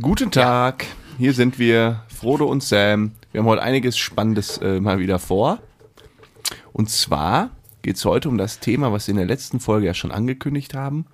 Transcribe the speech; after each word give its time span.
Guten 0.00 0.30
Tag, 0.30 0.86
hier 1.18 1.34
sind 1.34 1.58
wir, 1.58 2.04
Frodo 2.08 2.46
und 2.46 2.62
Sam. 2.62 3.12
Wir 3.30 3.40
haben 3.40 3.46
heute 3.46 3.62
einiges 3.62 3.98
Spannendes 3.98 4.56
äh, 4.56 4.80
mal 4.80 5.00
wieder 5.00 5.18
vor. 5.18 5.58
Und 6.72 6.88
zwar 6.88 7.50
geht 7.82 7.96
es 7.96 8.04
heute 8.06 8.30
um 8.30 8.38
das 8.38 8.58
Thema, 8.58 8.90
was 8.90 9.06
wir 9.06 9.12
in 9.12 9.18
der 9.18 9.26
letzten 9.26 9.60
Folge 9.60 9.86
ja 9.86 9.92
schon 9.92 10.10
angekündigt 10.10 10.72
haben. 10.72 11.04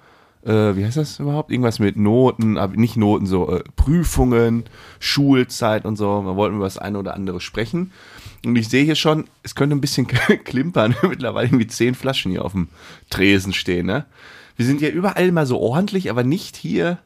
Äh, 0.44 0.76
wie 0.76 0.84
heißt 0.84 0.96
das 0.96 1.18
überhaupt? 1.18 1.50
Irgendwas 1.50 1.80
mit 1.80 1.96
Noten, 1.96 2.56
aber 2.56 2.76
nicht 2.76 2.96
Noten, 2.96 3.26
so 3.26 3.50
äh, 3.50 3.64
Prüfungen, 3.74 4.62
Schulzeit 5.00 5.84
und 5.84 5.96
so. 5.96 6.22
Wir 6.24 6.36
wollten 6.36 6.54
über 6.54 6.66
das 6.66 6.78
eine 6.78 7.00
oder 7.00 7.14
andere 7.14 7.40
sprechen. 7.40 7.90
Und 8.46 8.54
ich 8.54 8.68
sehe 8.68 8.84
hier 8.84 8.94
schon, 8.94 9.24
es 9.42 9.56
könnte 9.56 9.74
ein 9.74 9.80
bisschen 9.80 10.06
klimpern. 10.44 10.94
Mittlerweile 11.02 11.48
irgendwie 11.48 11.66
zehn 11.66 11.96
Flaschen 11.96 12.30
hier 12.30 12.44
auf 12.44 12.52
dem 12.52 12.68
Tresen 13.10 13.52
stehen. 13.52 13.86
Ne? 13.86 14.06
Wir 14.54 14.66
sind 14.66 14.80
ja 14.80 14.88
überall 14.88 15.32
mal 15.32 15.46
so 15.46 15.58
ordentlich, 15.58 16.10
aber 16.10 16.22
nicht 16.22 16.54
hier 16.54 16.98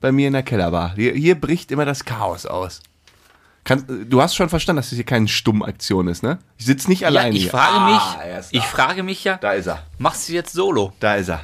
bei 0.00 0.12
mir 0.12 0.26
in 0.28 0.32
der 0.32 0.42
Kellerbar. 0.42 0.94
Hier, 0.94 1.12
hier 1.14 1.34
bricht 1.40 1.70
immer 1.72 1.84
das 1.84 2.04
Chaos 2.04 2.46
aus. 2.46 2.80
Kann, 3.64 3.84
du 4.08 4.22
hast 4.22 4.34
schon 4.34 4.48
verstanden, 4.48 4.78
dass 4.78 4.88
das 4.90 4.96
hier 4.96 5.04
keine 5.04 5.28
Stummaktion 5.28 6.08
ist, 6.08 6.22
ne? 6.22 6.38
Ich 6.56 6.64
sitze 6.66 6.88
nicht 6.88 7.00
Ja, 7.02 7.08
alleine 7.08 7.34
ich 7.36 7.42
hier. 7.42 7.50
frage 7.50 7.74
Ah, 7.76 8.16
er 8.24 8.36
mich, 8.38 8.46
ich 8.52 8.64
frage 8.64 9.02
mich 9.02 9.24
ja, 9.24 9.36
Da 9.36 9.52
ist 9.52 9.66
er. 9.66 9.82
machst 9.98 10.28
du 10.28 10.32
jetzt 10.32 10.52
Solo? 10.54 10.92
Da 11.00 11.16
ist 11.16 11.28
er. 11.28 11.40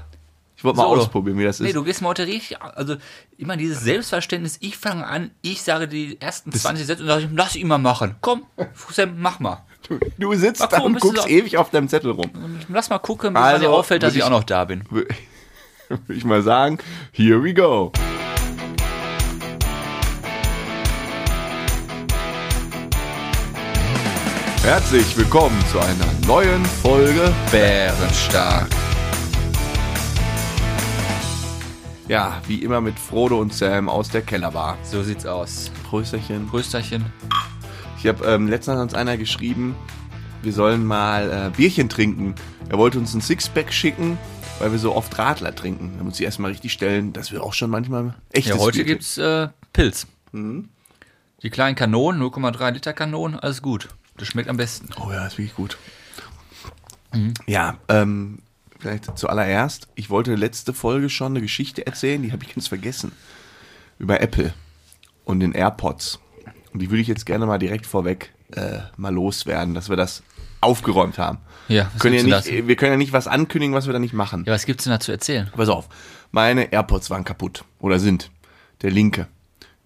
Ich 0.56 0.64
wollte 0.64 0.78
mal 0.78 0.84
Solo. 0.88 1.02
ausprobieren, 1.02 1.36
wie 1.38 1.44
das 1.44 1.60
ist. 1.60 1.66
Nee, 1.66 1.74
du 1.74 1.84
gehst 1.84 2.00
mal 2.00 2.08
heute 2.08 2.26
richtig, 2.26 2.62
also 2.62 2.96
immer 3.36 3.58
dieses 3.58 3.80
Selbstverständnis, 3.82 4.56
ich 4.60 4.78
fange 4.78 5.06
an, 5.06 5.32
ich 5.42 5.60
sage 5.60 5.86
die 5.86 6.18
ersten 6.18 6.50
20 6.52 6.86
Sätze 6.86 7.02
und 7.02 7.08
sage, 7.08 7.28
lass 7.34 7.56
ihn 7.56 7.68
mal 7.68 7.76
machen. 7.76 8.14
Komm, 8.22 8.44
Sam, 8.90 9.16
mach 9.18 9.40
mal. 9.40 9.62
du, 9.86 9.98
du 10.16 10.34
sitzt 10.34 10.60
Mal 10.60 10.68
da 10.68 10.78
und 10.80 10.98
guckst 11.00 11.28
ewig 11.28 11.58
auf 11.58 11.68
deinem 11.68 11.88
Zettel 11.90 12.12
rum. 12.12 12.30
Lass 12.70 12.88
mal 12.88 12.98
gucken, 13.00 13.34
bis 13.34 13.42
Also, 13.42 13.66
mir 13.68 13.70
auffällt, 13.74 14.02
dass 14.02 14.12
ich 14.14 14.18
ich- 14.20 14.24
auch 14.24 14.30
noch 14.30 14.44
da 14.44 14.64
bin. 14.64 14.84
Würde 14.90 15.08
ich 16.08 16.24
mal 16.24 16.40
sagen, 16.40 16.78
here 17.12 17.42
we 17.44 17.52
go. 17.52 17.92
Herzlich 24.64 25.14
willkommen 25.14 25.62
zu 25.70 25.78
einer 25.78 26.10
neuen 26.26 26.64
Folge. 26.64 27.34
Bärenstark. 27.50 28.66
Ja, 32.08 32.40
wie 32.46 32.62
immer 32.62 32.80
mit 32.80 32.98
Frodo 32.98 33.38
und 33.38 33.52
Sam 33.52 33.90
aus 33.90 34.08
der 34.08 34.22
Kellerbar. 34.22 34.78
So 34.82 35.02
sieht's 35.02 35.26
aus. 35.26 35.70
Prösterchen. 35.90 36.46
Prösterchen. 36.46 37.04
Ich 37.98 38.06
habe 38.06 38.24
ähm, 38.24 38.48
letztens 38.48 38.80
uns 38.80 38.94
einer 38.94 39.18
geschrieben, 39.18 39.76
wir 40.42 40.54
sollen 40.54 40.86
mal 40.86 41.30
äh, 41.30 41.50
Bierchen 41.54 41.90
trinken. 41.90 42.34
Er 42.70 42.78
wollte 42.78 42.98
uns 42.98 43.12
ein 43.12 43.20
Sixpack 43.20 43.70
schicken, 43.70 44.16
weil 44.60 44.72
wir 44.72 44.78
so 44.78 44.96
oft 44.96 45.18
Radler 45.18 45.54
trinken. 45.54 45.92
Da 45.98 46.04
muss 46.04 46.18
ich 46.18 46.24
erstmal 46.24 46.52
richtig 46.52 46.72
stellen, 46.72 47.12
dass 47.12 47.32
wir 47.32 47.44
auch 47.44 47.52
schon 47.52 47.68
manchmal 47.68 48.14
echtes 48.30 48.56
Ja, 48.56 48.58
heute 48.58 48.78
Bier 48.78 48.86
gibt's 48.86 49.18
äh, 49.18 49.48
Pilz. 49.74 50.06
Mhm. 50.32 50.70
Die 51.42 51.50
kleinen 51.50 51.76
Kanonen, 51.76 52.22
0,3 52.22 52.70
Liter 52.70 52.94
Kanonen, 52.94 53.38
alles 53.38 53.60
gut. 53.60 53.90
Das 54.16 54.28
schmeckt 54.28 54.48
am 54.48 54.56
besten. 54.56 54.88
Oh 55.00 55.10
ja, 55.10 55.26
ist 55.26 55.38
wirklich 55.38 55.54
gut. 55.54 55.78
Ja, 57.46 57.78
ähm, 57.88 58.38
vielleicht 58.78 59.16
zuallererst, 59.18 59.88
ich 59.94 60.10
wollte 60.10 60.34
letzte 60.34 60.72
Folge 60.72 61.08
schon 61.08 61.32
eine 61.32 61.40
Geschichte 61.40 61.86
erzählen, 61.86 62.22
die 62.22 62.32
habe 62.32 62.44
ich 62.44 62.54
ganz 62.54 62.68
vergessen. 62.68 63.12
Über 63.98 64.20
Apple 64.20 64.52
und 65.24 65.40
den 65.40 65.52
AirPods. 65.52 66.20
Und 66.72 66.80
die 66.80 66.90
würde 66.90 67.00
ich 67.00 67.08
jetzt 67.08 67.26
gerne 67.26 67.46
mal 67.46 67.58
direkt 67.58 67.86
vorweg 67.86 68.32
äh, 68.52 68.80
mal 68.96 69.14
loswerden, 69.14 69.74
dass 69.74 69.88
wir 69.88 69.96
das 69.96 70.22
aufgeräumt 70.60 71.18
haben. 71.18 71.38
Ja, 71.68 71.90
können 71.98 72.28
ja 72.28 72.40
nicht, 72.40 72.66
wir 72.66 72.76
können 72.76 72.92
ja 72.92 72.98
nicht 72.98 73.12
was 73.12 73.26
ankündigen, 73.26 73.74
was 73.74 73.86
wir 73.86 73.92
da 73.92 73.98
nicht 73.98 74.12
machen. 74.14 74.44
Ja, 74.46 74.52
was 74.52 74.66
gibt's 74.66 74.84
denn 74.84 74.92
da 74.92 75.00
zu 75.00 75.12
erzählen? 75.12 75.50
Pass 75.54 75.68
auf, 75.68 75.88
meine 76.30 76.72
AirPods 76.72 77.10
waren 77.10 77.24
kaputt 77.24 77.64
oder 77.78 77.98
sind. 77.98 78.30
Der 78.82 78.90
linke. 78.90 79.28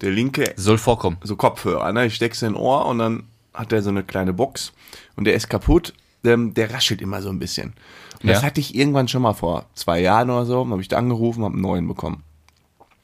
Der 0.01 0.11
linke 0.11 0.53
Soll 0.56 0.79
vorkommen. 0.79 1.19
so 1.23 1.37
Kopfhörer, 1.37 1.93
ne? 1.93 2.06
Ich 2.06 2.15
steck's 2.15 2.43
in 2.43 2.53
den 2.53 2.56
Ohr 2.56 2.87
und 2.87 2.99
dann 2.99 3.28
hat 3.55 3.73
er 3.73 3.83
so 3.83 3.91
eine 3.91 4.03
kleine 4.05 4.33
Box 4.33 4.73
und 5.17 5.25
der 5.25 5.35
ist 5.35 5.49
kaputt. 5.49 5.95
Ähm, 6.25 6.53
der 6.55 6.73
raschelt 6.75 7.01
immer 7.01 7.23
so 7.23 7.29
ein 7.29 7.39
bisschen. 7.39 7.75
Und 8.22 8.28
das 8.28 8.41
Ja. 8.43 8.47
hatte 8.47 8.61
ich 8.61 8.75
irgendwann 8.75 9.06
schon 9.09 9.22
mal 9.22 9.34
vor 9.34 9.67
zwei 9.75 10.00
Jahren 10.00 10.31
oder 10.31 10.47
so. 10.47 10.69
Habe 10.69 10.83
ich 10.83 10.89
da 10.89 10.99
angerufen, 10.99 11.45
habe 11.45 11.55
einen 11.55 11.62
neuen 11.62 11.87
bekommen. 11.87 12.25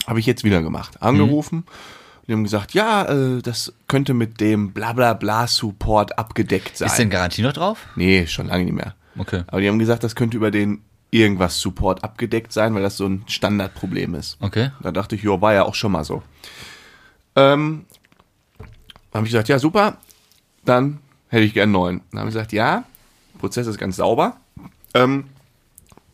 Habe 0.07 0.19
ich 0.21 0.27
jetzt 0.27 0.43
wieder 0.45 0.63
gemacht. 0.63 1.01
Angerufen. 1.01 1.59
Und 1.59 2.29
die 2.29 2.33
haben 2.33 2.43
gesagt, 2.45 2.75
ja, 2.75 3.05
äh, 3.05 3.41
das 3.41 3.73
könnte 3.87 4.15
mit 4.15 4.41
dem 4.41 4.73
Blablabla-Support 4.73 6.19
abgedeckt 6.19 6.77
sein. 6.77 6.89
Ist 6.89 6.99
denn 6.99 7.11
Garantie 7.11 7.43
noch 7.43 7.53
drauf? 7.53 7.87
nee, 7.97 8.27
schon 8.27 8.49
lange 8.49 8.65
nicht 8.65 8.75
mehr. 8.75 8.95
Okay. 9.17 9.45
Aber 9.47 9.61
die 9.61 9.69
haben 9.69 9.79
gesagt, 9.79 10.03
das 10.03 10.17
könnte 10.17 10.37
über 10.37 10.51
den 10.51 10.83
irgendwas 11.11 11.61
Support 11.61 12.03
abgedeckt 12.03 12.53
sein, 12.53 12.75
weil 12.75 12.83
das 12.83 12.97
so 12.97 13.07
ein 13.07 13.23
Standardproblem 13.29 14.15
ist. 14.17 14.37
Okay. 14.41 14.71
Da 14.83 14.91
dachte 14.91 15.15
ich, 15.15 15.23
ja, 15.23 15.41
war 15.41 15.55
ja 15.55 15.65
auch 15.65 15.77
schon 15.77 15.93
mal 15.93 16.03
so. 16.05 16.23
Ähm, 17.37 17.85
habe 19.13 19.25
ich 19.27 19.31
gesagt, 19.33 19.49
ja, 19.49 19.61
super, 19.61 19.99
dann 20.65 20.99
hätte 21.29 21.45
ich 21.45 21.55
gern 21.55 21.65
einen 21.65 21.73
neuen. 21.73 22.01
Dann 22.11 22.21
haben 22.21 22.29
sie 22.31 22.35
gesagt, 22.35 22.53
ja, 22.53 22.85
Prozess 23.39 23.67
ist 23.67 23.79
ganz 23.79 23.97
sauber. 23.97 24.37
Ähm, 24.95 25.25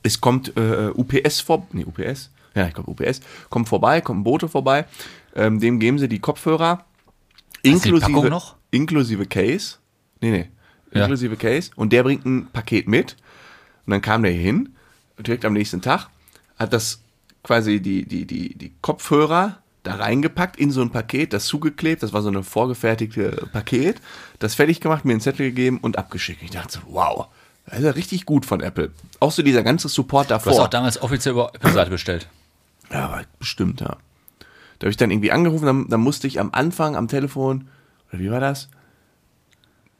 es 0.03 0.21
kommt 0.21 0.57
äh, 0.57 0.91
UPS 0.95 1.41
vor, 1.41 1.67
nee, 1.73 1.85
UPS, 1.85 2.31
ja, 2.55 2.67
ich 2.67 2.75
glaube 2.75 2.91
UPS, 2.91 3.21
kommt 3.51 3.69
vorbei, 3.69 4.01
kommt 4.01 4.21
ein 4.21 4.25
Bote 4.25 4.49
vorbei, 4.49 4.87
ähm, 5.35 5.61
dem 5.61 5.79
geben 5.79 5.99
sie 5.99 6.09
die 6.09 6.19
Kopfhörer, 6.21 6.85
die 7.65 7.71
inklusive, 7.71 8.01
Packung 8.01 8.29
noch? 8.31 8.57
inklusive 8.71 9.27
Case, 9.27 9.77
nee, 10.23 10.31
nee, 10.31 10.49
Ja. 10.93 11.03
inklusive 11.03 11.37
Case, 11.37 11.71
und 11.77 11.93
der 11.93 12.03
bringt 12.03 12.25
ein 12.25 12.49
Paket 12.51 12.89
mit, 12.89 13.17
und 13.85 13.91
dann 13.91 14.01
kam 14.01 14.23
der 14.23 14.33
hier 14.33 14.41
hin, 14.41 14.75
direkt 15.19 15.45
am 15.45 15.53
nächsten 15.53 15.83
Tag, 15.83 16.09
hat 16.59 16.73
das 16.73 17.03
quasi 17.43 17.81
die, 17.81 18.07
die, 18.07 18.25
die, 18.25 18.55
die 18.57 18.73
Kopfhörer 18.81 19.59
da 19.83 19.95
reingepackt 19.97 20.57
in 20.59 20.71
so 20.71 20.83
ein 20.83 20.91
Paket, 20.91 21.33
das 21.33 21.47
zugeklebt, 21.47 22.03
das 22.03 22.13
war 22.13 22.23
so 22.23 22.29
eine 22.29 22.43
vorgefertigte 22.43 23.49
Paket, 23.53 24.01
das 24.39 24.55
fertig 24.55 24.81
gemacht, 24.81 25.05
mir 25.05 25.13
einen 25.13 25.21
Zettel 25.21 25.49
gegeben 25.49 25.79
und 25.81 25.97
abgeschickt. 25.99 26.43
Ich 26.43 26.51
dachte 26.51 26.73
so, 26.73 26.81
wow, 26.87 27.29
das 27.67 27.79
ist 27.79 27.85
ja 27.85 27.91
richtig 27.93 28.27
gut 28.27 28.45
von 28.45 28.61
Apple. 28.61 28.91
Auch 29.21 29.33
so 29.33 29.43
dieser 29.43 29.63
ganze 29.63 29.89
Support 29.89 30.31
Du 30.31 30.35
hast 30.35 30.47
davor. 30.47 30.63
auch 30.65 30.69
damals 30.69 31.01
offiziell 31.01 31.33
über 31.33 31.53
Apple-Seite 31.55 31.91
bestellt. 31.91 32.29
Ja, 32.93 33.07
aber 33.07 33.23
bestimmt, 33.39 33.81
ja. 33.81 33.97
Da 34.79 34.85
habe 34.87 34.91
ich 34.91 34.97
dann 34.97 35.11
irgendwie 35.11 35.33
angerufen, 35.33 35.67
dann, 35.67 35.89
dann 35.89 36.01
musste 36.01 36.27
ich 36.27 36.41
am 36.41 36.51
Anfang 36.53 36.97
am 36.97 37.09
Telefon, 37.09 37.69
oder 38.11 38.21
wie 38.21 38.31
war 38.31 38.41
das? 38.41 38.69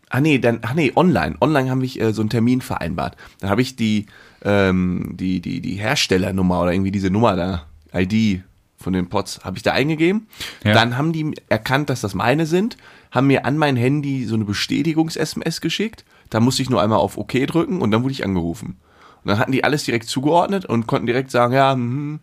Ah 0.09 0.21
nee, 0.21 0.39
dann, 0.39 0.59
ach 0.63 0.75
nee, 0.75 0.93
online. 0.97 1.37
Online 1.41 1.71
haben 1.71 1.81
wir 1.83 2.03
äh, 2.03 2.13
so 2.13 2.23
einen 2.23 2.31
Termin 2.31 2.61
vereinbart. 2.61 3.17
Dann 3.39 3.49
habe 3.49 3.63
ich 3.63 3.77
die, 3.77 4.07
ähm, 4.43 5.13
die, 5.15 5.41
die, 5.41 5.61
die 5.61 5.75
Herstellernummer 5.77 6.63
oder 6.63 6.73
irgendwie 6.73 6.91
diese 6.91 7.11
Nummer 7.11 7.37
da, 7.37 7.67
ID 7.95 8.43
von 8.81 8.93
den 8.93 9.09
Pods, 9.09 9.41
habe 9.45 9.57
ich 9.57 9.63
da 9.63 9.73
eingegeben. 9.73 10.27
Ja. 10.65 10.73
Dann 10.73 10.97
haben 10.97 11.13
die 11.13 11.35
erkannt, 11.49 11.91
dass 11.91 12.01
das 12.01 12.15
meine 12.15 12.47
sind, 12.47 12.77
haben 13.11 13.27
mir 13.27 13.45
an 13.45 13.59
mein 13.59 13.77
Handy 13.77 14.25
so 14.25 14.35
eine 14.35 14.45
Bestätigungs-SMS 14.45 15.61
geschickt. 15.61 16.05
Da 16.31 16.41
musste 16.41 16.63
ich 16.63 16.71
nur 16.71 16.81
einmal 16.81 16.99
auf 16.99 17.19
OK 17.19 17.47
drücken 17.47 17.83
und 17.83 17.91
dann 17.91 18.03
wurde 18.03 18.13
ich 18.13 18.25
angerufen. 18.25 18.79
Und 19.23 19.29
dann 19.29 19.39
hatten 19.39 19.53
die 19.53 19.65
alles 19.65 19.85
direkt 19.85 20.09
zugeordnet 20.09 20.65
und 20.65 20.87
konnten 20.87 21.07
direkt 21.07 21.31
sagen, 21.31 21.53
ja, 21.53 21.73
hm, 21.73 22.21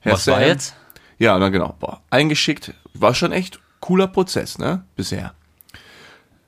Herr 0.00 0.14
Was 0.14 0.26
war 0.26 0.38
Sam. 0.38 0.48
jetzt? 0.48 0.76
Ja, 1.18 1.38
dann 1.38 1.52
genau, 1.52 1.74
boah, 1.78 2.00
eingeschickt. 2.10 2.72
War 2.94 3.14
schon 3.14 3.32
echt 3.32 3.60
cooler 3.80 4.06
Prozess, 4.06 4.58
ne? 4.58 4.84
Bisher. 4.96 5.34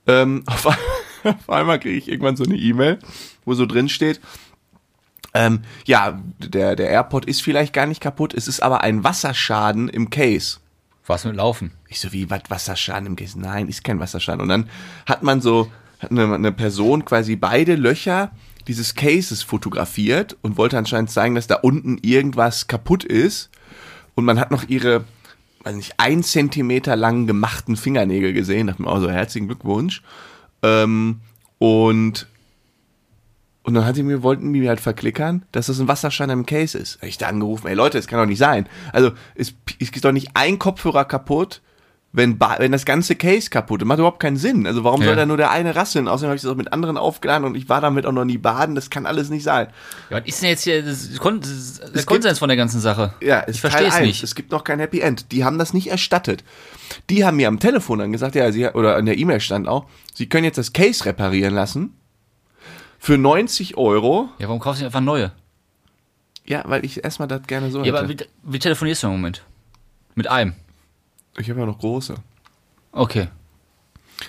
Ähm, 0.07 0.43
auf, 0.47 0.67
auf 0.67 1.51
einmal 1.51 1.79
kriege 1.81 1.99
ich 1.99 2.09
irgendwann 2.09 2.37
so 2.37 2.45
eine 2.45 2.57
E-Mail, 2.57 2.99
wo 3.45 3.53
so 3.55 3.67
drin 3.67 3.89
steht, 3.89 4.21
ähm, 5.35 5.61
ja, 5.87 6.21
der, 6.39 6.77
der 6.77 6.91
AirPod 6.91 7.25
ist 7.25 7.43
vielleicht 7.43 7.73
gar 7.73 7.87
nicht 7.87 8.01
kaputt, 8.01 8.35
es 8.35 8.49
ist 8.49 8.63
aber 8.63 8.83
ein 8.83 9.05
Wasserschaden 9.05 9.89
im 9.89 10.11
Case. 10.11 10.59
Was 11.07 11.25
mit 11.25 11.37
Laufen? 11.37 11.73
Ich 11.89 12.01
so, 12.01 12.13
wie, 12.13 12.31
was, 12.31 12.43
Wasserschaden 12.49 13.07
im 13.07 13.17
Case? 13.17 13.39
Nein, 13.39 13.69
ist 13.69 13.85
kein 13.85 14.01
Wasserschaden. 14.01 14.41
Und 14.41 14.49
dann 14.49 14.71
hat 15.07 15.23
man 15.23 15.41
so, 15.41 15.71
hat 15.99 16.11
eine, 16.11 16.33
eine 16.33 16.53
Person 16.53 17.05
quasi 17.05 17.37
beide 17.37 17.75
Löcher 17.75 18.31
dieses 18.69 18.95
Cases 18.95 19.43
fotografiert 19.43 20.37
und 20.43 20.57
wollte 20.57 20.79
anscheinend 20.79 21.11
zeigen, 21.11 21.35
dass 21.35 21.47
da 21.47 21.57
unten 21.57 21.99
irgendwas 22.03 22.67
kaputt 22.67 23.05
ist. 23.05 23.51
Und 24.15 24.25
man 24.25 24.39
hat 24.39 24.51
noch 24.51 24.69
ihre, 24.69 25.05
weiß 25.65 25.75
nicht, 25.75 25.95
ein 25.99 26.23
Zentimeter 26.23 26.95
langen 26.95 27.27
gemachten 27.27 27.77
Fingernägel 27.77 28.33
gesehen. 28.33 28.67
Dachte 28.67 28.83
mir 28.83 28.89
auch 28.89 29.01
so, 29.01 29.11
herzlichen 29.11 29.49
Glückwunsch. 29.49 30.03
Ähm, 30.63 31.21
und 31.59 32.29
und 33.63 33.75
dann 33.75 33.85
hat 33.85 33.95
sie 33.95 34.03
mir, 34.03 34.23
wollten 34.23 34.53
die 34.53 34.61
mir 34.61 34.69
halt 34.71 34.81
verklickern, 34.81 35.45
dass 35.53 35.67
das 35.67 35.79
ein 35.81 35.89
Wasserschaden 35.89 36.33
im 36.33 36.47
Case 36.47 36.77
ist. 36.79 36.99
Hab 37.01 37.09
Ich 37.09 37.19
da 37.19 37.27
angerufen, 37.29 37.67
ey 37.67 37.75
Leute, 37.75 37.99
das 37.99 38.07
kann 38.07 38.19
doch 38.19 38.27
nicht 38.27 38.39
sein. 38.39 38.67
Also, 38.93 39.13
es 39.35 39.55
es 39.79 39.91
ist 39.91 40.05
doch 40.05 40.13
nicht 40.13 40.31
ein 40.35 40.59
Kopfhörer 40.59 41.05
kaputt, 41.05 41.61
wenn, 42.13 42.41
wenn 42.41 42.73
das 42.73 42.85
ganze 42.85 43.15
Case 43.15 43.51
kaputt 43.51 43.83
ist. 43.83 43.87
Macht 43.87 43.99
überhaupt 44.01 44.19
keinen 44.19 44.37
Sinn. 44.37 44.67
Also, 44.67 44.83
warum 44.83 45.01
Ja. 45.03 45.09
soll 45.09 45.17
da 45.17 45.27
nur 45.27 45.37
der 45.37 45.51
eine 45.53 45.77
rasseln? 45.77 46.09
Außerdem 46.09 46.31
habe 46.31 46.37
ich 46.37 46.43
das 46.43 46.51
auch 46.51 46.57
mit 46.57 46.73
anderen 46.73 46.97
aufgeladen 46.97 47.45
und 47.47 47.55
ich 47.55 47.69
war 47.69 47.81
damit 47.81 48.05
auch 48.07 48.13
noch 48.13 48.25
nie 48.25 48.39
baden. 48.39 48.75
Das 48.75 48.91
kann 48.91 49.07
alles 49.07 49.31
nicht 49.31 49.45
sein. 49.45 49.69
Ja, 50.09 50.17
was 50.19 50.27
ist 50.27 50.43
denn 50.43 50.49
jetzt 50.49 50.65
hier 50.65 50.83
das, 50.83 51.17
Kon 51.19 51.41
das, 51.41 51.81
der 51.95 52.03
Konsens 52.05 52.39
von 52.41 52.49
der 52.49 52.57
ganzen 52.57 52.81
Sache? 52.81 53.13
Ja, 53.21 53.45
ich 53.47 53.61
verstehe 53.61 53.87
es 53.89 54.01
nicht. 54.01 54.25
Es 54.25 54.35
gibt 54.35 54.51
noch 54.51 54.65
kein 54.65 54.81
Happy 54.81 55.01
End. 55.01 55.31
Die 55.31 55.45
haben 55.45 55.59
das 55.59 55.73
nicht 55.73 55.89
erstattet. 55.89 56.43
Die 57.11 57.25
haben 57.25 57.37
mir 57.37 57.47
am 57.47 57.61
Telefon 57.61 58.01
dann 58.01 58.11
gesagt, 58.11 58.35
ja, 58.35 58.51
sie, 58.51 58.67
oder 58.67 58.97
an 58.97 59.07
der 59.07 59.17
E-Mail 59.19 59.39
stand 59.39 59.69
auch, 59.69 59.85
sie 60.13 60.29
können 60.29 60.45
jetzt 60.45 60.59
das 60.59 60.73
Case 60.73 61.05
reparieren 61.05 61.55
lassen. 61.55 61.95
Für 63.03 63.17
90 63.19 63.77
Euro. 63.79 64.29
Ja, 64.39 64.47
warum 64.49 64.61
kaufst 64.61 64.81
du 64.81 64.85
nicht 64.85 64.95
einfach 64.95 65.05
neue? 65.05 65.33
Ja, 66.47 66.63
weil 66.67 66.85
ich 66.85 67.03
erstmal 67.03 67.29
das 67.29 67.43
gerne 67.47 67.71
so 67.71 67.83
Ja, 67.83 67.95
aber 67.95 68.07
hätte. 68.09 68.27
wie, 68.43 68.53
wie 68.55 68.59
telefonierst 68.59 69.03
du 69.03 69.07
im 69.09 69.15
Moment? 69.15 69.43
Mit 70.15 70.29
einem. 70.29 70.53
Ich 71.39 71.49
habe 71.49 71.61
ja 71.61 71.67
noch 71.67 71.79
große. 71.79 72.15
Okay. 72.93 73.29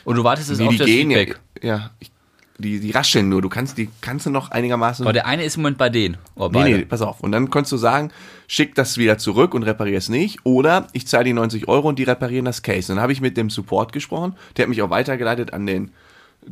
Und 0.06 0.16
du 0.16 0.24
wartest 0.24 0.50
jetzt 0.50 0.60
Nee, 0.60 0.66
auf 0.68 0.72
die 0.72 0.78
das 0.78 0.88
gehen 0.88 1.10
Feedback. 1.10 1.40
ja. 1.62 1.76
Ja, 1.78 1.90
ich, 2.00 2.12
die, 2.60 2.80
die 2.80 2.92
rascheln 2.92 3.28
nur. 3.28 3.42
Du 3.42 3.50
kannst 3.50 3.78
die 3.78 3.90
kannst 4.02 4.26
du 4.28 4.30
noch 4.30 4.52
einigermaßen. 4.52 5.04
Aber 5.06 5.14
der 5.14 5.26
eine 5.26 5.44
ist 5.44 5.56
im 5.58 5.64
Moment 5.64 5.78
bei 5.80 5.90
denen. 5.90 6.18
Oder 6.36 6.50
nee, 6.50 6.54
beide. 6.54 6.78
nee, 6.78 6.86
pass 6.86 7.02
auf. 7.02 7.20
Und 7.22 7.32
dann 7.34 7.50
kannst 7.50 7.72
du 7.72 7.78
sagen, 7.78 8.12
schick 8.48 8.76
das 8.76 8.98
wieder 8.98 9.18
zurück 9.18 9.54
und 9.54 9.64
reparier 9.64 9.98
es 9.98 10.10
nicht. 10.10 10.40
Oder 10.46 10.88
ich 10.94 11.08
zahle 11.08 11.26
die 11.26 11.34
90 11.34 11.68
Euro 11.68 11.90
und 11.90 11.98
die 12.00 12.04
reparieren 12.04 12.46
das 12.46 12.62
Case. 12.62 12.88
Dann 12.94 13.02
habe 13.02 13.12
ich 13.12 13.20
mit 13.20 13.36
dem 13.36 13.50
Support 13.50 13.92
gesprochen. 13.94 14.36
Der 14.56 14.64
hat 14.64 14.70
mich 14.70 14.82
auch 14.84 14.92
weitergeleitet 14.92 15.54
an 15.54 15.66
den 15.66 15.92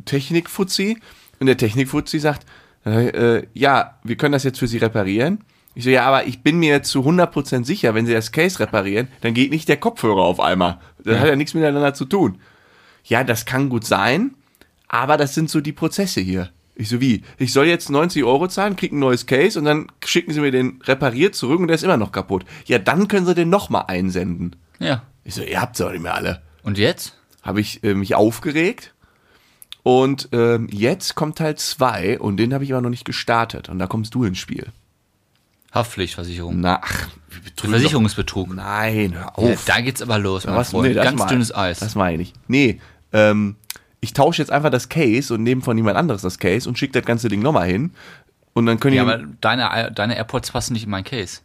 Technik-Fuzzi. 0.04 0.98
Und 1.40 1.46
der 1.46 1.56
Technik-Fuzzi 1.56 2.18
sagt, 2.18 2.46
äh, 2.86 3.08
äh, 3.08 3.46
ja, 3.54 3.98
wir 4.04 4.16
können 4.16 4.32
das 4.32 4.44
jetzt 4.44 4.58
für 4.58 4.68
Sie 4.68 4.78
reparieren. 4.78 5.44
Ich 5.74 5.84
so, 5.84 5.90
ja, 5.90 6.04
aber 6.04 6.26
ich 6.26 6.42
bin 6.42 6.58
mir 6.58 6.82
zu 6.82 7.00
100% 7.00 7.64
sicher, 7.64 7.94
wenn 7.94 8.06
Sie 8.06 8.12
das 8.12 8.32
Case 8.32 8.60
reparieren, 8.60 9.08
dann 9.22 9.34
geht 9.34 9.50
nicht 9.50 9.68
der 9.68 9.76
Kopfhörer 9.76 10.22
auf 10.22 10.40
einmal. 10.40 10.80
Das 11.02 11.18
hat 11.18 11.28
ja 11.28 11.36
nichts 11.36 11.54
miteinander 11.54 11.94
zu 11.94 12.04
tun. 12.04 12.38
Ja, 13.04 13.24
das 13.24 13.46
kann 13.46 13.68
gut 13.70 13.86
sein, 13.86 14.34
aber 14.88 15.16
das 15.16 15.34
sind 15.34 15.48
so 15.48 15.60
die 15.60 15.72
Prozesse 15.72 16.20
hier. 16.20 16.50
Ich 16.74 16.88
so, 16.88 17.00
wie? 17.00 17.22
Ich 17.38 17.52
soll 17.52 17.66
jetzt 17.66 17.90
90 17.90 18.24
Euro 18.24 18.48
zahlen, 18.48 18.76
krieg 18.76 18.92
ein 18.92 18.98
neues 18.98 19.26
Case 19.26 19.58
und 19.58 19.64
dann 19.66 19.86
schicken 20.04 20.32
sie 20.32 20.40
mir 20.40 20.50
den 20.50 20.80
repariert 20.82 21.34
zurück 21.34 21.60
und 21.60 21.68
der 21.68 21.74
ist 21.74 21.84
immer 21.84 21.96
noch 21.96 22.12
kaputt. 22.12 22.44
Ja, 22.66 22.78
dann 22.78 23.06
können 23.06 23.26
sie 23.26 23.34
den 23.34 23.50
nochmal 23.50 23.84
einsenden. 23.86 24.56
Ja. 24.78 25.02
Ich 25.24 25.34
so, 25.34 25.42
ihr 25.42 25.60
habt 25.60 25.76
sie 25.76 25.84
doch 25.84 25.92
nicht 25.92 26.02
mehr 26.02 26.14
alle. 26.14 26.42
Und 26.62 26.78
jetzt? 26.78 27.18
Habe 27.42 27.60
ich 27.60 27.84
äh, 27.84 27.94
mich 27.94 28.14
aufgeregt 28.14 28.94
und 29.82 30.28
ähm, 30.32 30.68
jetzt 30.70 31.14
kommt 31.14 31.38
Teil 31.38 31.56
2 31.56 32.18
und 32.20 32.36
den 32.36 32.52
habe 32.54 32.64
ich 32.64 32.72
aber 32.72 32.82
noch 32.82 32.90
nicht 32.90 33.04
gestartet 33.04 33.68
und 33.68 33.78
da 33.78 33.86
kommst 33.86 34.14
du 34.14 34.24
ins 34.24 34.38
Spiel. 34.38 34.66
Haftpflichtversicherung. 35.72 36.58
Na, 36.60 36.80
ach, 36.82 37.08
betrügen 37.44 37.72
Versicherungsbetrug. 37.74 38.48
doch- 38.48 38.54
Nein, 38.56 39.14
hör 39.14 39.20
Ja, 39.20 39.28
auf. 39.34 39.64
da 39.66 39.80
geht's 39.80 40.02
aber 40.02 40.18
los, 40.18 40.44
mein 40.46 40.56
Was? 40.56 40.70
Freund. 40.70 40.88
Nee, 40.88 40.94
Ganz 40.94 41.18
mein- 41.18 41.28
dünnes 41.28 41.54
Eis. 41.54 41.78
Das 41.78 41.94
meine 41.94 42.22
ich. 42.22 42.32
Nee, 42.48 42.80
ähm, 43.12 43.56
ich 44.00 44.12
tausche 44.12 44.42
jetzt 44.42 44.50
einfach 44.50 44.70
das 44.70 44.88
Case 44.88 45.32
und 45.32 45.42
nehme 45.44 45.60
von 45.62 45.76
jemand 45.76 45.96
anderes 45.96 46.22
das 46.22 46.38
Case 46.38 46.68
und 46.68 46.78
schicke 46.78 46.94
das 46.94 47.04
ganze 47.06 47.28
Ding 47.28 47.40
nochmal 47.40 47.68
hin. 47.68 47.92
Und 48.52 48.66
dann 48.66 48.80
können 48.80 48.96
ja, 48.96 49.02
aber 49.02 49.18
deine, 49.40 49.92
deine 49.92 50.16
AirPods 50.16 50.50
passen 50.50 50.72
nicht 50.72 50.84
in 50.84 50.90
mein 50.90 51.04
Case. 51.04 51.38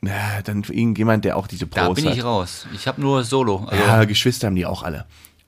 na, 0.00 0.40
dann 0.42 0.64
für 0.64 0.72
irgendjemand, 0.74 1.24
der 1.26 1.36
auch 1.36 1.46
diese 1.46 1.66
Da 1.66 1.86
Pros 1.86 1.96
bin 1.96 2.06
hat. 2.06 2.16
ich 2.16 2.24
raus. 2.24 2.66
Ich 2.74 2.86
habe 2.88 3.00
nur 3.00 3.24
Solo. 3.24 3.66
Also, 3.66 3.82
Ja, 3.84 4.04
Geschwister 4.04 4.46
haben 4.46 4.54
die 4.56 4.64
auch 4.66 4.82
alle. 4.82 5.04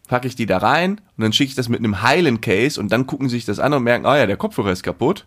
Packe 0.07 0.29
ich 0.29 0.37
die 0.37 0.47
da 0.47 0.59
rein 0.59 1.01
und 1.17 1.23
dann 1.23 1.33
schicke 1.33 1.51
ich 1.51 1.55
das 1.57 1.69
mit 1.69 1.81
einem 1.81 2.03
heilen 2.03 2.41
Case 2.41 2.81
und 2.81 2.91
dann 2.93 3.07
gucken 3.07 3.29
sie 3.29 3.37
sich 3.37 3.45
das 3.45 3.59
an 3.59 3.73
und 3.75 3.83
merken, 3.83 4.07
ah 4.07 4.17
ja, 4.17 4.27
der 4.27 4.37
Kopfhörer 4.37 4.71
ist 4.73 4.83
kaputt. 4.83 5.27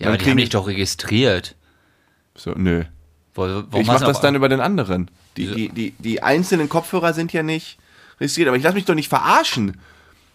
ja 0.00 0.06
aber 0.08 0.16
dann 0.16 0.24
die 0.24 0.30
haben 0.30 0.36
dich 0.38 0.48
doch 0.50 0.66
registriert. 0.66 1.54
So, 2.34 2.52
nö. 2.56 2.84
Warum 3.34 3.66
ich 3.80 3.86
mache 3.86 4.04
das 4.04 4.20
dann 4.20 4.34
über 4.36 4.48
den 4.48 4.60
anderen. 4.60 5.10
Die, 5.36 5.46
die, 5.48 5.68
die, 5.68 5.90
die 5.98 6.22
einzelnen 6.22 6.68
Kopfhörer 6.68 7.12
sind 7.12 7.32
ja 7.32 7.42
nicht 7.42 7.78
registriert, 8.20 8.48
aber 8.48 8.56
ich 8.56 8.62
lasse 8.62 8.76
mich 8.76 8.84
doch 8.84 8.94
nicht 8.94 9.08
verarschen. 9.08 9.80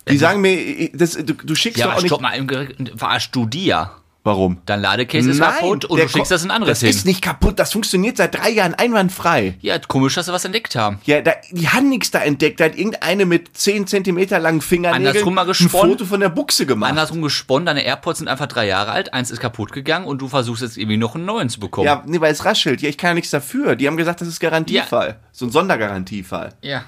Die 0.09 0.17
sagen 0.17 0.41
mir, 0.41 0.89
das, 0.93 1.13
du, 1.13 1.33
du 1.33 1.55
schickst 1.55 1.77
Ja, 1.79 1.85
doch 1.85 1.91
aber 1.91 1.97
auch 1.99 2.03
nicht. 2.03 2.09
stopp 2.09 2.21
mal, 2.21 2.31
im 2.31 2.47
Gerät- 2.47 2.91
verarschst 2.97 3.33
du 3.35 3.45
die 3.45 3.65
ja. 3.67 3.95
Warum? 4.23 4.57
Dein 4.65 4.81
Ladecase 4.81 5.29
ist 5.29 5.39
kaputt 5.39 5.85
und 5.85 5.97
du 5.97 6.07
schickst 6.09 6.29
das 6.29 6.43
in 6.43 6.51
ein 6.51 6.55
anderes 6.55 6.79
Das 6.79 6.81
hin. 6.81 6.89
ist 6.89 7.05
nicht 7.05 7.21
kaputt, 7.21 7.57
das 7.57 7.71
funktioniert 7.71 8.17
seit 8.17 8.35
drei 8.35 8.49
Jahren 8.49 8.73
einwandfrei. 8.73 9.57
ja, 9.61 9.79
komisch, 9.79 10.15
dass 10.15 10.25
sie 10.25 10.33
was 10.33 10.43
entdeckt 10.43 10.75
haben. 10.75 10.99
Ja, 11.05 11.21
da, 11.21 11.31
die 11.51 11.69
haben 11.69 11.87
nichts 11.87 12.11
da 12.11 12.19
entdeckt. 12.19 12.59
Da 12.59 12.65
hat 12.65 12.75
irgendeine 12.75 13.25
mit 13.25 13.55
10 13.55 13.87
Zentimeter 13.87 14.37
langen 14.37 14.59
Fingernägeln 14.59 15.07
Andersrum 15.07 15.33
mal 15.35 15.47
ein. 15.47 15.53
Foto 15.69 16.03
von 16.05 16.19
der 16.19 16.27
Buchse 16.29 16.65
gemacht. 16.65 16.89
Andersrum 16.89 17.21
gesponnen, 17.21 17.65
deine 17.65 17.83
AirPods 17.85 18.19
sind 18.19 18.27
einfach 18.27 18.47
drei 18.47 18.67
Jahre 18.67 18.91
alt, 18.91 19.13
eins 19.13 19.31
ist 19.31 19.39
kaputt 19.39 19.71
gegangen 19.71 20.05
und 20.05 20.21
du 20.21 20.27
versuchst 20.27 20.61
jetzt 20.63 20.77
irgendwie 20.77 20.97
noch 20.97 21.15
einen 21.15 21.23
neuen 21.25 21.47
zu 21.49 21.61
bekommen. 21.61 21.85
Ja, 21.85 22.03
nee, 22.05 22.19
weil 22.19 22.33
es 22.33 22.43
raschelt. 22.43 22.81
Ja, 22.81 22.89
ich 22.89 22.97
kann 22.97 23.11
ja 23.11 23.13
nichts 23.13 23.31
dafür. 23.31 23.77
Die 23.77 23.87
haben 23.87 23.95
gesagt, 23.97 24.19
das 24.19 24.27
ist 24.27 24.41
Garantiefall. 24.41 25.17
So 25.31 25.45
ein 25.45 25.51
Sondergarantiefall. 25.51 26.53
ja. 26.61 26.83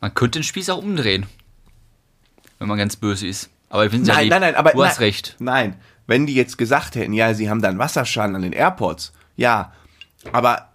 Man 0.00 0.12
könnte 0.12 0.38
den 0.38 0.44
Spieß 0.44 0.68
auch 0.68 0.78
umdrehen. 0.82 1.24
Wenn 2.58 2.68
man 2.68 2.76
ganz 2.76 2.94
böse 2.96 3.26
ist. 3.26 3.48
Aber 3.74 3.84
ich 3.86 3.90
finde 3.90 4.06
ja 4.06 4.14
Nein, 4.14 4.22
lieb. 4.24 4.30
nein, 4.30 4.40
nein, 4.42 4.54
aber 4.54 4.70
du 4.70 4.84
hast 4.84 5.00
nein, 5.00 5.06
recht. 5.06 5.34
Nein, 5.40 5.76
wenn 6.06 6.26
die 6.26 6.34
jetzt 6.34 6.56
gesagt 6.58 6.94
hätten, 6.94 7.12
ja, 7.12 7.34
sie 7.34 7.50
haben 7.50 7.60
dann 7.60 7.76
Wasserschaden 7.78 8.36
an 8.36 8.42
den 8.42 8.52
AirPods. 8.52 9.12
Ja, 9.36 9.72
aber 10.32 10.68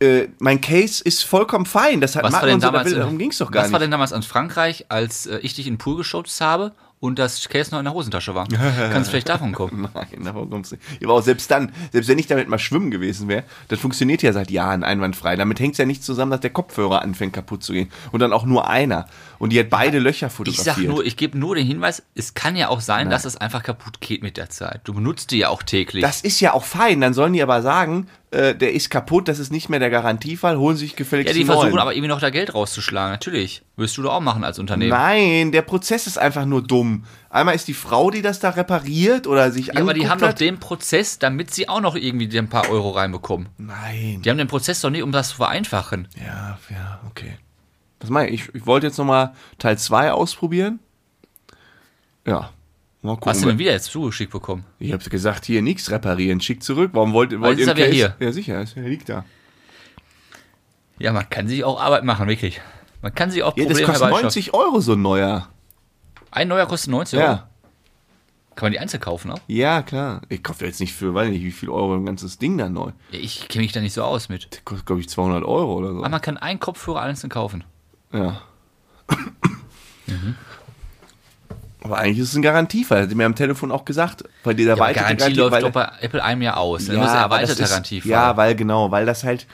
äh, 0.00 0.26
mein 0.40 0.60
Case 0.60 1.02
ist 1.04 1.22
vollkommen 1.24 1.64
fein. 1.66 2.00
Das 2.00 2.16
hat 2.16 2.24
Was 2.24 2.32
war 2.32 2.44
denn 2.46 2.60
so, 2.60 2.66
damals? 2.66 2.90
will- 2.90 2.98
darum 2.98 3.18
ging 3.18 3.30
es 3.30 3.38
doch 3.38 3.50
gar 3.52 3.60
was 3.62 3.68
nicht. 3.68 3.72
war 3.72 3.78
denn 3.80 3.90
damals 3.92 4.12
an 4.12 4.22
Frankreich, 4.24 4.86
als 4.88 5.26
äh, 5.26 5.38
ich 5.42 5.54
dich 5.54 5.66
in 5.68 5.74
den 5.74 5.78
Pool 5.78 5.96
geschubst 5.96 6.40
habe 6.40 6.72
und 7.00 7.18
das 7.20 7.48
Case 7.48 7.70
noch 7.70 7.78
in 7.78 7.84
der 7.84 7.94
Hosentasche 7.94 8.34
war? 8.34 8.46
Kann 8.48 9.02
es 9.02 9.08
vielleicht 9.08 9.28
davon 9.28 9.52
kommen? 9.52 9.88
Nein, 9.94 10.24
davon 10.24 10.50
kommst 10.50 10.72
du 10.72 10.76
nicht. 10.76 11.00
Ja, 11.00 11.06
aber 11.08 11.14
auch 11.18 11.22
selbst 11.22 11.48
dann, 11.50 11.72
selbst 11.92 12.08
wenn 12.08 12.18
ich 12.18 12.26
damit 12.26 12.48
mal 12.48 12.58
schwimmen 12.58 12.90
gewesen 12.90 13.28
wäre, 13.28 13.44
das 13.68 13.78
funktioniert 13.78 14.22
ja 14.22 14.32
seit 14.32 14.50
Jahren 14.50 14.82
einwandfrei. 14.82 15.36
Damit 15.36 15.60
hängt 15.60 15.72
es 15.72 15.78
ja 15.78 15.86
nicht 15.86 16.02
zusammen, 16.02 16.30
dass 16.32 16.40
der 16.40 16.50
Kopfhörer 16.50 17.02
anfängt 17.02 17.32
kaputt 17.32 17.62
zu 17.62 17.72
gehen. 17.72 17.90
Und 18.12 18.20
dann 18.20 18.32
auch 18.32 18.44
nur 18.44 18.68
einer. 18.68 19.06
Und 19.38 19.50
die 19.52 19.60
hat 19.60 19.70
beide 19.70 19.98
Löcher 19.98 20.26
Ich 20.26 20.32
fotografiert. 20.32 20.76
sag 20.76 20.84
nur, 20.84 21.04
ich 21.04 21.16
gebe 21.16 21.38
nur 21.38 21.54
den 21.54 21.66
Hinweis, 21.66 22.02
es 22.14 22.34
kann 22.34 22.56
ja 22.56 22.68
auch 22.68 22.80
sein, 22.80 23.08
dass 23.08 23.24
es 23.24 23.36
einfach 23.36 23.62
kaputt 23.62 24.00
geht 24.00 24.22
mit 24.22 24.36
der 24.36 24.50
Zeit. 24.50 24.80
Du 24.84 24.92
benutzt 24.94 25.30
die 25.30 25.38
ja 25.38 25.48
auch 25.48 25.62
täglich. 25.62 26.02
das 26.02 26.20
ist 26.22 26.40
ja 26.40 26.54
auch 26.54 26.64
fein. 26.64 27.00
Dann 27.00 27.14
sollen 27.14 27.32
die 27.32 27.42
aber 27.42 27.62
sagen, 27.62 28.08
äh, 28.30 28.54
der 28.54 28.72
ist 28.72 28.90
kaputt, 28.90 29.28
das 29.28 29.38
ist 29.38 29.50
nicht 29.52 29.68
mehr 29.68 29.78
der 29.78 29.90
Garantiefall, 29.90 30.58
holen 30.58 30.76
sich 30.76 30.96
gefälligst 30.96 31.28
ja, 31.28 31.34
die 31.34 31.40
einen 31.40 31.48
neuen. 31.48 31.60
versuchen 31.60 31.78
aber 31.80 31.92
irgendwie 31.94 32.08
noch 32.08 32.20
da 32.20 32.30
Geld 32.30 32.52
rauszuschlagen. 32.52 33.12
Natürlich. 33.12 33.62
Wirst 33.76 33.96
du 33.96 34.02
doch 34.02 34.14
auch 34.14 34.20
machen 34.20 34.42
als 34.44 34.58
Unternehmen. 34.58 34.90
Nein, 34.90 35.52
der 35.52 35.62
Prozess 35.62 36.06
ist 36.06 36.18
einfach 36.18 36.44
nur 36.44 36.62
dumm. 36.62 37.04
Einmal 37.30 37.54
ist 37.54 37.68
die 37.68 37.74
Frau, 37.74 38.10
die 38.10 38.22
das 38.22 38.40
da 38.40 38.50
repariert 38.50 39.26
oder 39.26 39.52
sich 39.52 39.68
ja, 39.68 39.80
aber 39.80 39.94
die 39.94 40.08
haben 40.08 40.20
doch 40.20 40.28
hat. 40.28 40.40
den 40.40 40.58
Prozess, 40.58 41.18
damit 41.18 41.54
sie 41.54 41.68
auch 41.68 41.80
noch 41.80 41.94
irgendwie 41.94 42.36
ein 42.38 42.48
paar 42.48 42.68
Euro 42.70 42.90
reinbekommen. 42.90 43.48
Nein. 43.56 44.20
Die 44.22 44.30
haben 44.30 44.38
den 44.38 44.48
Prozess 44.48 44.80
doch 44.80 44.90
nicht, 44.90 45.02
um 45.02 45.12
das 45.12 45.28
zu 45.30 45.36
vereinfachen. 45.36 46.08
Ja, 46.16 46.58
ja, 46.70 47.00
okay. 47.08 47.38
Was 48.00 48.10
meine 48.10 48.30
ich? 48.30 48.54
Ich 48.54 48.66
wollte 48.66 48.86
jetzt 48.86 48.98
nochmal 48.98 49.34
Teil 49.58 49.76
2 49.78 50.12
ausprobieren. 50.12 50.78
Ja. 52.26 52.50
Mal 53.02 53.14
gucken. 53.14 53.30
Hast 53.30 53.42
du 53.42 53.48
denn 53.48 53.58
wieder 53.58 53.72
jetzt 53.72 53.90
zugeschickt 53.90 54.32
bekommen? 54.32 54.64
ich 54.78 54.92
habe 54.92 55.02
gesagt, 55.08 55.44
hier 55.44 55.62
nichts 55.62 55.90
reparieren, 55.90 56.40
schick 56.40 56.62
zurück. 56.62 56.90
Warum 56.94 57.12
wollt, 57.12 57.38
wollt 57.40 57.58
ist 57.58 57.66
ihr 57.66 57.72
er 57.72 57.76
wieder 57.76 57.86
Case- 57.86 57.96
hier. 57.96 58.16
Ja, 58.26 58.32
sicher, 58.32 58.60
ist- 58.62 58.76
er 58.76 58.82
liegt 58.88 59.08
da. 59.08 59.24
Ja, 60.98 61.12
man 61.12 61.28
kann 61.30 61.46
sich 61.46 61.62
auch 61.64 61.80
Arbeit 61.80 62.04
machen, 62.04 62.26
wirklich. 62.28 62.60
Man 63.02 63.14
kann 63.14 63.30
sich 63.30 63.42
auch 63.44 63.56
Ja, 63.56 63.64
das 63.64 63.74
Probleme 63.78 63.86
kostet 63.86 64.02
herbeischaffen. 64.02 64.22
90 64.24 64.54
Euro, 64.54 64.80
so 64.80 64.92
ein 64.94 65.02
neuer. 65.02 65.48
Ein 66.32 66.48
neuer 66.48 66.66
kostet 66.66 66.90
90 66.90 67.18
Euro. 67.20 67.28
Ja. 67.28 67.48
Kann 68.56 68.66
man 68.66 68.72
die 68.72 68.80
einzeln 68.80 69.00
kaufen 69.00 69.30
auch? 69.30 69.38
Ja, 69.46 69.82
klar. 69.82 70.22
Ich 70.28 70.42
kaufe 70.42 70.66
jetzt 70.66 70.80
nicht 70.80 70.92
für, 70.92 71.14
weiß 71.14 71.28
nicht, 71.30 71.44
wie 71.44 71.52
viel 71.52 71.68
Euro 71.70 71.94
ein 71.94 72.04
ganzes 72.04 72.38
Ding 72.38 72.58
da 72.58 72.68
neu. 72.68 72.90
Ja, 73.12 73.20
ich 73.20 73.46
kenne 73.46 73.62
mich 73.62 73.70
da 73.70 73.80
nicht 73.80 73.92
so 73.92 74.02
aus 74.02 74.28
mit. 74.28 74.52
Der 74.52 74.60
kostet, 74.64 74.84
glaube 74.86 75.00
ich, 75.00 75.08
200 75.08 75.44
Euro 75.44 75.74
oder 75.74 75.92
so. 75.92 75.98
Aber 76.00 76.08
man 76.08 76.20
kann 76.20 76.36
einen 76.36 76.58
Kopfhörer 76.58 77.00
einzeln 77.02 77.30
kaufen. 77.30 77.62
Ja. 78.12 78.40
Aber 81.82 81.98
eigentlich 81.98 82.18
ist 82.18 82.30
es 82.30 82.36
ein 82.36 82.42
Garantiefall. 82.42 83.02
Hat 83.02 83.08
sie 83.08 83.14
mir 83.14 83.24
am 83.26 83.34
Telefon 83.34 83.70
auch 83.70 83.84
gesagt. 83.84 84.24
Bei 84.42 84.52
dieser 84.52 84.70
Ja, 84.70 84.76
erweiterte 84.76 85.16
Garantie 85.16 85.38
läuft 85.38 85.52
weil- 85.52 85.62
doch 85.62 85.70
bei 85.70 85.88
Apple 86.00 86.22
einem 86.22 86.42
Jahr 86.42 86.56
aus. 86.58 86.88
Ja, 86.88 87.28
das 87.28 87.50
ist, 87.50 87.58
Garantiefall. 87.68 88.10
ja, 88.10 88.36
weil 88.36 88.54
genau, 88.56 88.90
weil 88.90 89.06
das 89.06 89.24
halt 89.24 89.46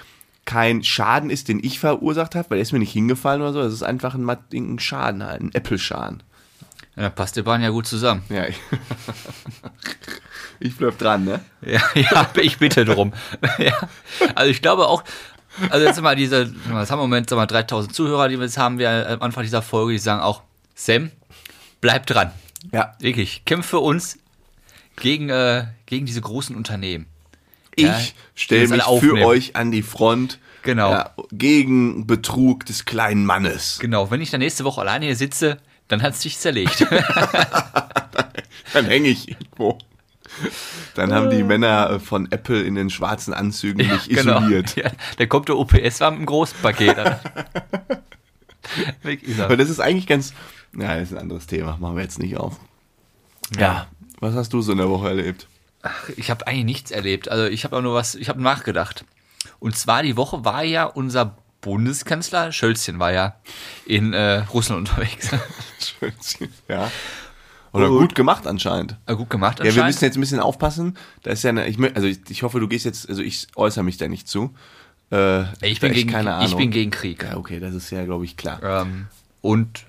kein 0.45 0.83
Schaden 0.83 1.31
ist, 1.31 1.49
den 1.49 1.63
ich 1.63 1.79
verursacht 1.79 2.35
habe, 2.35 2.51
weil 2.51 2.59
er 2.59 2.63
ist 2.63 2.73
mir 2.73 2.79
nicht 2.79 2.93
hingefallen 2.93 3.41
oder 3.43 3.53
so. 3.53 3.63
Das 3.63 3.73
ist 3.73 3.83
einfach 3.83 4.15
ein, 4.15 4.29
ein 4.29 4.79
Schaden 4.79 5.23
halt, 5.25 5.43
ein 5.43 5.55
Apple-Schaden. 5.55 6.23
Ja, 6.97 7.11
passt 7.11 7.37
der 7.37 7.43
Bahn 7.43 7.63
ja 7.63 7.71
gut 7.71 7.87
zusammen. 7.87 8.23
Ja, 8.29 8.47
ich, 8.47 8.57
ich 10.61 10.77
bleib 10.77 10.99
dran, 10.99 11.25
ne? 11.25 11.41
Ja, 11.63 11.81
ja 11.95 12.29
ich 12.37 12.59
bitte 12.59 12.85
drum. 12.85 13.13
ja. 13.59 13.73
Also 14.35 14.51
ich 14.51 14.63
glaube 14.63 14.87
auch, 14.87 15.03
also 15.71 15.87
jetzt 15.87 16.01
mal 16.01 16.17
diese, 16.17 16.53
was 16.69 16.91
haben 16.91 16.99
wir 16.99 17.05
im 17.05 17.11
Moment, 17.11 17.29
sagen 17.29 17.41
wir 17.41 17.47
3000 17.47 17.95
Zuhörer, 17.95 18.29
die 18.29 18.39
wir 18.39 18.45
jetzt 18.45 18.59
haben, 18.59 18.79
wir 18.79 19.09
am 19.09 19.23
Anfang 19.23 19.43
dieser 19.43 19.63
Folge, 19.63 19.93
die 19.93 19.99
sagen 19.99 20.21
auch, 20.21 20.43
Sam, 20.75 21.11
bleib 21.81 22.07
dran. 22.07 22.31
Ja. 22.73 22.95
Wirklich, 22.99 23.45
kämpf 23.45 23.67
für 23.67 23.81
uns 23.81 24.19
gegen, 24.97 25.29
äh, 25.29 25.67
gegen 25.87 26.07
diese 26.07 26.21
großen 26.21 26.57
Unternehmen. 26.57 27.07
Ich 27.77 27.85
Ja, 27.85 28.01
stelle 28.35 28.69
das 28.69 28.71
mich 28.71 29.01
für 29.01 29.15
euch 29.25 29.57
an 29.57 29.71
die 29.71 29.83
Front. 29.83 30.39
Genau. 30.63 30.93
Ja, 30.93 31.11
gegen 31.33 32.07
Betrug 32.07 32.65
des 32.67 32.85
kleinen 32.85 33.27
Mannes. 33.27 33.79
Genau, 33.81 34.11
wenn 34.11 34.21
ich 34.21 34.31
dann 34.31 34.41
nächste 34.41 34.65
Woche 34.65 34.81
alleine 34.81 35.05
hier 35.07 35.17
sitze, 35.17 35.59
dann 35.89 36.01
hat 36.03 36.15
es 36.15 36.21
dich 36.21 36.39
zerlegt. 36.39 36.87
Dann 38.73 38.87
hänge 38.87 39.09
ich 39.09 39.29
irgendwo. 39.29 39.79
Dann 40.95 41.13
haben 41.13 41.31
die 41.31 41.43
Männer 41.43 41.91
äh, 41.91 42.01
von 42.01 42.31
Apple 42.33 42.63
in 42.63 42.75
den 42.75 42.91
schwarzen 42.91 43.35
Anzügen 43.35 43.87
mich 43.87 44.11
isoliert. 44.11 44.75
Genau. 44.75 44.89
Ja, 44.89 44.95
da 45.19 45.27
kommt 45.27 45.49
der 45.49 45.57
OPS-Wagen 45.57 46.19
im 46.19 46.27
großen 46.27 46.57
Paket. 46.61 46.97
Weg 49.03 49.23
ist 49.23 49.39
er. 49.39 49.45
Aber 49.45 49.57
das 49.57 49.69
ist 49.69 49.81
eigentlich 49.81 50.07
ganz. 50.07 50.33
Ja, 50.77 50.95
das 50.95 51.11
ist 51.11 51.13
ein 51.13 51.21
anderes 51.21 51.47
Thema. 51.47 51.77
Machen 51.79 51.97
wir 51.97 52.03
jetzt 52.03 52.19
nicht 52.19 52.37
auf. 52.37 52.59
Ja. 53.59 53.87
Was 54.21 54.35
hast 54.35 54.53
du 54.53 54.63
so 54.63 54.73
in 54.73 54.79
der 54.79 54.89
Woche 54.89 55.09
erlebt? 55.09 55.47
Ich 56.17 56.31
habe 56.31 56.47
eigentlich 56.47 56.65
nichts 56.65 56.91
erlebt. 56.91 57.29
Also 57.29 57.45
ich 57.45 57.65
habe 57.65 57.77
auch 57.77 57.83
nur 57.83 57.95
was, 57.95 58.15
ich 58.15 58.29
habe 58.29 58.43
nachgedacht. 58.43 59.05
Und 59.59 59.77
zwar 59.77 60.03
die 60.03 60.17
Woche 60.17 60.45
war 60.45 60.63
ja 60.63 60.85
unser 60.85 61.37
Bundeskanzler, 61.61 62.53
Schölzchen 62.53 62.99
war 62.99 63.13
ja 63.13 63.37
in 63.87 64.13
äh, 64.13 64.39
Russland 64.53 64.79
unterwegs. 64.91 65.31
Schönchen. 65.81 66.53
Ja. 66.69 66.91
Oder 67.75 67.91
Und- 67.91 67.99
gut 67.99 68.15
gemacht 68.15 68.47
anscheinend. 68.47 68.97
Äh, 69.07 69.17
Gut 69.17 69.29
gemacht 69.31 69.59
Ja, 69.59 69.65
wir 69.65 69.71
anscheinend. 69.71 69.89
müssen 69.89 70.05
jetzt 70.05 70.17
ein 70.17 70.21
bisschen 70.21 70.41
aufpassen. 70.41 70.97
Da 71.23 71.31
ist 71.33 71.43
ja 71.43 71.51
eine, 71.51 71.67
ich, 71.67 71.79
also 71.95 72.07
ich, 72.07 72.21
ich 72.31 72.43
hoffe, 72.43 72.61
du 72.61 72.69
gehst 72.69 72.85
jetzt, 72.85 73.09
also 73.09 73.21
ich 73.21 73.49
äußere 73.57 73.83
mich 73.85 73.97
da 73.97 74.07
nicht 74.09 74.29
zu. 74.29 74.55
Äh, 75.13 75.43
Ich 75.61 75.81
bin, 75.81 75.93
gegen, 75.93 76.11
keine 76.11 76.35
Ahnung. 76.35 76.47
ich 76.49 76.57
bin 76.57 76.71
gegen 76.71 76.91
Krieg. 76.91 77.23
Ja, 77.25 77.37
okay, 77.37 77.61
das 77.61 77.75
ist 77.75 77.91
ja, 77.91 78.05
glaube 78.05 78.25
ich, 78.25 78.37
klar. 78.37 78.63
Ähm, 78.63 79.07
und 79.43 79.85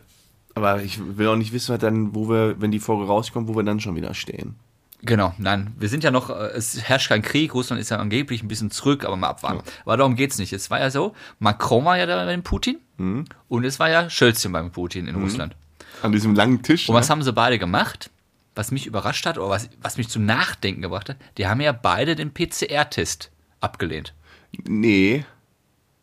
Aber 0.56 0.82
ich 0.82 1.00
will 1.18 1.28
auch 1.28 1.36
nicht 1.36 1.52
wissen, 1.54 1.74
was 1.74 1.80
dann, 1.82 2.16
wo 2.16 2.28
wir, 2.30 2.60
wenn 2.62 2.72
die 2.72 2.80
Folge 2.80 3.06
rauskommt, 3.06 3.48
wo 3.50 3.56
wir 3.56 3.64
dann 3.64 3.80
schon 3.80 3.96
wieder 3.96 4.14
stehen. 4.14 4.56
Genau, 5.02 5.36
nein, 5.38 5.74
wir 5.78 5.90
sind 5.90 6.04
ja 6.04 6.10
noch, 6.10 6.30
äh, 6.32 6.48
es 6.56 6.82
herrscht 6.82 7.10
kein 7.10 7.22
Krieg, 7.22 7.54
Russland 7.54 7.80
ist 7.82 7.90
ja 7.92 7.98
angeblich 7.98 8.42
ein 8.42 8.48
bisschen 8.48 8.72
zurück, 8.72 9.04
aber 9.06 9.16
mal 9.18 9.28
abwarten. 9.30 9.62
Aber 9.84 9.98
darum 9.98 10.16
geht's 10.16 10.38
nicht. 10.40 10.54
Es 10.54 10.72
war 10.72 10.80
ja 10.80 10.90
so, 10.90 11.14
Macron 11.40 11.86
war 11.86 11.98
ja 11.98 12.06
da 12.08 12.26
bei 12.26 12.36
Putin 12.38 12.78
Mhm. 12.98 13.26
und 13.50 13.66
es 13.66 13.80
war 13.80 13.90
ja 13.90 14.10
Schölzchen 14.10 14.52
beim 14.54 14.72
Putin 14.72 15.08
in 15.08 15.16
Russland. 15.16 15.56
An 16.06 16.12
diesem 16.12 16.36
langen 16.36 16.62
Tisch. 16.62 16.88
Und 16.88 16.96
was 16.96 17.08
ne? 17.08 17.12
haben 17.12 17.24
sie 17.24 17.34
beide 17.34 17.60
gemacht? 17.60 18.10
Was 18.54 18.72
mich 18.72 18.86
überrascht 18.86 19.26
hat 19.26 19.38
oder 19.38 19.50
was, 19.50 19.70
was 19.82 19.98
mich 19.98 20.08
zum 20.08 20.26
Nachdenken 20.26 20.82
gebracht 20.82 21.10
hat, 21.10 21.18
die 21.38 21.48
haben 21.48 21.60
ja 21.60 21.72
beide 21.74 22.16
den 22.16 22.34
PCR-Test 22.34 23.32
abgelehnt. 23.60 24.14
Nee, 24.66 25.26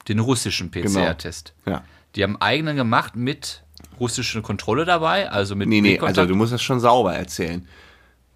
Den 0.08 0.18
russischen 0.18 0.70
PCR-Test. 0.70 1.54
ja. 1.66 1.82
Die 2.14 2.22
haben 2.22 2.36
eigenen 2.42 2.76
gemacht 2.76 3.16
mit 3.16 3.62
russischer 3.98 4.42
Kontrolle 4.42 4.84
dabei, 4.84 5.30
also 5.30 5.56
mit 5.56 5.68
Nee, 5.68 5.80
nee, 5.80 5.98
also 5.98 6.26
du 6.26 6.34
musst 6.34 6.52
das 6.52 6.60
schon 6.60 6.80
sauber 6.80 7.14
erzählen. 7.14 7.66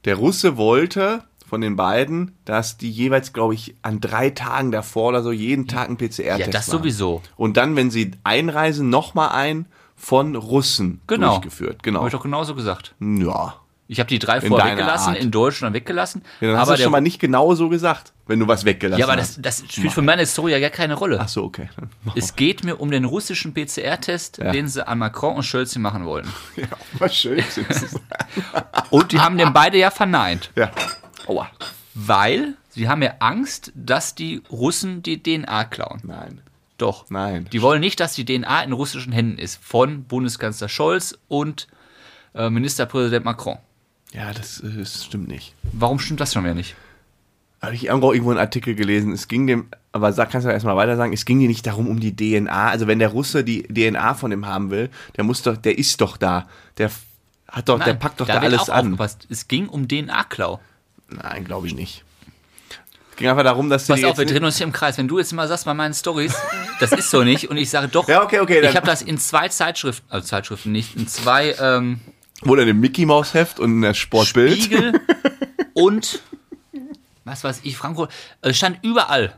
Der 0.07 0.15
Russe 0.15 0.57
wollte 0.57 1.25
von 1.47 1.61
den 1.61 1.77
beiden, 1.77 2.37
dass 2.45 2.77
die 2.77 2.91
jeweils, 2.91 3.33
glaube 3.33 3.55
ich, 3.55 3.75
an 3.83 4.01
drei 4.01 4.31
Tagen 4.31 4.73
davor 4.73 5.09
oder 5.09 5.23
so 5.23 5.31
jeden 5.31 5.69
Tag 5.69 5.89
einen 5.89 5.97
PCR-Test 5.97 6.39
ja, 6.39 6.47
das 6.47 6.69
machen. 6.69 6.79
sowieso. 6.79 7.23
Und 7.37 7.57
dann, 7.57 7.77
wenn 7.77 7.91
sie 7.91 8.13
einreisen, 8.25 8.89
nochmal 8.89 9.31
ein 9.31 9.67
von 9.97 10.37
Russen 10.37 11.01
Genau. 11.07 11.31
durchgeführt. 11.33 11.83
Genau. 11.83 12.01
Habe 12.01 12.09
ich 12.09 12.13
doch 12.13 12.23
genauso 12.23 12.55
gesagt. 12.55 12.95
Ja. 13.01 13.55
Ich 13.89 14.01
habe 14.01 14.09
die 14.09 14.19
drei 14.19 14.39
In 14.39 14.49
vorher 14.49 14.73
weggelassen, 14.73 15.11
Art. 15.15 15.19
in 15.23 15.31
Deutschland 15.31 15.73
weggelassen. 15.73 16.23
ja 16.41 16.49
dann 16.49 16.57
hast 16.59 16.69
aber 16.69 16.77
du 16.77 16.83
schon 16.83 16.91
mal 16.91 17.01
nicht 17.01 17.21
genau 17.21 17.55
so 17.55 17.69
gesagt, 17.69 18.13
wenn 18.27 18.41
du 18.41 18.49
was 18.49 18.65
weggelassen 18.65 18.99
ja, 18.99 19.07
aber 19.07 19.17
hast. 19.17 19.37
das, 19.47 19.63
das 19.63 19.73
spielt 19.73 19.93
für 19.93 20.03
meine 20.03 20.27
Story 20.27 20.51
ja 20.51 20.59
gar 20.59 20.71
keine 20.71 20.95
Rolle. 20.95 21.19
Ach 21.21 21.29
so, 21.29 21.45
okay. 21.45 21.69
Es 22.17 22.35
geht 22.35 22.65
mir 22.65 22.81
um 22.81 22.91
den 22.91 23.05
russischen 23.05 23.55
PCR-Test, 23.55 24.39
Ja. 24.39 24.51
den 24.51 24.67
sie 24.67 24.85
an 24.87 24.99
Macron 24.99 25.37
und 25.37 25.45
Schölzchen 25.45 25.83
machen 25.83 26.05
wollten. 26.05 26.29
mal. 26.29 26.35
Ja, 26.65 26.77
auch 26.97 27.01
mal 27.01 27.11
zu 27.11 27.37
sagen. 27.37 28.01
Und 28.91 29.13
die 29.13 29.21
haben 29.21 29.39
den 29.39 29.53
beide 29.53 29.79
ja 29.79 29.91
verneint. 29.93 30.51
ja. 30.57 30.71
Aua. 31.29 31.49
Weil 31.95 32.55
sie 32.69 32.89
haben 32.89 33.03
ja 33.03 33.15
Angst, 33.21 33.73
dass 33.77 34.15
die 34.17 34.43
Russen 34.51 35.03
die 35.03 35.23
DNA 35.23 35.65
klauen. 35.65 36.01
Nein. 36.03 36.41
Doch. 36.79 37.07
Nein. 37.09 37.49
Die 37.53 37.63
wollen 37.63 37.81
nicht, 37.81 38.01
dass 38.01 38.15
die 38.15 38.25
DNA 38.25 38.63
in 38.63 38.73
russischen 38.73 39.13
Händen 39.13 39.39
ist. 39.39 39.59
Von 39.63 40.05
Bundeskanzler 40.05 40.69
Scholz 40.69 41.19
und 41.29 41.69
äh, 42.35 42.51
Ministerpräsident 42.51 43.25
Macron. 43.25 43.59
Ja, 44.13 44.33
das, 44.33 44.61
äh, 44.61 44.71
das 44.79 45.05
stimmt 45.05 45.29
nicht. 45.29 45.55
Warum 45.73 45.99
stimmt 45.99 46.21
das 46.21 46.33
schon 46.33 46.45
wieder 46.45 46.55
nicht? 46.55 46.75
Habe 47.63 47.75
ich 47.75 47.87
irgendwo, 47.87 48.13
irgendwo 48.13 48.31
einen 48.31 48.41
Artikel 48.41 48.75
gelesen. 48.75 49.13
Es 49.13 49.29
ging 49.29 49.47
dem, 49.47 49.69
aber 49.93 50.13
sag, 50.13 50.31
kannst 50.31 50.47
du 50.47 50.51
erstmal 50.51 50.77
weiter 50.77 50.97
sagen, 50.97 51.13
es 51.13 51.25
ging 51.25 51.41
dir 51.41 51.49
nicht 51.49 51.67
darum 51.67 51.89
um 51.89 52.01
die 52.01 52.15
DNA. 52.15 52.69
Also 52.69 52.87
wenn 52.87 52.99
der 52.99 53.09
Russe 53.09 53.45
die 53.45 53.63
DNA 53.63 54.15
von 54.15 54.31
dem 54.31 54.47
haben 54.47 54.71
will, 54.71 54.91
der 55.17 55.25
muss 55.25 55.43
doch, 55.43 55.57
der 55.57 55.79
ist 55.79 56.01
doch 56.01 56.19
da. 56.19 56.47
Der 56.77 56.91
hat 57.49 57.69
doch, 57.69 57.79
der 57.79 57.89
Nein, 57.89 57.99
packt 57.99 58.21
doch 58.21 58.27
da, 58.27 58.35
wird 58.35 58.45
alles 58.45 58.69
auch 58.69 58.75
an. 58.75 58.87
Aufgepasst. 58.87 59.27
Es 59.31 59.49
ging 59.49 59.69
um 59.69 59.89
DNA-Klau. 59.89 60.61
Nein, 61.09 61.45
glaube 61.45 61.67
ich 61.67 61.75
nicht. 61.75 62.05
Ging 63.17 63.29
einfach 63.29 63.45
darum, 63.45 63.71
dass 63.71 63.87
sie 63.87 63.93
Pass 63.95 64.05
auf, 64.05 64.19
wir 64.19 64.27
drehen 64.27 64.45
uns 64.45 64.59
hier 64.59 64.67
im 64.67 64.73
Kreis. 64.73 64.99
Wenn 64.99 65.09
du 65.09 65.19
jetzt 65.19 65.33
mal 65.33 65.49
sagst 65.49 65.65
bei 65.65 65.73
meinen 65.75 65.95
Stories, 65.95 66.35
das 66.81 66.93
ist 66.93 67.11
so 67.11 67.23
nicht, 67.25 67.49
und 67.49 67.57
ich 67.57 67.71
sage 67.71 67.89
doch, 67.89 68.07
Ja, 68.09 68.23
okay, 68.23 68.41
okay, 68.41 68.61
ich 68.61 68.77
habe 68.77 68.87
das 68.87 69.01
in 69.03 69.17
zwei 69.19 69.49
Zeitschriften, 69.49 70.07
also 70.11 70.27
Zeitschriften 70.27 70.71
nicht, 70.73 70.97
in 70.97 71.09
zwei 71.09 71.55
ähm, 71.59 72.01
Oder 72.45 72.63
in 72.63 72.69
dem 72.69 72.81
Mickey 72.81 73.07
Maus 73.07 73.33
Heft 73.35 73.59
und 73.59 73.71
in 73.73 73.81
der 73.83 73.95
Sportbild. 73.95 74.63
Spiegel 74.63 75.01
und 75.75 76.21
was 77.25 77.43
weiß 77.43 77.61
ich, 77.65 77.77
Franco, 77.77 78.07
es 78.43 78.57
stand 78.57 78.79
überall. 78.83 79.35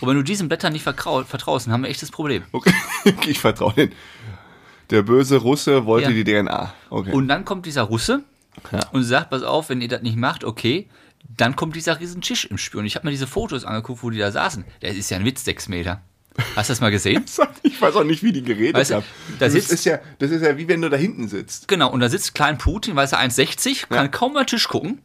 Und 0.00 0.08
wenn 0.08 0.16
du 0.16 0.22
diesen 0.22 0.48
Blättern 0.48 0.72
nicht 0.72 0.82
vertrau 0.84 1.24
vertraust, 1.24 1.66
dann 1.66 1.72
haben 1.74 1.82
wir 1.82 1.90
echt 1.90 2.00
das 2.02 2.10
Problem. 2.12 2.44
Okay, 2.52 2.72
ich 3.26 3.38
vertraue 3.40 3.74
den. 3.74 3.92
Der 4.90 5.02
böse 5.02 5.36
Russe 5.38 5.84
wollte 5.86 6.10
Ja. 6.12 6.14
die 6.14 6.24
DNA. 6.24 6.72
Okay. 6.88 7.12
Und 7.12 7.28
dann 7.28 7.44
kommt 7.44 7.66
dieser 7.66 7.82
Russe 7.82 8.22
Ja. 8.72 8.80
und 8.92 9.02
sagt, 9.02 9.28
pass 9.30 9.42
auf, 9.42 9.68
wenn 9.68 9.80
ihr 9.82 9.88
das 9.88 10.02
nicht 10.02 10.16
macht, 10.16 10.44
okay, 10.44 10.88
dann 11.28 11.56
kommt 11.56 11.76
dieser 11.76 12.00
riesen 12.00 12.20
Tisch 12.22 12.44
im 12.46 12.58
Spiel. 12.58 12.80
Und 12.80 12.86
ich 12.86 12.96
habe 12.96 13.06
mir 13.06 13.10
diese 13.10 13.26
Fotos 13.26 13.64
angeguckt, 13.64 14.02
wo 14.02 14.10
die 14.10 14.18
da 14.18 14.32
saßen. 14.32 14.64
Der 14.82 14.94
ist 14.94 15.10
ja 15.10 15.18
ein 15.18 15.24
Witz, 15.24 15.44
sechs 15.44 15.68
Meter. 15.68 16.00
Hast 16.54 16.68
du 16.68 16.72
das 16.72 16.80
mal 16.80 16.90
gesehen? 16.90 17.24
ich 17.62 17.80
weiß 17.80 17.96
auch 17.96 18.04
nicht, 18.04 18.22
wie 18.22 18.32
die 18.32 18.42
geredet 18.42 18.74
Weißt 18.76 18.92
haben. 18.92 19.04
da 19.38 19.46
das, 19.46 19.52
sitzt- 19.54 19.72
ist 19.72 19.84
ja, 19.84 19.98
das 20.20 20.30
ist 20.30 20.42
ja 20.42 20.56
wie 20.56 20.68
wenn 20.68 20.80
du 20.80 20.88
da 20.88 20.96
hinten 20.96 21.28
sitzt. 21.28 21.68
Genau, 21.68 21.90
und 21.90 22.00
da 22.00 22.08
sitzt 22.08 22.34
Klein 22.34 22.58
Putin, 22.58 22.94
weiß 22.96 23.12
er 23.12 23.20
1,60, 23.20 23.88
kann 23.88 24.10
kaum 24.10 24.34
mal 24.34 24.44
Tisch 24.44 24.68
gucken. 24.68 25.00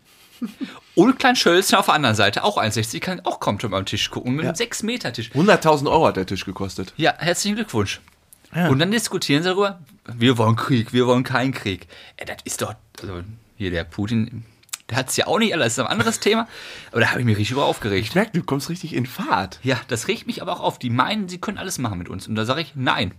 Und 0.96 1.18
Klein 1.18 1.36
Schölzchen 1.36 1.78
auf 1.78 1.86
der 1.86 1.96
anderen 1.96 2.16
Seite, 2.16 2.44
auch 2.44 2.58
1,60, 2.58 3.00
kann 3.00 3.22
auch 3.22 3.40
kaum 3.40 3.58
am 3.74 3.86
Tisch 3.86 4.12
gucken. 4.12 4.36
Mit 4.36 4.46
einem 4.46 4.54
6-Meter-Tisch. 4.56 5.32
100.000 5.34 5.90
Euro 5.90 6.08
hat 6.08 6.18
der 6.18 6.26
Tisch 6.26 6.46
gekostet. 6.46 6.94
Ja, 6.98 7.16
herzlichen 7.18 7.56
Glückwunsch. 7.56 8.02
Und 8.70 8.78
dann 8.78 8.92
diskutieren 8.92 9.42
sie 9.42 9.50
darüber, 9.50 9.80
wir 10.14 10.38
wollen 10.38 10.56
Krieg, 10.56 10.94
wir 10.94 11.08
wollen 11.08 11.24
keinen 11.24 11.54
Krieg. 11.54 11.88
Ey, 12.18 12.26
das 12.28 12.38
ist 12.44 12.62
doch, 12.62 12.76
also 13.02 13.22
hier 13.58 13.72
der 13.72 13.84
Putin, 13.84 14.46
hat 14.96 15.10
es 15.10 15.18
ja 15.18 15.28
auch 15.28 15.40
nicht 15.40 15.54
alles, 15.54 15.76
das 15.76 15.78
ist 15.78 15.80
ein 15.80 15.92
anderes 15.92 16.20
Thema. 16.20 16.48
Aber 16.92 17.02
da 17.02 17.10
habe 17.10 17.20
ich 17.20 17.26
mich 17.26 17.38
richtig 17.38 17.52
über 17.52 17.66
aufgeregt. 17.66 18.08
Ich 18.08 18.16
merke, 18.16 18.32
du 18.34 18.44
kommst 18.44 18.70
richtig 18.70 18.94
in 18.94 19.06
Fahrt. 19.06 19.60
Ja, 19.64 19.80
das 19.88 20.08
regt 20.08 20.28
mich 20.28 20.42
aber 20.42 20.54
auch 20.54 20.62
auf. 20.62 20.80
Die 20.80 20.90
meinen, 20.90 21.30
sie 21.30 21.40
können 21.40 21.58
alles 21.58 21.78
machen 21.78 21.98
mit 21.98 22.10
uns. 22.10 22.28
Und 22.28 22.36
da 22.36 22.46
sage 22.46 22.62
ich, 22.62 22.74
nein. 22.76 23.14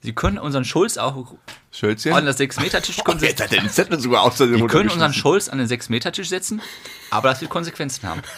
Sie 0.00 0.12
können 0.12 0.38
unseren 0.38 0.64
Schulz 0.64 0.98
auch 0.98 1.34
Schölzchen. 1.72 2.12
an 2.12 2.24
das 2.26 2.38
6-Meter-Tisch 2.38 2.98
Oh, 3.06 3.12
jetzt 3.20 3.42
hat 3.42 3.52
er 3.52 3.60
den 3.60 3.70
Zettel 3.70 3.98
sogar 3.98 4.22
aus 4.22 4.36
der 4.36 4.46
Die 4.46 4.62
können 4.66 4.90
unseren 4.90 5.12
Scholz 5.12 5.48
an 5.48 5.58
den 5.58 5.66
6-Meter-Tisch 5.66 6.28
setzen, 6.28 6.60
aber 7.10 7.30
das 7.30 7.40
wird 7.40 7.50
Konsequenzen 7.50 8.08
haben. 8.08 8.22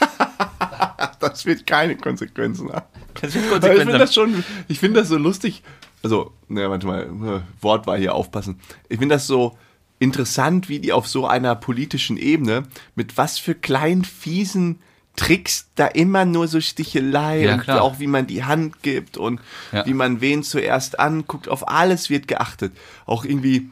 Das 1.21 1.45
wird 1.47 1.67
keine 1.67 1.97
Konsequenzen 1.97 2.73
haben. 2.73 2.87
Das 3.21 3.35
wird 3.35 3.47
Aber 3.47 3.57
ich 3.57 3.61
Konsequenzen 3.61 3.87
finde 3.87 3.99
das 3.99 4.15
schon, 4.15 4.45
ich 4.69 4.79
finde 4.79 5.01
das 5.01 5.09
so 5.09 5.17
lustig. 5.17 5.63
Also, 6.03 6.33
ne, 6.47 6.71
warte 6.71 6.87
mal, 6.87 7.03
äh, 7.03 7.63
Wortwahl 7.63 7.99
hier 7.99 8.15
aufpassen. 8.15 8.61
Ich 8.89 8.99
finde 8.99 9.17
das 9.17 9.27
so 9.27 9.59
interessant, 9.99 10.69
wie 10.69 10.79
die 10.79 10.93
auf 10.93 11.09
so 11.09 11.27
einer 11.27 11.55
politischen 11.55 12.17
Ebene 12.17 12.65
mit 12.95 13.17
was 13.17 13.39
für 13.39 13.55
kleinen, 13.55 14.05
fiesen 14.05 14.79
Tricks 15.17 15.69
da 15.75 15.87
immer 15.89 16.25
nur 16.25 16.47
so 16.47 16.61
Stichelei 16.61 17.43
Ja, 17.45 17.55
und 17.55 17.61
klar. 17.63 17.83
auch 17.83 17.99
wie 17.99 18.07
man 18.07 18.29
die 18.29 18.45
Hand 18.45 18.83
gibt 18.83 19.17
und 19.17 19.41
Ja. 19.73 19.85
wie 19.85 19.95
man 19.95 20.21
wen 20.21 20.43
zuerst 20.45 21.01
anguckt. 21.01 21.49
Auf 21.49 21.67
alles 21.69 22.09
wird 22.09 22.29
geachtet. 22.29 22.73
Auch 23.07 23.25
irgendwie 23.25 23.69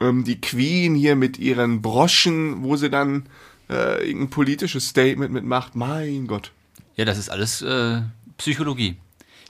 ähm, 0.00 0.24
die 0.24 0.40
Queen 0.40 0.94
hier 0.94 1.16
mit 1.16 1.38
ihren 1.38 1.80
Broschen, 1.80 2.62
wo 2.62 2.76
sie 2.76 2.90
dann 2.90 3.24
äh, 3.70 4.06
irgendein 4.06 4.28
politisches 4.28 4.88
Statement 4.88 5.32
mitmacht. 5.32 5.74
Mein 5.74 6.26
Gott. 6.26 6.52
Ja, 6.96 7.06
das 7.06 7.16
ist 7.16 7.30
alles 7.30 7.62
äh, 7.62 8.02
Psychologie. 8.36 8.96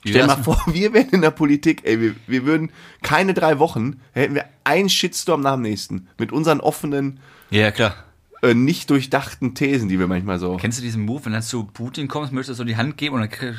Stell 0.04 0.22
dir 0.22 0.26
mal 0.26 0.42
vor, 0.42 0.60
wir 0.66 0.92
wären 0.92 1.08
in 1.10 1.22
der 1.22 1.30
Politik, 1.30 1.82
ey, 1.84 2.00
wir, 2.00 2.14
wir 2.26 2.44
würden 2.44 2.70
keine 3.02 3.34
drei 3.34 3.58
Wochen, 3.58 4.00
hätten 4.12 4.34
wir 4.34 4.44
einen 4.64 4.88
Shitstorm 4.88 5.40
nach 5.40 5.54
dem 5.54 5.62
nächsten. 5.62 6.08
Mit 6.18 6.30
unseren 6.32 6.60
offenen, 6.60 7.20
Ja, 7.50 7.70
klar. 7.70 7.94
äh, 8.42 8.54
nicht 8.54 8.90
durchdachten 8.90 9.54
Thesen, 9.54 9.88
die 9.88 9.98
wir 9.98 10.06
manchmal 10.06 10.38
so. 10.38 10.56
Kennst 10.58 10.78
du 10.78 10.82
diesen 10.82 11.04
Move, 11.04 11.24
wenn 11.26 11.32
du 11.32 11.40
zu 11.42 11.64
Putin 11.64 12.08
kommst, 12.08 12.32
möchtest 12.32 12.58
du 12.58 12.62
so 12.62 12.64
die 12.64 12.76
Hand 12.76 12.96
geben 12.98 13.14
und 13.16 13.20
dann 13.22 13.30
k- 13.30 13.54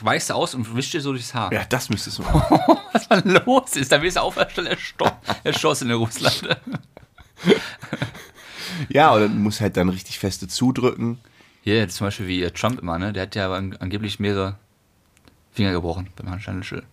weichst 0.00 0.30
du 0.30 0.34
aus 0.34 0.54
und 0.54 0.74
wischst 0.74 0.94
dir 0.94 1.00
so 1.00 1.12
durchs 1.12 1.32
Haar. 1.34 1.52
Ja, 1.52 1.64
das 1.68 1.88
müsstest 1.90 2.18
du 2.18 2.22
machen. 2.24 2.58
Was 2.92 3.08
da 3.08 3.22
los 3.44 3.76
ist, 3.76 3.92
da 3.92 4.02
wirst 4.02 4.16
du 4.16 4.20
auf 4.22 4.34
der 4.34 4.48
Stelle 4.50 4.70
ersto- 4.70 5.10
erschossen 5.44 5.88
in 5.90 5.96
Russland. 5.96 6.48
Ja, 8.88 9.14
oder 9.14 9.28
du 9.28 9.34
musst 9.34 9.60
halt 9.60 9.76
dann 9.76 9.88
richtig 9.88 10.18
feste 10.18 10.48
zudrücken. 10.48 11.18
Hier, 11.62 11.88
zum 11.88 12.06
Beispiel 12.08 12.26
wie 12.28 12.42
äh, 12.42 12.50
Trump 12.50 12.80
immer, 12.80 12.98
ne? 12.98 13.12
Der 13.12 13.22
hat 13.22 13.34
ja 13.34 13.52
an- 13.52 13.76
angeblich 13.78 14.20
mehrere 14.20 14.58
Finger 15.56 15.72
gebrochen 15.72 16.08
beim 16.16 16.30
Handschandelschild. 16.30 16.84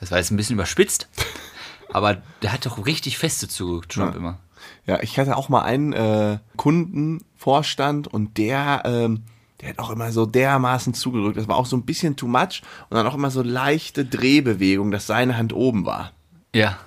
Das 0.00 0.10
war 0.10 0.18
jetzt 0.18 0.30
ein 0.30 0.36
bisschen 0.36 0.54
überspitzt, 0.54 1.08
aber 1.92 2.22
der 2.42 2.52
hat 2.52 2.64
doch 2.64 2.86
richtig 2.86 3.18
feste 3.18 3.48
zu 3.48 3.80
Trump 3.82 4.12
Ja. 4.12 4.18
immer. 4.18 4.38
Ja, 4.86 5.00
ich 5.02 5.18
hatte 5.18 5.36
auch 5.36 5.48
mal 5.48 5.62
einen 5.62 5.92
äh, 5.92 6.38
Kundenvorstand 6.56 8.08
und 8.08 8.36
der, 8.38 8.82
ähm, 8.84 9.22
der 9.60 9.70
hat 9.70 9.78
auch 9.78 9.90
immer 9.90 10.12
so 10.12 10.26
dermaßen 10.26 10.94
zugedrückt. 10.94 11.36
Das 11.36 11.48
war 11.48 11.56
auch 11.56 11.66
so 11.66 11.76
ein 11.76 11.84
bisschen 11.84 12.16
too 12.16 12.26
much 12.28 12.62
und 12.88 12.96
dann 12.96 13.06
auch 13.06 13.14
immer 13.14 13.30
so 13.30 13.42
leichte 13.42 14.04
Drehbewegung, 14.04 14.90
dass 14.90 15.06
seine 15.06 15.36
Hand 15.36 15.52
oben 15.52 15.86
war. 15.86 16.12
Ja. 16.54 16.78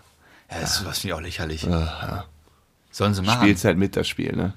Ja, 0.52 0.60
das, 0.62 0.84
das 0.84 1.00
finde 1.00 1.14
ich 1.14 1.14
auch 1.14 1.22
lächerlich. 1.22 1.68
Sollen 2.92 3.14
sie 3.14 3.22
machen. 3.22 3.42
Spielst 3.44 3.66
halt 3.66 3.78
mit 3.78 3.96
das 3.96 4.08
Spiel, 4.08 4.36
ne? 4.36 4.54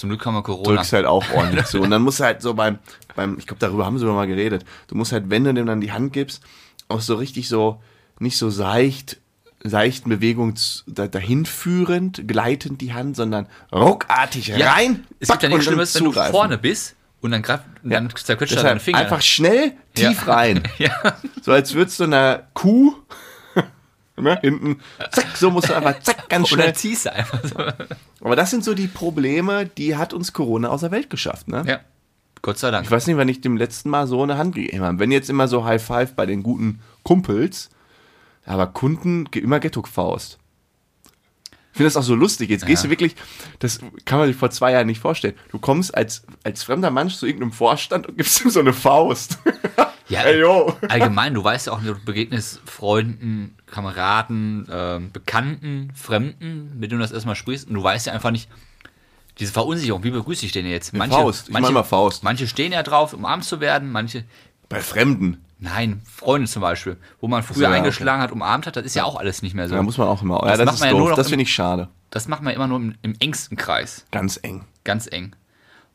Zum 0.00 0.08
Glück 0.10 0.24
haben 0.26 0.34
wir 0.34 0.42
Corona. 0.42 0.76
drückst 0.76 0.92
halt 0.94 1.06
auch 1.06 1.24
ordentlich 1.34 1.64
zu. 1.66 1.80
Und 1.80 1.90
dann 1.90 2.02
musst 2.02 2.20
du 2.20 2.24
halt 2.24 2.40
so 2.42 2.54
beim, 2.54 2.78
beim 3.14 3.36
ich 3.38 3.46
glaube, 3.46 3.60
darüber 3.60 3.84
haben 3.86 3.98
sie 3.98 4.04
mal 4.06 4.26
geredet. 4.26 4.64
Du 4.88 4.94
musst 4.94 5.12
halt, 5.12 5.28
wenn 5.30 5.44
du 5.44 5.52
dem 5.54 5.66
dann 5.66 5.80
die 5.80 5.92
Hand 5.92 6.12
gibst, 6.12 6.42
auch 6.88 7.00
so 7.00 7.14
richtig 7.16 7.48
so, 7.48 7.80
nicht 8.18 8.36
so 8.38 8.50
seicht, 8.50 9.18
seichten 9.62 10.08
Bewegungen 10.08 10.56
z- 10.56 10.84
da, 10.86 11.06
dahin 11.06 11.44
führend, 11.44 12.26
gleitend 12.26 12.80
die 12.80 12.94
Hand, 12.94 13.14
sondern 13.16 13.46
ruckartig 13.72 14.52
rein. 14.64 15.06
Es 15.20 15.28
gibt 15.28 15.42
ja 15.42 15.48
nichts 15.50 15.64
Schlimmes, 15.66 15.94
wenn 15.94 16.04
du 16.04 16.12
vorne 16.12 16.56
bist 16.58 16.96
und 17.20 17.30
dann, 17.32 17.42
greif, 17.42 17.60
dann 17.84 18.08
zerquetscht 18.14 18.56
er 18.56 18.62
deinen 18.62 18.80
Finger. 18.80 18.98
einfach 18.98 19.20
schnell 19.20 19.72
tief 19.94 20.26
Ja. 20.26 20.32
rein. 20.32 20.62
ja. 20.78 20.92
So 21.42 21.52
als 21.52 21.74
würdest 21.74 22.00
du 22.00 22.04
einer 22.04 22.44
Kuh 22.54 22.94
ne, 24.20 24.38
hinten, 24.40 24.80
zack, 25.12 25.36
so 25.36 25.50
musst 25.50 25.68
du 25.68 25.74
einfach 25.74 25.98
zack, 26.00 26.28
ganz 26.28 26.44
Und 26.50 26.54
schnell. 26.56 26.66
dann 26.66 26.74
ziehst 26.74 27.06
du 27.06 27.12
einfach 27.12 27.40
so. 27.44 27.56
Aber 28.24 28.36
das 28.36 28.50
sind 28.50 28.64
so 28.64 28.74
die 28.74 28.86
Probleme, 28.88 29.66
die 29.66 29.96
hat 29.96 30.12
uns 30.12 30.32
Corona 30.32 30.68
aus 30.68 30.80
der 30.80 30.90
Welt 30.90 31.10
geschafft, 31.10 31.48
ne? 31.48 31.64
Ja. 31.66 31.80
Gott 32.42 32.58
sei 32.58 32.70
Dank. 32.70 32.84
Ich 32.86 32.90
weiß 32.90 33.06
nicht, 33.06 33.16
wann 33.16 33.28
ich 33.28 33.42
dem 33.42 33.56
letzten 33.58 33.90
Mal 33.90 34.06
so 34.06 34.22
eine 34.22 34.38
Hand 34.38 34.54
gegeben 34.54 34.82
habe. 34.82 34.98
Wenn 34.98 35.12
jetzt 35.12 35.28
immer 35.28 35.46
so 35.48 35.64
High 35.64 35.82
Five 35.84 36.14
bei 36.14 36.24
den 36.24 36.42
guten 36.42 36.80
Kumpels, 37.02 37.68
aber 38.46 38.66
Kunden 38.68 39.26
immer 39.34 39.60
Ghetto-Faust. 39.60 40.38
Ich 41.72 41.76
finde 41.76 41.86
das 41.86 41.96
auch 41.98 42.02
so 42.02 42.14
lustig. 42.14 42.48
Jetzt 42.50 42.66
gehst 42.66 42.82
Ja. 42.82 42.86
du 42.88 42.90
wirklich, 42.90 43.14
das 43.58 43.78
kann 44.06 44.18
man 44.18 44.26
sich 44.28 44.36
vor 44.36 44.50
zwei 44.50 44.72
Jahren 44.72 44.86
nicht 44.86 45.00
vorstellen. 45.00 45.34
Du 45.50 45.58
kommst 45.58 45.94
als, 45.94 46.22
als 46.42 46.62
fremder 46.62 46.90
Mensch 46.90 47.14
zu 47.16 47.26
irgendeinem 47.26 47.52
Vorstand 47.52 48.06
und 48.08 48.16
gibst 48.16 48.42
ihm 48.44 48.50
so 48.50 48.60
eine 48.60 48.72
Faust. 48.72 49.38
Ja, 50.10 50.22
Ey, 50.22 50.40
yo. 50.40 50.76
allgemein, 50.88 51.34
du 51.34 51.42
weißt 51.42 51.68
ja 51.68 51.72
auch, 51.72 51.80
du 51.80 51.94
begegnest 52.04 52.60
Freunden, 52.66 53.56
Kameraden, 53.66 54.66
ähm, 54.70 55.12
Bekannten, 55.12 55.92
Fremden, 55.94 56.72
mit 56.78 56.90
denen 56.90 56.98
du 57.00 57.04
das 57.04 57.12
erstmal 57.12 57.36
sprichst 57.36 57.68
und 57.68 57.74
du 57.74 57.82
weißt 57.82 58.08
ja 58.08 58.12
einfach 58.12 58.30
nicht, 58.32 58.48
diese 59.38 59.52
Verunsicherung, 59.52 60.02
wie 60.04 60.10
begrüße 60.10 60.44
ich 60.44 60.52
den 60.52 60.66
jetzt? 60.66 60.94
Faust, 60.94 61.48
ich 61.48 61.52
mein 61.54 61.62
mal 61.72 61.82
Faust. 61.84 62.24
Manche 62.24 62.46
stehen 62.46 62.72
ja 62.72 62.82
drauf, 62.82 63.14
umarmt 63.14 63.44
zu 63.44 63.60
werden, 63.60 63.90
manche, 63.90 64.24
Bei 64.68 64.80
Fremden. 64.80 65.42
nein, 65.60 66.02
Freunde 66.04 66.48
zum 66.48 66.60
Beispiel, 66.62 66.96
wo 67.20 67.28
man 67.28 67.42
früher 67.42 67.68
ja, 67.68 67.74
eingeschlagen 67.74 68.20
hat, 68.20 68.32
umarmt 68.32 68.66
hat, 68.66 68.76
das 68.76 68.84
ist 68.84 68.96
ja 68.96 69.04
auch 69.04 69.16
alles 69.16 69.40
nicht 69.42 69.54
mehr 69.54 69.68
so. 69.68 69.76
Da 69.76 69.82
muss 69.82 69.96
man 69.96 70.08
auch 70.08 70.20
immer. 70.22 70.40
Ja, 70.44 70.56
Das 70.56 70.58
das, 70.58 70.66
macht 70.66 70.74
ist 70.74 70.80
man 70.80 70.88
ja 70.88 70.92
nur 70.92 71.00
doof. 71.02 71.10
noch 71.10 71.16
Das 71.16 71.28
finde 71.28 71.44
ich 71.44 71.54
schade. 71.54 71.88
Das 72.10 72.26
macht 72.28 72.42
man 72.42 72.52
immer 72.52 72.66
nur 72.66 72.78
im, 72.78 72.94
im 73.02 73.14
engsten 73.20 73.56
Kreis, 73.56 74.04
Ganz 74.10 74.38
eng. 74.42 74.64
ganz 74.84 75.06
eng. 75.10 75.34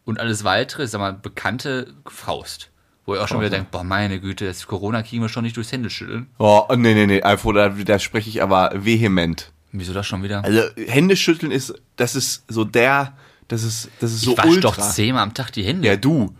Und 0.05 0.19
alles 0.19 0.43
weitere, 0.43 0.87
sag 0.87 0.99
mal, 1.01 1.13
bekannte 1.13 1.93
Faust. 2.07 2.69
Wo 3.05 3.13
ihr 3.13 3.21
auch 3.23 3.27
schon 3.27 3.39
wieder 3.39 3.51
denkt, 3.51 3.69
boah, 3.71 3.83
meine 3.83 4.19
Güte, 4.19 4.45
das 4.45 4.65
Corona 4.65 5.03
kriegen 5.03 5.21
wir 5.21 5.29
schon 5.29 5.43
nicht 5.43 5.55
durchs 5.57 5.71
Händeschütteln. 5.71 6.27
Oh, 6.39 6.63
nee, 6.75 6.93
nee, 6.95 7.05
nee. 7.05 7.21
Alfo, 7.21 7.51
da, 7.51 7.69
da 7.69 7.99
spreche 7.99 8.29
ich 8.29 8.41
aber 8.41 8.71
vehement. 8.75 9.51
Wieso 9.71 9.93
das 9.93 10.07
schon 10.07 10.23
wieder? 10.23 10.43
Also, 10.43 10.61
Händeschütteln 10.87 11.51
ist, 11.51 11.73
das 11.97 12.15
ist 12.15 12.45
so 12.47 12.63
der, 12.63 13.13
das 13.47 13.63
ist, 13.63 13.89
das 13.99 14.11
ist 14.13 14.21
so 14.21 14.31
ich 14.31 14.37
wasche 14.39 14.47
ultra. 14.49 14.69
doch 14.69 14.77
zehnmal 14.79 15.21
am 15.23 15.33
Tag 15.35 15.51
die 15.51 15.63
Hände. 15.63 15.87
Ja, 15.87 15.95
du. 15.97 16.33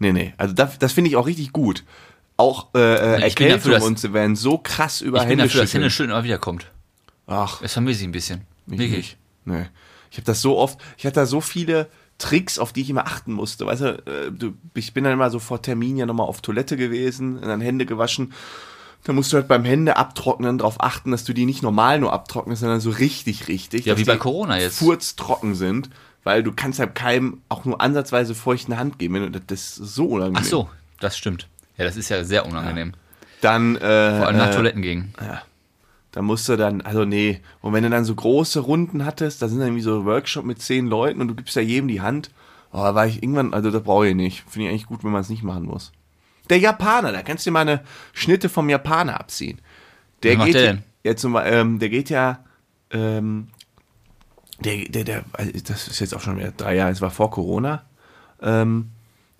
Nee, 0.00 0.12
nee. 0.12 0.34
Also 0.36 0.52
das, 0.52 0.78
das 0.78 0.92
finde 0.92 1.08
ich 1.08 1.16
auch 1.16 1.26
richtig 1.26 1.52
gut. 1.52 1.84
Auch 2.36 2.68
äh, 2.74 2.78
äh, 2.78 3.28
Ich 3.28 3.34
bin 3.36 3.46
Erkältung 3.46 3.56
dafür, 3.58 3.72
dass- 3.74 3.84
und 3.84 3.98
so 3.98 4.12
werden 4.12 4.36
so 4.36 4.58
krass 4.58 5.00
über 5.00 5.22
ich 5.22 5.28
bin 5.28 5.38
dafür, 5.38 5.60
dass 5.62 5.72
Händeschütteln. 5.72 5.82
Händeschütteln 5.82 6.10
immer 6.10 6.24
wieder 6.24 6.38
kommt. 6.38 6.66
Ach, 7.26 7.60
Das 7.62 7.72
vermisse 7.72 8.00
ich 8.00 8.08
ein 8.08 8.12
bisschen. 8.12 8.42
ich 8.66 8.72
Wirklich. 8.78 8.96
nicht. 8.96 9.16
Nee. 9.44 9.66
Ich 10.10 10.18
habe 10.18 10.26
das 10.26 10.42
so 10.42 10.58
oft, 10.58 10.78
ich 10.98 11.06
hatte 11.06 11.20
da 11.20 11.26
so 11.26 11.40
viele 11.40 11.88
Tricks, 12.22 12.58
auf 12.58 12.72
die 12.72 12.82
ich 12.82 12.90
immer 12.90 13.06
achten 13.06 13.32
musste. 13.32 13.66
Weißt 13.66 13.80
du, 13.82 13.86
äh, 14.06 14.30
ich 14.74 14.94
bin 14.94 15.02
dann 15.04 15.12
immer 15.14 15.28
so 15.30 15.38
vor 15.40 15.60
Termin 15.60 15.96
ja 15.96 16.06
nochmal 16.06 16.26
auf 16.28 16.40
Toilette 16.40 16.76
gewesen, 16.76 17.40
dann 17.40 17.60
Hände 17.60 17.84
gewaschen. 17.84 18.32
Da 19.04 19.12
musst 19.12 19.32
du 19.32 19.36
halt 19.36 19.48
beim 19.48 19.64
Hände 19.64 19.96
abtrocknen 19.96 20.58
darauf 20.58 20.80
achten, 20.80 21.10
dass 21.10 21.24
du 21.24 21.32
die 21.32 21.44
nicht 21.46 21.62
normal 21.64 21.98
nur 21.98 22.12
abtrocknest, 22.12 22.60
sondern 22.60 22.80
so 22.80 22.90
richtig, 22.90 23.48
richtig. 23.48 23.84
Ja, 23.86 23.98
wie 23.98 24.04
bei 24.04 24.16
Corona 24.16 24.60
jetzt. 24.60 24.78
Furztrocken 24.78 25.56
sind, 25.56 25.90
weil 26.22 26.44
du 26.44 26.52
kannst 26.52 26.78
halt 26.78 26.94
keinem 26.94 27.42
auch 27.48 27.64
nur 27.64 27.80
ansatzweise 27.80 28.36
feuchte 28.36 28.76
Hand 28.78 29.00
geben. 29.00 29.14
wenn 29.14 29.32
du- 29.32 29.40
Das 29.40 29.60
ist 29.60 29.74
so 29.76 30.06
unangenehm. 30.06 30.36
Ach 30.40 30.44
so, 30.48 30.70
das 31.00 31.18
stimmt. 31.18 31.48
Ja, 31.76 31.84
das 31.84 31.96
ist 31.96 32.08
ja 32.10 32.22
sehr 32.22 32.46
unangenehm. 32.46 32.92
Dann, 33.40 33.74
äh, 33.74 33.80
Vor 34.18 34.28
allem 34.28 34.36
nach 34.36 34.50
äh, 34.50 34.54
Toiletten 34.54 34.82
gehen. 34.82 35.12
Da 36.12 36.20
musst 36.20 36.48
du 36.48 36.56
dann, 36.56 36.82
also 36.82 37.04
nee, 37.06 37.40
und 37.62 37.72
wenn 37.72 37.82
du 37.82 37.90
dann 37.90 38.04
so 38.04 38.14
große 38.14 38.60
Runden 38.60 39.04
hattest, 39.04 39.40
da 39.40 39.48
sind 39.48 39.58
dann 39.58 39.68
irgendwie 39.68 39.82
so 39.82 40.04
Workshop 40.04 40.44
mit 40.44 40.60
zehn 40.60 40.86
Leuten 40.86 41.20
und 41.22 41.28
du 41.28 41.34
gibst 41.34 41.56
ja 41.56 41.62
jedem 41.62 41.88
die 41.88 42.02
Hand, 42.02 42.30
oh, 42.70 42.78
da 42.78 42.94
war 42.94 43.06
ich 43.06 43.22
irgendwann, 43.22 43.54
also 43.54 43.70
das 43.70 43.82
brauche 43.82 44.08
ich 44.08 44.14
nicht. 44.14 44.44
Finde 44.46 44.66
ich 44.66 44.70
eigentlich 44.70 44.86
gut, 44.86 45.04
wenn 45.04 45.10
man 45.10 45.22
es 45.22 45.30
nicht 45.30 45.42
machen 45.42 45.64
muss. 45.64 45.90
Der 46.50 46.58
Japaner, 46.58 47.12
da 47.12 47.22
kannst 47.22 47.46
du 47.46 47.50
dir 47.50 47.52
mal 47.52 47.60
eine 47.60 47.80
Schnitte 48.12 48.50
vom 48.50 48.68
Japaner 48.68 49.18
abziehen. 49.18 49.58
Der 50.22 50.36
macht 50.36 50.46
geht 50.46 50.54
der 50.56 50.64
ja- 50.64 50.72
denn? 50.72 50.82
Ja, 51.04 51.16
zum, 51.16 51.36
ähm, 51.42 51.78
der 51.78 51.88
geht 51.88 52.10
ja, 52.10 52.44
ähm, 52.90 53.48
der, 54.60 54.84
der, 54.84 55.04
der, 55.04 55.24
also 55.32 55.50
das 55.64 55.88
ist 55.88 55.98
jetzt 55.98 56.14
auch 56.14 56.20
schon 56.20 56.36
wieder 56.38 56.52
drei 56.52 56.76
Jahre, 56.76 56.92
es 56.92 57.00
war 57.00 57.10
vor 57.10 57.30
Corona. 57.30 57.84
Ähm, 58.40 58.90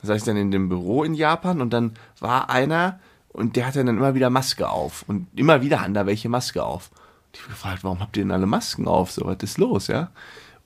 das 0.01 0.11
heißt 0.11 0.27
dann 0.27 0.37
in 0.37 0.51
dem 0.51 0.69
Büro 0.69 1.05
in 1.05 1.15
Japan 1.15 1.61
und 1.61 1.71
dann 1.73 1.93
war 2.19 2.51
einer 2.51 2.99
und 3.33 3.57
der 3.57 3.67
hatte 3.67 3.85
dann 3.85 3.97
immer 3.97 4.15
wieder 4.15 4.31
Maske 4.31 4.69
auf 4.69 5.05
und 5.07 5.27
immer 5.35 5.63
wieder 5.63 5.83
haben 5.83 5.95
da 5.95 6.07
welche 6.07 6.29
Maske 6.29 6.63
auf. 6.63 6.91
Und 6.93 7.37
ich 7.37 7.43
hab 7.43 7.49
gefragt, 7.51 7.85
warum 7.85 8.01
habt 8.01 8.17
ihr 8.17 8.23
denn 8.23 8.31
alle 8.31 8.47
Masken 8.47 8.87
auf? 8.87 9.11
So, 9.11 9.25
was 9.25 9.39
ist 9.43 9.59
los, 9.59 9.87
ja? 9.87 10.11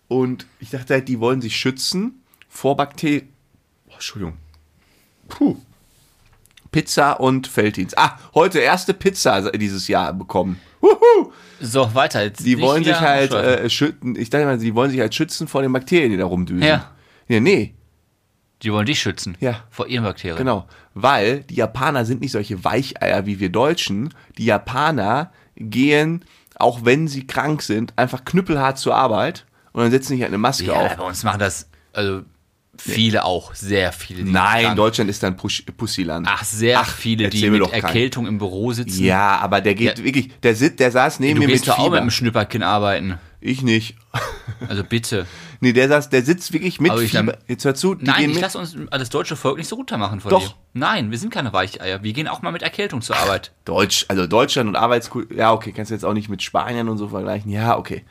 Und 0.08 0.46
ich 0.60 0.70
dachte 0.70 0.94
halt, 0.94 1.08
die 1.08 1.20
wollen 1.20 1.40
sich 1.40 1.56
schützen 1.56 2.22
vor 2.48 2.76
Bakterien. 2.76 3.28
Oh, 3.88 3.94
Entschuldigung. 3.94 4.36
Puh. 5.28 5.56
Pizza 6.72 7.20
und 7.20 7.46
Felddienst. 7.46 7.96
Ah, 7.96 8.18
heute 8.34 8.58
erste 8.58 8.92
Pizza 8.94 9.50
dieses 9.52 9.88
Jahr 9.88 10.12
bekommen. 10.12 10.60
Wuhu! 10.80 11.32
So, 11.60 11.94
weiter. 11.94 12.22
Jetzt 12.22 12.44
Die 12.44 12.60
wollen 12.60 12.84
sich 12.84 13.00
halt 13.00 13.32
äh, 13.32 13.70
schütten. 13.70 14.14
Ich 14.16 14.28
dachte 14.28 14.44
mal, 14.44 14.58
die 14.58 14.74
wollen 14.74 14.90
sich 14.90 15.00
halt 15.00 15.14
schützen 15.14 15.48
vor 15.48 15.62
den 15.62 15.72
Bakterien, 15.72 16.10
die 16.10 16.18
da 16.18 16.26
rumdüsen. 16.26 16.66
Ja. 16.66 16.92
Ja, 17.28 17.40
nee, 17.40 17.74
Die 18.62 18.72
wollen 18.72 18.86
dich 18.86 19.00
schützen. 19.00 19.36
Ja. 19.40 19.64
Vor 19.70 19.86
ihren 19.86 20.04
Bakterien. 20.04 20.38
genau. 20.38 20.66
Weil 20.94 21.40
die 21.40 21.56
Japaner 21.56 22.04
sind 22.06 22.22
nicht 22.22 22.32
solche 22.32 22.64
Weicheier 22.64 23.26
wie 23.26 23.38
wir 23.38 23.50
Deutschen. 23.50 24.14
Die 24.38 24.46
Japaner 24.46 25.30
gehen, 25.56 26.24
auch 26.58 26.84
wenn 26.84 27.06
sie 27.06 27.26
krank 27.26 27.60
sind, 27.62 27.92
einfach 27.96 28.24
knüppelhart 28.24 28.78
zur 28.78 28.94
Arbeit 28.94 29.44
und 29.72 29.82
dann 29.82 29.90
setzen 29.90 30.08
sich 30.14 30.20
halt 30.22 30.30
eine 30.30 30.38
Maske 30.38 30.64
Ja, 30.66 30.72
auf. 30.74 30.96
bei 30.96 31.02
uns 31.04 31.22
machen 31.22 31.38
das, 31.38 31.68
also 31.92 32.22
viele 32.78 33.24
auch, 33.24 33.54
sehr 33.54 33.92
viele. 33.92 34.24
Nein, 34.24 34.64
krank- 34.64 34.76
Deutschland 34.76 35.10
ist 35.10 35.22
dann 35.22 35.36
Push 35.36 35.64
Pussyland. 35.76 36.26
Ach, 36.30 36.44
sehr 36.44 36.80
Ach, 36.80 36.94
viele, 36.94 37.28
die 37.28 37.48
mit. 37.50 37.60
Erkältung 37.72 38.26
im 38.26 38.38
Büro 38.38 38.72
sitzen. 38.72 39.04
Ja, 39.04 39.36
aber 39.38 39.60
der 39.60 39.74
geht 39.74 39.98
Ja. 39.98 40.04
wirklich, 40.04 40.30
der, 40.40 40.54
sit, 40.54 40.80
der 40.80 40.90
saß 40.90 41.20
neben 41.20 41.40
du 41.40 41.46
mir 41.46 41.52
mit 41.52 41.66
doch 41.68 41.74
auch 41.78 41.84
mit 41.84 41.84
Fieber. 41.94 42.00
dem 42.00 42.10
Schnüpperkinn 42.10 42.62
arbeiten. 42.62 43.18
Ich 43.40 43.62
nicht. 43.62 43.96
Also 44.68 44.82
bitte. 44.84 45.26
Nee, 45.60 45.72
der 45.72 45.88
saß, 45.88 46.10
der 46.10 46.22
sitzt 46.22 46.52
wirklich 46.52 46.80
mit 46.80 46.92
Fieber. 46.98 47.38
Jetzt 47.48 47.64
hör 47.64 47.74
zu, 47.74 47.96
Nein, 47.98 48.28
ich 48.28 48.38
lasse 48.40 48.58
uns 48.58 48.76
das 48.90 49.08
deutsche 49.08 49.36
Volk 49.36 49.56
nicht 49.56 49.68
so 49.68 49.76
runtermachen 49.76 50.20
von 50.20 50.30
Doch. 50.30 50.46
dir. 50.48 50.54
Nein, 50.74 51.10
wir 51.10 51.16
sind 51.16 51.32
keine 51.32 51.50
Weicheier. 51.54 52.02
Wir 52.02 52.12
gehen 52.12 52.28
auch 52.28 52.42
mal 52.42 52.52
mit 52.52 52.60
Erkältung 52.60 53.00
zur 53.00 53.16
Arbeit. 53.16 53.52
Deutsch, 53.64 54.04
also 54.08 54.26
Deutschland 54.26 54.68
und 54.68 54.76
Arbeitskultur, 54.76 55.34
ja, 55.34 55.54
okay, 55.54 55.72
kannst 55.72 55.90
du 55.90 55.94
jetzt 55.94 56.04
auch 56.04 56.12
nicht 56.12 56.28
mit 56.28 56.42
Spaniern 56.42 56.90
und 56.90 56.98
so 56.98 57.08
vergleichen. 57.08 57.50
Ja, 57.50 57.78
okay. 57.78 58.04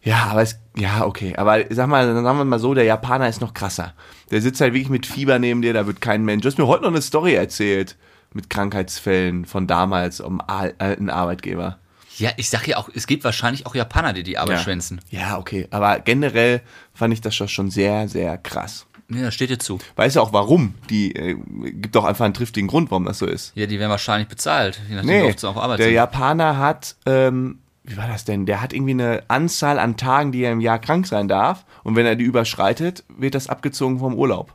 Ja, 0.00 0.28
aber 0.30 0.40
es, 0.40 0.58
ja, 0.74 1.04
okay. 1.04 1.34
Aber 1.36 1.58
sag 1.68 1.88
mal, 1.88 2.06
dann 2.06 2.24
sagen 2.24 2.38
wir 2.38 2.44
mal 2.46 2.58
so, 2.58 2.72
der 2.72 2.84
Japaner 2.84 3.28
ist 3.28 3.42
noch 3.42 3.52
krasser. 3.52 3.92
Der 4.30 4.40
sitzt 4.40 4.60
halt 4.62 4.72
wirklich 4.72 4.88
mit 4.88 5.04
Fieber 5.04 5.38
neben 5.38 5.60
dir, 5.60 5.74
da 5.74 5.86
wird 5.86 6.00
kein 6.00 6.24
Mensch. 6.24 6.42
Du 6.44 6.48
hast 6.48 6.56
mir 6.56 6.66
heute 6.66 6.84
noch 6.84 6.90
eine 6.90 7.02
Story 7.02 7.34
erzählt 7.34 7.96
mit 8.32 8.48
Krankheitsfällen 8.48 9.44
von 9.44 9.66
damals 9.66 10.20
um 10.20 10.40
al- 10.40 10.74
alten 10.78 11.10
Arbeitgeber. 11.10 11.78
Ja, 12.18 12.30
ich 12.36 12.50
sag 12.50 12.66
ja 12.66 12.76
auch, 12.76 12.88
es 12.94 13.06
gibt 13.06 13.24
wahrscheinlich 13.24 13.66
auch 13.66 13.74
Japaner, 13.74 14.12
die 14.12 14.22
die 14.22 14.38
Arbeit 14.38 14.58
Ja. 14.58 14.62
schwänzen. 14.62 15.00
Ja, 15.10 15.38
okay. 15.38 15.66
Aber 15.70 16.00
generell 16.00 16.60
fand 16.94 17.12
ich 17.14 17.20
das 17.20 17.34
schon- 17.34 17.48
schon 17.48 17.70
sehr, 17.70 18.08
sehr 18.08 18.36
krass. 18.38 18.86
Ja, 19.10 19.22
das 19.22 19.34
steht 19.34 19.48
dir 19.50 19.58
zu. 19.58 19.78
Weißt 19.96 20.16
du 20.16 20.20
auch 20.20 20.32
warum? 20.34 20.74
Die 20.90 21.14
äh, 21.16 21.34
gibt 21.72 21.94
doch 21.94 22.04
einfach 22.04 22.24
einen 22.26 22.34
triftigen 22.34 22.68
Grund, 22.68 22.90
warum 22.90 23.06
das 23.06 23.18
so 23.18 23.26
ist. 23.26 23.52
Ja, 23.54 23.66
die 23.66 23.78
werden 23.78 23.90
wahrscheinlich 23.90 24.28
bezahlt, 24.28 24.80
je 24.88 24.96
nachdem, 24.96 25.08
wie 25.10 25.12
Nee, 25.14 25.28
oft 25.30 25.40
sie 25.40 25.48
auf 25.48 25.56
Arbeit 25.56 25.78
der 25.78 25.86
sind. 25.86 25.94
Japaner 25.94 26.58
hat, 26.58 26.94
ähm, 27.06 27.60
wie 27.84 27.96
war 27.96 28.06
das 28.06 28.26
denn? 28.26 28.44
Der 28.44 28.60
hat 28.60 28.74
irgendwie 28.74 28.90
eine 28.92 29.22
Anzahl 29.28 29.78
an 29.78 29.96
Tagen, 29.96 30.30
die 30.32 30.42
er 30.42 30.52
im 30.52 30.60
Jahr 30.60 30.78
krank 30.78 31.06
sein 31.06 31.26
darf. 31.26 31.64
Und 31.84 31.96
wenn 31.96 32.04
er 32.04 32.16
die 32.16 32.24
überschreitet, 32.24 33.02
wird 33.08 33.34
das 33.34 33.48
abgezogen 33.48 33.98
vom 33.98 34.14
Urlaub. 34.14 34.52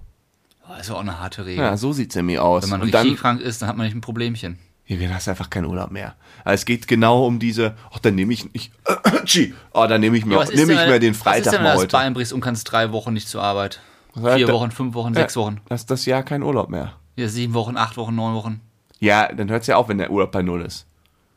Das 0.68 0.82
ist 0.88 0.92
auch 0.92 1.00
eine 1.02 1.20
harte 1.20 1.46
Regel. 1.46 1.64
Ja, 1.64 1.76
so 1.78 1.92
sieht's 1.94 2.16
nämlich 2.16 2.38
aus. 2.40 2.64
Wenn 2.64 2.70
man 2.72 2.82
und 2.82 2.94
richtig 2.94 3.14
dann, 3.14 3.16
krank 3.20 3.42
ist, 3.42 3.62
dann 3.64 3.70
hat 3.70 3.78
man 3.78 3.86
nicht 3.88 3.96
ein 3.96 4.02
Problemchen. 4.02 4.60
Hier, 4.98 5.14
hast 5.14 5.28
du 5.28 5.32
einfach 5.32 5.50
keinen 5.50 5.66
Urlaub 5.66 5.92
mehr. 5.92 6.16
Aber 6.44 6.54
es 6.54 6.66
geht 6.66 6.88
genau 6.88 7.26
um 7.26 7.40
diese, 7.40 7.76
ach, 7.92 8.00
dann 8.00 8.16
nehme 8.16 8.34
ich, 8.34 8.48
ich 8.54 8.72
oh, 9.74 9.86
dann 9.88 10.02
nehme 10.02 10.18
ich 10.18 10.26
mir, 10.26 10.36
Ja, 10.40 10.46
nehme 10.46 10.74
ich 10.74 10.80
denn, 10.80 10.90
mir 10.90 11.00
den 11.00 11.12
Was 11.12 11.18
ist 11.18 11.24
Freitag 11.24 11.44
denn, 11.52 11.54
wenn 11.54 11.64
mal 11.64 11.70
du 11.72 11.76
das 11.76 11.82
heute. 11.84 11.92
Bein 11.98 12.14
brichst 12.14 12.34
und 12.34 12.42
kannst 12.42 12.72
drei 12.72 12.92
Wochen 12.92 13.14
nicht 13.14 13.28
zur 13.28 13.42
Arbeit? 13.44 13.80
Ja, 14.16 14.36
Vier 14.36 14.48
da- 14.48 14.54
Wochen, 14.54 14.72
fünf 14.72 14.94
Wochen, 14.94 15.14
sechs 15.14 15.36
Ja, 15.36 15.42
Wochen. 15.42 15.62
Das 15.70 15.82
ist 15.82 15.92
das 15.92 16.06
Jahr 16.06 16.24
kein 16.24 16.44
Urlaub 16.44 16.70
mehr. 16.70 16.94
Ja, 17.16 17.28
sieben 17.28 17.54
Wochen, 17.54 17.78
acht 17.78 17.98
Wochen, 17.98 18.16
neun 18.16 18.34
Wochen. 18.36 18.62
Ja, 19.00 19.32
dann 19.32 19.50
hört's 19.50 19.68
ja 19.68 19.76
auf, 19.78 19.88
wenn 19.90 19.98
der 19.98 20.12
Urlaub 20.12 20.32
bei 20.32 20.42
Null 20.42 20.62
ist. 20.62 20.86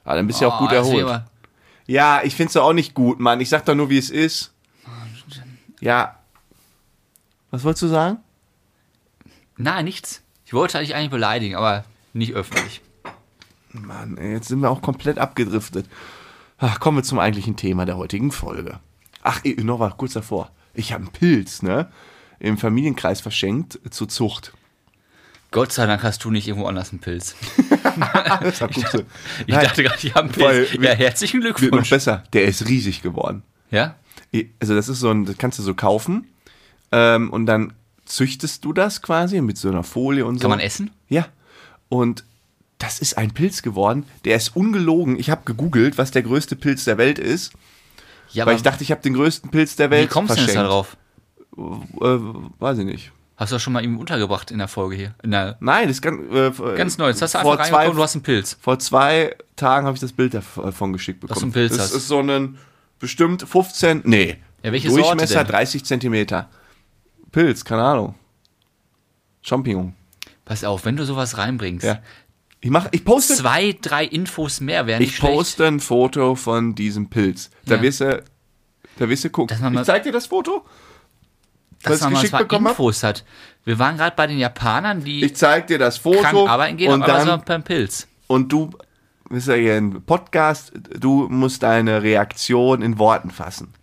Aber 0.04 0.16
dann 0.16 0.26
bist 0.26 0.40
du 0.40 0.44
ja 0.44 0.50
auch 0.50 0.58
gut 0.58 0.70
Oh, 0.72 0.74
ist 0.80 0.88
erholt. 0.88 1.22
Ja, 1.86 2.20
ich 2.22 2.34
find's 2.34 2.52
doch 2.54 2.64
auch 2.64 2.72
nicht 2.72 2.94
gut, 2.94 3.18
Mann. 3.20 3.40
Ich 3.40 3.48
sag 3.48 3.64
doch 3.64 3.74
nur, 3.74 3.90
wie 3.90 3.98
es 3.98 4.10
ist. 4.10 4.52
Ja. 5.80 6.16
Was 7.50 7.64
wolltest 7.64 7.82
du 7.82 7.88
sagen? 7.88 8.18
Nein, 9.56 9.84
nichts. 9.84 10.22
Ich 10.44 10.52
wollte 10.52 10.78
dich 10.78 10.94
eigentlich 10.94 11.10
beleidigen, 11.10 11.56
aber 11.56 11.84
nicht 12.12 12.34
öffentlich. 12.34 12.80
Mann, 13.84 14.18
jetzt 14.20 14.48
sind 14.48 14.60
wir 14.60 14.70
auch 14.70 14.82
komplett 14.82 15.18
abgedriftet. 15.18 15.86
Ach, 16.58 16.80
kommen 16.80 16.98
wir 16.98 17.02
zum 17.02 17.18
eigentlichen 17.18 17.56
Thema 17.56 17.84
der 17.84 17.96
heutigen 17.96 18.32
Folge. 18.32 18.78
Ach, 19.22 19.40
eh, 19.44 19.54
noch 19.62 19.80
was 19.80 19.96
kurz 19.96 20.12
davor. 20.14 20.50
Ich 20.74 20.92
habe 20.92 21.02
einen 21.04 21.12
Pilz, 21.12 21.62
ne? 21.62 21.88
Im 22.38 22.58
Familienkreis 22.58 23.20
verschenkt 23.20 23.78
äh, 23.84 23.90
zur 23.90 24.08
Zucht. 24.08 24.52
Gott 25.50 25.72
sei 25.72 25.86
Dank 25.86 26.02
hast 26.02 26.22
du 26.24 26.30
nicht 26.30 26.48
irgendwo 26.48 26.66
anders 26.66 26.90
einen 26.90 27.00
Pilz. 27.00 27.34
Das 28.42 28.58
gut 28.60 28.86
so. 28.92 29.02
Ich 29.46 29.54
dachte 29.54 29.82
gerade, 29.82 29.96
ich 30.02 30.14
habe 30.14 30.28
einen 30.28 30.36
Weil 30.36 30.64
Pilz. 30.66 30.80
wir- 30.82 30.90
Ja, 30.90 30.94
herzlichen 30.96 31.42
wird 31.42 31.52
noch 31.54 31.58
Glückwunsch. 31.58 31.88
besser. 31.88 32.24
Der 32.34 32.44
ist 32.44 32.68
riesig 32.68 33.00
geworden. 33.02 33.42
Ja? 33.70 33.94
Also 34.60 34.74
das 34.74 34.90
ist 34.90 35.00
so 35.00 35.10
ein, 35.10 35.24
das 35.24 35.38
kannst 35.38 35.58
du 35.58 35.62
so 35.62 35.74
kaufen 35.74 36.26
ähm, 36.92 37.30
und 37.30 37.46
dann 37.46 37.72
züchtest 38.04 38.64
du 38.66 38.74
das 38.74 39.00
quasi 39.00 39.40
mit 39.40 39.56
so 39.56 39.68
einer 39.70 39.82
Folie 39.82 40.26
und 40.26 40.36
so. 40.38 40.42
Kann 40.42 40.50
man 40.50 40.60
essen? 40.60 40.90
Ja. 41.08 41.26
Und 41.88 42.24
das 42.78 42.98
ist 42.98 43.16
ein 43.18 43.32
Pilz 43.32 43.62
geworden, 43.62 44.04
der 44.24 44.36
ist 44.36 44.54
ungelogen. 44.56 45.18
Ich 45.18 45.30
habe 45.30 45.42
gegoogelt, 45.44 45.96
was 45.98 46.10
der 46.10 46.22
größte 46.22 46.56
Pilz 46.56 46.84
der 46.84 46.98
Welt 46.98 47.18
ist, 47.18 47.52
Ja, 48.32 48.44
weil 48.46 48.56
ich 48.56 48.62
dachte, 48.62 48.82
ich 48.82 48.90
habe 48.90 49.00
den 49.02 49.14
größten 49.14 49.50
Pilz 49.50 49.76
der 49.76 49.90
Welt 49.90 50.10
wie 50.10 50.12
kommst 50.12 50.32
du 50.32 50.44
denn 50.44 50.46
da 50.46 50.52
verschenkt. 50.52 50.70
drauf? 50.70 50.96
Äh, 51.56 52.60
weiß 52.60 52.78
ich 52.78 52.84
nicht. 52.84 53.12
Hast 53.38 53.52
du 53.52 53.56
das 53.56 53.62
schon 53.62 53.72
mal 53.74 53.84
ihm 53.84 53.98
untergebracht 53.98 54.50
in 54.50 54.58
der 54.58 54.68
Folge 54.68 54.96
hier? 54.96 55.14
Der, 55.22 55.56
Nein, 55.60 55.88
das 55.88 55.96
ist 55.98 56.02
ganz, 56.02 56.20
äh, 56.32 56.50
ganz 56.76 56.96
neu. 56.96 57.08
Jetzt 57.08 57.20
hast 57.22 57.34
du 57.34 57.38
vor 57.40 57.52
einfach 57.52 57.66
zwei, 57.68 57.88
du 57.90 58.02
hast 58.02 58.14
einen 58.14 58.22
Pilz. 58.22 58.56
Vor 58.60 58.78
zwei 58.78 59.36
Tagen 59.56 59.86
habe 59.86 59.94
ich 59.94 60.00
das 60.00 60.12
Bild 60.12 60.32
davon 60.34 60.92
geschickt 60.92 61.20
bekommen. 61.20 61.38
du 61.40 61.44
einen 61.44 61.52
Pilz 61.52 61.76
das 61.76 61.88
hast. 61.88 61.94
ist 61.96 62.08
so 62.08 62.20
ein 62.20 62.58
bestimmt 62.98 63.42
15, 63.46 64.02
nee, 64.04 64.36
Ja, 64.62 64.70
Durchmesser 64.70 65.44
denn? 65.44 65.52
30 65.52 65.84
Zentimeter. 65.84 66.48
Pilz, 67.30 67.64
keine 67.64 67.82
Ahnung. 67.82 68.14
Champignon. 69.42 69.94
Pass 70.44 70.64
auf, 70.64 70.84
wenn 70.84 70.96
du 70.96 71.04
sowas 71.04 71.36
reinbringst, 71.38 71.84
Ja. 71.84 71.98
Ich 72.60 72.70
mach, 72.70 72.88
ich 72.90 73.04
poste, 73.04 73.34
zwei, 73.34 73.76
drei 73.80 74.04
Infos 74.04 74.60
mehr 74.60 74.86
wären 74.86 75.02
ich 75.02 75.16
schlecht. 75.16 75.34
poste 75.34 75.66
ein 75.66 75.80
Foto 75.80 76.34
von 76.34 76.74
diesem 76.74 77.08
Pilz. 77.10 77.50
Da 77.66 77.76
Ja. 77.76 77.82
wirst 77.82 78.00
du, 78.00 78.24
da 78.98 79.08
wirst 79.08 79.24
du 79.24 79.30
gucken. 79.30 79.74
Ich 79.76 79.82
zeig 79.84 80.02
dir 80.02 80.12
das 80.12 80.26
Foto. 80.26 80.64
dass 81.82 82.00
man 82.00 82.14
mal 82.14 82.26
zwei? 82.26 82.40
Infos 82.42 83.02
hat. 83.02 83.24
Wir 83.64 83.78
waren 83.78 83.96
gerade 83.96 84.16
bei 84.16 84.26
den 84.26 84.38
Japanern, 84.38 85.04
die 85.04 85.24
Ich 85.24 85.36
zeig 85.36 85.66
dir 85.66 85.78
das 85.78 85.98
Foto 85.98 86.48
arbeiten 86.48 86.76
gehen, 86.76 86.92
und 86.92 87.02
aber 87.02 87.12
dann 87.12 87.26
so 87.40 87.44
beim 87.44 87.62
Pilz. 87.62 88.08
und 88.26 88.50
du 88.52 88.70
bist 89.28 89.48
ja 89.48 89.54
hier 89.54 89.74
ein 89.74 90.02
Podcast, 90.02 90.72
du 90.98 91.28
musst 91.28 91.62
deine 91.62 92.02
Reaktion 92.02 92.80
in 92.82 92.98
Worten 92.98 93.30
fassen. 93.30 93.74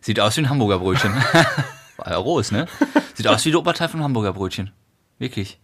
Sieht 0.00 0.20
aus 0.20 0.36
wie 0.36 0.42
ein 0.42 0.50
Hamburger 0.50 0.78
Brötchen. 0.78 1.12
War 1.96 2.10
ja 2.10 2.16
rohes, 2.16 2.52
ne? 2.52 2.66
Sieht 3.14 3.26
aus 3.26 3.44
wie 3.44 3.50
der 3.50 3.60
Oberteil 3.60 3.88
von 3.88 4.02
Hamburger 4.02 4.32
Brötchen. 4.32 4.70
Wirklich. 5.18 5.58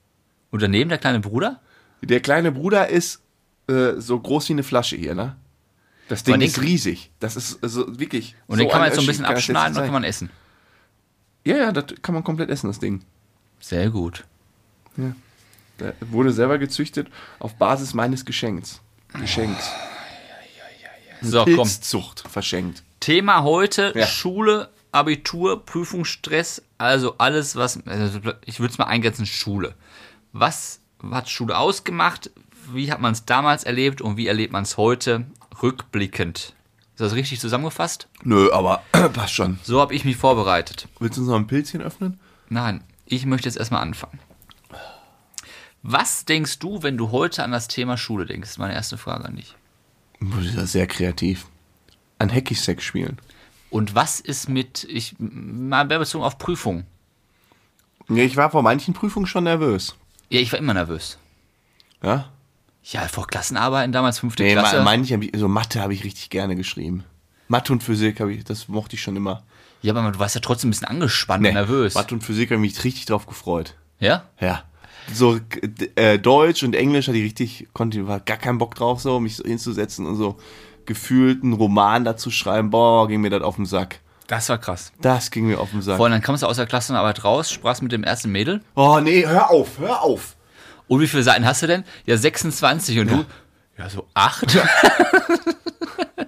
Und 0.53 0.62
daneben 0.62 0.88
der 0.91 0.99
kleine 0.99 1.19
Bruder? 1.19 1.61
Der 2.03 2.21
kleine 2.21 2.53
Bruder 2.53 2.88
ist 2.88 3.21
äh, 3.69 3.95
so 3.97 4.21
groß 4.21 4.49
wie 4.51 4.53
eine 4.53 4.62
Flasche 4.62 4.97
hier, 4.97 5.15
ne? 5.17 5.37
Das 6.09 6.25
Ding 6.25 6.41
ist 6.41 6.61
riesig. 6.61 7.11
Das 7.21 7.37
ist 7.37 7.62
also 7.62 7.99
wirklich. 7.99 8.37
Und 8.47 8.59
den 8.59 8.69
kann 8.69 8.81
man 8.81 8.88
jetzt 8.88 8.97
so 8.97 9.03
ein 9.03 9.07
bisschen 9.07 9.25
abschneiden 9.25 9.77
und 9.77 9.85
kann 9.85 9.93
man 9.93 10.05
essen. 10.05 10.31
Ja, 11.45 11.57
ja, 11.57 11.73
das 11.73 11.87
kann 12.03 12.15
man 12.15 12.23
komplett 12.23 12.51
essen, 12.51 12.67
das 12.69 12.79
Ding. 12.79 13.03
Sehr 13.61 13.91
gut. 13.91 14.25
Der 15.79 15.95
wurde 16.01 16.33
selber 16.33 16.59
gezüchtet 16.59 17.09
auf 17.38 17.55
Basis 17.55 17.95
meines 17.95 18.25
Geschenks. 18.25 18.81
Geschenks. 19.19 19.71
So, 21.23 21.45
komm. 21.45 21.55
Pilzzucht 21.55 22.29
verschenkt. 22.29 22.83
Thema 23.01 23.43
heute: 23.43 23.93
Ja. 23.95 24.07
Schule, 24.07 24.69
Abitur, 24.91 25.65
Prüfungsstress, 25.65 26.62
also 26.79 27.17
alles, 27.19 27.57
was. 27.57 27.85
Also 27.87 28.21
ich 28.45 28.61
würde 28.61 28.73
es 28.73 28.79
mal 28.79 28.87
eingrenzen: 28.87 29.25
Schule. 29.25 29.75
Was 30.33 30.81
hat 31.11 31.29
Schule 31.29 31.57
ausgemacht? 31.57 32.31
Wie 32.73 32.90
hat 32.90 33.01
man 33.01 33.12
es 33.12 33.25
damals 33.25 33.64
erlebt 33.64 34.01
und 34.01 34.16
wie 34.16 34.27
erlebt 34.27 34.53
man 34.53 34.62
es 34.62 34.77
heute 34.77 35.27
rückblickend? 35.62 36.55
Ist 36.95 37.01
das 37.01 37.14
richtig 37.14 37.40
zusammengefasst? 37.40 38.09
Nö, 38.23 38.51
aber 38.53 38.83
passt 39.12 39.35
schon. 39.35 39.59
So 39.62 39.81
habe 39.81 39.95
ich 39.95 40.05
mich 40.05 40.16
vorbereitet. 40.16 40.88
Willst 41.01 41.16
du 41.16 41.23
uns 41.23 41.31
noch 41.31 41.37
ein 41.37 41.47
Pilzchen 41.47 41.83
öffnen? 41.83 42.21
Nein, 42.49 42.83
ich 43.07 43.27
möchte 43.27 43.49
jetzt 43.49 43.57
erstmal 43.57 43.83
anfangen. 43.83 44.18
Was 45.83 46.25
denkst 46.25 46.61
du, 46.61 46.83
wenn 46.83 46.97
du 46.97 47.11
heute 47.11 47.42
an 47.42 47.51
das 47.51 47.66
Thema 47.66 47.97
Schule 47.97 48.25
denkst? 48.25 48.42
Das 48.42 48.51
ist 48.53 48.59
meine 48.59 48.75
erste 48.75 48.97
Frage 48.97 49.25
an 49.25 49.37
dich. 49.37 49.57
Das 50.21 50.45
ist 50.45 50.55
ja 50.55 50.66
sehr 50.66 50.87
kreativ. 50.87 51.47
An 52.18 52.31
Hacky-Sack 52.31 52.81
spielen. 52.81 53.18
Und 53.68 53.95
was 53.95 54.21
ist 54.21 54.49
mit, 54.49 54.85
ich 54.85 55.16
mal 55.18 55.85
bezogen 55.85 56.25
auf 56.25 56.38
Prüfungen? 56.38 56.87
Ich 58.09 58.37
war 58.37 58.51
vor 58.51 58.62
manchen 58.62 58.95
Prüfungen 58.95 59.27
schon 59.27 59.45
nervös. 59.45 59.97
Ja, 60.33 60.40
ich 60.40 60.51
war 60.53 60.59
immer 60.59 60.75
nervös. 60.75 61.18
Ja? 62.03 62.31
Ja, 62.85 63.07
vor 63.09 63.27
Klassenarbeiten 63.27 63.92
damals 63.92 64.18
fünfte 64.18 64.42
Nee, 64.42 64.53
Klasse. 64.53 64.83
hab 64.85 65.23
ich- 65.23 65.31
so 65.38 65.47
Mathe 65.47 65.81
habe 65.81 65.95
ich 65.95 66.05
richtig 66.05 66.31
gerne 66.31 66.57
geschrieben. 66.57 67.05
Mathe 67.49 67.73
und 67.73 67.83
Physik 67.83 68.18
habe 68.21 68.33
ich, 68.33 68.45
das 68.45 68.66
mochte 68.68 68.97
ich 68.97 69.03
schon 69.03 69.14
immer. 69.16 69.42
ja, 69.83 69.95
aber 69.95 70.11
du 70.11 70.18
warst 70.18 70.35
ja 70.35 70.40
trotzdem 70.40 70.68
ein 70.68 70.73
bisschen 70.73 70.88
angespannt 70.88 71.47
und 71.47 71.53
nervös. 71.55 71.95
Mathe 71.95 72.14
und 72.14 72.23
Physik 72.23 72.51
habe 72.51 72.64
ich 72.64 72.73
mich 72.77 72.85
richtig 72.85 73.05
drauf 73.07 73.27
gefreut. 73.27 73.75
Ja? 74.01 74.25
Ja. 74.40 74.64
So 75.12 75.38
äh, 75.97 76.18
Deutsch 76.18 76.62
und 76.62 76.75
Englisch 76.75 77.09
hatte 77.09 77.18
ich 77.18 77.25
richtig, 77.25 77.68
konnte 77.73 78.07
war 78.07 78.21
gar 78.21 78.37
keinen 78.37 78.59
Bock 78.59 78.75
drauf, 78.75 79.01
so 79.01 79.21
mich 79.21 79.37
so 79.37 79.45
hinzusetzen 79.45 80.07
und 80.07 80.16
so 80.16 80.38
gefühlt 80.87 81.42
einen 81.42 81.53
Roman 81.53 82.05
dazu 82.05 82.31
schreiben. 82.31 82.71
Boah, 82.71 83.07
ging 83.07 83.21
mir 83.21 83.31
das 83.31 83.42
auf 83.42 83.57
den 83.57 83.66
Sack. 83.66 84.01
Das 84.27 84.49
war 84.49 84.59
krass. 84.59 84.93
Das 85.01 85.31
ging 85.31 85.47
mir 85.47 85.59
auf 85.61 85.71
den 85.71 85.83
Sack. 85.83 85.97
Vor 85.97 86.07
allem, 86.07 86.13
dann 86.13 86.23
kamst 86.23 86.43
du 86.43 86.47
aus 86.47 86.57
der 86.57 86.67
Klassenarbeit 86.67 87.25
raus, 87.25 87.51
sprachst 87.51 87.83
mit 87.83 87.93
dem 87.93 88.05
ersten 88.05 88.31
Mädel. 88.31 88.61
Oh 88.75 89.01
nee, 89.03 89.27
hör 89.27 89.51
auf, 89.51 89.79
hör 89.79 90.03
auf. 90.03 90.37
Und 90.89 91.01
wie 91.01 91.07
viele 91.09 91.23
Seiten 91.23 91.45
hast 91.45 91.63
du 91.63 91.67
denn? 91.67 91.85
Ja, 92.07 92.17
26. 92.17 92.99
Und 93.01 93.11
du? 93.11 93.25
Ja, 93.79 93.89
so 93.89 94.07
acht. 94.15 94.57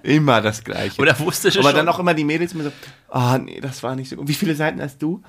Immer 0.03 0.41
das 0.41 0.63
Gleiche. 0.63 1.01
Oder 1.01 1.17
wusstest 1.19 1.55
du 1.55 1.61
Aber 1.61 1.69
schon? 1.69 1.77
dann 1.77 1.89
auch 1.89 1.99
immer 1.99 2.13
die 2.13 2.23
Mädels 2.23 2.53
mir 2.53 2.63
so, 2.63 2.71
ah 3.09 3.37
nee, 3.37 3.59
das 3.59 3.81
war 3.81 3.95
nicht 3.95 4.09
so 4.09 4.15
gut. 4.17 4.27
Wie 4.27 4.33
viele 4.33 4.55
Seiten 4.55 4.81
hast 4.81 5.01
du? 5.01 5.23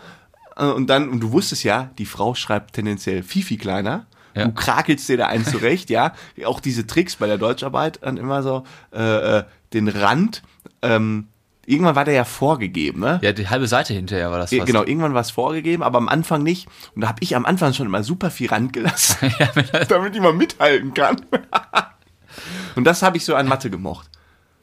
Äh, 0.56 0.64
Und 0.66 0.88
dann, 0.88 1.08
und 1.08 1.20
du 1.20 1.32
wusstest 1.32 1.64
ja, 1.64 1.90
die 1.98 2.04
Frau 2.06 2.34
schreibt 2.34 2.74
tendenziell 2.74 3.22
viel, 3.22 3.42
viel 3.42 3.58
kleiner. 3.58 4.06
Ja. 4.34 4.44
Du 4.46 4.52
krakelst 4.52 5.08
dir 5.08 5.16
da 5.16 5.28
einen 5.28 5.46
zurecht, 5.46 5.88
ja. 5.88 6.12
Auch 6.44 6.60
diese 6.60 6.86
Tricks 6.86 7.16
bei 7.16 7.26
der 7.26 7.38
Deutscharbeit 7.38 8.00
dann 8.02 8.18
immer 8.18 8.42
so, 8.42 8.64
äh, 8.92 9.38
äh, 9.38 9.44
den 9.72 9.88
Rand, 9.88 10.42
ähm, 10.82 11.28
irgendwann 11.66 11.94
war 11.96 12.04
der 12.04 12.14
ja 12.14 12.24
vorgegeben, 12.24 13.00
ne? 13.00 13.18
Ja, 13.22 13.32
die 13.32 13.48
halbe 13.48 13.66
Seite 13.68 13.92
hinterher 13.92 14.30
war 14.30 14.38
das 14.38 14.50
Ja, 14.50 14.58
fast. 14.60 14.66
Genau, 14.66 14.84
irgendwann 14.84 15.14
war 15.14 15.20
es 15.20 15.30
vorgegeben, 15.30 15.82
aber 15.82 15.98
am 15.98 16.08
Anfang 16.08 16.42
nicht. 16.42 16.68
Und 16.94 17.02
da 17.02 17.08
habe 17.08 17.18
ich 17.22 17.36
am 17.36 17.44
Anfang 17.44 17.72
schon 17.74 17.86
immer 17.86 18.02
super 18.02 18.30
viel 18.30 18.48
Rand 18.48 18.72
gelassen, 18.72 19.32
damit 19.88 20.14
ich 20.14 20.20
mal 20.22 20.32
mithalten 20.32 20.94
kann. 20.94 21.16
Und 22.76 22.84
das 22.84 23.02
habe 23.02 23.16
ich 23.16 23.24
so 23.24 23.34
an 23.34 23.48
Mathe 23.48 23.70
gemocht. 23.70 24.10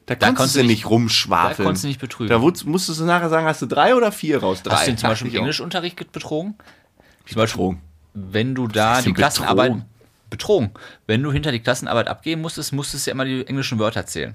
Da, 0.06 0.14
konntest 0.14 0.36
konntest 0.36 0.56
du 0.56 0.60
nicht 0.60 0.68
nicht- 0.68 0.86
rumschwafeln. 0.90 1.56
da 1.56 1.64
konntest 1.64 1.84
du 1.84 1.88
nicht 1.88 2.00
betrügen. 2.00 2.28
Da 2.28 2.38
musstest 2.38 3.00
du 3.00 3.04
nachher 3.04 3.30
sagen, 3.30 3.46
hast 3.46 3.62
du 3.62 3.66
drei 3.66 3.94
oder 3.94 4.12
vier 4.12 4.40
raus? 4.40 4.62
Drei. 4.62 4.74
Hast 4.74 4.86
du 4.86 4.90
den 4.92 4.98
zum 4.98 5.08
Beispiel 5.08 5.30
im. 5.32 5.38
Englischunterricht 5.38 6.12
betrogen? 6.12 6.56
Zum 7.26 7.40
Betrogen. 7.40 7.80
wenn 8.12 8.54
du 8.54 8.68
da 8.68 9.00
die 9.00 9.12
Klassenarbeit 9.14 9.70
betrogen? 9.72 9.88
betrogen, 10.30 10.70
wenn 11.06 11.22
du 11.22 11.32
hinter 11.32 11.52
die 11.52 11.60
Klassenarbeit 11.60 12.06
abgeben 12.08 12.42
musstest, 12.42 12.72
musstest 12.72 13.06
du 13.06 13.10
ja 13.10 13.14
immer 13.14 13.24
die 13.24 13.46
englischen 13.46 13.78
Wörter 13.78 14.04
zählen. 14.04 14.34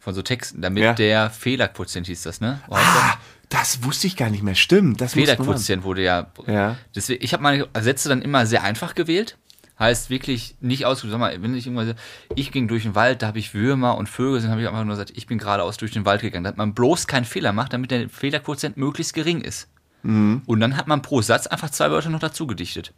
Von 0.00 0.14
so 0.14 0.22
Texten, 0.22 0.62
damit 0.62 0.82
Ja. 0.82 0.92
der 0.94 1.30
Fehlerquotient 1.30 2.06
hieß 2.06 2.22
das, 2.22 2.40
ne? 2.40 2.60
Oh, 2.68 2.74
Ah, 2.74 3.18
das 3.50 3.84
wusste 3.84 4.06
ich 4.06 4.16
gar 4.16 4.30
nicht 4.30 4.42
mehr. 4.42 4.54
Stimmt. 4.54 5.00
Das 5.00 5.12
Fehlerquotient 5.12 5.84
wurde 5.84 6.02
ja. 6.02 6.26
Ja. 6.46 6.76
Deswegen, 6.94 7.22
ich 7.22 7.32
habe 7.34 7.42
meine 7.42 7.68
Sätze 7.80 8.08
dann 8.08 8.22
immer 8.22 8.46
sehr 8.46 8.62
einfach 8.62 8.94
gewählt. 8.94 9.36
Heißt 9.78 10.10
wirklich 10.10 10.56
nicht 10.60 10.84
ausgedrückt. 10.86 11.12
Sag 11.12 11.20
mal, 11.20 11.42
wenn 11.42 11.54
ich 11.54 11.66
irgendwas, 11.66 11.94
ich 12.34 12.52
ging 12.52 12.68
durch 12.68 12.82
den 12.82 12.94
Wald, 12.94 13.22
da 13.22 13.26
habe 13.28 13.38
ich 13.38 13.54
Würmer 13.54 13.96
und 13.96 14.08
Vögel, 14.08 14.40
dann 14.42 14.50
habe 14.50 14.60
ich 14.60 14.68
einfach 14.68 14.84
nur 14.84 14.94
gesagt, 14.94 15.12
ich 15.14 15.26
bin 15.26 15.38
geradeaus 15.38 15.76
durch 15.78 15.90
den 15.92 16.04
Wald 16.04 16.20
gegangen. 16.22 16.44
Damit 16.44 16.58
man 16.58 16.74
bloß 16.74 17.06
keinen 17.06 17.24
Fehler 17.24 17.52
macht, 17.52 17.72
damit 17.72 17.90
der 17.90 18.08
Fehlerquotient 18.10 18.76
möglichst 18.76 19.14
gering 19.14 19.40
ist. 19.40 19.68
Mhm. 20.02 20.42
Und 20.46 20.60
dann 20.60 20.76
hat 20.76 20.86
man 20.86 21.02
pro 21.02 21.20
Satz 21.22 21.46
einfach 21.46 21.70
zwei 21.70 21.90
Wörter 21.90 22.10
noch 22.10 22.20
dazu 22.20 22.46
gedichtet. 22.46 22.92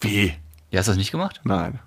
Wie? 0.00 0.34
Ja, 0.70 0.78
hast 0.80 0.86
du 0.86 0.92
das 0.92 0.98
nicht 0.98 1.10
gemacht? 1.12 1.40
Nein. 1.44 1.78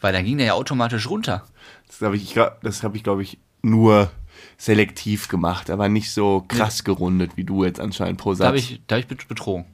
Weil 0.00 0.12
dann 0.12 0.24
ging 0.24 0.38
der 0.38 0.46
ja 0.48 0.52
automatisch 0.54 1.08
runter. 1.08 1.44
Das 1.90 2.00
habe 2.02 2.16
ich, 2.16 2.34
das 2.62 2.82
habe 2.82 2.96
ich, 2.96 3.02
glaube 3.04 3.22
ich, 3.22 3.38
nur 3.62 4.10
selektiv 4.56 5.28
gemacht, 5.28 5.68
aber 5.70 5.88
nicht 5.88 6.10
so 6.12 6.44
krass 6.48 6.84
gerundet 6.84 7.32
wie 7.36 7.44
du 7.44 7.64
jetzt 7.64 7.80
anscheinend 7.80 8.18
pro 8.18 8.34
Da 8.34 8.46
habe 8.46 8.58
Satz. 8.58 8.70
ich, 8.70 8.82
da 8.86 8.94
hab 8.96 9.00
ich 9.02 9.08
bet- 9.08 9.28
betrogen. 9.28 9.66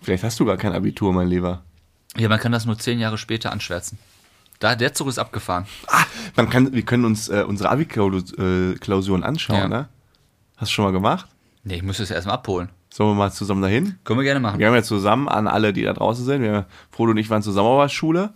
Vielleicht 0.00 0.24
hast 0.24 0.38
du 0.40 0.44
gar 0.44 0.56
kein 0.56 0.72
Abitur, 0.72 1.12
mein 1.12 1.28
Lieber. 1.28 1.62
Ja, 2.16 2.28
man 2.28 2.38
kann 2.38 2.52
das 2.52 2.66
nur 2.66 2.78
zehn 2.78 2.98
Jahre 2.98 3.18
später 3.18 3.52
anschwärzen. 3.52 3.98
Da, 4.60 4.76
der 4.76 4.94
Zug 4.94 5.08
ist 5.08 5.18
abgefahren. 5.18 5.66
Ah, 5.88 6.04
man 6.36 6.48
kann, 6.48 6.72
wir 6.72 6.82
können 6.82 7.04
uns 7.04 7.28
äh, 7.28 7.44
unsere 7.46 7.70
Abi-Klausuren 7.70 9.24
anschauen, 9.24 9.58
Ja. 9.58 9.68
ne? 9.68 9.88
Hast 10.56 10.70
du 10.70 10.74
schon 10.74 10.84
mal 10.84 10.92
gemacht? 10.92 11.26
Nee, 11.64 11.76
ich 11.76 11.82
müsste 11.82 12.04
es 12.04 12.10
erstmal 12.10 12.36
abholen. 12.36 12.68
Sollen 12.90 13.10
wir 13.10 13.14
mal 13.14 13.32
zusammen 13.32 13.62
dahin? 13.62 13.98
Können 14.04 14.20
wir 14.20 14.24
gerne 14.24 14.38
machen. 14.38 14.60
Wir 14.60 14.68
haben 14.68 14.74
ja 14.74 14.82
zusammen 14.84 15.28
an 15.28 15.48
alle, 15.48 15.72
die 15.72 15.82
da 15.82 15.92
draußen 15.92 16.24
sind. 16.24 16.42
Wir, 16.42 16.66
Frodo 16.92 17.10
und 17.10 17.16
ich 17.16 17.28
waren 17.30 17.42
zusammen 17.42 17.66
auf 17.68 17.82
der 17.82 17.88
Schule. 17.88 18.32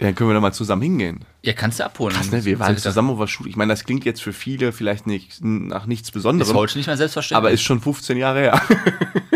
Ja, 0.00 0.06
Dann 0.06 0.14
können 0.14 0.30
wir 0.30 0.34
da 0.34 0.40
mal 0.40 0.52
zusammen 0.52 0.82
hingehen. 0.82 1.24
Ja, 1.42 1.52
kannst 1.52 1.80
du 1.80 1.84
abholen. 1.84 2.14
Krass, 2.14 2.30
ne? 2.30 2.44
Wir 2.44 2.58
waren 2.60 2.76
zusammen 2.76 3.10
auf 3.10 3.18
der 3.18 3.26
Schule. 3.26 3.50
Ich 3.50 3.56
meine, 3.56 3.72
das 3.72 3.84
klingt 3.84 4.04
jetzt 4.04 4.22
für 4.22 4.32
viele 4.32 4.72
vielleicht 4.72 5.08
nicht 5.08 5.42
nach 5.42 5.86
nichts 5.86 6.08
Ist 6.08 6.12
Besonderem, 6.12 6.54
heute 6.54 6.78
nicht 6.78 6.86
mehr 6.86 6.96
selbstverständlich. 6.96 7.36
aber 7.36 7.50
ist 7.50 7.62
schon 7.62 7.80
15 7.80 8.16
Jahre 8.16 8.38
her. 8.40 8.62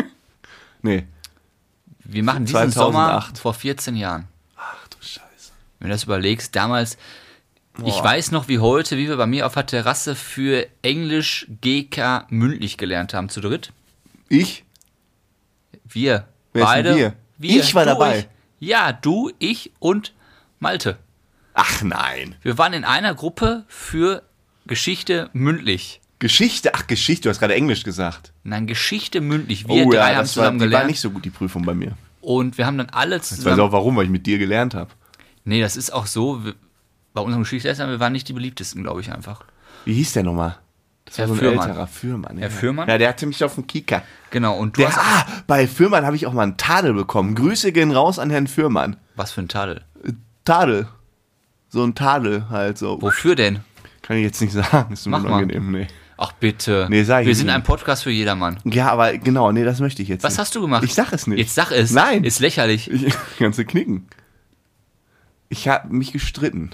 nee. 0.82 1.04
wir 2.04 2.22
machen 2.22 2.44
diesen 2.44 2.70
2008. 2.70 2.74
Sommer 2.74 3.40
vor 3.40 3.54
14 3.54 3.96
Jahren. 3.96 4.28
Ach 4.56 4.86
du 4.88 4.98
Scheiße. 5.00 5.50
Wenn 5.80 5.88
du 5.88 5.94
das 5.94 6.04
überlegst, 6.04 6.54
damals, 6.54 6.96
ich 7.84 7.94
weiß 7.94 8.30
noch 8.30 8.46
wie 8.46 8.60
heute, 8.60 8.96
wie 8.98 9.08
wir 9.08 9.16
bei 9.16 9.26
mir 9.26 9.46
auf 9.46 9.54
der 9.54 9.66
Terrasse 9.66 10.14
für 10.14 10.68
Englisch 10.82 11.48
GK 11.60 12.26
mündlich 12.28 12.76
gelernt 12.76 13.14
haben, 13.14 13.30
zu 13.30 13.40
dritt. 13.40 13.72
Ich? 14.28 14.64
Wir. 15.88 16.28
Wer 16.52 16.62
ist 16.62 16.68
beide. 16.68 16.96
wir? 16.96 17.14
Ich 17.40 17.74
war 17.74 17.84
du, 17.84 17.90
dabei. 17.90 18.18
Ich. 18.60 18.68
Ja, 18.68 18.92
du, 18.92 19.32
ich 19.40 19.72
und 19.80 20.12
Malte. 20.62 20.96
Ach 21.54 21.82
nein. 21.82 22.36
Wir 22.42 22.56
waren 22.56 22.72
in 22.72 22.84
einer 22.84 23.14
Gruppe 23.14 23.64
für 23.66 24.22
Geschichte 24.66 25.28
mündlich. 25.32 26.00
Geschichte? 26.20 26.70
Ach, 26.74 26.86
Geschichte. 26.86 27.24
Du 27.24 27.30
hast 27.30 27.40
gerade 27.40 27.54
Englisch 27.56 27.82
gesagt. 27.82 28.32
Nein, 28.44 28.68
Geschichte 28.68 29.20
mündlich. 29.20 29.66
Wir 29.66 29.86
oh 29.86 29.90
drei 29.90 29.96
ja, 29.96 30.06
haben 30.10 30.16
war, 30.18 30.24
zusammen 30.24 30.60
war 30.60 30.66
gelernt. 30.68 30.86
nicht 30.86 31.00
so 31.00 31.10
gut, 31.10 31.24
die 31.24 31.30
Prüfung 31.30 31.64
bei 31.64 31.74
mir. 31.74 31.92
und 32.20 32.58
wir 32.58 32.66
haben 32.66 32.78
dann 32.78 32.90
alle 32.90 33.16
Ich 33.16 33.22
weiß 33.22 33.28
zusammen. 33.30 33.60
auch 33.60 33.72
warum, 33.72 33.96
weil 33.96 34.04
ich 34.04 34.10
mit 34.10 34.24
dir 34.24 34.38
gelernt 34.38 34.74
habe. 34.74 34.90
Nee, 35.44 35.60
das 35.60 35.76
ist 35.76 35.92
auch 35.92 36.06
so. 36.06 36.44
wir- 36.44 36.54
Bei 37.12 37.20
unserem 37.20 37.42
Geschichtslehrer, 37.42 37.88
wir 37.90 37.98
waren 38.00 38.12
nicht 38.12 38.28
die 38.28 38.32
beliebtesten, 38.32 38.82
glaube 38.84 39.00
ich 39.00 39.12
einfach. 39.12 39.42
Wie 39.84 39.94
hieß 39.94 40.12
der 40.12 40.22
nochmal? 40.22 40.56
Das 41.04 41.18
war 41.18 41.22
Herr 41.24 41.26
so 41.26 41.34
ein 41.34 41.38
Fürmann. 41.40 41.68
älterer 41.68 41.86
Fürmann. 41.88 42.38
Herr 42.38 42.48
ja. 42.48 42.54
Fürmann? 42.54 42.88
Ja, 42.88 42.98
der 42.98 43.08
hatte 43.08 43.26
mich 43.26 43.42
auf 43.42 43.56
dem 43.56 43.66
Kika. 43.66 44.02
Genau, 44.30 44.56
und 44.56 44.76
du 44.76 44.82
Der, 44.82 44.90
hast. 44.96 44.98
ah, 44.98 45.26
bei 45.48 45.66
Fürmann 45.66 46.06
habe 46.06 46.14
ich 46.14 46.26
auch 46.28 46.32
mal 46.32 46.44
einen 46.44 46.56
Tadel 46.56 46.94
bekommen. 46.94 47.34
Grüße 47.34 47.72
gehen 47.72 47.90
raus 47.90 48.20
an 48.20 48.30
Herrn 48.30 48.46
Fürmann. 48.46 48.96
Was 49.16 49.32
für 49.32 49.42
ein 49.42 49.48
Tadel. 49.48 49.82
Tadel. 50.44 50.88
So 51.68 51.82
ein 51.84 51.94
Tadel 51.94 52.48
halt 52.50 52.78
so. 52.78 53.00
Wofür 53.00 53.34
denn? 53.34 53.60
Kann 54.02 54.16
ich 54.16 54.24
jetzt 54.24 54.40
nicht 54.40 54.52
sagen. 54.52 54.92
Ist 54.92 55.06
mir 55.06 55.12
Mach 55.12 55.22
mal. 55.22 55.28
unangenehm, 55.28 55.70
nee. 55.72 55.86
Ach 56.18 56.32
bitte. 56.32 56.86
Nee, 56.90 57.02
sag 57.04 57.22
ich 57.22 57.26
Wir 57.28 57.34
sind 57.34 57.46
nicht. 57.46 57.54
ein 57.54 57.62
Podcast 57.62 58.02
für 58.04 58.10
jedermann. 58.10 58.58
Ja, 58.64 58.90
aber 58.90 59.16
genau, 59.18 59.50
nee, 59.50 59.64
das 59.64 59.80
möchte 59.80 60.02
ich 60.02 60.08
jetzt 60.08 60.22
Was 60.22 60.34
nicht. 60.34 60.40
hast 60.40 60.54
du 60.54 60.60
gemacht? 60.60 60.84
Ich 60.84 60.94
sag 60.94 61.12
es 61.12 61.26
nicht. 61.26 61.38
Jetzt 61.38 61.54
sag 61.54 61.70
es. 61.72 61.90
Nein. 61.92 62.22
Ist 62.24 62.38
lächerlich. 62.40 62.90
Ich, 62.90 63.14
ganze 63.38 63.64
Knicken. 63.64 64.06
Ich 65.48 65.68
habe 65.68 65.92
mich 65.94 66.12
gestritten. 66.12 66.70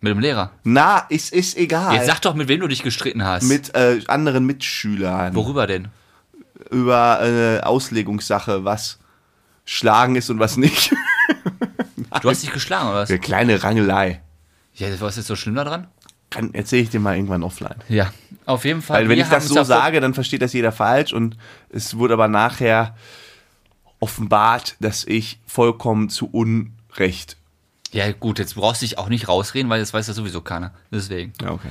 Mit 0.00 0.10
dem 0.12 0.18
Lehrer. 0.20 0.52
Na, 0.64 1.04
es 1.10 1.30
ist 1.30 1.56
egal. 1.58 1.94
Jetzt 1.94 2.06
sag 2.06 2.20
doch, 2.20 2.34
mit 2.34 2.48
wem 2.48 2.60
du 2.60 2.68
dich 2.68 2.82
gestritten 2.82 3.24
hast. 3.24 3.44
mit 3.44 3.74
äh, 3.74 4.00
anderen 4.08 4.46
Mitschülern 4.46 5.34
Worüber 5.34 5.66
denn? 5.66 5.88
über 6.70 7.20
äh, 7.22 7.60
Auslegungssache, 7.60 8.64
was 8.64 8.98
Schlagen 9.64 10.16
ist 10.16 10.30
und 10.30 10.38
was 10.38 10.56
nicht. 10.56 10.94
Du 12.22 12.28
hast 12.30 12.42
dich 12.42 12.52
geschlagen, 12.52 12.88
oder 12.88 12.98
was? 12.98 13.10
Eine 13.10 13.18
kleine 13.18 13.62
Rangelei. 13.62 14.22
Ja, 14.74 14.88
was 15.00 15.12
ist 15.12 15.16
jetzt 15.18 15.26
so 15.26 15.36
schlimm 15.36 15.54
da 15.54 15.64
dran? 15.64 15.88
Kann 16.30 16.54
erzähle 16.54 16.82
ich 16.82 16.90
dir 16.90 17.00
mal 17.00 17.16
irgendwann 17.16 17.42
offline. 17.42 17.74
Ja, 17.88 18.12
auf 18.46 18.64
jeden 18.64 18.82
Fall. 18.82 19.02
Weil 19.02 19.08
wenn 19.08 19.18
ich 19.18 19.28
das 19.28 19.48
so 19.48 19.62
sage, 19.64 20.00
dann 20.00 20.14
versteht 20.14 20.42
das 20.42 20.52
jeder 20.52 20.70
falsch 20.72 21.12
und 21.12 21.36
es 21.70 21.96
wurde 21.96 22.14
aber 22.14 22.28
nachher 22.28 22.96
offenbart, 23.98 24.76
dass 24.80 25.04
ich 25.04 25.40
vollkommen 25.46 26.08
zu 26.08 26.26
Unrecht. 26.30 27.36
Ja, 27.92 28.10
gut, 28.12 28.38
jetzt 28.38 28.54
brauchst 28.54 28.82
du 28.82 28.86
dich 28.86 28.98
auch 28.98 29.08
nicht 29.08 29.28
rausreden, 29.28 29.68
weil 29.68 29.80
das 29.80 29.92
weiß 29.92 30.06
ja 30.06 30.14
sowieso 30.14 30.40
keiner. 30.40 30.72
Deswegen. 30.92 31.32
Ja, 31.42 31.50
okay. 31.50 31.70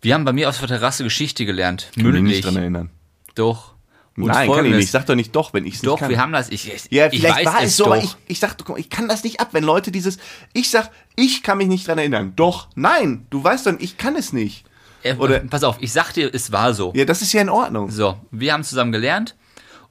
Wir 0.00 0.14
haben 0.14 0.24
bei 0.24 0.32
mir 0.32 0.48
auf 0.48 0.58
der 0.58 0.68
Terrasse 0.68 1.04
Geschichte 1.04 1.46
gelernt. 1.46 1.90
Kann 1.94 2.04
mich 2.04 2.12
Mündlich. 2.14 2.36
nicht 2.36 2.44
dran 2.44 2.56
erinnern. 2.56 2.90
Doch. 3.34 3.74
Und 4.22 4.28
Nein, 4.28 4.34
kann 4.36 4.42
ich 4.44 4.48
Folgendes. 4.54 4.78
nicht. 4.80 4.90
Sag 4.90 5.06
doch 5.06 5.14
nicht 5.14 5.34
doch, 5.36 5.52
wenn 5.52 5.64
ich 5.66 5.74
es 5.76 5.82
nicht 5.82 5.88
Doch, 5.90 5.98
kann. 6.00 6.10
wir 6.10 6.20
haben 6.20 6.32
das. 6.32 6.48
Ich, 6.50 6.72
ich, 6.72 6.90
ja, 6.90 7.06
ich 7.10 7.20
vielleicht 7.20 7.38
weiß 7.38 7.46
war 7.46 7.58
es 7.62 7.70
es 7.70 7.76
so, 7.76 7.84
doch. 7.84 7.92
aber 7.92 8.02
ich, 8.02 8.16
ich 8.26 8.38
sag, 8.40 8.56
guck 8.58 8.68
mal, 8.70 8.78
ich 8.78 8.90
kann 8.90 9.08
das 9.08 9.22
nicht 9.24 9.40
ab, 9.40 9.48
wenn 9.52 9.64
Leute 9.64 9.90
dieses, 9.92 10.18
ich 10.52 10.70
sag, 10.70 10.90
ich 11.16 11.42
kann 11.42 11.58
mich 11.58 11.68
nicht 11.68 11.86
dran 11.86 11.98
erinnern. 11.98 12.32
Doch, 12.36 12.68
nein, 12.74 13.26
du 13.30 13.42
weißt 13.42 13.66
doch, 13.66 13.74
ich 13.78 13.96
kann 13.96 14.16
es 14.16 14.32
nicht. 14.32 14.64
Äh, 15.02 15.14
oder- 15.14 15.38
pass 15.40 15.62
auf, 15.64 15.76
ich 15.80 15.92
sag 15.92 16.12
dir, 16.12 16.34
es 16.34 16.50
war 16.52 16.74
so. 16.74 16.92
Ja, 16.96 17.04
das 17.04 17.22
ist 17.22 17.32
ja 17.32 17.40
in 17.40 17.48
Ordnung. 17.48 17.90
So, 17.90 18.18
wir 18.30 18.52
haben 18.52 18.64
zusammen 18.64 18.90
gelernt 18.92 19.36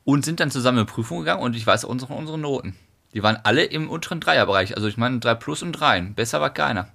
und 0.03 0.25
sind 0.25 0.39
dann 0.39 0.51
zusammen 0.51 0.79
in 0.79 0.85
Prüfung 0.85 1.19
gegangen 1.19 1.41
und 1.41 1.55
ich 1.55 1.65
weiß 1.65 1.85
unsere, 1.85 2.13
unsere 2.13 2.37
Noten. 2.37 2.75
Die 3.13 3.23
waren 3.23 3.37
alle 3.43 3.63
im 3.63 3.89
unteren 3.89 4.19
Dreierbereich. 4.19 4.75
Also 4.75 4.87
ich 4.89 4.97
meine 4.97 5.19
3 5.19 5.35
plus 5.35 5.61
und 5.63 5.71
3. 5.71 6.01
Besser 6.15 6.41
war 6.41 6.49
keiner. 6.49 6.89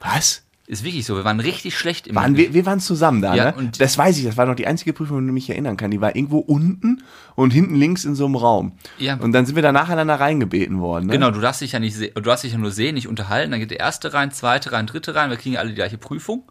Was? 0.00 0.42
Ist 0.70 0.84
wirklich 0.84 1.04
so. 1.04 1.16
Wir 1.16 1.24
waren 1.24 1.40
richtig 1.40 1.76
schlecht 1.76 2.06
im 2.06 2.14
Waren 2.14 2.36
wir, 2.36 2.54
wir 2.54 2.64
waren 2.64 2.78
zusammen 2.78 3.20
da, 3.20 3.34
Ja, 3.34 3.44
ne? 3.46 3.54
und- 3.56 3.80
das 3.80 3.98
weiß 3.98 4.16
ich, 4.18 4.24
das 4.24 4.36
war 4.36 4.46
noch 4.46 4.54
die 4.54 4.68
einzige 4.68 4.92
Prüfung, 4.92 5.18
an 5.18 5.24
die 5.24 5.30
ich 5.30 5.34
mich 5.34 5.50
erinnern 5.50 5.76
kann. 5.76 5.90
Die 5.90 6.00
war 6.00 6.14
irgendwo 6.14 6.38
unten 6.38 7.02
und 7.34 7.52
hinten 7.52 7.74
links 7.74 8.04
in 8.04 8.14
so 8.14 8.24
einem 8.24 8.36
Raum. 8.36 8.74
Ja. 8.96 9.16
Und 9.16 9.32
dann 9.32 9.46
sind 9.46 9.56
wir 9.56 9.64
da 9.64 9.72
nacheinander 9.72 10.14
reingebeten 10.20 10.78
worden, 10.78 11.06
ne? 11.06 11.12
Genau, 11.14 11.32
du 11.32 11.40
darfst 11.40 11.60
dich 11.60 11.72
ja 11.72 11.80
nicht 11.80 11.98
du 11.98 12.20
darfst 12.20 12.44
dich 12.44 12.52
ja 12.52 12.58
nur 12.58 12.70
sehen, 12.70 12.94
nicht 12.94 13.08
unterhalten. 13.08 13.50
Dann 13.50 13.58
geht 13.58 13.72
der 13.72 13.80
erste 13.80 14.14
rein, 14.14 14.30
zweite 14.30 14.70
rein, 14.70 14.86
dritte 14.86 15.16
rein. 15.16 15.28
Wir 15.30 15.38
kriegen 15.38 15.56
alle 15.56 15.70
die 15.70 15.74
gleiche 15.74 15.98
Prüfung. 15.98 16.44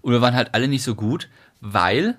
Und 0.00 0.12
wir 0.12 0.22
waren 0.22 0.34
halt 0.34 0.54
alle 0.54 0.66
nicht 0.66 0.82
so 0.82 0.94
gut, 0.94 1.28
weil 1.60 2.16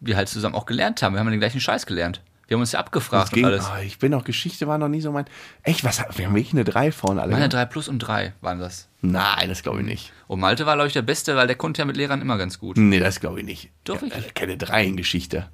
wir 0.00 0.16
halt 0.16 0.28
zusammen 0.28 0.56
auch 0.56 0.66
gelernt 0.66 1.00
haben. 1.00 1.14
Wir 1.14 1.20
haben 1.20 1.30
den 1.30 1.38
gleichen 1.38 1.60
Scheiß 1.60 1.86
gelernt. 1.86 2.22
Wir 2.52 2.56
haben 2.56 2.60
uns 2.60 2.72
ja 2.72 2.80
abgefragt 2.80 3.32
ging, 3.32 3.46
und 3.46 3.52
alles. 3.52 3.64
oh, 3.66 3.80
ich 3.82 3.98
bin 3.98 4.12
auch, 4.12 4.24
Geschichte 4.24 4.66
war 4.66 4.76
noch 4.76 4.88
nie 4.90 5.00
so 5.00 5.10
mein. 5.10 5.24
Echt, 5.62 5.84
was? 5.84 6.04
Wir 6.16 6.26
haben 6.26 6.34
wirklich 6.34 6.52
eine 6.52 6.64
3 6.64 6.92
vorne 6.92 7.22
alle. 7.22 7.30
Meine 7.32 7.48
gehabt? 7.48 7.70
3 7.70 7.72
plus 7.72 7.88
und 7.88 7.98
3 8.00 8.34
waren 8.42 8.58
das. 8.58 8.90
Nein, 9.00 9.48
das 9.48 9.62
glaube 9.62 9.80
ich 9.80 9.86
nicht. 9.86 10.12
Und 10.26 10.38
Malte 10.40 10.66
war, 10.66 10.74
glaube 10.74 10.88
ich, 10.88 10.92
der 10.92 11.00
Beste, 11.00 11.34
weil 11.34 11.46
der 11.46 11.56
konnte 11.56 11.80
ja 11.80 11.86
mit 11.86 11.96
Lehrern 11.96 12.20
immer 12.20 12.36
ganz 12.36 12.58
gut. 12.58 12.76
Nee, 12.76 13.00
das 13.00 13.20
glaube 13.20 13.40
ich 13.40 13.46
nicht. 13.46 13.70
Doch, 13.84 14.02
ja. 14.02 14.14
Hm? 14.14 14.24
Keine 14.34 14.58
3 14.58 14.84
in 14.84 14.96
Geschichte. 14.98 15.48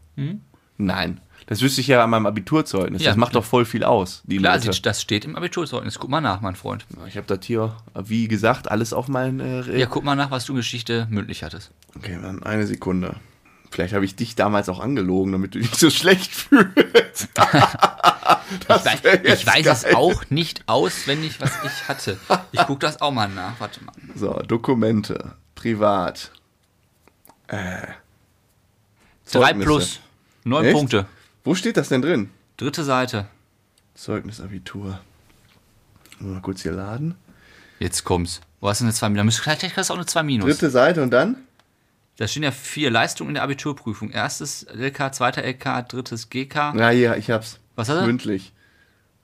Nein. 0.77 1.21
Das 1.47 1.63
wüsste 1.63 1.83
ich 1.83 1.87
ja 1.87 2.03
an 2.03 2.11
meinem 2.11 2.27
Abiturzeugnis. 2.27 3.01
Ja, 3.01 3.11
das 3.11 3.17
macht 3.17 3.37
doch 3.37 3.45
voll 3.45 3.65
viel 3.65 3.85
aus, 3.85 4.23
die 4.27 4.39
Klar, 4.39 4.57
Leute. 4.59 4.81
das 4.83 5.01
steht 5.01 5.25
im 5.25 5.37
Abiturzeugnis. 5.37 6.01
Guck 6.01 6.11
mal 6.11 6.21
nach, 6.21 6.41
mein 6.41 6.57
Freund. 6.57 6.85
Ich 7.07 7.17
habe 7.17 7.29
das 7.29 7.47
hier, 7.47 7.77
wie 7.95 8.27
gesagt, 8.27 8.69
alles 8.73 8.93
auf 8.93 9.07
mein. 9.07 9.39
Äh, 9.39 9.79
Ja, 9.79 9.87
guck 9.87 10.03
mal 10.03 10.17
nach, 10.17 10.33
was 10.33 10.47
du 10.47 10.53
in 10.55 10.57
Geschichte 10.57 11.07
mündlich 11.11 11.45
hattest. 11.45 11.71
Okay, 11.97 12.19
dann 12.21 12.43
eine 12.43 12.67
Sekunde. 12.67 13.15
Vielleicht 13.71 13.95
habe 13.95 14.05
ich 14.05 14.17
dich 14.17 14.35
damals 14.35 14.69
auch 14.69 14.81
angelogen, 14.81 15.33
damit 15.33 15.55
du 15.55 15.59
dich 15.59 15.75
so 15.75 15.91
schlecht 15.91 16.33
fühlst. 16.35 17.29
Ich 18.51 18.69
weiß, 18.69 19.01
ich 19.25 19.47
weiß 19.47 19.67
es 19.67 19.83
geil. 19.83 19.95
auch 19.95 20.25
nicht 20.31 20.63
auswendig, 20.67 21.39
was 21.39 21.51
ich 21.65 21.87
hatte. 21.89 22.19
Ich 22.53 22.61
guck 22.67 22.81
das 22.81 23.01
auch 23.03 23.11
mal 23.11 23.29
nach. 23.29 23.61
Warte 23.61 23.85
mal. 23.85 23.93
So, 24.15 24.33
Dokumente, 24.47 25.33
privat. 25.55 26.31
3 27.49 27.95
Zeugnisse. 29.25 29.67
plus. 29.67 30.01
9 30.45 30.65
Echt? 30.65 30.75
Punkte. 30.75 31.07
Wo 31.45 31.55
steht 31.55 31.77
das 31.77 31.89
denn 31.91 32.01
drin? 32.01 32.31
Dritte 32.57 32.85
Seite. 32.85 33.27
Zeugnisabitur. 33.95 34.99
Mal 36.21 36.41
kurz 36.41 36.63
hier 36.63 36.73
laden. 36.73 37.17
Jetzt 37.81 38.05
kommt's. 38.05 38.41
Wo 38.61 38.69
hast 38.69 38.81
du 38.81 38.85
eine 38.85 38.95
2 38.95 39.11
Minus? 39.11 39.39
Vielleicht 39.39 39.61
kriegst 39.61 39.91
du 39.91 39.95
auch 39.95 39.99
eine 39.99 40.07
2 40.07 40.23
Minus. 40.23 40.47
Dritte 40.47 40.71
Seite 40.71 41.03
und 41.03 41.11
dann? 41.11 41.37
Da 42.19 42.27
stehen 42.27 42.43
ja 42.43 42.51
vier 42.51 42.91
Leistungen 42.91 43.31
in 43.31 43.35
der 43.35 43.45
Abiturprüfung. 43.45 44.11
Erstes 44.11 44.67
LK, 44.75 45.15
zweiter 45.15 45.45
LK, 45.45 45.89
drittes 45.89 46.29
GK. 46.29 46.75
Ja, 46.77 46.89
hier, 46.91 47.17
ich 47.17 47.31
hab's. 47.31 47.61
Was 47.77 47.89
hat 47.89 47.99
er? 47.99 48.07
Mündlich. 48.07 48.53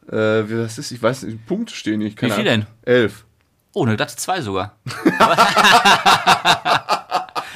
Äh, 0.07 0.49
wie 0.49 0.55
das 0.55 0.79
ist, 0.79 0.93
ich 0.93 1.03
weiß 1.03 1.25
nicht, 1.25 1.45
Punkte 1.45 1.75
stehen 1.75 1.99
nicht. 1.99 2.23
Wie 2.23 2.31
viel 2.31 2.45
denn? 2.45 2.67
Elf. 2.83 3.25
Oh, 3.73 3.85
eine 3.85 3.97
glatte 3.97 4.15
2 4.15 4.43
sogar. 4.43 4.79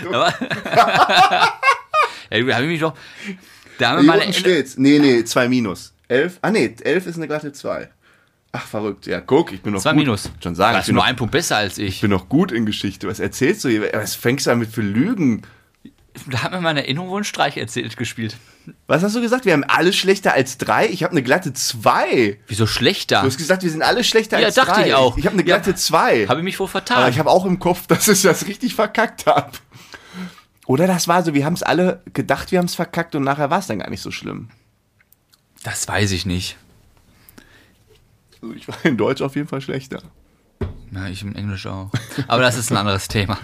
Aber, 0.06 0.34
ja, 2.30 2.40
da 2.40 2.54
habe 2.54 2.64
ich 2.64 2.70
mich 2.70 2.80
doch. 2.80 2.94
Da 3.78 3.90
haben 3.90 3.98
wir 3.98 4.06
mal 4.06 4.20
eine, 4.20 4.32
steht's. 4.32 4.76
Nee, 4.76 4.98
nee, 4.98 5.24
zwei 5.24 5.48
minus. 5.48 5.94
Elf? 6.08 6.40
Ah, 6.42 6.50
nee, 6.50 6.74
elf 6.82 7.06
ist 7.06 7.16
eine 7.16 7.28
glatte 7.28 7.52
zwei. 7.52 7.90
Ach, 8.52 8.66
verrückt. 8.66 9.06
Ja, 9.06 9.20
guck, 9.20 9.52
ich 9.52 9.60
bin 9.62 9.74
noch 9.74 9.80
zwei 9.82 9.90
gut. 9.92 9.98
Minus. 10.00 10.30
Schon 10.42 10.54
sagen, 10.54 10.76
ich 10.76 10.80
ist 10.80 10.86
bin, 10.86 10.94
nur 10.94 11.04
noch, 11.04 11.08
ein 11.10 11.16
Punkt 11.16 11.32
besser 11.32 11.56
als 11.58 11.78
ich. 11.78 11.96
ich 11.96 12.00
bin 12.00 12.10
noch 12.10 12.28
gut 12.28 12.50
in 12.50 12.64
Geschichte. 12.66 13.06
Was 13.08 13.20
erzählst 13.20 13.62
du 13.64 13.68
hier? 13.68 13.90
Was 13.92 14.14
fängst 14.14 14.46
du 14.46 14.50
an 14.52 14.58
mit 14.58 14.70
für 14.70 14.80
Lügen? 14.82 15.42
Da 16.30 16.42
hat 16.42 16.50
mir 16.52 16.60
meine 16.60 16.80
Erinnerung 16.82 17.10
wohl 17.10 17.18
einen 17.18 17.24
Streich 17.24 17.56
erzählt 17.56 17.96
gespielt. 17.96 18.36
Was 18.88 19.02
hast 19.04 19.14
du 19.14 19.20
gesagt? 19.20 19.44
Wir 19.44 19.52
haben 19.52 19.64
alle 19.64 19.92
schlechter 19.92 20.32
als 20.32 20.58
drei? 20.58 20.88
Ich 20.88 21.04
habe 21.04 21.12
eine 21.12 21.22
glatte 21.22 21.52
zwei. 21.52 22.38
Wieso 22.48 22.66
schlechter? 22.66 23.20
Du 23.20 23.26
hast 23.28 23.36
gesagt, 23.38 23.62
wir 23.62 23.70
sind 23.70 23.82
alle 23.82 24.02
schlechter 24.02 24.38
Ja, 24.40 24.46
als 24.46 24.56
dachte 24.56 24.72
drei. 24.72 24.88
ich 24.88 24.94
auch. 24.94 25.16
Ich 25.16 25.26
habe 25.26 25.34
eine 25.34 25.42
Ja. 25.42 25.56
glatte 25.58 25.74
zwei. 25.76 26.26
Habe 26.26 26.40
ich 26.40 26.44
mich 26.44 26.58
wohl 26.58 26.64
Aber 26.64 26.70
vertan. 26.72 27.10
ich 27.10 27.18
habe 27.18 27.30
auch 27.30 27.44
im 27.46 27.58
Kopf, 27.60 27.86
dass 27.86 28.08
ich 28.08 28.22
das 28.22 28.46
richtig 28.46 28.74
verkackt 28.74 29.26
habe. 29.26 29.52
Oder 30.66 30.86
das 30.86 31.06
war 31.06 31.22
so, 31.22 31.34
wir 31.34 31.44
haben 31.44 31.54
es 31.54 31.62
alle 31.62 32.02
gedacht, 32.12 32.50
wir 32.50 32.58
haben 32.58 32.66
es 32.66 32.74
verkackt 32.74 33.14
und 33.14 33.22
nachher 33.22 33.48
war 33.50 33.60
es 33.60 33.68
dann 33.68 33.78
gar 33.78 33.88
nicht 33.90 34.02
so 34.02 34.10
schlimm. 34.10 34.48
das 35.62 35.86
weiß 35.86 36.10
ich 36.12 36.26
nicht. 36.26 36.56
Also 38.40 38.54
ich 38.54 38.68
war 38.68 38.76
in 38.84 38.96
Deutsch 38.96 39.22
auf 39.22 39.36
jeden 39.36 39.48
Fall 39.48 39.60
schlechter. 39.60 40.02
Ja, 40.90 41.06
ich 41.08 41.22
im 41.22 41.34
Englisch 41.34 41.66
auch. 41.66 41.90
Aber 42.28 42.42
das 42.42 42.56
ist 42.56 42.70
ein 42.70 42.76
anderes 42.78 43.08
Thema. 43.08 43.38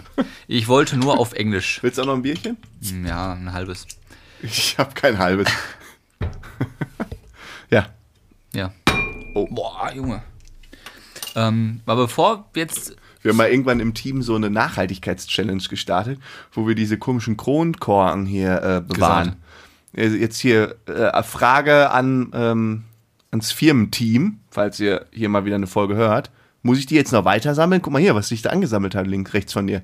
Ich 0.48 0.66
wollte 0.68 0.96
nur 0.96 1.18
auf 1.18 1.32
Englisch. 1.34 1.80
Willst 1.82 1.98
du 1.98 2.02
auch 2.02 2.06
noch 2.06 2.14
ein 2.14 2.22
Bierchen? 2.22 2.56
Hm, 2.88 3.06
Ja, 3.06 3.32
ein 3.34 3.52
halbes. 3.52 3.86
Ich 4.42 4.76
habe 4.78 4.94
kein 4.94 5.18
halbes. 5.18 5.48
ja. 7.70 7.86
Ja. 8.54 8.72
Oh. 9.34 9.46
Boah, 9.50 9.90
Junge. 9.94 10.22
Ähm, 11.34 11.80
aber 11.86 12.02
bevor 12.04 12.48
jetzt. 12.54 12.96
Wir 13.22 13.30
haben 13.30 13.38
mal 13.38 13.48
irgendwann 13.48 13.80
im 13.80 13.94
Team 13.94 14.22
so 14.22 14.34
eine 14.34 14.50
Nachhaltigkeitschallenge 14.50 15.62
gestartet, 15.68 16.20
wo 16.52 16.66
wir 16.68 16.74
diese 16.74 16.98
komischen 16.98 17.36
Kronkorken 17.38 18.26
hier 18.26 18.62
äh, 18.62 18.80
bewahren. 18.82 19.36
Also 19.96 20.16
Jetzt 20.16 20.38
hier 20.40 20.76
äh, 20.86 21.22
Frage 21.22 21.90
an, 21.90 22.30
ähm, 22.34 22.84
ans 23.30 23.50
Firmenteam, 23.50 24.40
falls 24.54 24.78
ihr 24.80 25.06
hier 25.12 25.28
mal 25.28 25.44
wieder 25.44 25.56
eine 25.56 25.66
Folge 25.66 25.96
hört. 25.96 26.30
Muss 26.62 26.78
ich 26.78 26.86
die 26.86 26.94
jetzt 26.94 27.12
noch 27.12 27.24
weiter 27.24 27.54
sammeln? 27.54 27.82
Guck 27.82 27.92
mal 27.92 28.00
hier, 28.00 28.14
was 28.14 28.28
sich 28.28 28.40
da 28.40 28.50
angesammelt 28.50 28.94
hat, 28.94 29.06
links, 29.06 29.34
rechts 29.34 29.52
von 29.52 29.66
dir. 29.66 29.82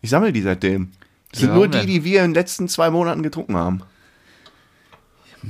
Ich 0.00 0.10
sammle 0.10 0.32
die 0.32 0.42
seitdem. 0.42 0.90
Das 1.30 1.40
sind 1.40 1.50
Ja, 1.50 1.54
nur 1.54 1.68
die, 1.68 1.86
die 1.86 2.02
wir 2.04 2.24
in 2.24 2.30
den 2.30 2.34
letzten 2.34 2.68
zwei 2.68 2.90
Monaten 2.90 3.22
getrunken 3.22 3.56
haben. 3.56 3.82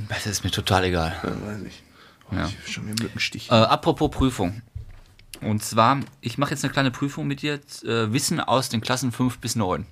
Das 0.09 0.27
ist 0.27 0.43
mir 0.43 0.51
total 0.51 0.83
egal. 0.85 1.15
Ja, 1.23 1.29
weiß 1.29 1.61
ich. 1.65 1.83
Oh, 2.31 2.35
Ja. 2.35 2.49
ich 2.65 2.73
schon 2.73 2.85
wieder 2.87 3.03
Mückenstich. 3.03 3.49
Äh, 3.49 3.55
apropos 3.55 4.11
Prüfung. 4.11 4.61
Und 5.41 5.63
zwar, 5.63 5.99
ich 6.21 6.37
mache 6.37 6.51
jetzt 6.51 6.63
eine 6.63 6.73
kleine 6.73 6.91
Prüfung 6.91 7.27
mit 7.27 7.41
dir. 7.41 7.55
Äh, 7.83 8.11
Wissen 8.11 8.39
aus 8.39 8.69
den 8.69 8.81
Klassen 8.81 9.11
5 9.11 9.39
bis 9.39 9.55
9. 9.55 9.85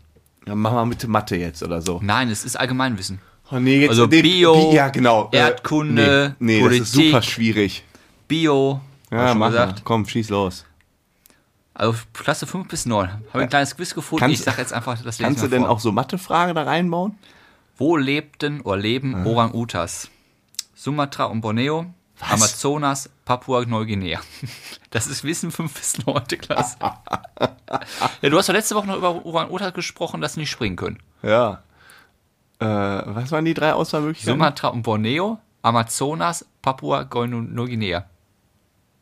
Ja, 0.47 0.53
mach 0.55 0.73
mal 0.73 0.85
mit 0.85 1.07
Mathe 1.07 1.37
jetzt 1.37 1.63
oder 1.63 1.81
so. 1.81 1.99
Nein, 2.03 2.29
es 2.29 2.45
ist 2.45 2.55
Allgemeinwissen. 2.59 3.19
Oh, 3.51 3.57
nee, 3.59 3.81
jetzt, 3.81 3.91
Also 3.91 4.07
Bio, 4.07 4.69
Bi- 4.71 4.75
ja, 4.75 4.89
genau. 4.89 5.29
äh, 5.31 5.37
Erdkunde, 5.37 6.35
nee, 6.39 6.59
nee 6.61 6.63
das 6.63 6.73
ist 6.79 6.93
Politik. 6.93 7.11
super 7.11 7.21
schwierig. 7.23 7.83
Bio. 8.27 8.81
Ja, 9.11 9.33
mach 9.33 9.49
gesagt. 9.49 9.81
Komm, 9.83 10.05
schieß 10.05 10.29
los. 10.29 10.65
Also 11.73 11.95
Klasse 12.13 12.47
5 12.47 12.67
bis 12.67 12.85
9. 12.85 13.09
Habe 13.33 13.43
ein 13.43 13.49
kleines 13.49 13.75
Quiz 13.75 13.93
gefunden. 13.93 14.21
Kannst- 14.21 14.39
ich 14.39 14.45
sage 14.45 14.61
jetzt 14.61 14.73
einfach, 14.73 15.01
das 15.01 15.17
Kannst 15.17 15.43
du 15.43 15.47
denn 15.47 15.61
vor. 15.63 15.69
auch 15.71 15.79
so 15.79 15.91
Mathefragen 15.91 16.55
da 16.55 16.63
reinbauen? 16.63 17.17
Wo 17.77 17.97
lebten 17.97 18.61
oder 18.61 18.77
leben 18.77 19.25
Orang-Utas? 19.25 20.09
Sumatra 20.73 21.25
und 21.25 21.41
Borneo, 21.41 21.87
Amazonas, 22.21 23.09
Papua-Neuguinea. 23.25 24.19
Das 24.91 25.07
ist 25.07 25.25
Wissen 25.25 25.51
5 25.51 25.73
bis 25.73 26.05
9. 26.05 26.23
Klasse. 26.39 26.77
ja, 28.21 28.29
du 28.29 28.37
hast 28.37 28.47
doch 28.47 28.53
letzte 28.53 28.75
Woche 28.75 28.87
noch 28.87 28.95
über 28.95 29.25
Orang-Utas 29.25 29.73
gesprochen, 29.73 30.21
dass 30.21 30.35
sie 30.35 30.39
nicht 30.39 30.49
springen 30.51 30.77
können. 30.77 30.99
Ja. 31.21 31.63
Äh, 32.59 32.65
was 32.65 33.29
waren 33.33 33.43
die 33.43 33.53
drei 33.53 33.73
Auswahlmöglichkeiten? 33.73 34.39
Sumatra 34.39 34.69
und 34.69 34.83
Borneo, 34.83 35.37
Amazonas, 35.63 36.45
Papua 36.61 37.03
Neuguinea. 37.11 38.05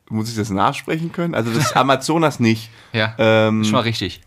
Muss 0.10 0.30
ich 0.30 0.36
das 0.36 0.50
nachsprechen 0.50 1.12
können? 1.12 1.34
Also 1.36 1.52
das 1.54 1.74
Amazonas 1.74 2.40
nicht. 2.40 2.70
Ja, 2.94 3.16
Ähm, 3.18 3.64
schon 3.64 3.74
mal 3.74 3.80
richtig. 3.82 4.22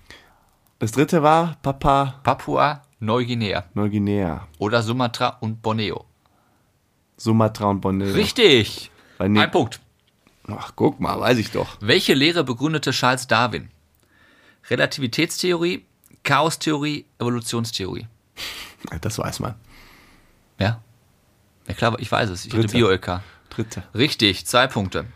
Das 0.79 0.93
dritte 0.93 1.23
war 1.23 1.57
Papa 1.63 2.21
Papua 2.23 2.83
Neuguinea 3.01 3.65
Neuguinea. 3.75 4.47
oder 4.59 4.83
Sumatra 4.83 5.37
und 5.41 5.63
Borneo. 5.63 6.05
Sumatra 7.17 7.67
und 7.67 7.81
Borneo. 7.81 8.13
Richtig. 8.13 8.91
Nee, 9.19 9.41
Ein 9.41 9.51
Punkt. 9.51 9.81
Ach, 10.49 10.73
guck 10.77 11.01
mal, 11.01 11.19
weiß 11.19 11.39
ich 11.39 11.51
doch. 11.51 11.77
Welche 11.81 12.15
Lehre 12.15 12.45
begründete 12.45 12.91
Charles 12.91 13.27
Darwin? 13.27 13.71
Relativitätstheorie, 14.69 15.85
Chaostheorie, 16.25 17.07
Evolutionstheorie. 17.19 18.07
Das 19.01 19.19
weiß 19.19 19.41
man. 19.41 19.55
Ja? 20.59 20.81
Ja 21.67 21.75
klar, 21.75 21.97
ich 21.99 22.11
weiß 22.13 22.31
es. 22.31 22.45
Ich 22.45 22.53
hatte 22.53 22.63
Dritte. 22.63 22.77
Bio-LK. 22.77 23.23
Dritte. 23.51 23.83
Richtig, 23.95 24.47
zwei 24.47 24.67
Punkte. 24.67 25.07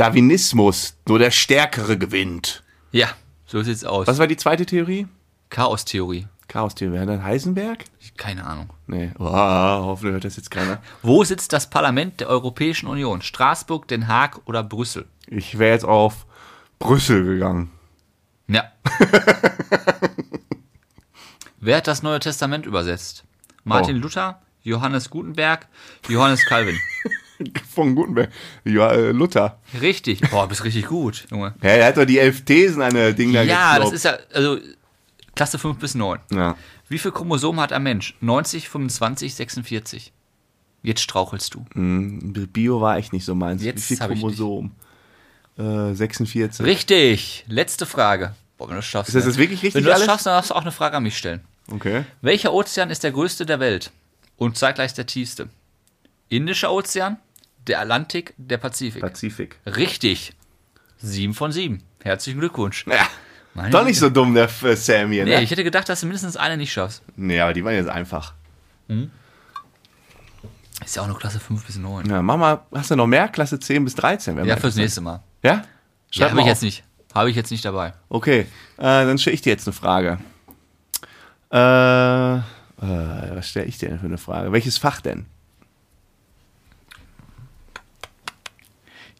Darwinismus. 0.00 0.96
Nur 1.06 1.18
der 1.18 1.30
Stärkere 1.30 1.98
gewinnt. 1.98 2.62
Ja, 2.90 3.08
so 3.44 3.62
sieht's 3.62 3.84
aus. 3.84 4.06
Was 4.06 4.18
war 4.18 4.26
die 4.26 4.36
zweite 4.36 4.64
Theorie? 4.64 5.06
Chaostheorie. 5.50 6.26
Chaos-Theorie. 6.48 6.98
War 6.98 7.06
das 7.06 7.22
Heisenberg? 7.22 7.84
Keine 8.16 8.44
Ahnung. 8.44 8.70
Nee. 8.88 9.12
Oh, 9.18 9.24
hoffentlich 9.26 10.14
hört 10.14 10.24
das 10.24 10.36
jetzt 10.36 10.50
keiner. 10.50 10.78
Wo 11.02 11.22
sitzt 11.22 11.52
das 11.52 11.70
Parlament 11.70 12.18
der 12.20 12.28
Europäischen 12.28 12.88
Union? 12.88 13.22
Straßburg, 13.22 13.86
Den 13.86 14.08
Haag 14.08 14.40
oder 14.46 14.64
Brüssel? 14.64 15.06
Ich 15.28 15.58
wäre 15.58 15.72
jetzt 15.74 15.84
auf 15.84 16.26
Brüssel 16.80 17.22
gegangen. 17.24 17.70
Ja. 18.48 18.64
Wer 21.60 21.76
hat 21.76 21.86
das 21.86 22.02
Neue 22.02 22.18
Testament 22.20 22.66
übersetzt? 22.66 23.24
Martin 23.64 23.96
Oh. 23.98 24.00
Luther, 24.00 24.40
Johannes 24.62 25.10
Gutenberg, 25.10 25.66
Johannes 26.08 26.44
Calvin. 26.46 26.78
Von 27.74 27.94
Gutenberg. 27.94 28.30
Ja, 28.64 28.92
äh, 28.92 29.12
Luther. 29.12 29.58
Richtig. 29.80 30.20
Boah, 30.30 30.46
bist 30.46 30.62
richtig 30.64 30.86
gut, 30.86 31.26
Junge. 31.30 31.54
Ja, 31.62 31.70
er 31.70 31.86
hat 31.86 31.96
doch 31.96 32.04
die 32.04 32.18
elf 32.18 32.44
Thesen 32.44 32.82
an 32.82 32.92
der 32.94 33.12
Ding 33.14 33.32
da 33.32 33.42
Ja, 33.42 33.78
das 33.78 33.90
gekloppt. 33.90 33.94
ist 33.94 34.04
ja, 34.04 34.18
also 34.34 34.58
Klasse 35.34 35.58
5 35.58 35.78
bis 35.78 35.94
9. 35.94 36.18
Ja. 36.32 36.56
Wie 36.88 36.98
viele 36.98 37.12
Chromosomen 37.12 37.60
hat 37.60 37.72
ein 37.72 37.82
Mensch? 37.82 38.14
90, 38.20 38.68
25, 38.68 39.34
46. 39.34 40.12
Jetzt 40.82 41.00
strauchelst 41.00 41.54
du. 41.54 41.64
Hm, 41.72 42.32
Bio 42.52 42.80
war 42.80 42.96
echt 42.98 43.12
nicht 43.12 43.24
so 43.24 43.34
meins. 43.34 43.62
Jetzt 43.62 43.88
Wie 43.90 43.94
viel 43.96 44.00
hab 44.04 44.10
ich 44.10 44.20
Chromosom? 44.20 44.72
Äh, 45.58 45.94
46. 45.94 46.64
Richtig. 46.66 47.44
Letzte 47.48 47.86
Frage. 47.86 48.34
Boah, 48.58 48.68
wenn 48.68 48.74
du 48.74 48.76
das 48.76 48.86
schaffst. 48.86 49.08
Ist 49.08 49.14
das 49.14 49.24
ne? 49.24 49.30
jetzt 49.30 49.38
wirklich 49.38 49.62
richtig 49.62 49.76
Wenn 49.76 49.84
du 49.84 49.88
das 49.90 49.96
alles? 50.00 50.06
schaffst, 50.06 50.26
dann 50.26 50.34
darfst 50.34 50.50
du 50.50 50.54
auch 50.54 50.62
eine 50.62 50.72
Frage 50.72 50.96
an 50.96 51.02
mich 51.02 51.16
stellen. 51.16 51.40
Okay. 51.70 52.04
Welcher 52.20 52.52
Ozean 52.52 52.90
ist 52.90 53.04
der 53.04 53.12
größte 53.12 53.46
der 53.46 53.60
Welt 53.60 53.92
und 54.40 54.56
zeitgleich 54.56 54.94
der 54.94 55.04
tiefste? 55.06 55.50
Indischer 56.30 56.72
Ozean, 56.72 57.18
der 57.66 57.80
Atlantik, 57.80 58.32
der 58.38 58.56
Pazifik. 58.56 59.02
Pazifik. 59.02 59.58
Richtig. 59.66 60.32
Sieben 60.96 61.34
von 61.34 61.52
sieben. 61.52 61.82
Herzlichen 62.02 62.40
Glückwunsch. 62.40 62.86
Ja, 62.86 63.06
Meine 63.52 63.70
doch 63.70 63.84
nicht 63.84 63.98
so 63.98 64.08
dumm, 64.08 64.32
der 64.34 64.48
äh, 64.62 64.76
Sam 64.76 65.12
hier, 65.12 65.24
Nee, 65.24 65.36
ne? 65.36 65.42
ich 65.42 65.50
hätte 65.50 65.62
gedacht, 65.62 65.88
dass 65.90 66.00
du 66.00 66.06
mindestens 66.06 66.38
eine 66.38 66.56
nicht 66.56 66.72
schaffst. 66.72 67.02
Nee, 67.16 67.38
aber 67.38 67.52
die 67.52 67.62
waren 67.62 67.74
jetzt 67.74 67.90
einfach. 67.90 68.32
Ist 70.82 70.96
ja 70.96 71.02
auch 71.02 71.06
nur 71.06 71.18
Klasse 71.18 71.38
5 71.38 71.66
bis 71.66 71.76
9. 71.76 72.08
Ja, 72.08 72.22
mach 72.22 72.38
mal, 72.38 72.60
hast 72.74 72.90
du 72.90 72.96
noch 72.96 73.06
mehr? 73.06 73.28
Klasse 73.28 73.60
10 73.60 73.84
bis 73.84 73.94
13? 73.94 74.36
Wäre 74.36 74.46
Ja, 74.48 74.56
fürs 74.56 74.76
nächste 74.76 75.02
Mal. 75.02 75.22
Ja? 75.42 75.52
Ja, 75.52 75.64
Schreib 76.10 76.28
habe 76.28 76.36
mal 76.36 76.42
ich 76.42 76.48
jetzt 76.48 76.62
nicht. 76.62 76.82
Habe 77.14 77.28
ich 77.28 77.36
jetzt 77.36 77.50
nicht 77.50 77.64
dabei. 77.64 77.92
Okay, 78.08 78.40
äh, 78.78 78.82
dann 78.82 79.18
stelle 79.18 79.34
ich 79.34 79.42
dir 79.42 79.50
jetzt 79.50 79.66
eine 79.68 79.74
Frage. 79.74 80.18
Äh, 81.50 82.40
äh, 82.80 83.36
was 83.36 83.48
stelle 83.48 83.66
ich 83.66 83.78
dir 83.78 83.88
denn 83.90 83.98
für 83.98 84.06
eine 84.06 84.18
Frage? 84.18 84.52
Welches 84.52 84.78
Fach 84.78 85.00
denn? 85.00 85.26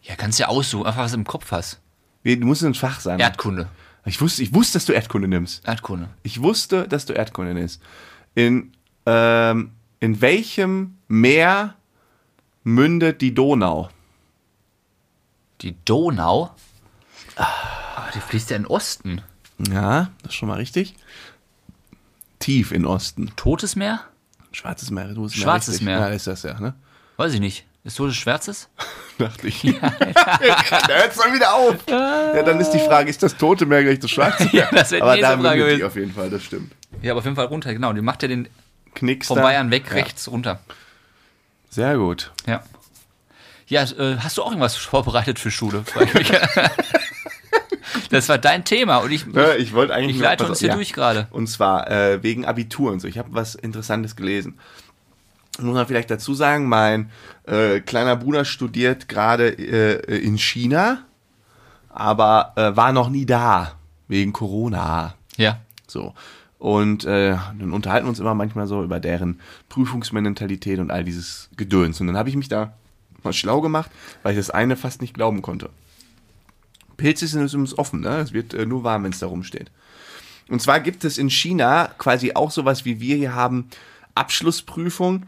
Ja, 0.03 0.15
kannst 0.15 0.39
ja 0.39 0.47
aussuchen, 0.47 0.87
einfach 0.87 1.03
was 1.03 1.11
du 1.11 1.17
im 1.17 1.25
Kopf 1.25 1.51
hast. 1.51 1.79
Wie, 2.23 2.37
Du 2.37 2.45
musst 2.45 2.63
ein 2.63 2.73
Fach 2.73 2.99
sein. 2.99 3.19
Erdkunde. 3.19 3.69
Ich 4.05 4.19
wusste, 4.19 4.41
ich 4.41 4.53
wusste, 4.53 4.73
dass 4.73 4.85
du 4.85 4.93
Erdkunde 4.93 5.27
nimmst. 5.27 5.65
Erdkunde. 5.67 6.09
Ich 6.23 6.41
wusste, 6.41 6.87
dass 6.87 7.05
du 7.05 7.13
Erdkunde 7.13 7.53
nimmst. 7.53 7.81
In, 8.33 8.71
ähm, 9.05 9.71
in 9.99 10.21
welchem 10.21 10.97
Meer 11.07 11.75
mündet 12.63 13.21
die 13.21 13.33
Donau? 13.33 13.89
Die 15.61 15.75
Donau. 15.85 16.55
Aber 17.35 18.11
die 18.15 18.19
fließt 18.19 18.49
ja 18.49 18.57
in 18.57 18.63
den 18.63 18.67
Osten. 18.71 19.21
Ja, 19.71 20.09
das 20.23 20.31
ist 20.31 20.35
schon 20.35 20.49
mal 20.49 20.57
richtig. 20.57 20.95
Tief 22.41 22.71
in 22.73 22.85
Osten. 22.85 23.31
Totes 23.37 23.75
Meer? 23.77 24.01
Schwarzes 24.51 24.91
Meer. 24.91 25.07
Du 25.13 25.23
bist 25.23 25.37
mir 25.37 25.43
Schwarzes 25.43 25.75
richtig. 25.75 25.85
Meer. 25.85 25.99
Ja, 25.99 26.07
ist 26.09 26.27
das 26.27 26.43
ja, 26.43 26.59
ne? 26.59 26.73
Weiß 27.15 27.33
ich 27.33 27.39
nicht. 27.39 27.65
Ist 27.83 27.95
Totes 27.95 28.15
Schwärzes? 28.17 28.67
Dachte 29.17 29.47
ich. 29.47 29.61
da 29.81 29.91
hört's 30.87 31.17
dann 31.17 31.33
wieder 31.33 31.53
auf. 31.53 31.75
Ja, 31.89 32.43
dann 32.43 32.59
ist 32.59 32.71
die 32.71 32.79
Frage, 32.79 33.09
ist 33.09 33.23
das 33.23 33.37
Tote 33.37 33.65
Meer 33.65 33.83
gleich 33.83 33.99
das 33.99 34.11
Schwarze 34.11 34.43
Meer? 34.51 34.53
Ja, 34.53 34.69
das 34.71 34.91
wäre 34.91 34.99
die 34.99 35.01
Aber 35.03 35.15
nächste 35.15 35.35
da 35.37 35.41
Frage 35.41 35.59
die 35.63 35.65
gewesen. 35.69 35.85
auf 35.85 35.95
jeden 35.95 36.13
Fall, 36.13 36.29
das 36.29 36.43
stimmt. 36.43 36.73
Ja, 37.01 37.11
aber 37.13 37.19
auf 37.19 37.23
jeden 37.25 37.35
Fall 37.37 37.45
runter, 37.45 37.73
genau. 37.73 37.93
Die 37.93 38.01
macht 38.01 38.21
ja 38.23 38.27
den 38.27 38.49
Knicks 38.93 39.27
von. 39.27 39.37
Bayern 39.41 39.71
weg 39.71 39.85
Ja. 39.87 39.93
rechts 39.93 40.27
runter. 40.29 40.59
Sehr 41.69 41.97
gut. 41.97 42.31
Ja. 42.45 42.61
Ja, 43.67 43.83
äh, 43.83 44.17
hast 44.17 44.37
du 44.37 44.43
auch 44.43 44.47
irgendwas 44.49 44.75
vorbereitet 44.75 45.39
für 45.39 45.49
Schule? 45.49 45.85
Das 48.11 48.27
war 48.29 48.37
dein 48.37 48.65
Thema 48.65 48.97
und 48.97 49.11
ich, 49.11 49.25
Ja, 49.33 49.55
ich 49.55 49.73
wollte 49.73 49.93
eigentlich 49.93 50.17
ich 50.17 50.21
leite 50.21 50.45
uns 50.45 50.59
hier 50.59 50.69
ja. 50.69 50.75
durch 50.75 50.93
gerade. 50.93 51.27
Und 51.31 51.47
zwar 51.47 51.89
äh, 51.89 52.21
wegen 52.21 52.45
Abitur 52.45 52.91
und 52.91 52.99
so. 52.99 53.07
Ich 53.07 53.17
habe 53.17 53.29
was 53.31 53.55
Interessantes 53.55 54.15
gelesen. 54.15 54.59
Muss 55.59 55.73
man 55.73 55.87
vielleicht 55.87 56.11
dazu 56.11 56.33
sagen, 56.33 56.67
mein 56.67 57.09
äh, 57.45 57.79
kleiner 57.79 58.15
Bruder 58.15 58.45
studiert 58.45 59.07
gerade 59.07 59.47
äh, 59.47 60.17
in 60.17 60.37
China, 60.37 61.05
aber 61.89 62.53
äh, 62.55 62.75
war 62.75 62.91
noch 62.91 63.09
nie 63.09 63.25
da, 63.25 63.73
wegen 64.07 64.33
Corona. 64.33 65.15
Ja. 65.37 65.59
So. 65.87 66.13
Und 66.57 67.05
äh, 67.05 67.37
dann 67.57 67.71
unterhalten 67.71 68.05
wir 68.05 68.09
uns 68.09 68.19
immer 68.19 68.35
manchmal 68.35 68.67
so 68.67 68.83
über 68.83 68.99
deren 68.99 69.39
Prüfungsmentalität 69.69 70.79
und 70.79 70.91
all 70.91 71.03
dieses 71.03 71.49
Gedöns. 71.57 71.99
Und 72.01 72.07
dann 72.07 72.17
habe 72.17 72.29
ich 72.29 72.35
mich 72.35 72.49
da 72.49 72.73
mal 73.23 73.33
schlau 73.33 73.61
gemacht, 73.61 73.89
weil 74.23 74.33
ich 74.33 74.37
das 74.37 74.49
eine 74.49 74.75
fast 74.75 75.01
nicht 75.01 75.13
glauben 75.13 75.41
konnte. 75.41 75.69
Pilze 77.01 77.25
sind 77.27 77.41
übrigens 77.41 77.77
offen, 77.77 78.01
ne? 78.01 78.19
Es 78.19 78.31
wird 78.31 78.53
äh, 78.53 78.65
nur 78.65 78.83
warm, 78.83 79.03
wenn 79.03 79.11
es 79.11 79.19
da 79.19 79.27
rumsteht. 79.27 79.71
Und 80.49 80.61
zwar 80.61 80.79
gibt 80.79 81.03
es 81.03 81.17
in 81.17 81.29
China 81.29 81.89
quasi 81.97 82.33
auch 82.33 82.51
sowas 82.51 82.85
wie 82.85 82.99
wir 82.99 83.15
hier 83.15 83.33
haben, 83.33 83.69
Abschlussprüfung. 84.13 85.23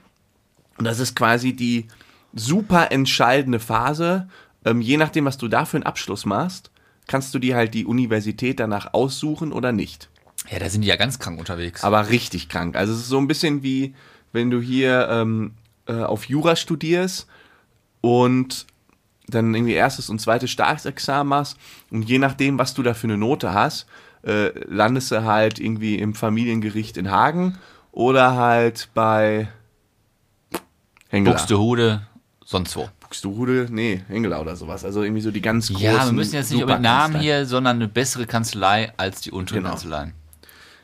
Und 0.78 0.86
das 0.86 1.00
ist 1.00 1.16
quasi 1.16 1.54
die 1.54 1.88
super 2.34 2.92
entscheidende 2.92 3.60
Phase. 3.60 4.30
Ähm, 4.66 4.82
je 4.82 4.98
nachdem, 4.98 5.26
was 5.26 5.38
du 5.38 5.48
da 5.48 5.66
für 5.66 5.78
einen 5.78 5.86
Abschluss 5.86 6.26
machst, 6.26 6.72
kannst 7.08 7.34
du 7.34 7.40
dir 7.40 7.56
halt 7.56 7.74
die 7.74 7.86
Universität 7.86 8.60
danach 8.60 8.94
aussuchen 8.94 9.52
oder 9.52 9.72
nicht. 9.72 10.10
Ja, 10.52 10.60
da 10.60 10.70
sind 10.70 10.82
die 10.82 10.90
ja 10.90 10.96
ganz 10.96 11.20
krank 11.20 11.40
unterwegs. 11.40 11.84
Aber 11.84 12.10
richtig 12.10 12.50
krank. 12.50 12.76
Also 12.76 12.94
es 12.94 13.00
ist 13.00 13.08
so 13.08 13.18
ein 13.18 13.28
bisschen 13.28 13.64
wie, 13.64 13.96
wenn 14.32 14.52
du 14.52 14.62
hier 14.62 15.08
ähm, 15.10 15.54
äh, 15.88 15.94
auf 15.94 16.26
Jura 16.26 16.56
studierst 16.56 17.28
und 18.02 18.68
dann 19.28 19.54
irgendwie 19.54 19.74
erstes 19.74 20.10
und 20.10 20.20
zweites 20.20 20.52
Staatsexamen 20.52 21.30
machst 21.30 21.58
und 21.92 22.04
je 22.04 22.20
nachdem, 22.20 22.58
was 22.60 22.74
du 22.74 22.84
da 22.84 22.94
für 22.94 23.08
eine 23.08 23.18
Note 23.18 23.54
hast, 23.54 23.86
äh, 24.24 24.52
landest 24.68 25.12
du 25.12 25.24
halt 25.24 25.60
irgendwie 25.60 25.96
im 25.98 26.14
Familiengericht 26.14 26.98
in 26.98 27.12
Hagen 27.12 27.58
oder 27.92 28.36
halt 28.36 28.90
bei 28.94 29.48
Hengeler. 31.10 31.36
Buxtehude, 31.36 32.08
sonst 32.44 32.76
wo. 32.76 32.90
Buxtehude? 33.00 33.68
Nee, 33.70 34.02
Hengeler 34.08 34.42
oder 34.42 34.56
sowas. 34.56 34.84
Also 34.84 35.04
irgendwie 35.04 35.22
so 35.22 35.32
die 35.32 35.42
ganz 35.42 35.70
großen 35.70 35.86
Ja, 35.86 36.06
wir 36.06 36.14
müssen 36.14 36.36
jetzt 36.36 36.52
nicht 36.52 36.62
über 36.62 36.74
den 36.76 36.82
Namen 36.82 37.20
hier, 37.20 37.46
sondern 37.46 37.78
eine 37.78 37.88
bessere 37.88 38.26
Kanzlei 38.26 38.92
als 38.98 39.22
die 39.22 39.32
unteren 39.32 39.60
Genau. 39.60 39.70
Kanzleien. 39.70 40.14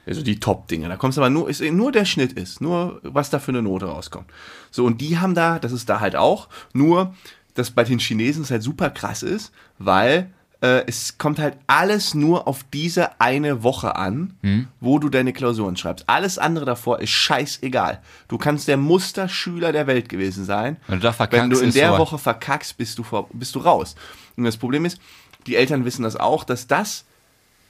Also 0.06 0.23
die 0.23 0.39
Top-Dinge. 0.39 0.89
Da 0.89 0.97
kommst 0.97 1.17
du 1.17 1.21
aber 1.21 1.30
nur, 1.30 1.49
ist 1.49 1.62
nur 1.62 1.91
der 1.91 2.06
Schnitt 2.06 2.34
ist, 2.34 2.62
nur 2.62 2.99
was 3.04 3.30
da 3.30 3.39
für 3.39 3.52
eine 3.52 3.62
Note 3.62 3.86
rauskommt. 3.86 4.28
So, 4.72 4.86
und 4.86 5.01
die 5.01 5.20
haben 5.20 5.36
da, 5.36 5.59
das 5.59 5.72
ist 5.72 5.88
da 5.89 5.99
halt 5.99 6.16
auch, 6.16 6.47
nur, 6.74 7.13
dass 7.54 7.72
bei 7.72 7.84
den 7.84 8.00
Chinesen 8.00 8.43
es 8.43 8.52
halt 8.52 8.64
super 8.64 8.89
krass 8.89 9.24
ist, 9.24 9.52
weil 9.78 10.32
äh, 10.62 10.84
es 10.88 11.18
kommt 11.18 11.39
halt 11.39 11.58
alles 11.68 12.14
nur 12.14 12.47
auf 12.47 12.66
diese 12.74 13.20
eine 13.22 13.64
Woche 13.64 13.95
an, 13.95 14.34
wo 14.82 15.00
du 15.00 15.10
deine 15.10 15.32
Klausuren 15.32 15.78
schreibst. 15.78 16.10
Alles 16.10 16.38
andere 16.38 16.66
davor 16.66 17.00
ist 17.00 17.12
scheißegal. 17.12 18.02
Du 18.28 18.38
kannst 18.38 18.68
der 18.68 18.78
Musterschüler 18.78 19.72
der 19.72 19.88
Welt 19.88 20.10
gewesen 20.10 20.45
sein. 20.45 20.78
Wenn 20.88 21.00
du 21.00 21.04
Wenn 21.43 21.50
du 21.50 21.60
in 21.60 21.72
der. 21.72 21.97
Woche 21.97 22.18
verkackst, 22.18 22.78
bist 22.78 22.97
du, 22.97 23.04
vor, 23.04 23.30
bist 23.34 23.56
du 23.56 23.60
raus. 23.60 23.95
Und 24.36 24.43
das 24.43 24.58
Problem 24.58 24.86
ist, 24.86 25.00
die 25.47 25.56
Eltern 25.56 25.86
wissen 25.86 26.04
das 26.04 26.16
auch, 26.16 26.43
dass 26.43 26.68
das 26.68 27.06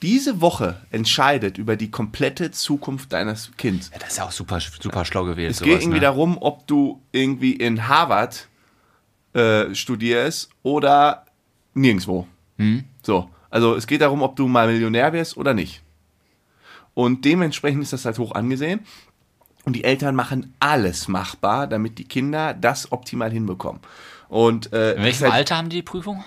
diese 0.02 0.40
Woche 0.40 0.80
entscheidet 0.90 1.58
über 1.58 1.76
die 1.76 1.90
komplette 1.90 2.50
Zukunft 2.50 3.12
deines 3.12 3.50
Kindes. 3.56 3.90
Ja, 3.92 3.98
das 3.98 4.10
ist 4.10 4.18
ja 4.18 4.24
auch 4.24 4.32
super, 4.32 4.58
super 4.60 5.04
schlau 5.04 5.24
gewählt. 5.24 5.50
Es 5.50 5.58
sowas, 5.58 5.68
geht 5.68 5.82
irgendwie 5.82 5.98
ne? 5.98 6.06
darum, 6.06 6.38
ob 6.40 6.66
du 6.66 7.00
irgendwie 7.12 7.52
in 7.52 7.86
Harvard 7.86 8.48
äh, 9.32 9.74
studierst 9.74 10.50
oder 10.62 11.26
nirgendwo. 11.74 12.26
Hm? 12.58 12.84
So, 13.02 13.30
also 13.50 13.74
es 13.76 13.86
geht 13.86 14.00
darum, 14.00 14.22
ob 14.22 14.36
du 14.36 14.48
mal 14.48 14.66
Millionär 14.68 15.12
wirst 15.12 15.36
oder 15.36 15.54
nicht. 15.54 15.82
Und 16.94 17.24
dementsprechend 17.24 17.82
ist 17.82 17.92
das 17.92 18.04
halt 18.04 18.18
hoch 18.18 18.32
angesehen. 18.34 18.80
Und 19.64 19.74
die 19.74 19.84
Eltern 19.84 20.14
machen 20.16 20.54
alles 20.58 21.06
machbar, 21.06 21.66
damit 21.66 21.98
die 21.98 22.04
Kinder 22.04 22.54
das 22.54 22.90
optimal 22.92 23.30
hinbekommen. 23.30 23.80
Und, 24.28 24.72
äh, 24.72 24.94
In 24.94 25.02
welchem 25.02 25.24
halt- 25.24 25.34
Alter 25.34 25.56
haben 25.58 25.68
die 25.68 25.76
die 25.76 25.82
Prüfung? 25.82 26.24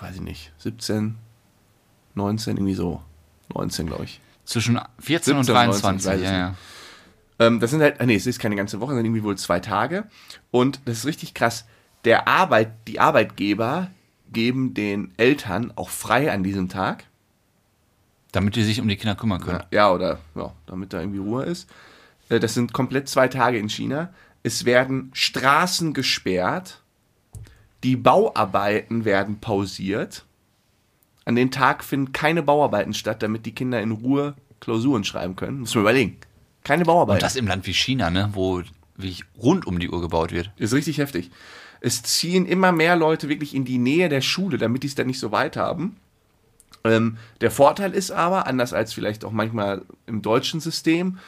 weiß 0.00 0.16
ich 0.16 0.20
nicht, 0.20 0.52
17, 0.58 1.16
19, 2.14 2.56
irgendwie 2.56 2.74
so. 2.74 3.02
19, 3.54 3.86
glaube 3.86 4.04
ich. 4.04 4.20
Zwischen 4.44 4.78
14 4.98 5.36
und 5.36 5.44
17, 5.44 5.54
19, 5.66 5.80
23. 5.80 6.06
weiß 6.12 6.20
ich 6.20 6.26
ja, 6.26 6.32
ja. 6.38 6.54
Ähm, 7.38 7.60
das 7.60 7.70
sind 7.70 7.80
halt, 7.80 8.00
ah, 8.00 8.06
nee, 8.06 8.14
es 8.14 8.26
ist 8.26 8.38
keine 8.38 8.54
ganze 8.56 8.80
Woche, 8.80 8.90
sondern 8.90 9.06
irgendwie 9.06 9.24
wohl 9.24 9.36
zwei 9.36 9.60
Tage. 9.60 10.04
Und 10.50 10.80
das 10.84 10.98
ist 10.98 11.06
richtig 11.06 11.34
krass. 11.34 11.66
Der 12.04 12.28
Arbeit, 12.28 12.72
die 12.86 13.00
Arbeitgeber 13.00 13.90
geben 14.32 14.74
den 14.74 15.12
Eltern 15.16 15.72
auch 15.76 15.88
frei 15.88 16.32
an 16.32 16.42
diesem 16.42 16.68
Tag. 16.68 17.04
Damit 18.32 18.56
die 18.56 18.64
sich 18.64 18.80
um 18.80 18.88
die 18.88 18.96
Kinder 18.96 19.14
kümmern 19.14 19.40
können. 19.40 19.62
Ja, 19.70 19.92
oder 19.92 20.18
ja, 20.34 20.52
damit 20.66 20.92
da 20.92 21.00
irgendwie 21.00 21.20
Ruhe 21.20 21.44
ist. 21.44 21.70
Äh, 22.28 22.40
Das 22.40 22.54
sind 22.54 22.72
komplett 22.72 23.08
zwei 23.08 23.28
Tage 23.28 23.58
in 23.58 23.68
China. 23.68 24.12
Es 24.42 24.64
werden 24.64 25.10
Straßen 25.14 25.94
gesperrt. 25.94 26.82
Die 27.84 27.96
Bauarbeiten 27.96 29.04
werden 29.04 29.40
pausiert. 29.40 30.24
An 31.24 31.36
den 31.36 31.50
Tag 31.50 31.84
finden 31.84 32.12
keine 32.12 32.42
Bauarbeiten 32.42 32.92
statt, 32.92 33.22
damit 33.22 33.46
die 33.46 33.54
Kinder 33.54 33.80
in 33.80 33.92
Ruhe 33.92 34.34
Klausuren 34.60 35.04
schreiben 35.04 35.36
können. 35.36 35.60
Muss 35.60 35.74
man 35.74 35.82
überlegen. 35.82 36.18
Keine 36.64 36.84
Bauarbeiten. 36.84 37.18
Und 37.18 37.22
das 37.22 37.36
im 37.36 37.46
Land 37.46 37.66
wie 37.66 37.74
China, 37.74 38.10
ne? 38.10 38.30
Wo 38.32 38.62
wirklich 38.96 39.24
rund 39.40 39.66
um 39.66 39.78
die 39.78 39.90
Uhr 39.90 40.00
gebaut 40.00 40.32
wird. 40.32 40.50
Ist 40.56 40.72
richtig 40.72 40.98
heftig. 40.98 41.30
Es 41.84 42.02
ziehen 42.02 42.46
immer 42.46 42.72
mehr 42.72 42.96
Leute 42.96 43.28
wirklich 43.28 43.54
in 43.54 43.66
die 43.66 43.76
Nähe 43.76 44.08
der 44.08 44.22
Schule, 44.22 44.56
damit 44.56 44.84
die 44.84 44.86
es 44.86 44.94
dann 44.94 45.06
nicht 45.06 45.18
so 45.18 45.32
weit 45.32 45.58
haben. 45.58 45.96
Ähm, 46.82 47.18
der 47.42 47.50
Vorteil 47.50 47.92
ist 47.92 48.10
aber, 48.10 48.46
anders 48.46 48.72
als 48.72 48.94
vielleicht 48.94 49.22
auch 49.22 49.32
manchmal 49.32 49.82
im 50.06 50.22
deutschen 50.22 50.60
System, 50.60 51.18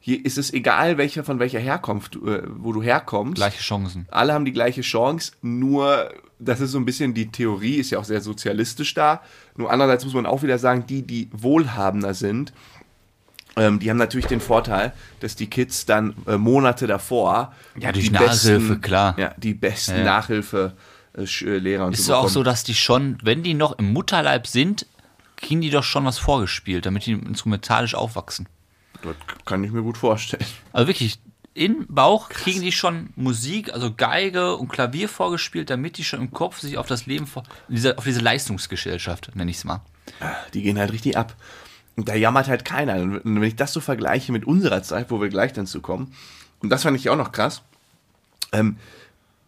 hier 0.00 0.24
ist 0.24 0.38
es 0.38 0.54
egal, 0.54 0.96
welcher 0.96 1.22
von 1.22 1.38
welcher 1.38 1.58
Herkunft, 1.58 2.16
äh, 2.16 2.44
wo 2.46 2.72
du 2.72 2.82
herkommst. 2.82 3.36
Gleiche 3.36 3.60
Chancen. 3.60 4.06
Alle 4.10 4.32
haben 4.32 4.46
die 4.46 4.54
gleiche 4.54 4.80
Chance, 4.80 5.32
nur 5.42 6.10
das 6.38 6.60
ist 6.60 6.70
so 6.70 6.78
ein 6.78 6.86
bisschen 6.86 7.12
die 7.12 7.30
Theorie, 7.30 7.74
ist 7.74 7.90
ja 7.90 7.98
auch 7.98 8.04
sehr 8.04 8.22
sozialistisch 8.22 8.94
da. 8.94 9.20
Nur 9.54 9.70
andererseits 9.70 10.04
muss 10.04 10.14
man 10.14 10.24
auch 10.24 10.42
wieder 10.42 10.58
sagen, 10.58 10.86
die, 10.86 11.02
die 11.02 11.28
wohlhabender 11.32 12.14
sind, 12.14 12.54
ähm, 13.56 13.78
die 13.78 13.90
haben 13.90 13.96
natürlich 13.96 14.26
den 14.26 14.40
Vorteil, 14.40 14.92
dass 15.20 15.34
die 15.36 15.48
Kids 15.48 15.86
dann 15.86 16.14
äh, 16.26 16.36
Monate 16.36 16.86
davor 16.86 17.54
Ja, 17.78 17.92
durch 17.92 18.06
die 18.06 18.10
Nachhilfe, 18.12 18.78
klar. 18.78 19.18
Ja, 19.18 19.34
die 19.36 19.54
besten 19.54 19.92
Ja, 19.92 19.98
ja. 19.98 20.04
Nachhilfe 20.04 20.74
äh, 21.16 21.22
äh, 21.22 21.58
Lehrer 21.58 21.86
und 21.86 21.94
Ist 21.94 22.04
so 22.04 22.12
es 22.12 22.18
auch 22.18 22.28
so, 22.28 22.42
dass 22.42 22.64
die 22.64 22.74
schon, 22.74 23.18
wenn 23.22 23.42
die 23.42 23.54
noch 23.54 23.78
im 23.78 23.92
Mutterleib 23.92 24.46
sind, 24.46 24.86
kriegen 25.36 25.60
die 25.60 25.70
doch 25.70 25.84
schon 25.84 26.04
was 26.04 26.18
vorgespielt, 26.18 26.86
damit 26.86 27.06
die 27.06 27.12
instrumentalisch 27.12 27.94
aufwachsen. 27.94 28.48
Das 29.02 29.14
kann 29.44 29.62
ich 29.64 29.70
mir 29.70 29.82
gut 29.82 29.98
vorstellen. 29.98 30.44
Also 30.72 30.88
wirklich, 30.88 31.18
im 31.54 31.86
Bauch 31.88 32.28
kriegen 32.28 32.60
die 32.60 32.72
schon 32.72 33.10
Musik, 33.16 33.72
also 33.72 33.92
Geige 33.94 34.56
und 34.56 34.68
Klavier 34.68 35.08
vorgespielt, 35.08 35.70
damit 35.70 35.96
die 35.96 36.04
schon 36.04 36.20
im 36.20 36.30
Kopf 36.30 36.60
sich 36.60 36.76
auf 36.76 36.86
das 36.86 37.06
Leben, 37.06 37.26
vor, 37.26 37.44
diese, 37.68 37.96
auf 37.96 38.04
diese 38.04 38.20
Leistungsgesellschaft, 38.20 39.34
nenne 39.34 39.50
ich 39.50 39.58
es 39.58 39.64
mal. 39.64 39.80
Die 40.52 40.62
gehen 40.62 40.78
halt 40.78 40.92
richtig 40.92 41.16
ab. 41.16 41.34
Und 41.96 42.08
da 42.08 42.14
jammert 42.14 42.48
halt 42.48 42.64
keiner. 42.64 42.96
Und 42.96 43.22
wenn 43.24 43.42
ich 43.42 43.56
das 43.56 43.72
so 43.72 43.80
vergleiche 43.80 44.30
mit 44.30 44.44
unserer 44.44 44.82
Zeit, 44.82 45.10
wo 45.10 45.20
wir 45.20 45.28
gleich 45.28 45.52
dann 45.52 45.66
zu 45.66 45.80
kommen, 45.80 46.12
und 46.60 46.70
das 46.70 46.82
fand 46.82 46.96
ich 46.96 47.08
auch 47.08 47.16
noch 47.16 47.32
krass, 47.32 47.62
ähm, 48.52 48.76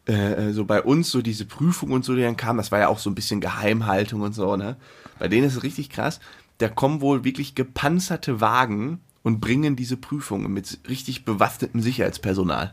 äh, 0.07 0.53
so 0.53 0.64
bei 0.64 0.82
uns, 0.82 1.11
so 1.11 1.20
diese 1.20 1.44
Prüfung 1.44 1.92
und 1.92 2.05
so, 2.05 2.14
die 2.14 2.22
dann 2.22 2.36
kam, 2.36 2.57
das 2.57 2.72
war 2.72 2.78
ja 2.78 2.88
auch 2.88 2.99
so 2.99 3.11
ein 3.11 3.14
bisschen 3.14 3.40
Geheimhaltung 3.40 4.22
und 4.22 4.34
so, 4.34 4.57
ne? 4.57 4.76
Bei 5.18 5.28
denen 5.28 5.46
ist 5.46 5.57
es 5.57 5.62
richtig 5.62 5.90
krass. 5.90 6.20
Da 6.59 6.68
kommen 6.68 7.01
wohl 7.01 7.24
wirklich 7.24 7.55
gepanzerte 7.55 8.40
Wagen 8.40 9.01
und 9.22 9.40
bringen 9.40 9.76
diese 9.76 9.96
Prüfungen 9.96 10.53
mit 10.53 10.78
richtig 10.88 11.24
bewaffnetem 11.24 11.82
Sicherheitspersonal. 11.82 12.72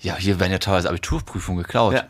Ja, 0.00 0.16
hier 0.16 0.40
werden 0.40 0.52
ja 0.52 0.58
teilweise 0.58 0.88
Abiturprüfungen 0.88 1.62
geklaut. 1.62 1.94
Ja. 1.94 2.04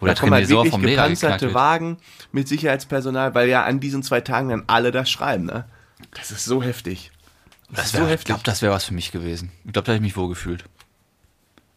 Oder 0.00 0.14
da 0.14 0.20
kommen 0.20 0.32
halt 0.32 0.48
wirklich 0.48 0.72
vom 0.72 0.82
gepanzerte. 0.82 1.54
Wagen 1.54 1.98
mit 2.32 2.48
Sicherheitspersonal, 2.48 3.34
weil 3.34 3.48
ja 3.48 3.64
an 3.64 3.80
diesen 3.80 4.02
zwei 4.02 4.20
Tagen 4.20 4.48
dann 4.48 4.64
alle 4.66 4.90
das 4.90 5.10
schreiben, 5.10 5.44
ne? 5.44 5.64
Das 6.12 6.30
ist 6.30 6.44
so 6.44 6.62
heftig. 6.62 7.10
Das 7.70 7.86
ist 7.86 7.94
wär, 7.94 8.00
so 8.00 8.06
Ich 8.06 8.12
heftig. 8.12 8.26
glaube, 8.26 8.42
das 8.44 8.62
wäre 8.62 8.72
was 8.72 8.84
für 8.84 8.94
mich 8.94 9.12
gewesen. 9.12 9.50
Ich 9.64 9.72
glaube, 9.72 9.86
da 9.86 9.92
hätte 9.92 10.02
ich 10.02 10.08
mich 10.08 10.16
wohl 10.16 10.28
gefühlt. 10.28 10.64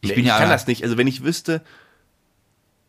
Ich 0.01 0.09
Nee, 0.09 0.15
bin 0.15 0.25
ja 0.25 0.37
kann 0.37 0.49
das 0.49 0.67
nicht. 0.67 0.83
Also 0.83 0.97
wenn 0.97 1.07
ich 1.07 1.23
wüsste, 1.23 1.61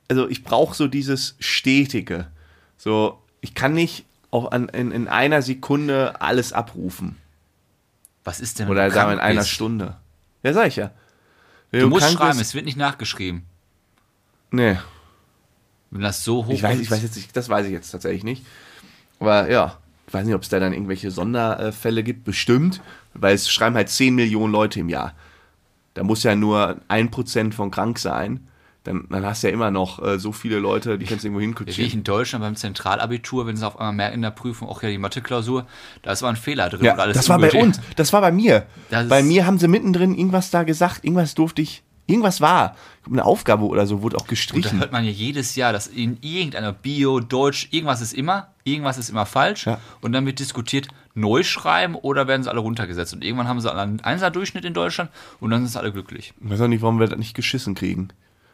also 0.09 0.29
ich 0.29 0.45
brauche 0.45 0.75
so 0.75 0.87
dieses 0.89 1.35
Stetige. 1.41 2.31
So, 2.77 3.23
ich 3.41 3.55
kann 3.55 3.75
nicht 3.75 4.05
auch 4.31 4.51
an, 4.53 4.69
in, 4.69 4.93
in 4.93 5.09
einer 5.09 5.43
Sekunde 5.43 6.21
alles 6.21 6.53
abrufen. 6.53 7.17
Was 8.25 8.41
ist 8.41 8.59
denn, 8.61 8.69
Oder 8.69 8.91
sagen 8.91 9.11
wir 9.11 9.15
in 9.15 9.21
einer 9.21 9.41
bist? 9.41 9.51
Stunde. 9.51 9.97
Ja, 10.43 10.53
sag 10.53 10.69
ich 10.69 10.77
ja. 10.77 10.91
Wenn 11.71 11.81
Du 11.81 11.89
musst 11.89 12.11
schreiben, 12.13 12.39
bist- 12.39 12.51
es 12.51 12.55
wird 12.55 12.67
nicht 12.67 12.77
nachgeschrieben. 12.77 13.45
Nee, 14.51 14.79
Wenn 15.91 16.03
das 16.03 16.23
so 16.25 16.47
hoch 16.47 16.53
ich 16.53 16.63
weiß, 16.63 16.77
ist. 16.77 16.83
ich 16.83 16.91
weiß 16.91 17.03
jetzt 17.03 17.17
nicht, 17.17 17.37
das 17.37 17.49
weiß 17.49 17.67
ich 17.67 17.73
jetzt 17.73 17.91
tatsächlich 17.91 18.23
nicht. 18.25 18.45
Aber 19.19 19.51
ja, 19.51 19.79
ich 20.13 20.15
weiß 20.15 20.27
nicht, 20.27 20.35
ob 20.35 20.43
es 20.43 20.51
da 20.51 20.61
dann 20.61 20.75
irgendwelche 20.75 21.11
Sonderfälle 21.11 22.03
gibt. 22.03 22.25
Bestimmt, 22.25 22.83
weil 23.15 23.35
es 23.35 23.51
schreiben 23.51 23.77
halt 23.77 23.89
10 23.89 24.15
Millionen 24.15 24.53
Leute 24.53 24.81
im 24.81 24.91
Jahr. 24.91 25.15
Da 25.95 26.03
muss 26.03 26.23
ja 26.23 26.37
nur 26.37 26.77
ein 26.89 27.11
Prozent 27.11 27.55
von 27.55 27.71
krank 27.71 27.99
sein. 27.99 28.47
Dann, 28.85 29.07
dann 29.09 29.25
hast 29.25 29.43
du 29.43 29.47
ja 29.47 29.55
immer 29.55 29.71
noch 29.71 30.05
äh, 30.05 30.19
so 30.19 30.33
viele 30.33 30.59
Leute, 30.59 30.99
die 30.99 31.07
kannst 31.07 31.25
du 31.25 31.29
irgendwo 31.29 31.41
Wie 31.41 31.45
ich 31.45 31.49
hinkutschieren. 31.57 31.93
in 31.93 32.05
Deutschland 32.05 32.45
beim 32.45 32.57
Zentralabitur, 32.57 33.47
wenn 33.47 33.57
sie 33.57 33.67
auf 33.67 33.79
einmal 33.81 33.95
merken 33.95 34.17
in 34.17 34.23
der 34.23 34.33
Prüfung, 34.33 34.69
auch 34.69 34.83
ja 34.83 34.91
die 34.91 34.99
Mathe-Klausur, 34.99 35.67
da 36.03 36.13
ist 36.13 36.23
aber 36.23 36.29
ein 36.29 36.37
Fehler 36.37 36.69
drin 36.69 36.85
Ja, 36.85 36.93
und 36.93 37.01
alles 37.01 37.17
das 37.17 37.31
war 37.31 37.39
bei 37.39 37.51
uns. 37.53 37.81
Das 37.97 38.13
war 38.13 38.21
bei 38.21 38.33
mir. 38.33 38.67
Das 38.91 39.09
bei 39.09 39.23
mir 39.23 39.47
haben 39.47 39.59
sie 39.59 39.69
mittendrin 39.69 40.15
irgendwas 40.15 40.51
da 40.51 40.65
gesagt. 40.65 41.05
Irgendwas 41.05 41.35
durfte 41.35 41.63
ich. 41.63 41.83
Irgendwas 42.13 42.41
war. 42.41 42.77
Eine 43.11 43.25
Aufgabe 43.25 43.65
oder 43.65 43.87
so 43.87 44.03
wurde 44.03 44.17
auch 44.17 44.21
Und 44.21 44.27
da 44.29 44.31
gestrichen. 44.31 44.79
hört 44.79 44.93
man 44.93 45.05
ja 45.05 45.11
jedes 45.11 45.57
Jahr, 45.57 45.73
dass 45.73 45.87
in 45.87 46.19
irgendeiner 46.21 46.73
Bio, 46.73 47.19
Deutsch, 47.21 47.69
irgendwas 47.71 48.01
ist 48.01 48.13
immer, 48.13 48.49
irgendwas 48.65 48.99
ist 48.99 49.09
immer 49.11 49.27
falsch. 49.27 49.67
Ja. 49.67 49.81
Und 50.03 50.13
dann 50.13 50.27
wird 50.27 50.39
diskutiert, 50.39 50.89
neu 51.15 51.43
schreiben 51.43 51.95
oder 51.95 52.29
werden 52.29 52.43
sie 52.43 52.51
alle 52.51 52.61
runtergesetzt. 52.61 53.13
Und 53.15 53.25
irgendwann 53.25 53.49
haben 53.49 53.61
sie 53.61 53.73
einen 53.75 54.01
Einser-Durchschnitt 54.01 54.65
in 54.65 54.75
Deutschland 54.75 55.11
und 55.41 55.51
dann 55.51 55.63
sind 55.63 55.73
sie 55.73 55.79
alle 55.79 55.93
glücklich. 55.93 56.33
Ich 56.43 56.51
weiß 56.51 56.61
auch 56.61 56.69
nicht, 56.69 56.83
warum 56.83 57.01
wir 57.01 57.07
das 57.09 57.19
nicht 57.19 57.35
geschissen 57.35 57.75
kriegen. 57.75 58.09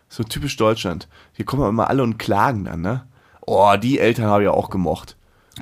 So 0.09 0.23
typisch 0.23 0.57
Deutschland. 0.57 1.09
Hier 1.35 1.45
kommen 1.45 1.69
immer 1.69 1.89
alle 1.91 2.03
und 2.03 2.19
klagen 2.19 2.65
dann, 2.65 2.81
ne? 2.81 3.07
Oh, 3.43 3.75
die 3.81 3.99
Eltern 3.99 4.27
habe 4.27 4.45
ich 4.45 4.49
auch 4.49 4.71
gemocht. 4.71 5.17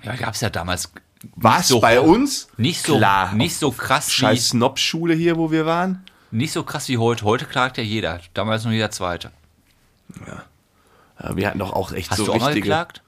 Ja, 0.04 0.14
gab 0.16 0.34
es 0.34 0.40
ja 0.40 0.50
damals. 0.50 0.92
Was? 1.34 1.68
so 1.68 1.80
bei 1.80 2.00
uns? 2.00 2.48
Nicht 2.56 2.84
so, 2.84 2.98
Klar. 2.98 3.32
nicht 3.34 3.56
so 3.56 3.70
krass 3.72 4.12
Scheiß 4.12 4.50
Snob-Schule 4.50 5.14
hier, 5.14 5.36
wo 5.36 5.50
wir 5.50 5.66
waren. 5.66 6.04
Nicht 6.30 6.52
so 6.52 6.62
krass 6.62 6.88
wie 6.88 6.98
heute. 6.98 7.24
Heute 7.24 7.44
klagt 7.44 7.78
ja 7.78 7.82
jeder. 7.82 8.20
Damals 8.34 8.64
nur 8.64 8.72
jeder 8.72 8.90
Zweite. 8.90 9.30
Ja, 10.26 11.36
wir 11.36 11.46
hatten 11.46 11.58
doch 11.58 11.72
auch 11.72 11.92
echt 11.92 12.10
Hast 12.10 12.18
so 12.18 12.26
du 12.26 12.32
auch 12.32 12.40
mal 12.40 12.54
geklagt? 12.54 13.02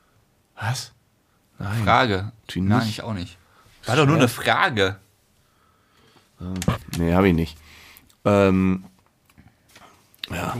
Was? 0.56 0.92
Nein. 1.58 1.84
Frage. 1.84 2.32
Natürlich 2.42 2.68
Nein, 2.68 2.88
ich 2.88 3.02
auch 3.02 3.14
nicht. 3.14 3.36
War 3.86 3.96
doch 3.96 4.06
nur 4.06 4.16
eine 4.16 4.28
Frage. 4.28 4.96
Nee, 6.96 7.14
habe 7.14 7.28
ich 7.28 7.34
nicht. 7.34 7.58
Ähm, 8.24 8.84
ja. 10.30 10.56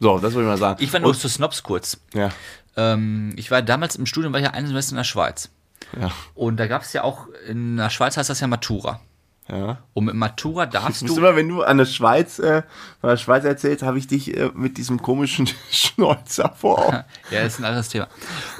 So, 0.00 0.18
das 0.18 0.34
wollte 0.34 0.46
ich 0.46 0.50
mal 0.50 0.58
sagen. 0.58 0.82
Ich 0.82 0.92
war 0.92 1.00
nur 1.00 1.14
zu 1.14 1.28
Snobs 1.28 1.62
kurz. 1.62 1.98
Ja. 2.12 2.30
Ähm, 2.76 3.32
ich 3.36 3.50
war 3.50 3.62
damals 3.62 3.96
im 3.96 4.06
Studium, 4.06 4.32
war 4.32 4.40
ich 4.40 4.46
ja 4.46 4.52
ein 4.52 4.66
Semester 4.66 4.92
in 4.92 4.98
der 4.98 5.04
Schweiz. 5.04 5.50
Ja. 5.98 6.10
Und 6.34 6.58
da 6.58 6.66
gab 6.66 6.82
es 6.82 6.92
ja 6.92 7.04
auch, 7.04 7.28
in 7.48 7.76
der 7.76 7.90
Schweiz 7.90 8.16
heißt 8.16 8.28
das 8.28 8.40
ja 8.40 8.46
Matura. 8.46 9.00
Ja. 9.48 9.78
Und 9.94 10.06
mit 10.06 10.14
Matura 10.14 10.66
darfst 10.66 11.08
du. 11.08 11.16
immer, 11.16 11.36
wenn 11.36 11.48
du 11.48 11.62
an 11.62 11.78
der 11.78 11.84
Schweiz, 11.84 12.38
äh, 12.38 12.62
von 13.00 13.10
der 13.10 13.16
Schweiz 13.16 13.44
erzählst, 13.44 13.84
habe 13.84 13.98
ich 13.98 14.08
dich 14.08 14.36
äh, 14.36 14.50
mit 14.54 14.76
diesem 14.76 15.00
komischen 15.00 15.48
Schnäuzer 15.70 16.52
vor. 16.56 17.04
Ja, 17.30 17.42
das 17.42 17.54
ist 17.54 17.58
ein 17.60 17.64
anderes 17.64 17.88
Thema. 17.88 18.08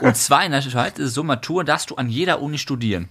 Und 0.00 0.16
zwar 0.16 0.44
in 0.44 0.52
der 0.52 0.62
Schweiz 0.62 0.98
ist 0.98 1.08
es 1.08 1.14
so, 1.14 1.22
Matura 1.22 1.64
darfst 1.64 1.90
du 1.90 1.96
an 1.96 2.08
jeder 2.08 2.42
Uni 2.42 2.58
studieren. 2.58 3.08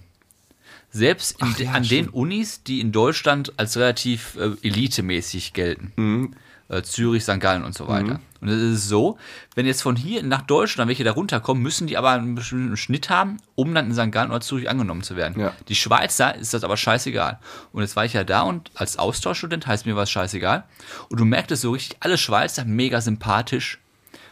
Selbst 0.90 1.36
Ach 1.40 1.58
ja, 1.58 1.70
an 1.72 1.82
den 1.82 2.04
stimmt. 2.04 2.14
Unis, 2.14 2.62
die 2.62 2.80
in 2.80 2.92
Deutschland 2.92 3.52
als 3.58 3.76
relativ 3.76 4.36
äh, 4.36 4.52
elitemäßig 4.66 5.52
gelten. 5.52 5.92
Mhm. 5.96 6.34
Äh, 6.68 6.82
Zürich, 6.82 7.22
St. 7.22 7.40
Gallen 7.40 7.64
und 7.64 7.74
so 7.74 7.88
weiter. 7.88 8.20
Und 8.46 8.52
es 8.52 8.62
ist 8.82 8.88
so, 8.88 9.18
wenn 9.54 9.66
jetzt 9.66 9.82
von 9.82 9.96
hier 9.96 10.22
nach 10.22 10.42
Deutschland 10.42 10.88
welche 10.88 11.04
da 11.04 11.12
runterkommen, 11.12 11.62
müssen 11.62 11.86
die 11.86 11.96
aber 11.96 12.10
einen 12.12 12.34
bestimmten 12.34 12.76
Schnitt 12.76 13.10
haben, 13.10 13.38
um 13.54 13.74
dann 13.74 13.86
in 13.86 13.94
St. 13.94 14.12
Gallen 14.12 14.30
oder 14.30 14.40
Zürich 14.40 14.70
angenommen 14.70 15.02
zu 15.02 15.16
werden. 15.16 15.40
Ja. 15.40 15.52
Die 15.68 15.74
Schweizer 15.74 16.34
ist 16.34 16.54
das 16.54 16.62
aber 16.64 16.76
scheißegal. 16.76 17.38
Und 17.72 17.82
jetzt 17.82 17.96
war 17.96 18.04
ich 18.04 18.12
ja 18.12 18.24
da 18.24 18.42
und 18.42 18.70
als 18.74 18.98
Austauschstudent 18.98 19.66
heißt 19.66 19.86
mir 19.86 19.96
was 19.96 20.10
scheißegal. 20.10 20.64
Und 21.08 21.18
du 21.20 21.24
merktest 21.24 21.62
so 21.62 21.72
richtig, 21.72 21.96
alle 22.00 22.18
Schweizer 22.18 22.64
mega 22.64 23.00
sympathisch, 23.00 23.78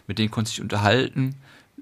mit 0.07 0.19
denen 0.19 0.31
konntest 0.31 0.57
du 0.57 0.63
dich 0.63 0.65
unterhalten. 0.65 1.35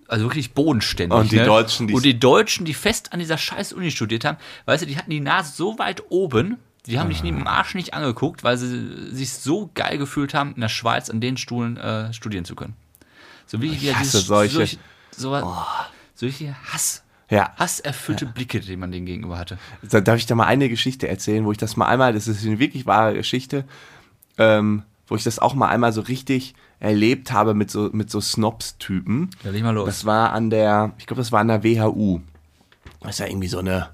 Also 0.08 0.24
wirklich 0.24 0.52
bodenständig. 0.52 1.18
Und 1.18 1.32
die 1.32 1.36
ne? 1.36 1.44
Deutschen, 1.44 1.88
die- 1.88 1.94
Und 1.94 2.04
die 2.04 2.18
Deutschen, 2.18 2.64
die 2.66 2.74
fest 2.74 3.12
an 3.12 3.18
dieser 3.20 3.38
scheiß 3.38 3.72
Uni 3.72 3.90
studiert 3.90 4.24
haben, 4.24 4.36
weißt 4.66 4.82
du, 4.82 4.86
die 4.86 4.96
hatten 4.96 5.10
die 5.10 5.20
Nase 5.20 5.52
so 5.54 5.78
weit 5.78 6.02
oben, 6.10 6.58
die 6.86 6.98
haben 6.98 7.08
dich 7.08 7.22
neben 7.22 7.38
dem 7.38 7.46
Arsch 7.46 7.74
nicht 7.74 7.94
angeguckt, 7.94 8.42
weil 8.42 8.56
sie 8.56 9.14
sich 9.14 9.32
so 9.32 9.70
geil 9.74 9.98
gefühlt 9.98 10.34
haben, 10.34 10.54
in 10.54 10.60
der 10.60 10.68
Schweiz 10.68 11.10
an 11.10 11.20
den 11.20 11.36
Stuhlen 11.36 11.76
äh, 11.76 12.12
studieren 12.12 12.44
zu 12.44 12.56
können. 12.56 12.74
So 13.46 13.60
wie 13.60 13.68
Ich 13.68 13.94
hasse 13.94 14.18
solche. 14.18 14.78
so, 15.16 15.54
so 16.14 16.26
richtig 16.26 16.50
Hass. 16.72 17.02
Ja. 17.30 17.54
hasserfüllte 17.56 18.26
Blicke, 18.26 18.60
die 18.60 18.76
man 18.76 18.92
denen 18.92 19.06
gegenüber 19.06 19.38
hatte. 19.38 19.58
Da, 19.80 20.02
darf 20.02 20.18
ich 20.18 20.26
da 20.26 20.34
mal 20.34 20.44
eine 20.44 20.68
Geschichte 20.68 21.08
erzählen, 21.08 21.46
wo 21.46 21.52
ich 21.52 21.56
das 21.56 21.76
mal 21.76 21.86
einmal, 21.86 22.12
das 22.12 22.28
ist 22.28 22.44
eine 22.44 22.58
wirklich 22.58 22.84
wahre 22.84 23.14
Geschichte, 23.14 23.64
ähm, 24.36 24.82
wo 25.06 25.16
ich 25.16 25.24
das 25.24 25.38
auch 25.38 25.54
mal 25.54 25.68
einmal 25.68 25.94
so 25.94 26.02
richtig 26.02 26.54
erlebt 26.78 27.32
habe 27.32 27.54
mit 27.54 27.70
so, 27.70 27.88
mit 27.92 28.10
so 28.10 28.20
Snobs-Typen. 28.20 29.30
Ja, 29.44 29.50
leg 29.50 29.62
mal 29.62 29.70
los. 29.70 29.86
Das 29.86 30.04
war 30.04 30.32
an 30.32 30.50
der, 30.50 30.92
ich 30.98 31.06
glaube, 31.06 31.22
das 31.22 31.32
war 31.32 31.40
an 31.40 31.48
der 31.48 31.62
WHU. 31.64 32.20
Das 33.00 33.12
ist 33.12 33.18
ja 33.20 33.26
irgendwie 33.26 33.48
so 33.48 33.60
eine 33.60 33.88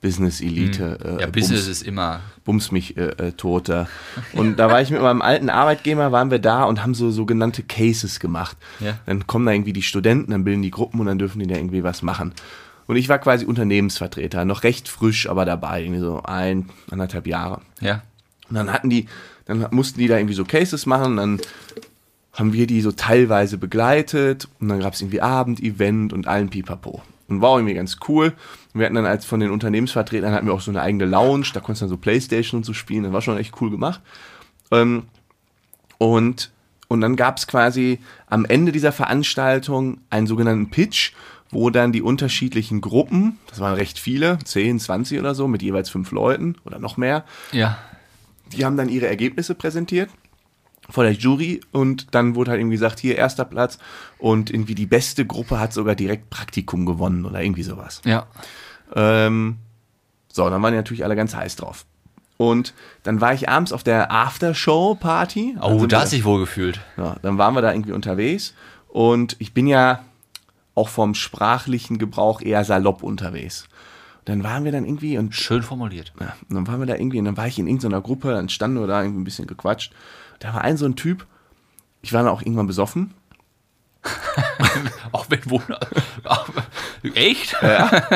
Business-Elite. 0.00 0.98
Hm. 1.02 1.18
ja, 1.20 1.26
äh, 1.26 1.30
Business 1.30 1.64
Bums, 1.64 1.68
ist 1.68 1.82
immer. 1.82 2.20
Bums 2.44 2.72
mich 2.72 2.96
äh, 2.96 3.10
äh, 3.10 3.32
Tote. 3.32 3.86
Und 4.32 4.58
da 4.58 4.70
war 4.70 4.80
ich 4.80 4.90
mit 4.90 5.00
meinem 5.00 5.22
alten 5.22 5.50
Arbeitgeber, 5.50 6.12
waren 6.12 6.30
wir 6.30 6.38
da 6.38 6.64
und 6.64 6.82
haben 6.82 6.94
so 6.94 7.10
sogenannte 7.10 7.62
Cases 7.62 8.18
gemacht. 8.20 8.56
Ja. 8.80 8.98
Dann 9.06 9.26
kommen 9.26 9.46
da 9.46 9.52
irgendwie 9.52 9.72
die 9.72 9.82
Studenten, 9.82 10.30
dann 10.30 10.44
bilden 10.44 10.62
die 10.62 10.70
Gruppen 10.70 11.00
und 11.00 11.06
dann 11.06 11.18
dürfen 11.18 11.38
die 11.38 11.46
da 11.46 11.56
irgendwie 11.56 11.82
was 11.82 12.02
machen. 12.02 12.32
Und 12.86 12.96
ich 12.96 13.08
war 13.08 13.18
quasi 13.18 13.44
Unternehmensvertreter, 13.44 14.44
noch 14.44 14.64
recht 14.64 14.88
frisch, 14.88 15.28
aber 15.28 15.44
dabei, 15.44 15.82
irgendwie 15.82 16.00
so 16.00 16.22
ein, 16.24 16.70
anderthalb 16.90 17.26
Jahre. 17.26 17.60
Ja. 17.80 18.02
Und 18.48 18.56
dann 18.56 18.72
hatten 18.72 18.90
die, 18.90 19.06
dann 19.44 19.66
mussten 19.70 20.00
die 20.00 20.08
da 20.08 20.16
irgendwie 20.16 20.34
so 20.34 20.44
Cases 20.44 20.86
machen, 20.86 21.16
dann 21.16 21.40
haben 22.32 22.52
wir 22.52 22.66
die 22.66 22.80
so 22.80 22.90
teilweise 22.90 23.58
begleitet 23.58 24.48
und 24.60 24.68
dann 24.68 24.80
gab 24.80 24.94
es 24.94 25.02
irgendwie 25.02 25.20
Abendevent 25.20 26.12
und 26.12 26.26
allen 26.26 26.48
Pipapo. 26.50 27.02
Und 27.28 27.40
war 27.40 27.58
irgendwie 27.58 27.74
ganz 27.74 27.98
cool. 28.08 28.32
Wir 28.72 28.86
hatten 28.86 28.94
dann 28.94 29.06
als 29.06 29.24
von 29.24 29.40
den 29.40 29.50
Unternehmensvertretern 29.50 30.32
hatten 30.32 30.46
wir 30.46 30.54
auch 30.54 30.60
so 30.60 30.70
eine 30.70 30.82
eigene 30.82 31.04
Lounge, 31.04 31.46
da 31.54 31.60
konntest 31.60 31.82
du 31.82 31.84
dann 31.86 31.90
so 31.90 31.96
Playstation 31.96 32.58
und 32.58 32.64
so 32.64 32.72
spielen, 32.72 33.02
das 33.04 33.12
war 33.12 33.20
schon 33.22 33.36
echt 33.38 33.60
cool 33.60 33.70
gemacht. 33.70 34.00
Ähm, 34.70 35.04
und, 35.98 36.50
und 36.88 37.00
dann 37.00 37.16
gab 37.16 37.38
es 37.38 37.46
quasi 37.46 37.98
am 38.26 38.44
Ende 38.44 38.72
dieser 38.72 38.92
Veranstaltung 38.92 39.98
einen 40.10 40.26
sogenannten 40.26 40.70
Pitch, 40.70 41.12
wo 41.50 41.70
dann 41.70 41.92
die 41.92 42.02
unterschiedlichen 42.02 42.80
Gruppen, 42.80 43.38
das 43.48 43.58
waren 43.58 43.74
recht 43.74 43.98
viele, 43.98 44.38
10, 44.44 44.78
20 44.78 45.18
oder 45.18 45.34
so, 45.34 45.48
mit 45.48 45.62
jeweils 45.62 45.90
fünf 45.90 46.12
Leuten 46.12 46.56
oder 46.64 46.78
noch 46.78 46.96
mehr, 46.96 47.24
Ja. 47.52 47.76
die 48.52 48.64
haben 48.64 48.76
dann 48.76 48.88
ihre 48.88 49.08
Ergebnisse 49.08 49.54
präsentiert 49.56 50.10
vor 50.88 51.04
der 51.04 51.12
Jury 51.12 51.60
und 51.72 52.14
dann 52.14 52.34
wurde 52.34 52.52
halt 52.52 52.60
irgendwie 52.60 52.76
gesagt, 52.76 52.98
hier 53.00 53.16
erster 53.16 53.44
Platz 53.44 53.78
und 54.18 54.50
irgendwie 54.50 54.74
die 54.74 54.86
beste 54.86 55.24
Gruppe 55.26 55.60
hat 55.60 55.72
sogar 55.72 55.94
direkt 55.94 56.30
Praktikum 56.30 56.86
gewonnen 56.86 57.24
oder 57.26 57.42
irgendwie 57.42 57.62
sowas. 57.62 58.00
Ja. 58.04 58.26
Ähm, 58.94 59.58
so, 60.32 60.48
dann 60.48 60.62
waren 60.62 60.72
die 60.72 60.78
natürlich 60.78 61.04
alle 61.04 61.16
ganz 61.16 61.34
heiß 61.34 61.56
drauf. 61.56 61.84
Und 62.36 62.72
dann 63.02 63.20
war 63.20 63.34
ich 63.34 63.48
abends 63.48 63.72
auf 63.72 63.82
der 63.82 64.10
Aftershow-Party. 64.10 65.58
Oh, 65.60 65.84
da 65.86 66.00
hast 66.00 66.12
dich 66.12 66.24
wohl 66.24 66.40
gefühlt. 66.40 66.80
ja, 66.96 67.16
dann 67.20 67.36
waren 67.36 67.54
wir 67.54 67.60
da 67.60 67.72
irgendwie 67.72 67.92
unterwegs 67.92 68.54
und 68.88 69.36
ich 69.40 69.52
bin 69.52 69.66
ja 69.66 70.04
auch 70.74 70.88
vom 70.88 71.14
sprachlichen 71.14 71.98
Gebrauch 71.98 72.40
eher 72.40 72.64
salopp 72.64 73.02
unterwegs. 73.02 73.68
Dann 74.24 74.42
waren 74.42 74.64
wir 74.64 74.72
dann 74.72 74.84
irgendwie 74.84 75.18
und 75.18 75.34
Schön 75.34 75.62
formuliert. 75.62 76.12
ja, 76.20 76.34
und 76.48 76.56
dann 76.56 76.66
waren 76.66 76.80
wir 76.80 76.86
da 76.86 76.94
irgendwie, 76.94 77.18
und 77.18 77.26
dann 77.26 77.36
war 77.36 77.46
ich 77.46 77.58
in 77.58 77.66
irgendeiner 77.66 78.00
Gruppe, 78.00 78.32
dann 78.32 78.48
standen 78.48 78.80
wir 78.80 78.86
da 78.86 79.02
irgendwie 79.02 79.20
ein 79.20 79.24
bisschen 79.24 79.46
gequatscht. 79.46 79.92
Da 80.38 80.54
war 80.54 80.62
ein 80.62 80.76
so 80.76 80.86
ein 80.86 80.96
Typ, 80.96 81.26
ich 82.00 82.12
war 82.12 82.22
dann 82.22 82.32
auch 82.32 82.40
irgendwann 82.40 82.66
besoffen. 82.66 83.12
Auch 85.12 85.26
wenn 85.28 85.50
wohl. 85.50 85.62
Echt? 87.14 87.54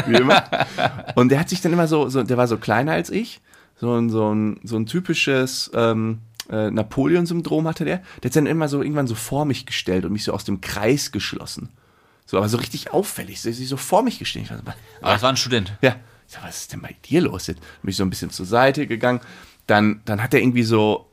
Wie 0.06 0.16
immer. 0.16 0.44
Und 1.14 1.30
der 1.30 1.40
hat 1.40 1.48
sich 1.48 1.60
dann 1.60 1.72
immer 1.72 1.86
so, 1.86 2.08
so 2.08 2.22
der 2.22 2.36
war 2.36 2.46
so 2.46 2.56
kleiner 2.56 2.92
als 2.92 3.10
ich. 3.10 3.40
So 3.76 3.94
ein, 3.94 4.08
so 4.08 4.32
ein, 4.32 4.60
so 4.62 4.76
ein 4.76 4.86
typisches 4.86 5.70
ähm, 5.74 6.20
äh, 6.48 6.70
Napoleon-Syndrom 6.70 7.66
hatte 7.66 7.84
der. 7.84 7.98
Der 7.98 8.28
hat 8.28 8.32
sich 8.32 8.32
dann 8.32 8.46
immer 8.46 8.68
so 8.68 8.82
irgendwann 8.82 9.06
so 9.06 9.14
vor 9.14 9.44
mich 9.44 9.66
gestellt 9.66 10.04
und 10.04 10.12
mich 10.12 10.24
so 10.24 10.32
aus 10.32 10.44
dem 10.44 10.60
Kreis 10.60 11.12
geschlossen. 11.12 11.70
So, 12.26 12.38
aber 12.38 12.48
so 12.48 12.56
richtig 12.56 12.92
auffällig. 12.92 13.40
So, 13.40 13.52
so 13.52 13.76
vor 13.76 14.02
mich 14.02 14.18
gestellt. 14.18 14.46
Ich 14.46 14.50
war 14.50 14.58
so, 14.58 14.64
Aber 15.00 15.12
das 15.12 15.22
war 15.22 15.30
ein 15.30 15.36
Student. 15.36 15.72
Ja. 15.82 15.96
Ich 16.26 16.34
sag, 16.34 16.44
was 16.44 16.62
ist 16.62 16.72
denn 16.72 16.80
bei 16.80 16.96
dir 17.04 17.20
los? 17.20 17.46
Jetzt 17.46 17.60
bin 17.82 17.90
ich 17.90 17.96
so 17.96 18.04
ein 18.04 18.10
bisschen 18.10 18.30
zur 18.30 18.46
Seite 18.46 18.86
gegangen. 18.86 19.20
Dann, 19.66 20.00
dann 20.04 20.22
hat 20.22 20.32
er 20.34 20.40
irgendwie 20.40 20.62
so, 20.62 21.10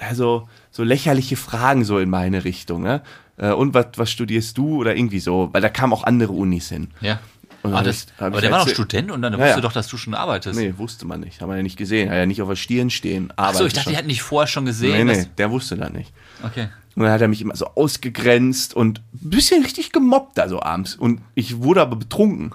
also, 0.00 0.48
so 0.70 0.84
lächerliche 0.84 1.36
Fragen 1.36 1.84
so 1.84 1.98
in 1.98 2.08
meine 2.08 2.44
Richtung. 2.44 2.82
Ne? 2.82 3.02
Äh, 3.38 3.52
Und 3.52 3.72
was, 3.74 3.86
was 3.96 4.10
studierst 4.10 4.58
du? 4.58 4.76
Oder 4.78 4.96
irgendwie 4.96 5.20
so. 5.20 5.48
Weil 5.52 5.62
da 5.62 5.68
kamen 5.68 5.92
auch 5.92 6.04
andere 6.04 6.32
Unis 6.32 6.68
hin. 6.68 6.88
Ja. 7.00 7.20
Und 7.62 7.74
Ah, 7.74 7.82
das, 7.82 8.04
ich- 8.16 8.22
aber 8.22 8.40
der 8.40 8.50
war 8.52 8.60
noch 8.64 8.68
Student 8.68 9.10
und 9.10 9.20
dann 9.22 9.32
Ja, 9.32 9.38
wusste 9.38 9.54
ja. 9.56 9.60
doch, 9.60 9.72
dass 9.72 9.88
du 9.88 9.96
schon 9.96 10.14
arbeitest. 10.14 10.58
Nee, 10.58 10.74
wusste 10.76 11.06
man 11.06 11.20
nicht. 11.20 11.40
Haben 11.40 11.50
wir 11.50 11.56
ja 11.56 11.62
nicht 11.62 11.76
gesehen. 11.76 12.08
Hat 12.08 12.16
ja 12.16 12.26
nicht 12.26 12.40
auf 12.40 12.48
der 12.48 12.56
Stirn 12.56 12.88
stehen. 12.90 13.32
Achso, 13.36 13.64
ich 13.66 13.72
dachte, 13.72 13.84
schon. 13.84 13.92
die 13.92 13.96
hätten 13.96 14.08
dich 14.08 14.22
vorher 14.22 14.46
schon 14.46 14.64
Nee, 14.64 14.70
gesehen. 14.70 15.06
nee, 15.08 15.14
dass- 15.14 15.34
der 15.34 15.50
wusste 15.50 15.76
da 15.76 15.88
nicht. 15.90 16.12
Okay. 16.44 16.68
Und 16.94 17.02
dann 17.04 17.12
hat 17.12 17.20
er 17.20 17.28
mich 17.28 17.40
immer 17.42 17.54
so 17.56 17.66
ausgegrenzt 17.74 18.74
und 18.74 19.00
ein 19.22 19.30
bisschen 19.30 19.62
richtig 19.62 19.92
gemobbt 19.92 20.38
da 20.38 20.48
so 20.48 20.62
abends. 20.62 20.94
Und 20.94 21.20
ich 21.34 21.58
wurde 21.62 21.80
aber 21.80 21.96
betrunken. 21.96 22.52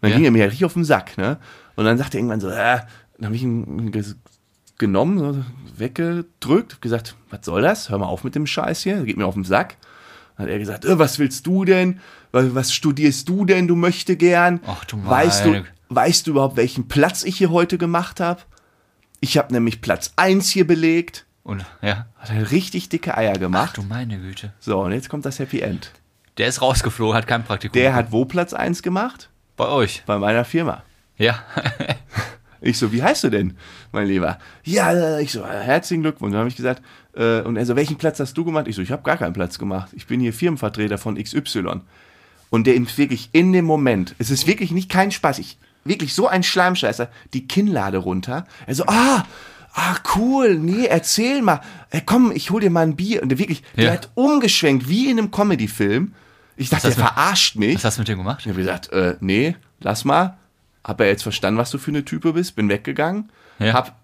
Dann 0.00 0.10
Ja. 0.10 0.16
ging 0.16 0.24
er 0.24 0.30
mir 0.32 0.38
ja 0.40 0.44
richtig 0.46 0.64
auf 0.64 0.74
den 0.74 0.84
Sack, 0.84 1.16
ne? 1.18 1.38
Und 1.76 1.84
dann 1.84 1.96
sagte 1.98 2.16
er 2.16 2.20
irgendwann 2.20 2.40
so, 2.40 2.48
äh, 2.48 2.78
dann 3.16 3.26
habe 3.26 3.36
ich 3.36 3.42
ihn 3.42 3.92
genommen, 4.78 5.18
so 5.18 5.44
weggedrückt, 5.78 6.80
gesagt, 6.82 7.14
was 7.30 7.44
soll 7.44 7.62
das? 7.62 7.88
Hör 7.90 7.98
mal 7.98 8.06
auf 8.06 8.24
mit 8.24 8.34
dem 8.34 8.46
Scheiß 8.46 8.82
hier, 8.82 9.04
geht 9.04 9.16
mir 9.16 9.26
auf 9.26 9.34
den 9.34 9.44
Sack. 9.44 9.76
Hat 10.42 10.48
er 10.48 10.58
gesagt, 10.58 10.84
äh, 10.84 10.98
was 10.98 11.18
willst 11.18 11.46
du 11.46 11.64
denn? 11.64 12.00
Was, 12.32 12.72
studierst 12.72 13.28
du 13.28 13.44
denn? 13.44 13.68
Du 13.68 13.76
möchte 13.76 14.16
gern. 14.16 14.60
Ach 14.66 14.84
du 14.84 15.04
weißt 15.04 15.44
du, 15.44 15.50
meine- 15.50 15.64
weißt 15.90 16.26
du 16.26 16.32
überhaupt, 16.32 16.56
welchen 16.56 16.88
Platz 16.88 17.24
ich 17.24 17.38
hier 17.38 17.50
heute 17.50 17.78
gemacht 17.78 18.20
habe? 18.20 18.40
Ich 19.20 19.38
habe 19.38 19.52
nämlich 19.52 19.80
Platz 19.80 20.12
1 20.16 20.48
hier 20.50 20.66
belegt. 20.66 21.26
Und 21.44 21.64
ja. 21.82 22.06
Hat 22.16 22.30
er 22.30 22.50
richtig 22.50 22.88
dicke 22.88 23.16
Eier 23.16 23.32
Ach 23.36 23.40
gemacht. 23.40 23.76
du 23.76 23.82
meine 23.82 24.18
Güte. 24.18 24.52
So, 24.60 24.80
und 24.80 24.92
jetzt 24.92 25.08
kommt 25.08 25.24
das 25.26 25.38
Happy 25.38 25.60
End. 25.60 25.92
Der 26.38 26.46
ist 26.48 26.62
rausgeflogen, 26.62 27.14
hat 27.16 27.26
kein 27.26 27.44
Praktikum. 27.44 27.74
Der 27.74 27.94
hat 27.94 28.10
wo 28.12 28.24
Platz 28.24 28.52
1 28.54 28.82
gemacht? 28.82 29.28
bei 29.56 29.66
euch. 29.68 30.02
Bei 30.06 30.18
meiner 30.18 30.44
Firma. 30.46 30.82
Ja. 31.18 31.38
Ich 32.62 32.78
so, 32.78 32.92
wie 32.92 33.02
heißt 33.02 33.24
du 33.24 33.28
denn, 33.30 33.54
mein 33.90 34.06
Lieber? 34.06 34.38
Ja, 34.64 35.18
ich 35.18 35.32
so, 35.32 35.44
herzlichen 35.46 36.02
Glückwunsch. 36.02 36.30
Dann 36.32 36.38
habe 36.40 36.48
ich 36.48 36.56
gesagt, 36.56 36.80
äh, 37.14 37.40
und 37.40 37.56
er 37.56 37.66
so, 37.66 37.74
welchen 37.76 37.96
Platz 37.96 38.20
hast 38.20 38.34
du 38.34 38.44
gemacht? 38.44 38.68
Ich 38.68 38.76
so, 38.76 38.82
ich 38.82 38.92
habe 38.92 39.02
gar 39.02 39.16
keinen 39.16 39.32
Platz 39.32 39.58
gemacht. 39.58 39.90
Ich 39.94 40.06
bin 40.06 40.20
hier 40.20 40.32
Firmenvertreter 40.32 40.96
von 40.96 41.20
XY. 41.22 41.80
Und 42.50 42.66
der 42.66 42.76
ihm 42.76 42.86
wirklich 42.96 43.30
in 43.32 43.52
dem 43.52 43.64
Moment, 43.64 44.14
es 44.18 44.30
ist 44.30 44.46
wirklich 44.46 44.70
nicht 44.70 44.90
kein 44.90 45.10
Spaß, 45.10 45.38
ich, 45.40 45.58
wirklich 45.84 46.14
so 46.14 46.28
ein 46.28 46.42
Schleimscheißer, 46.42 47.10
die 47.34 47.48
Kinnlade 47.48 47.98
runter. 47.98 48.46
Er 48.66 48.74
so, 48.76 48.84
ah, 48.86 49.24
ah, 49.74 49.96
cool, 50.14 50.56
nee, 50.56 50.84
erzähl 50.86 51.42
mal. 51.42 51.60
Äh, 51.90 52.02
komm, 52.04 52.30
ich 52.32 52.50
hol 52.50 52.60
dir 52.60 52.70
mal 52.70 52.82
ein 52.82 52.94
Bier. 52.94 53.22
Und 53.22 53.30
der 53.30 53.38
wirklich, 53.38 53.62
der 53.76 53.84
Ja. 53.86 53.92
hat 53.92 54.10
umgeschwenkt, 54.14 54.88
wie 54.88 55.10
in 55.10 55.18
einem 55.18 55.30
Comedy-Film. 55.32 56.14
Ich 56.56 56.68
dachte, 56.68 56.88
der 56.88 56.96
du- 56.96 57.02
verarscht 57.02 57.56
mich. 57.56 57.76
Was 57.76 57.84
hast 57.86 57.96
du 57.96 58.02
mit 58.02 58.08
dem 58.08 58.18
gemacht? 58.18 58.40
Ich 58.42 58.48
habe 58.48 58.58
gesagt, 58.58 58.92
äh, 58.92 59.16
nee, 59.20 59.56
lass 59.80 60.04
mal. 60.04 60.36
Hab 60.84 61.00
er 61.00 61.06
jetzt 61.06 61.22
verstanden, 61.22 61.58
was 61.58 61.70
du 61.70 61.78
für 61.78 61.90
eine 61.90 62.04
Type 62.04 62.32
bist, 62.32 62.56
bin 62.56 62.68
weggegangen. 62.68 63.30
Ja. 63.58 63.74
Hab 63.74 63.96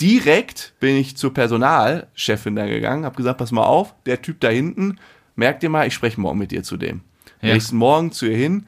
direkt 0.00 0.74
bin 0.80 0.96
ich 0.96 1.16
zur 1.16 1.34
Personalchefin 1.34 2.56
da 2.56 2.66
gegangen, 2.66 3.04
hab 3.04 3.16
gesagt, 3.16 3.38
pass 3.38 3.52
mal 3.52 3.64
auf, 3.64 3.94
der 4.06 4.22
Typ 4.22 4.40
da 4.40 4.48
hinten, 4.48 4.98
merk 5.36 5.60
dir 5.60 5.68
mal, 5.70 5.86
ich 5.86 5.94
spreche 5.94 6.20
morgen 6.20 6.38
mit 6.38 6.50
dir 6.50 6.62
zu 6.62 6.76
dem. 6.76 7.02
Ja. 7.40 7.54
Nächsten 7.54 7.76
Morgen 7.76 8.12
zu 8.12 8.26
ihr 8.26 8.36
hin, 8.36 8.66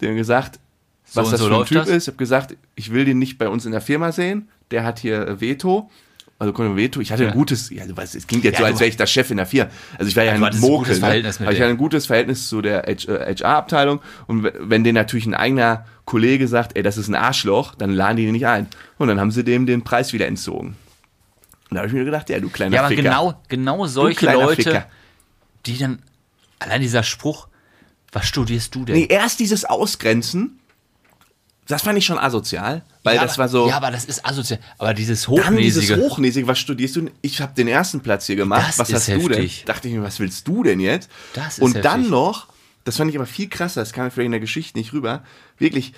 der 0.00 0.14
gesagt, 0.14 0.58
So 1.04 1.20
was 1.20 1.26
und 1.28 1.32
das 1.32 1.40
so 1.40 1.48
für 1.48 1.56
ein 1.56 1.64
Typ 1.66 1.78
das? 1.78 1.88
ist. 1.88 2.02
Ich 2.04 2.08
habe 2.08 2.18
gesagt, 2.18 2.56
ich 2.74 2.92
will 2.92 3.04
den 3.04 3.18
nicht 3.18 3.38
bei 3.38 3.48
uns 3.48 3.64
in 3.66 3.72
der 3.72 3.80
Firma 3.80 4.12
sehen. 4.12 4.48
Der 4.70 4.84
hat 4.84 4.98
hier 4.98 5.40
Veto. 5.40 5.90
Also 6.40 6.52
Veto. 6.76 7.00
Ich 7.00 7.10
hatte 7.10 7.24
Ja. 7.24 7.30
ein 7.30 7.34
gutes, 7.34 7.68
ja, 7.70 7.84
du 7.84 7.96
weißt, 7.96 8.14
es 8.14 8.26
klingt 8.28 8.44
jetzt 8.44 8.54
Ja, 8.54 8.60
so, 8.60 8.64
als 8.66 8.78
wäre 8.78 8.88
ich 8.88 8.96
der 8.96 9.06
Chef 9.06 9.28
in 9.32 9.38
der 9.38 9.46
Firma. 9.46 9.70
Also 9.98 10.08
ich 10.08 10.14
war 10.14 10.22
ja, 10.22 10.32
ein 10.34 10.40
Mokel. 10.60 10.96
ne? 10.98 11.06
Aber 11.06 11.52
ich 11.52 11.60
hatte 11.60 11.64
ein 11.70 11.76
gutes 11.76 12.06
Verhältnis 12.06 12.48
zu 12.48 12.62
der 12.62 12.82
HR-Abteilung. 12.84 14.00
Und 14.28 14.44
w- 14.44 14.52
wenn 14.60 14.84
den 14.84 14.94
natürlich 14.94 15.26
ein 15.26 15.34
eigener 15.34 15.84
Kollege 16.04 16.46
sagt, 16.46 16.76
ey, 16.76 16.82
das 16.84 16.96
ist 16.96 17.08
ein 17.08 17.16
Arschloch, 17.16 17.74
dann 17.74 17.90
laden 17.90 18.16
die 18.18 18.24
den 18.24 18.32
nicht 18.32 18.46
ein. 18.46 18.68
Und 18.98 19.08
dann 19.08 19.18
haben 19.18 19.32
sie 19.32 19.42
dem 19.42 19.66
den 19.66 19.82
Preis 19.82 20.12
wieder 20.12 20.26
entzogen. 20.28 20.76
Und 21.70 21.74
da 21.74 21.78
habe 21.78 21.88
ich 21.88 21.92
mir 21.92 22.04
gedacht, 22.04 22.30
ja, 22.30 22.38
du 22.38 22.48
kleiner 22.50 22.74
Ja, 22.76 22.80
aber 22.82 22.88
Ficker. 22.90 23.02
genau, 23.02 23.42
genau 23.48 23.86
solche 23.86 24.24
Leute, 24.32 24.62
Ficker. 24.62 24.86
die 25.66 25.76
dann, 25.76 25.98
allein 26.60 26.80
dieser 26.80 27.02
Spruch, 27.02 27.48
was 28.12 28.26
studierst 28.26 28.74
du 28.76 28.84
denn? 28.84 28.94
Nee, 28.94 29.06
erst 29.10 29.40
dieses 29.40 29.64
Ausgrenzen, 29.64 30.60
das 31.68 31.82
fand 31.82 31.96
ich 31.98 32.04
schon 32.06 32.18
asozial, 32.18 32.82
weil 33.04 33.16
ja, 33.16 33.22
das 33.22 33.32
aber, 33.34 33.38
war 33.42 33.48
so. 33.48 33.68
Ja, 33.68 33.76
aber 33.76 33.90
das 33.90 34.04
ist 34.06 34.26
asozial. 34.26 34.58
Aber 34.78 34.94
dieses 34.94 35.26
Dann 35.26 35.56
dieses 35.56 35.86
Hochnäsige. 35.86 35.96
Hochnäsige, 36.10 36.46
was 36.48 36.58
studierst 36.58 36.96
du? 36.96 37.10
Ich 37.22 37.40
habe 37.40 37.54
den 37.54 37.68
ersten 37.68 38.00
Platz 38.00 38.26
hier 38.26 38.36
gemacht. 38.36 38.66
Das 38.68 38.78
was 38.78 38.88
ist 38.90 38.94
hast 38.96 39.08
du 39.08 39.28
denn? 39.28 39.38
heftig. 39.42 39.64
Dachte 39.66 39.88
ich 39.88 39.94
mir, 39.94 40.02
was 40.02 40.18
willst 40.18 40.48
du 40.48 40.62
denn 40.64 40.80
jetzt? 40.80 41.08
Das 41.34 41.58
ist 41.58 41.60
Und 41.62 41.74
heftig. 41.76 41.82
dann 41.82 42.10
noch, 42.10 42.48
das 42.84 42.96
fand 42.96 43.10
ich 43.10 43.16
aber 43.16 43.26
viel 43.26 43.48
krasser, 43.48 43.80
das 43.82 43.92
kam 43.92 44.04
mir 44.04 44.10
vielleicht 44.10 44.26
in 44.26 44.32
der 44.32 44.40
Geschichte 44.40 44.78
nicht 44.78 44.92
rüber, 44.92 45.22
wirklich, 45.58 45.92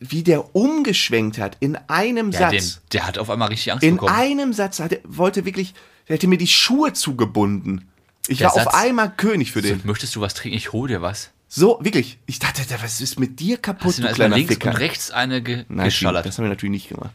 wie 0.00 0.22
der 0.22 0.54
umgeschwenkt 0.54 1.38
hat 1.38 1.56
in 1.60 1.76
einem 1.88 2.30
ja, 2.30 2.50
den, 2.50 2.60
Satz. 2.60 2.82
der 2.92 3.06
hat 3.06 3.18
auf 3.18 3.30
einmal 3.30 3.48
richtig 3.48 3.72
Angst 3.72 3.82
In 3.84 3.94
bekommen. 3.94 4.14
einem 4.14 4.52
Satz 4.52 4.80
hat 4.80 4.92
er, 4.92 5.00
wollte 5.04 5.44
wirklich, 5.46 5.72
der 6.08 6.14
hätte 6.16 6.26
mir 6.28 6.36
die 6.38 6.46
Schuhe 6.46 6.92
zugebunden. 6.92 7.88
Ich 8.28 8.38
Der 8.38 8.48
war 8.48 8.54
auf 8.56 8.62
Satz- 8.64 8.74
einmal 8.74 9.10
König 9.16 9.50
für 9.50 9.62
so, 9.62 9.68
den. 9.68 9.80
möchtest 9.84 10.14
du 10.14 10.20
was 10.20 10.34
trinken? 10.34 10.56
Ich 10.56 10.72
hol 10.72 10.88
dir 10.88 11.00
was. 11.02 11.30
So, 11.54 11.78
wirklich. 11.82 12.18
Ich 12.24 12.38
dachte, 12.38 12.62
was 12.82 13.02
ist 13.02 13.20
mit 13.20 13.38
dir 13.38 13.58
kaputt, 13.58 13.88
Hast 13.88 13.98
du 13.98 14.02
du 14.02 14.08
erstmal 14.08 14.28
kleiner 14.28 14.36
links 14.36 14.54
Ficker? 14.54 14.70
und 14.70 14.76
rechts 14.76 15.10
eine 15.10 15.42
ge 15.42 15.66
Nein, 15.68 15.84
geschallert? 15.84 16.24
das 16.24 16.38
haben 16.38 16.46
wir 16.46 16.48
natürlich 16.48 16.70
nicht 16.70 16.88
gemacht. 16.88 17.10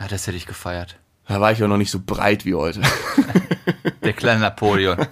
Ja, 0.00 0.08
das 0.08 0.26
hätte 0.26 0.38
ich 0.38 0.46
gefeiert. 0.46 0.96
Da 1.26 1.38
war 1.38 1.52
ich 1.52 1.62
auch 1.62 1.68
noch 1.68 1.76
nicht 1.76 1.90
so 1.90 2.00
breit 2.00 2.46
wie 2.46 2.54
heute. 2.54 2.80
Der 4.02 4.14
kleine 4.14 4.40
Napoleon. 4.40 5.06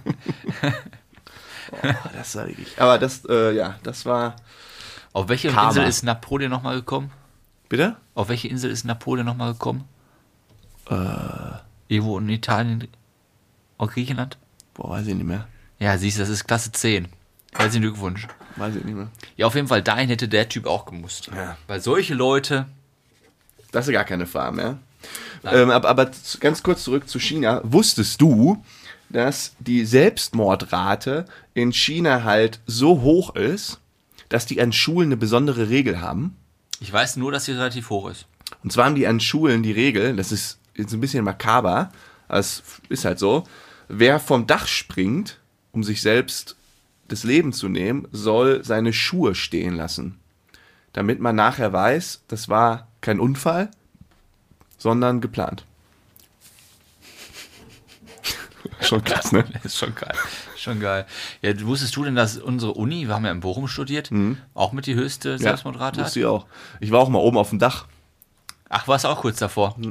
Das 2.15 2.35
war 2.35 2.47
wirklich. 2.49 2.81
Aber 2.81 2.99
das, 2.99 3.27
äh, 3.29 3.55
ja, 3.55 3.79
das 3.83 4.07
war. 4.07 4.37
Auf 5.13 5.29
welche 5.29 5.51
Karma. 5.51 5.69
Insel 5.69 5.85
ist 5.87 6.03
Napoleon 6.03 6.51
nochmal 6.51 6.77
gekommen? 6.77 7.11
Bitte? 7.69 7.97
Auf 8.15 8.31
welche 8.31 8.49
Insel 8.49 8.71
ist 8.71 8.85
Napoleon 8.85 9.27
nochmal 9.27 9.53
gekommen? 9.53 9.85
Äh. 10.89 10.97
Irgendwo 11.89 12.19
in 12.19 12.31
Italien, 12.31 12.89
auch 13.77 13.91
Griechenland? 13.93 14.39
Boah, 14.73 14.89
weiß 14.93 15.09
ich 15.09 15.15
nicht 15.15 15.27
mehr. 15.27 15.47
Ja, 15.79 15.99
siehst 15.99 16.17
du, 16.17 16.23
das 16.23 16.31
ist 16.31 16.47
Klasse 16.47 16.73
10. 16.73 17.09
Herzlichen 17.53 17.83
Glückwunsch. 17.83 18.27
Weiß 18.57 18.75
ich 18.77 18.85
nicht 18.85 18.95
mehr. 18.97 19.09
Ja, 19.37 19.47
auf 19.47 19.55
jeden 19.55 19.69
Fall, 19.69 19.83
dahin 19.83 20.09
hätte 20.09 20.29
der 20.29 20.49
Typ 20.49 20.67
auch 20.67 20.87
gemusst. 20.87 21.29
Ja. 21.35 21.57
Weil 21.67 21.81
solche 21.81 22.15
Leute, 22.15 22.67
Das 23.73 23.87
ist 23.87 23.93
gar 23.93 24.05
keine 24.05 24.27
Farm, 24.27 24.59
ja. 24.59 24.79
Ähm, 25.45 25.71
aber, 25.71 25.89
aber 25.89 26.11
ganz 26.41 26.63
kurz 26.63 26.83
zurück 26.83 27.09
zu 27.09 27.21
China. 27.21 27.61
Wusstest 27.65 28.21
du, 28.21 28.65
dass 29.11 29.55
die 29.61 29.85
Selbstmordrate 29.85 31.27
in 31.55 31.73
China 31.73 32.25
halt 32.25 32.61
so 32.67 33.03
hoch 33.03 33.35
ist, 33.37 33.79
dass 34.29 34.47
die 34.47 34.61
an 34.61 34.73
Schulen 34.73 35.09
eine 35.09 35.17
besondere 35.17 35.69
Regel 35.69 36.01
haben? 36.01 36.37
ich 36.81 36.93
weiß 36.93 37.17
nur, 37.17 37.33
dass 37.33 37.47
sie 37.47 37.53
relativ 37.53 37.91
hoch 37.91 38.11
ist. 38.11 38.27
Und 38.63 38.73
zwar 38.73 38.87
haben 38.87 38.95
die 38.95 39.07
an 39.07 39.21
Schulen 39.21 39.63
die 39.63 39.73
Regel, 39.73 40.15
das 40.17 40.33
ist 40.33 40.59
jetzt 40.75 40.93
ein 40.93 41.01
bisschen 41.01 41.25
makaber, 41.25 41.91
aber 42.29 42.39
es 42.39 42.63
ist 42.89 43.05
halt 43.05 43.19
so, 43.19 43.45
wer 43.89 44.21
vom 44.21 44.47
Dach 44.47 44.67
springt, 44.67 45.39
um 45.73 45.85
sich 45.85 46.03
selbst 46.03 46.56
das 47.09 47.25
Leben 47.25 47.53
zu 47.53 47.69
nehmen, 47.69 48.07
soll 48.13 48.65
seine 48.65 48.93
Schuhe 48.93 49.35
stehen 49.35 49.77
lassen. 49.77 50.19
Damit 50.93 51.21
man 51.21 51.37
nachher 51.37 51.73
weiß, 51.73 52.23
das 52.29 52.49
war 52.49 52.89
kein 53.01 53.21
Unfall, 53.21 53.71
sondern 54.79 55.21
geplant. 55.21 55.65
Schon 58.81 59.05
krass, 59.05 59.33
ne? 59.33 59.45
Das 59.53 59.65
ist 59.73 59.79
schon 59.79 59.95
geil. 59.95 60.15
Schon 60.57 60.81
geil. 60.81 61.07
Ja, 61.43 61.61
wusstest 61.63 61.95
du 61.97 62.05
denn, 62.05 62.15
dass 62.15 62.37
unsere 62.39 62.73
Uni, 62.73 63.07
wir 63.07 63.15
haben 63.15 63.25
ja 63.25 63.31
in 63.31 63.41
Bochum 63.41 63.69
studiert, 63.69 64.11
auch 64.55 64.73
mit 64.73 64.87
die 64.87 64.95
höchste 64.95 65.39
Selbstmordrate 65.39 66.01
hat? 66.01 66.07
wusste 66.07 66.21
ich 66.21 66.27
auch. 66.27 66.47
Ich 66.81 66.91
war 66.91 67.01
auch 67.01 67.09
mal 67.09 67.19
oben 67.19 67.39
auf 67.39 67.51
dem 67.51 67.59
Dach. 67.59 67.87
Ach, 68.69 68.89
warst 68.89 69.05
du 69.05 69.09
auch 69.09 69.21
kurz 69.21 69.39
davor? 69.39 69.77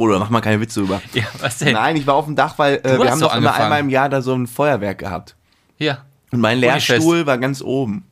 Bruder, 0.00 0.18
mach 0.18 0.30
mal 0.30 0.40
keine 0.40 0.58
Witze 0.62 0.80
über. 0.80 1.02
Ja, 1.12 1.24
was 1.40 1.58
denn? 1.58 1.74
Nein, 1.74 1.94
ich 1.94 2.06
war 2.06 2.14
auf 2.14 2.24
dem 2.24 2.34
Dach, 2.34 2.54
weil 2.56 2.76
äh, 2.84 2.98
wir 2.98 3.10
haben 3.10 3.20
doch 3.20 3.36
immer 3.36 3.52
einmal 3.52 3.80
im 3.80 3.90
Jahr 3.90 4.08
da 4.08 4.22
so 4.22 4.32
ein 4.34 4.46
Feuerwerk 4.46 4.96
gehabt. 4.96 5.36
Hier. 5.76 5.98
Und 6.32 6.40
mein. 6.40 6.56
Lehrstuhl 6.58 7.26
war 7.26 7.36
ganz 7.36 7.60
oben. 7.60 8.06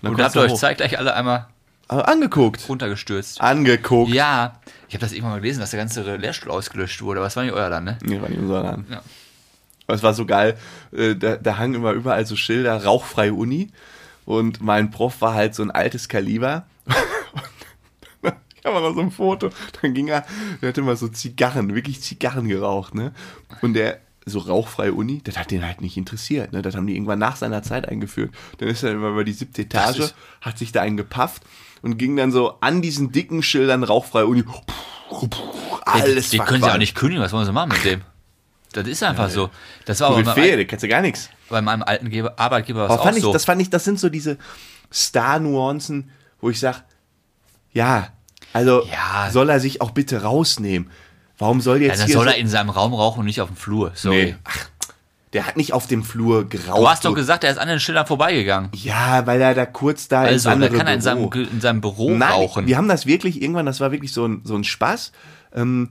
Und 0.00 0.16
dann 0.18 0.24
habt 0.24 0.34
ihr 0.34 0.40
euch 0.40 0.54
zeitgleich 0.54 0.98
alle 0.98 1.12
einmal 1.12 1.46
Aber 1.88 2.08
angeguckt. 2.08 2.66
runtergestürzt. 2.70 3.38
Angeguckt. 3.38 4.10
Ja, 4.14 4.54
ich 4.88 4.94
habe 4.94 5.02
das 5.02 5.12
irgendwann 5.12 5.32
mal 5.32 5.40
gelesen, 5.42 5.60
dass 5.60 5.72
der 5.72 5.78
ganze 5.80 6.16
Lehrstuhl 6.16 6.50
ausgelöscht 6.52 7.02
wurde. 7.02 7.20
Aber 7.20 7.26
das 7.26 7.36
war 7.36 7.42
nicht 7.42 7.52
euer 7.52 7.68
dann, 7.68 7.84
ne? 7.84 7.98
Nee, 8.02 8.18
war 8.22 8.30
nicht 8.30 8.38
unser 8.40 8.62
Laden. 8.62 8.86
Ja. 8.90 9.02
Aber 9.88 9.94
es 9.96 10.02
war 10.02 10.14
so 10.14 10.24
geil. 10.24 10.56
äh, 10.96 11.14
Da, 11.16 11.36
da 11.36 11.58
hangen 11.58 11.74
immer 11.74 11.92
überall 11.92 12.24
so 12.24 12.34
Schilder, 12.34 12.82
rauchfreie 12.82 13.34
Uni. 13.34 13.68
Und 14.24 14.62
mein 14.62 14.90
Prof 14.90 15.20
war 15.20 15.34
halt 15.34 15.54
so 15.54 15.62
ein 15.62 15.70
altes 15.70 16.08
Kaliber. 16.08 16.64
Ich 18.64 18.66
habe 18.70 18.80
noch 18.80 18.94
so 18.94 19.00
ein 19.00 19.10
Foto. 19.10 19.50
Dann 19.80 19.94
ging 19.94 20.08
er, 20.08 20.24
der 20.60 20.68
hat 20.70 20.78
immer 20.78 20.94
so 20.96 21.08
Zigarren, 21.08 21.74
wirklich 21.74 22.02
Zigarren 22.02 22.46
geraucht, 22.48 22.94
ne? 22.94 23.12
Und 23.62 23.74
der, 23.74 24.00
so 24.26 24.38
rauchfreie 24.38 24.92
Uni, 24.92 25.22
das 25.24 25.38
hat 25.38 25.50
den 25.50 25.64
halt 25.64 25.80
nicht 25.80 25.96
interessiert, 25.96 26.52
ne? 26.52 26.60
Das 26.60 26.74
haben 26.74 26.86
die 26.86 26.94
irgendwann 26.94 27.18
nach 27.18 27.36
seiner 27.36 27.62
Zeit 27.62 27.88
eingeführt. 27.88 28.32
Dann 28.58 28.68
ist 28.68 28.82
er 28.82 28.92
immer 28.92 29.08
über 29.08 29.24
die 29.24 29.32
siebte 29.32 29.62
Etage, 29.62 30.12
hat 30.42 30.58
sich 30.58 30.72
da 30.72 30.82
einen 30.82 30.96
gepafft 30.98 31.42
und 31.82 31.96
ging 31.96 32.16
dann 32.16 32.32
so 32.32 32.58
an 32.60 32.82
diesen 32.82 33.12
dicken 33.12 33.42
Schildern 33.42 33.82
rauchfreie 33.82 34.26
Uni. 34.26 34.44
Alles 35.82 36.30
Den 36.30 36.44
können 36.44 36.62
sie 36.62 36.70
auch 36.70 36.78
nicht 36.78 36.94
kündigen. 36.94 37.24
Was 37.24 37.32
wollen 37.32 37.46
sie 37.46 37.52
machen 37.52 37.70
mit 37.70 37.84
dem? 37.84 38.02
Das 38.72 38.86
ist 38.86 39.02
einfach 39.02 39.28
so. 39.30 39.50
Das 39.84 40.00
war 40.00 40.08
aber 40.08 40.22
Koryphäe, 40.22 40.50
bei, 40.50 40.56
der 40.56 40.64
kennst 40.66 40.84
du 40.84 40.88
gar 40.88 41.00
nichts. 41.00 41.30
bei 41.48 41.60
meinem 41.60 41.82
alten 41.82 42.08
Geber, 42.10 42.38
Arbeitgeber 42.38 42.88
was 42.88 43.00
Aber 43.00 43.10
auch 43.10 43.16
ich, 43.16 43.22
so. 43.22 43.32
das 43.32 43.44
fand 43.44 43.60
ich, 43.60 43.70
das 43.70 43.84
sind 43.84 43.98
so 43.98 44.08
diese 44.08 44.38
Star-Nuancen, 44.92 46.10
wo 46.40 46.50
ich 46.50 46.60
sage, 46.60 46.78
ja, 47.72 48.08
also 48.52 48.84
Ja. 48.86 49.30
soll 49.30 49.48
er 49.50 49.60
sich 49.60 49.80
auch 49.80 49.90
bitte 49.92 50.22
rausnehmen. 50.22 50.90
Warum 51.38 51.60
soll 51.60 51.78
ja, 51.80 51.88
jetzt 51.88 52.00
dann 52.00 52.06
hier 52.06 52.16
soll 52.16 52.24
so, 52.26 52.30
er 52.32 52.36
in 52.38 52.48
seinem 52.48 52.70
Raum 52.70 52.92
rauchen 52.92 53.20
und 53.20 53.26
nicht 53.26 53.40
auf 53.40 53.48
dem 53.48 53.56
Flur. 53.56 53.92
Sorry. 53.94 54.24
nee, 54.26 54.36
ach, 54.44 54.68
der 55.32 55.46
hat 55.46 55.56
nicht 55.56 55.72
auf 55.72 55.86
dem 55.86 56.02
Flur 56.02 56.48
geraucht. 56.48 56.78
Du 56.80 56.88
hast 56.88 57.04
doch 57.04 57.14
gesagt, 57.14 57.44
er 57.44 57.50
ist 57.52 57.58
an 57.58 57.68
den 57.68 57.78
Schildern 57.80 58.06
vorbeigegangen. 58.06 58.68
ja, 58.74 59.26
weil 59.26 59.40
er 59.40 59.54
da 59.54 59.64
kurz 59.64 60.08
da 60.08 60.22
Also, 60.22 60.48
da 60.48 60.54
andere 60.54 60.76
kann 60.76 60.86
er 60.86 60.94
in 60.94 61.00
Büro. 61.00 61.30
seinem, 61.32 61.48
in 61.52 61.60
seinem 61.60 61.80
Büro 61.80 62.10
Nein, 62.10 62.30
rauchen. 62.32 62.66
wir 62.66 62.76
haben 62.76 62.88
das 62.88 63.06
wirklich 63.06 63.40
irgendwann, 63.40 63.64
das 63.66 63.80
war 63.80 63.92
wirklich 63.92 64.12
so 64.12 64.26
ein, 64.26 64.40
so 64.44 64.54
ein 64.56 64.64
Spaß. 64.64 65.12
Ähm, 65.54 65.90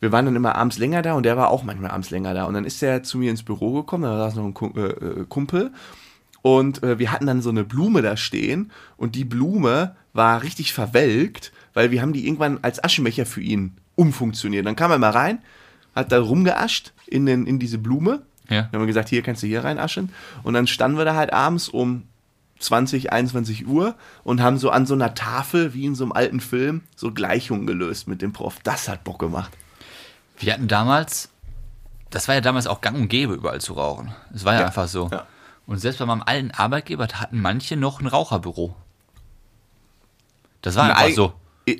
wir 0.00 0.12
waren 0.12 0.24
dann 0.24 0.34
immer 0.36 0.54
abends 0.56 0.76
länger 0.78 1.02
da 1.02 1.12
und 1.14 1.22
der 1.24 1.36
war 1.36 1.50
auch 1.50 1.62
manchmal 1.62 1.90
abends 1.92 2.10
länger 2.10 2.34
da. 2.34 2.44
Und 2.44 2.54
dann 2.54 2.64
ist 2.64 2.82
er 2.82 3.02
zu 3.02 3.18
mir 3.18 3.30
ins 3.30 3.42
Büro 3.44 3.72
gekommen, 3.74 4.02
da 4.04 4.16
saß 4.18 4.34
noch 4.36 4.44
ein 4.44 4.76
äh, 4.76 4.80
äh, 4.80 5.24
Kumpel. 5.28 5.72
Und 6.42 6.82
äh, 6.82 6.98
wir 6.98 7.12
hatten 7.12 7.26
dann 7.26 7.42
so 7.42 7.50
eine 7.50 7.64
Blume 7.64 8.02
da 8.02 8.16
stehen 8.16 8.72
und 8.96 9.14
die 9.14 9.24
Blume 9.24 9.94
war 10.14 10.42
richtig 10.42 10.72
verwelkt, 10.72 11.52
weil 11.74 11.90
wir 11.90 12.02
haben 12.02 12.12
die 12.12 12.26
irgendwann 12.26 12.58
als 12.62 12.82
Aschenbecher 12.82 13.26
für 13.26 13.40
ihn 13.40 13.76
umfunktioniert. 13.96 14.66
Dann 14.66 14.76
kam 14.76 14.90
er 14.90 14.98
mal 14.98 15.10
rein, 15.10 15.38
hat 15.94 16.12
da 16.12 16.20
rumgeascht 16.20 16.92
in, 17.06 17.26
den, 17.26 17.46
in 17.46 17.58
diese 17.58 17.78
Blume. 17.78 18.22
Ja. 18.48 18.62
Dann 18.62 18.72
haben 18.74 18.80
wir 18.80 18.86
gesagt, 18.86 19.08
hier 19.08 19.22
kannst 19.22 19.42
du 19.42 19.46
hier 19.46 19.62
rein 19.64 19.78
aschen. 19.78 20.12
Und 20.42 20.54
dann 20.54 20.66
standen 20.66 20.98
wir 20.98 21.04
da 21.04 21.14
halt 21.14 21.32
abends 21.32 21.68
um 21.68 22.04
20, 22.58 23.12
21 23.12 23.66
Uhr 23.66 23.94
und 24.24 24.42
haben 24.42 24.58
so 24.58 24.70
an 24.70 24.84
so 24.86 24.94
einer 24.94 25.14
Tafel, 25.14 25.72
wie 25.72 25.84
in 25.86 25.94
so 25.94 26.04
einem 26.04 26.12
alten 26.12 26.40
Film, 26.40 26.82
so 26.96 27.10
Gleichungen 27.12 27.66
gelöst 27.66 28.06
mit 28.08 28.20
dem 28.22 28.32
Prof. 28.32 28.56
Das 28.64 28.88
hat 28.88 29.04
Bock 29.04 29.18
gemacht. 29.18 29.56
Wir 30.38 30.52
hatten 30.52 30.68
damals, 30.68 31.30
das 32.10 32.28
war 32.28 32.34
ja 32.34 32.40
damals 32.40 32.66
auch 32.66 32.80
gang 32.80 32.96
und 32.96 33.08
gäbe, 33.08 33.34
überall 33.34 33.60
zu 33.60 33.74
rauchen. 33.74 34.12
Es 34.34 34.44
war 34.44 34.54
ja, 34.54 34.60
Ja, 34.60 34.66
einfach 34.66 34.88
so. 34.88 35.08
ja. 35.10 35.26
Und 35.66 35.78
selbst 35.78 35.98
bei 35.98 36.06
meinem 36.06 36.22
alten 36.26 36.50
Arbeitgeber 36.50 37.06
hatten 37.14 37.40
manche 37.40 37.76
noch 37.76 38.00
ein 38.00 38.06
Raucherbüro. 38.08 38.74
Das 40.62 40.76
war 40.76 40.84
einfach 40.90 41.02
Ei- 41.04 41.12
so. 41.12 41.32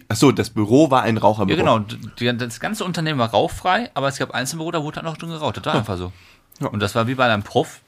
Achso, 0.09 0.32
das 0.32 0.51
Büro 0.51 0.91
war 0.91 1.03
ein 1.03 1.16
Raucherbüro. 1.16 1.59
Ja, 1.59 1.78
genau. 2.18 2.32
Das 2.47 2.61
ganze 2.61 2.84
Unternehmen 2.84 3.18
war 3.18 3.30
rauchfrei, 3.30 3.91
aber 3.95 4.09
es 4.09 4.18
gab 4.18 4.30
Einzelbüro, 4.32 4.70
da 4.70 4.82
wurde 4.82 4.97
halt 4.97 5.07
noch 5.07 5.16
drin 5.16 5.30
geraucht. 5.30 5.57
Das 5.57 5.64
war 5.66 5.74
einfach 5.74 5.97
so. 5.97 6.12
Ja. 6.61 6.68
Und 6.68 6.80
das 6.80 6.95
war 6.95 7.07
wie 7.07 7.14
bei 7.14 7.24
einem 7.32 7.43
Prof. 7.43 7.80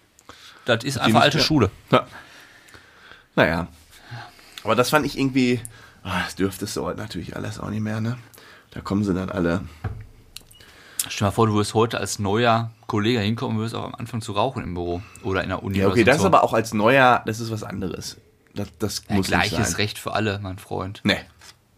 Das 0.65 0.85
ist 0.85 0.99
einfach 0.99 1.21
alte 1.23 1.39
mehr- 1.39 1.45
Schule. 1.45 1.71
Ja. 1.91 2.07
Naja. 3.35 3.67
Aber 4.65 4.75
das 4.75 4.91
fand 4.91 5.05
ich 5.07 5.19
irgendwie. 5.19 5.61
ah, 6.05 6.21
Das 6.25 6.37
dürftest 6.37 6.77
du 6.77 6.85
heute 6.85 6.99
natürlich 7.01 7.35
alles 7.37 7.59
auch 7.59 7.71
nicht 7.71 7.81
mehr, 7.83 8.01
ne? 8.01 8.17
Da 8.71 8.81
kommen 8.81 9.05
sie 9.05 9.13
dann 9.13 9.29
alle. 9.31 9.63
Stell 11.09 11.19
dir 11.19 11.25
mal 11.27 11.31
vor, 11.33 11.47
du 11.49 11.55
würdest 11.55 11.75
heute 11.75 11.99
als 11.99 12.19
neuer 12.21 12.71
Kollege 12.87 13.19
hinkommen 13.21 13.57
und 13.57 13.61
würdest 13.63 13.75
auch 13.75 13.85
am 13.85 13.95
Anfang 13.97 14.21
zu 14.23 14.33
rauchen 14.33 14.63
im 14.63 14.75
Büro 14.75 15.03
oder 15.25 15.43
in 15.43 15.49
der 15.49 15.63
Uni. 15.63 15.79
Ja, 15.79 15.89
okay, 15.89 16.05
das 16.05 16.19
so. 16.19 16.23
ist 16.23 16.27
aber 16.27 16.45
auch 16.45 16.53
als 16.53 16.73
neuer, 16.73 17.23
das 17.27 17.41
ist 17.41 17.51
was 17.51 17.65
anderes. 17.65 18.19
Das, 18.55 18.69
das 18.79 19.03
ja, 19.09 19.17
muss 19.17 19.27
gleiches. 19.27 19.79
Recht 19.79 19.99
für 19.99 20.13
alle, 20.15 20.39
mein 20.41 20.59
Freund. 20.59 21.01
Nee. 21.05 21.19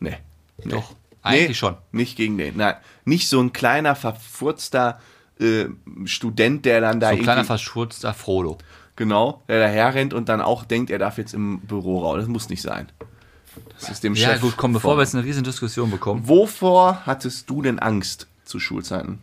Nee. 0.01 0.17
nee. 0.63 0.71
Doch, 0.71 0.95
eigentlich 1.23 1.49
nee, 1.49 1.55
schon. 1.55 1.77
Nicht 1.93 2.17
gegen 2.17 2.37
den. 2.39 2.57
Nein, 2.57 2.75
nicht 3.05 3.29
so 3.29 3.41
ein 3.41 3.53
kleiner, 3.53 3.95
verfurzter 3.97 5.01
äh, 5.41 5.67
Student, 6.05 6.65
der 6.65 6.81
dann 6.81 7.01
da 7.01 7.11
So 7.11 7.17
ein 7.17 7.23
kleiner 7.23 7.45
verschurzter 7.45 8.15
Frodo. 8.15 8.59
genau, 8.97 9.43
der 9.49 9.61
daher 9.61 9.95
rennt 9.95 10.15
und 10.15 10.29
dann 10.29 10.41
auch 10.41 10.65
denkt, 10.65 10.91
er 10.91 10.99
darf 10.99 11.19
jetzt 11.19 11.35
im 11.35 11.61
Büro 11.61 12.01
raus. 12.03 12.17
Das 12.19 12.29
muss 12.29 12.49
nicht 12.49 12.63
sein. 12.63 12.89
Das 13.79 13.89
ist 13.89 14.03
dem 14.05 14.15
Ja, 14.15 14.31
Chef. 14.31 14.41
gut, 14.41 14.57
komm, 14.57 14.73
bevor 14.73 14.93
vor- 14.93 14.99
wir 14.99 15.03
jetzt 15.03 15.15
eine 15.15 15.25
riesen 15.25 15.45
Diskussion 15.45 15.91
bekommen. 15.91 16.29
Wovor 16.29 17.07
hattest 17.07 17.49
du 17.51 17.63
denn 17.63 17.79
Angst 17.79 18.27
zu 18.45 18.59
Schulzeiten? 18.61 19.21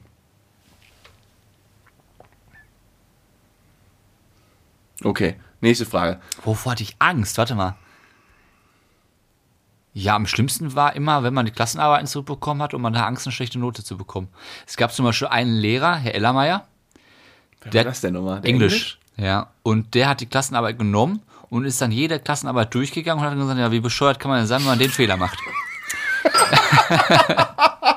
Okay, 5.04 5.36
nächste 5.62 5.86
Frage. 5.86 6.20
Wovor 6.44 6.74
hatte 6.74 6.84
ich 6.84 6.96
Angst? 7.00 7.38
Warte 7.38 7.56
mal. 7.56 7.76
Ja, 9.94 10.16
am 10.16 10.26
schlimmsten 10.26 10.74
war 10.76 10.96
immer, 10.96 11.24
wenn 11.24 11.34
man 11.34 11.46
die 11.46 11.52
Klassenarbeiten 11.52 12.08
zurückbekommen 12.08 12.62
hat 12.64 12.74
und 12.74 12.82
man 12.82 12.94
da 12.94 13.06
Angst, 13.06 13.28
eine 13.28 13.34
schlechte 13.34 13.60
Note 13.60 13.84
zu 13.84 13.98
bekommen. 13.98 14.30
Es 14.66 14.78
gab 14.78 14.94
zum 14.94 15.04
Beispiel 15.06 15.28
einen 15.28 15.52
Lehrer, 15.54 15.96
Herr 15.96 16.16
Ellermeier, 16.16 16.66
Wer 17.64 17.72
Der- 17.72 17.86
war 17.86 17.92
das 17.92 18.02
denn 18.02 18.14
nochmal? 18.14 18.42
Der 18.42 18.50
Englisch. 18.50 18.98
Ja, 19.18 19.48
und 19.64 19.94
der 19.94 20.08
hat 20.10 20.22
die 20.22 20.26
Klassenarbeit 20.26 20.80
genommen 20.80 21.22
und 21.50 21.66
ist 21.66 21.80
dann 21.82 21.92
jede 21.92 22.18
Klassenarbeit 22.20 22.74
durchgegangen 22.74 23.24
und 23.24 23.30
hat 23.30 23.38
gesagt, 23.38 23.60
ja, 23.60 23.72
wie 23.72 23.82
bescheuert 23.82 24.20
kann 24.20 24.32
man 24.32 24.40
denn 24.40 24.48
sein, 24.48 24.62
wenn 24.62 24.68
man 24.68 24.80
den 24.80 24.90
Fehler 24.90 25.18
macht? 25.18 25.38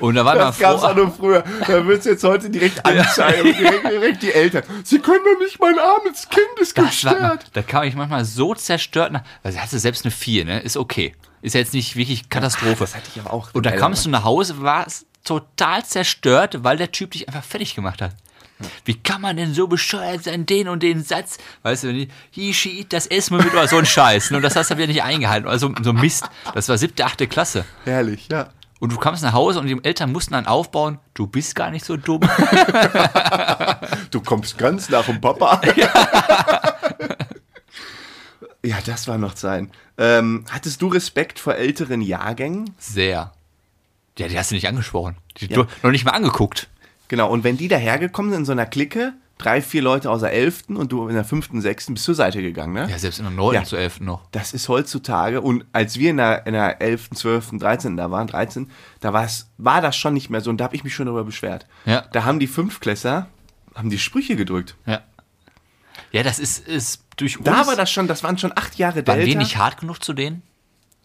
und 0.00 0.14
da 0.14 0.24
war 0.24 0.34
Das 0.34 0.58
gab's 0.58 0.80
froh, 0.80 0.88
auch 0.88 0.94
nur 0.94 1.10
früher. 1.12 1.44
Da 1.66 1.86
wird's 1.86 2.04
jetzt 2.06 2.24
heute 2.24 2.50
direkt 2.50 2.84
anzeigen. 2.84 3.54
direkt, 3.56 3.84
direkt 3.90 4.22
die 4.22 4.32
Eltern. 4.32 4.62
Sie 4.84 4.98
können 4.98 5.20
doch 5.24 5.40
nicht, 5.44 5.60
mein 5.60 5.78
armes 5.78 6.28
Kind 6.28 6.46
ist 6.60 6.76
Das 6.78 6.86
gestört. 6.86 7.46
da 7.52 7.62
kam 7.62 7.84
ich 7.84 7.94
manchmal 7.94 8.24
so 8.24 8.54
zerstört 8.54 9.12
nach. 9.12 9.22
Also 9.42 9.58
hast 9.58 9.72
du 9.72 9.78
selbst 9.78 10.04
eine 10.04 10.10
4, 10.12 10.44
ne? 10.44 10.60
Ist 10.60 10.76
okay. 10.76 11.14
Ist 11.42 11.54
ja 11.54 11.60
jetzt 11.60 11.74
nicht 11.74 11.96
wirklich 11.96 12.28
Katastrophe. 12.28 12.76
Das 12.80 12.94
hatte 12.94 13.08
ich 13.14 13.20
aber 13.20 13.32
auch. 13.32 13.50
Und 13.52 13.66
da 13.66 13.72
kamst 13.72 14.06
du 14.06 14.10
nach 14.10 14.24
Hause, 14.24 14.60
warst 14.62 15.06
total 15.24 15.84
zerstört, 15.84 16.64
weil 16.64 16.76
der 16.76 16.92
Typ 16.92 17.10
dich 17.12 17.28
einfach 17.28 17.44
fertig 17.44 17.74
gemacht 17.74 18.00
hat. 18.02 18.12
Wie 18.84 18.94
kann 18.94 19.20
man 19.20 19.36
denn 19.36 19.52
so 19.52 19.66
bescheuert 19.66 20.24
sein, 20.24 20.46
den 20.46 20.68
und 20.68 20.82
den 20.82 21.02
Satz? 21.02 21.38
Weißt 21.64 21.82
du, 21.84 21.88
wenn 21.88 21.96
die, 21.96 22.08
he, 22.30 22.54
she, 22.54 22.78
eat, 22.80 22.92
das 22.92 23.06
essen 23.08 23.36
wir 23.36 23.44
mit 23.44 23.52
oder 23.52 23.66
so 23.66 23.76
ein 23.76 23.84
Scheiß. 23.84 24.30
ne? 24.30 24.36
Und 24.38 24.42
das 24.42 24.54
hast 24.56 24.70
du 24.70 24.76
wieder 24.76 24.86
nicht 24.86 25.02
eingehalten. 25.02 25.48
Also 25.48 25.72
so 25.82 25.92
Mist. 25.92 26.24
Das 26.54 26.68
war 26.68 26.78
siebte, 26.78 27.04
achte 27.04 27.26
Klasse. 27.26 27.64
Herrlich, 27.84 28.28
ja. 28.30 28.48
Und 28.84 28.92
du 28.92 28.98
kamst 28.98 29.22
nach 29.22 29.32
Hause 29.32 29.60
und 29.60 29.66
die 29.66 29.82
Eltern 29.82 30.12
mussten 30.12 30.34
dann 30.34 30.46
aufbauen, 30.46 30.98
du 31.14 31.26
bist 31.26 31.54
gar 31.54 31.70
nicht 31.70 31.86
so 31.86 31.96
dumm. 31.96 32.20
Du 34.10 34.20
kommst 34.20 34.58
ganz 34.58 34.90
nach 34.90 35.06
dem 35.06 35.22
Papa. 35.22 35.58
Ja, 38.62 38.76
das 38.84 39.08
war 39.08 39.16
noch 39.16 39.36
sein. 39.38 39.70
Ähm, 39.96 40.44
hattest 40.50 40.82
du 40.82 40.88
Respekt 40.88 41.38
vor 41.38 41.54
älteren 41.54 42.02
Jahrgängen? 42.02 42.74
Sehr. 42.78 43.32
Ja, 44.18 44.28
die 44.28 44.38
hast 44.38 44.50
du 44.50 44.54
nicht 44.54 44.68
angesprochen. 44.68 45.16
Die 45.38 45.46
Ja. 45.46 45.62
du, 45.62 45.66
noch 45.82 45.90
nicht 45.90 46.04
mal 46.04 46.10
angeguckt. 46.12 46.68
Genau, 47.08 47.30
und 47.30 47.42
wenn 47.42 47.56
die 47.56 47.68
dahergekommen 47.68 48.32
sind 48.32 48.40
in 48.40 48.44
so 48.44 48.52
einer 48.52 48.66
Clique, 48.66 49.14
drei, 49.38 49.60
vier 49.60 49.82
Leute 49.82 50.10
aus 50.10 50.20
der 50.20 50.32
Elften 50.32 50.76
und 50.76 50.92
du 50.92 51.08
in 51.08 51.14
der 51.14 51.24
fünften, 51.24 51.60
sechsten 51.60 51.94
bist 51.94 52.04
zur 52.04 52.14
Seite 52.14 52.40
gegangen, 52.40 52.72
ne? 52.72 52.88
Ja, 52.90 52.98
selbst 52.98 53.18
in 53.18 53.24
der 53.24 53.32
9. 53.32 53.54
Ja. 53.54 53.64
zu 53.64 53.76
11. 53.76 54.00
noch. 54.00 54.22
Das 54.30 54.52
ist 54.52 54.68
heutzutage, 54.68 55.40
und 55.40 55.64
als 55.72 55.98
wir 55.98 56.10
in 56.10 56.18
der, 56.18 56.46
in 56.46 56.52
der 56.52 56.80
11., 56.80 57.10
12., 57.10 57.58
13. 57.58 57.96
da 57.96 58.10
waren, 58.10 58.26
13., 58.26 58.70
da 59.00 59.12
war 59.12 59.80
das 59.80 59.96
schon 59.96 60.14
nicht 60.14 60.30
mehr 60.30 60.40
so 60.40 60.50
und 60.50 60.58
da 60.58 60.64
habe 60.64 60.76
ich 60.76 60.84
mich 60.84 60.94
schon 60.94 61.06
darüber 61.06 61.24
beschwert. 61.24 61.66
Ja. 61.84 62.02
Da 62.12 62.24
haben 62.24 62.38
die 62.38 62.46
Fünftklässler, 62.46 63.28
haben 63.74 63.90
die 63.90 63.98
Sprüche 63.98 64.36
gedrückt. 64.36 64.76
Ja. 64.86 65.02
Ja, 66.12 66.22
das 66.22 66.38
ist, 66.38 66.66
ist 66.68 67.02
durch 67.16 67.38
uns. 67.38 67.44
Da 67.44 67.66
war 67.66 67.76
das 67.76 67.90
schon, 67.90 68.06
das 68.06 68.22
waren 68.22 68.38
schon 68.38 68.52
acht 68.54 68.76
Jahre 68.76 69.06
waren 69.06 69.16
Delta. 69.18 69.26
wir 69.26 69.36
nicht 69.36 69.56
hart 69.56 69.80
genug 69.80 70.02
zu 70.02 70.12
denen, 70.12 70.42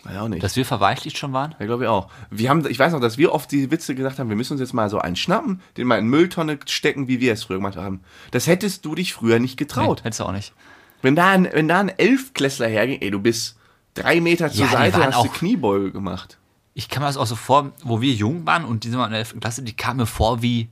Weiß 0.03 0.17
auch 0.17 0.27
nicht. 0.29 0.41
dass 0.43 0.55
wir 0.55 0.65
verweichlicht 0.65 1.17
schon 1.17 1.33
waren? 1.33 1.55
Ja, 1.59 1.65
glaube 1.65 1.83
ich 1.83 1.89
auch. 1.89 2.09
Wir 2.29 2.49
haben, 2.49 2.65
ich 2.67 2.79
weiß 2.79 2.93
noch, 2.93 3.01
dass 3.01 3.17
wir 3.17 3.33
oft 3.33 3.51
die 3.51 3.69
Witze 3.71 3.95
gesagt 3.95 4.19
haben, 4.19 4.29
wir 4.29 4.35
müssen 4.35 4.53
uns 4.53 4.61
jetzt 4.61 4.73
mal 4.73 4.89
so 4.89 4.99
einen 4.99 5.15
schnappen, 5.15 5.61
den 5.77 5.87
mal 5.87 5.99
in 5.99 6.07
Mülltonne 6.07 6.59
stecken, 6.65 7.07
wie 7.07 7.19
wir 7.19 7.33
es 7.33 7.43
früher 7.43 7.57
gemacht 7.57 7.75
haben. 7.75 8.01
Das 8.31 8.47
hättest 8.47 8.85
du 8.85 8.95
dich 8.95 9.13
früher 9.13 9.39
nicht 9.39 9.57
getraut. 9.57 9.99
Nee, 9.99 10.03
hättest 10.05 10.21
du 10.21 10.23
auch 10.25 10.31
nicht. 10.31 10.53
Wenn 11.01 11.15
da 11.15 11.29
ein, 11.29 11.47
wenn 11.51 11.67
da 11.67 11.79
ein 11.79 11.89
Elfklässler 11.89 12.67
herging, 12.67 13.01
ey, 13.01 13.11
du 13.11 13.19
bist 13.19 13.57
drei 13.93 14.21
Meter 14.21 14.51
zur 14.51 14.65
Ja, 14.65 14.71
Seite, 14.71 15.05
hast 15.05 15.23
du 15.25 15.29
Kniebeuge 15.29 15.91
gemacht. 15.91 16.37
Ich 16.73 16.87
kann 16.89 17.01
mir 17.03 17.07
das 17.07 17.17
auch 17.17 17.25
so 17.27 17.35
vor, 17.35 17.71
wo 17.83 18.01
wir 18.01 18.13
jung 18.13 18.45
waren 18.45 18.63
und 18.65 18.83
die 18.83 18.89
sind 18.89 18.97
mal 18.97 19.05
in 19.05 19.11
der 19.11 19.19
11. 19.19 19.35
Klasse, 19.41 19.63
die 19.63 19.73
kamen 19.73 19.97
mir 19.97 20.05
vor 20.05 20.41
wie 20.41 20.69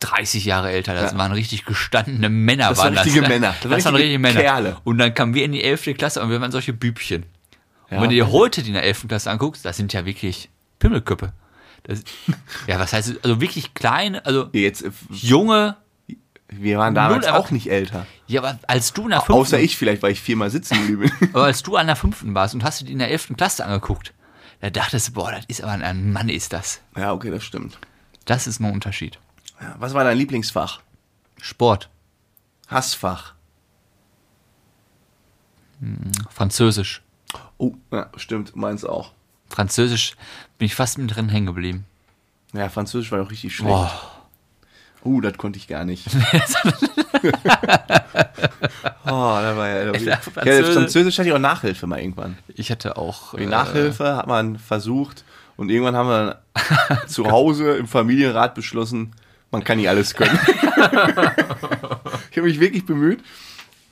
30 0.00 0.44
Jahre 0.44 0.70
älter. 0.70 0.94
Das 0.94 1.12
Ja. 1.12 1.18
waren 1.18 1.32
richtig 1.32 1.64
gestandene 1.64 2.28
Männer. 2.28 2.68
Das 2.68 2.78
waren 2.78 2.94
richtige 2.96 3.20
das, 3.20 3.28
Männer. 3.28 3.54
Das, 3.62 3.84
waren 3.84 3.94
richtige 3.94 4.18
Männer. 4.18 4.40
Kerle. 4.40 4.76
Und 4.84 4.98
dann 4.98 5.12
kamen 5.14 5.34
wir 5.34 5.44
in 5.44 5.52
die 5.52 5.62
11. 5.64 5.94
Klasse 5.96 6.22
und 6.22 6.30
wir 6.30 6.40
waren 6.40 6.52
solche 6.52 6.72
Bübchen. 6.72 7.24
Ja. 7.90 7.96
Und 7.96 8.02
wenn 8.04 8.10
du 8.10 8.16
dir 8.16 8.30
heute 8.32 8.62
die 8.62 8.68
in 8.68 8.74
der 8.74 8.82
11. 8.84 9.06
Klasse 9.08 9.30
anguckst, 9.30 9.64
das 9.64 9.76
sind 9.76 9.92
ja 9.92 10.04
wirklich 10.04 10.50
Pimmelköppe. 10.78 11.32
Das, 11.84 12.02
ja, 12.66 12.78
was 12.78 12.92
heißt, 12.92 13.14
also 13.24 13.40
wirklich 13.40 13.72
kleine, 13.74 14.24
also 14.26 14.48
Jetzt, 14.52 14.82
äh, 14.82 14.90
junge, 15.10 15.76
wir 16.48 16.78
waren 16.78 16.94
damals 16.94 17.24
Null, 17.24 17.28
aber- 17.34 17.38
auch 17.38 17.50
nicht 17.50 17.70
älter. 17.70 18.06
ja, 18.26 18.40
aber 18.42 18.58
als 18.66 18.92
du 18.92 19.04
in 19.04 19.10
der 19.10 19.20
5. 19.22 19.30
Außer 19.38 19.58
ich 19.60 19.76
vielleicht, 19.76 20.02
weil 20.02 20.12
ich 20.12 20.20
viermal 20.20 20.50
sitzen 20.50 20.74
geblieben 20.86 21.12
bin. 21.20 21.28
Aber 21.34 21.44
als 21.44 21.62
du 21.62 21.76
an 21.76 21.86
der 21.86 21.96
5. 21.96 22.24
warst 22.34 22.54
und 22.54 22.64
hast 22.64 22.80
du 22.80 22.84
die 22.84 22.92
in 22.92 22.98
der 22.98 23.10
11. 23.10 23.34
Klasse 23.36 23.64
angeguckt, 23.64 24.12
da 24.60 24.70
dachtest 24.70 25.08
du, 25.08 25.12
boah, 25.12 25.30
das 25.30 25.44
ist 25.46 25.62
aber 25.62 25.72
ein- 25.72 26.12
Mann 26.12 26.28
ist 26.28 26.52
das. 26.52 26.80
ja, 26.96 27.12
okay, 27.12 27.30
das 27.30 27.44
stimmt. 27.44 27.78
Das 28.24 28.46
ist 28.46 28.60
ein 28.60 28.70
Unterschied. 28.72 29.18
Ja, 29.60 29.76
was 29.78 29.94
war 29.94 30.04
dein 30.04 30.18
Lieblingsfach? 30.18 30.80
Sport, 31.40 31.88
Hassfach. 32.68 33.34
Französisch. 36.30 37.02
Oh, 37.58 37.74
ja, 37.92 38.08
stimmt, 38.16 38.56
meins 38.56 38.84
auch. 38.84 39.12
Französisch 39.48 40.14
bin 40.58 40.66
ich 40.66 40.74
fast 40.74 40.98
mit 40.98 41.14
drin 41.14 41.28
hängen 41.28 41.46
geblieben. 41.46 41.84
Ja, 42.52 42.68
Französisch 42.68 43.12
war 43.12 43.22
auch 43.22 43.30
richtig 43.30 43.54
schlecht. 43.54 43.70
Boah. 43.70 44.12
Uh, 45.04 45.20
das 45.20 45.36
konnte 45.38 45.58
ich 45.58 45.68
gar 45.68 45.84
nicht. 45.84 46.06
oh, 49.04 49.04
da 49.04 49.56
war 49.56 49.68
ja. 49.68 49.92
Da 49.92 49.98
ja, 49.98 50.16
Französisch- 50.16 50.72
Französisch 50.74 51.18
hatte 51.18 51.28
ich 51.28 51.34
auch 51.34 51.38
Nachhilfe 51.38 51.86
mal 51.86 52.00
irgendwann. 52.00 52.38
Ich 52.54 52.70
hatte 52.70 52.96
auch. 52.96 53.34
Die 53.34 53.44
äh, 53.44 53.46
Nachhilfe 53.46 54.16
hat 54.16 54.26
man 54.26 54.58
versucht 54.58 55.24
und 55.56 55.70
irgendwann 55.70 55.96
haben 55.96 56.08
wir 56.08 56.40
dann 56.88 56.98
zu 57.08 57.30
Hause 57.30 57.76
im 57.76 57.86
Familienrat 57.86 58.54
beschlossen, 58.54 59.12
man 59.50 59.64
kann 59.64 59.78
nicht 59.78 59.88
alles 59.88 60.14
können. 60.14 60.38
ich 62.30 62.36
habe 62.36 62.42
mich 62.42 62.60
wirklich 62.60 62.84
bemüht. 62.84 63.22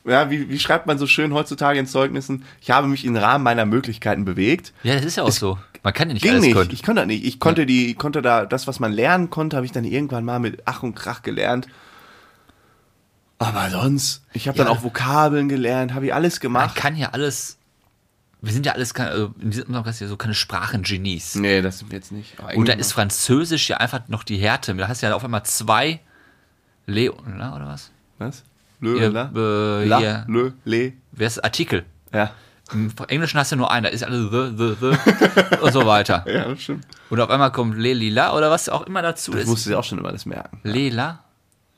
Ja, 0.06 0.30
wie, 0.30 0.48
wie 0.48 0.58
schreibt 0.58 0.86
man 0.86 0.98
so 0.98 1.06
schön 1.06 1.34
heutzutage 1.34 1.78
in 1.78 1.86
Zeugnissen? 1.86 2.44
Ich 2.60 2.70
habe 2.70 2.86
mich 2.86 3.04
im 3.04 3.16
Rahmen 3.16 3.42
meiner 3.42 3.66
Möglichkeiten 3.66 4.24
bewegt. 4.24 4.72
Ja, 4.84 4.94
das 4.94 5.04
ist 5.04 5.16
ja 5.16 5.24
auch 5.24 5.32
so. 5.32 5.58
Man 5.82 5.92
kann 5.92 6.08
ja 6.08 6.14
nicht 6.14 6.22
Ging 6.22 6.32
alles 6.32 6.44
nicht. 6.44 6.54
können. 6.54 6.70
Ich 6.72 6.82
konnte 6.82 7.00
das 7.02 7.06
nicht. 7.08 7.24
Ich 7.24 7.40
konnte 7.40 7.66
die, 7.66 7.94
konnte 7.94 8.22
da, 8.22 8.46
das, 8.46 8.66
was 8.66 8.78
man 8.80 8.92
lernen 8.92 9.30
konnte, 9.30 9.56
habe 9.56 9.66
ich 9.66 9.72
dann 9.72 9.84
irgendwann 9.84 10.24
mal 10.24 10.38
mit 10.38 10.62
Ach 10.64 10.82
und 10.82 10.94
Krach 10.94 11.22
gelernt. 11.22 11.66
Aber 13.38 13.68
sonst, 13.70 14.24
ich 14.32 14.48
habe 14.48 14.56
dann 14.56 14.68
Ja. 14.68 14.72
auch 14.72 14.82
Vokabeln 14.82 15.48
gelernt, 15.48 15.92
habe 15.92 16.06
ich 16.06 16.14
alles 16.14 16.34
Man 16.36 16.40
gemacht. 16.42 16.76
kann 16.76 16.96
ja 16.96 17.10
alles. 17.10 17.58
Wir 18.40 18.52
sind 18.52 18.64
ja 18.64 18.72
alles 18.72 18.94
keine, 18.94 19.10
also 19.10 19.34
in 19.40 19.50
diesem 19.50 19.72
Podcast 19.72 20.00
ja 20.00 20.06
so 20.08 20.16
keine 20.16 20.34
Sprachengenies. 20.34 21.34
Nee, 21.34 21.62
das 21.62 21.80
sind 21.80 21.90
wir 21.90 21.98
jetzt 21.98 22.12
nicht. 22.12 22.38
Und 22.38 22.46
da 22.46 22.52
irgendwie- 22.52 22.80
ist 22.80 22.92
Französisch 22.92 23.68
ja 23.68 23.78
einfach 23.78 24.08
noch 24.08 24.22
die 24.24 24.36
Härte. 24.36 24.74
Da 24.74 24.88
hast 24.88 25.02
du 25.02 25.06
ja 25.06 25.14
auf 25.14 25.24
einmal 25.24 25.44
zwei 25.44 26.00
Leon, 26.86 27.34
oder 27.36 27.66
was? 27.66 27.90
Was? 28.18 28.44
Le, 28.80 29.00
Ja, 29.00 29.08
la, 29.08 29.30
äh, 29.34 29.84
la, 29.86 29.98
hier. 29.98 30.24
le, 30.28 30.52
le. 30.64 30.92
Wer 31.12 31.26
ist 31.26 31.42
Artikel? 31.44 31.84
Ja. 32.12 32.30
Im 32.72 32.92
Englischen 33.08 33.38
hast 33.38 33.52
du 33.52 33.56
nur 33.56 33.70
einen, 33.70 33.84
da 33.84 33.90
ist 33.90 34.02
alles 34.02 34.30
the, 34.30 34.52
the, 34.56 34.76
the 34.80 35.56
und 35.62 35.72
so 35.72 35.86
weiter. 35.86 36.24
Ja, 36.28 36.48
das 36.48 36.60
stimmt. 36.62 36.84
Und 37.10 37.20
auf 37.20 37.30
einmal 37.30 37.52
kommt 37.52 37.76
Le 37.78 37.92
Lila 37.94 38.34
oder 38.36 38.50
was 38.50 38.68
auch 38.68 38.82
immer 38.86 39.02
dazu 39.02 39.30
Das 39.32 39.42
ist. 39.42 39.48
musste 39.48 39.70
ich 39.70 39.76
auch 39.76 39.84
schon 39.84 39.98
immer 39.98 40.10
das 40.10 40.26
merken. 40.26 40.60
Lela, 40.64 41.20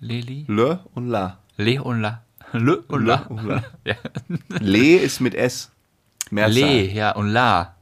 Leli, 0.01 0.47
Le 0.49 0.81
und 0.95 1.09
la. 1.09 1.39
Le 1.59 1.83
und 1.83 2.01
La. 2.01 2.23
Le 2.53 2.79
und 2.89 3.01
Le 3.05 3.07
La. 3.07 3.17
und 3.29 3.45
la. 3.47 3.63
Ja. 3.85 3.95
Le 4.61 4.97
ist 4.97 5.21
mit 5.21 5.35
S. 5.35 5.71
Mehrzahl. 6.31 6.55
Le, 6.59 6.91
ja, 6.91 7.11
und 7.13 7.29
La. 7.29 7.75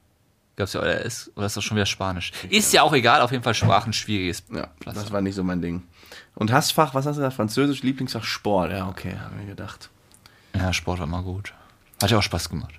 Gab's 0.57 0.73
ja, 0.73 0.81
oder 0.81 1.01
ist, 1.03 1.31
oder 1.37 1.47
ist 1.47 1.57
das 1.57 1.63
schon 1.63 1.77
wieder 1.77 1.87
Spanisch? 1.87 2.33
Ist 2.49 2.73
ja 2.73 2.83
auch 2.83 2.93
egal, 2.95 3.21
auf 3.21 3.31
jeden 3.31 3.45
Fall 3.45 3.55
Sprachen 3.55 3.93
schwieriges. 3.93 4.43
Ja, 4.53 4.69
das 4.85 5.13
war 5.13 5.21
nicht 5.21 5.35
so 5.37 5.45
mein 5.45 5.61
Ding. 5.63 5.83
Und 6.37 6.53
Hassfach, 6.53 6.95
was 6.95 7.07
hast 7.07 7.17
du 7.17 7.21
gesagt? 7.21 7.35
Französisch, 7.37 7.83
Lieblingsfach, 7.83 8.23
Sport. 8.23 8.71
Ja, 8.71 8.89
okay, 8.89 9.17
habe 9.19 9.35
ich 9.41 9.49
gedacht. 9.49 9.91
Ja, 10.55 10.73
Sport 10.73 11.01
war 11.01 11.07
mal 11.07 11.23
gut. 11.23 11.53
Hat 12.01 12.11
ja 12.11 12.19
auch 12.19 12.23
Spaß 12.23 12.49
gemacht. 12.51 12.75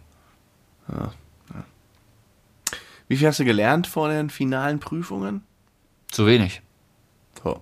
Wie 3.07 3.17
viel 3.17 3.27
hast 3.27 3.39
du 3.39 3.45
gelernt 3.45 3.87
vor 3.87 4.09
den 4.09 4.29
finalen 4.29 4.79
Prüfungen? 4.79 5.43
Zu 6.09 6.25
wenig. 6.25 6.61
Oh, 7.43 7.59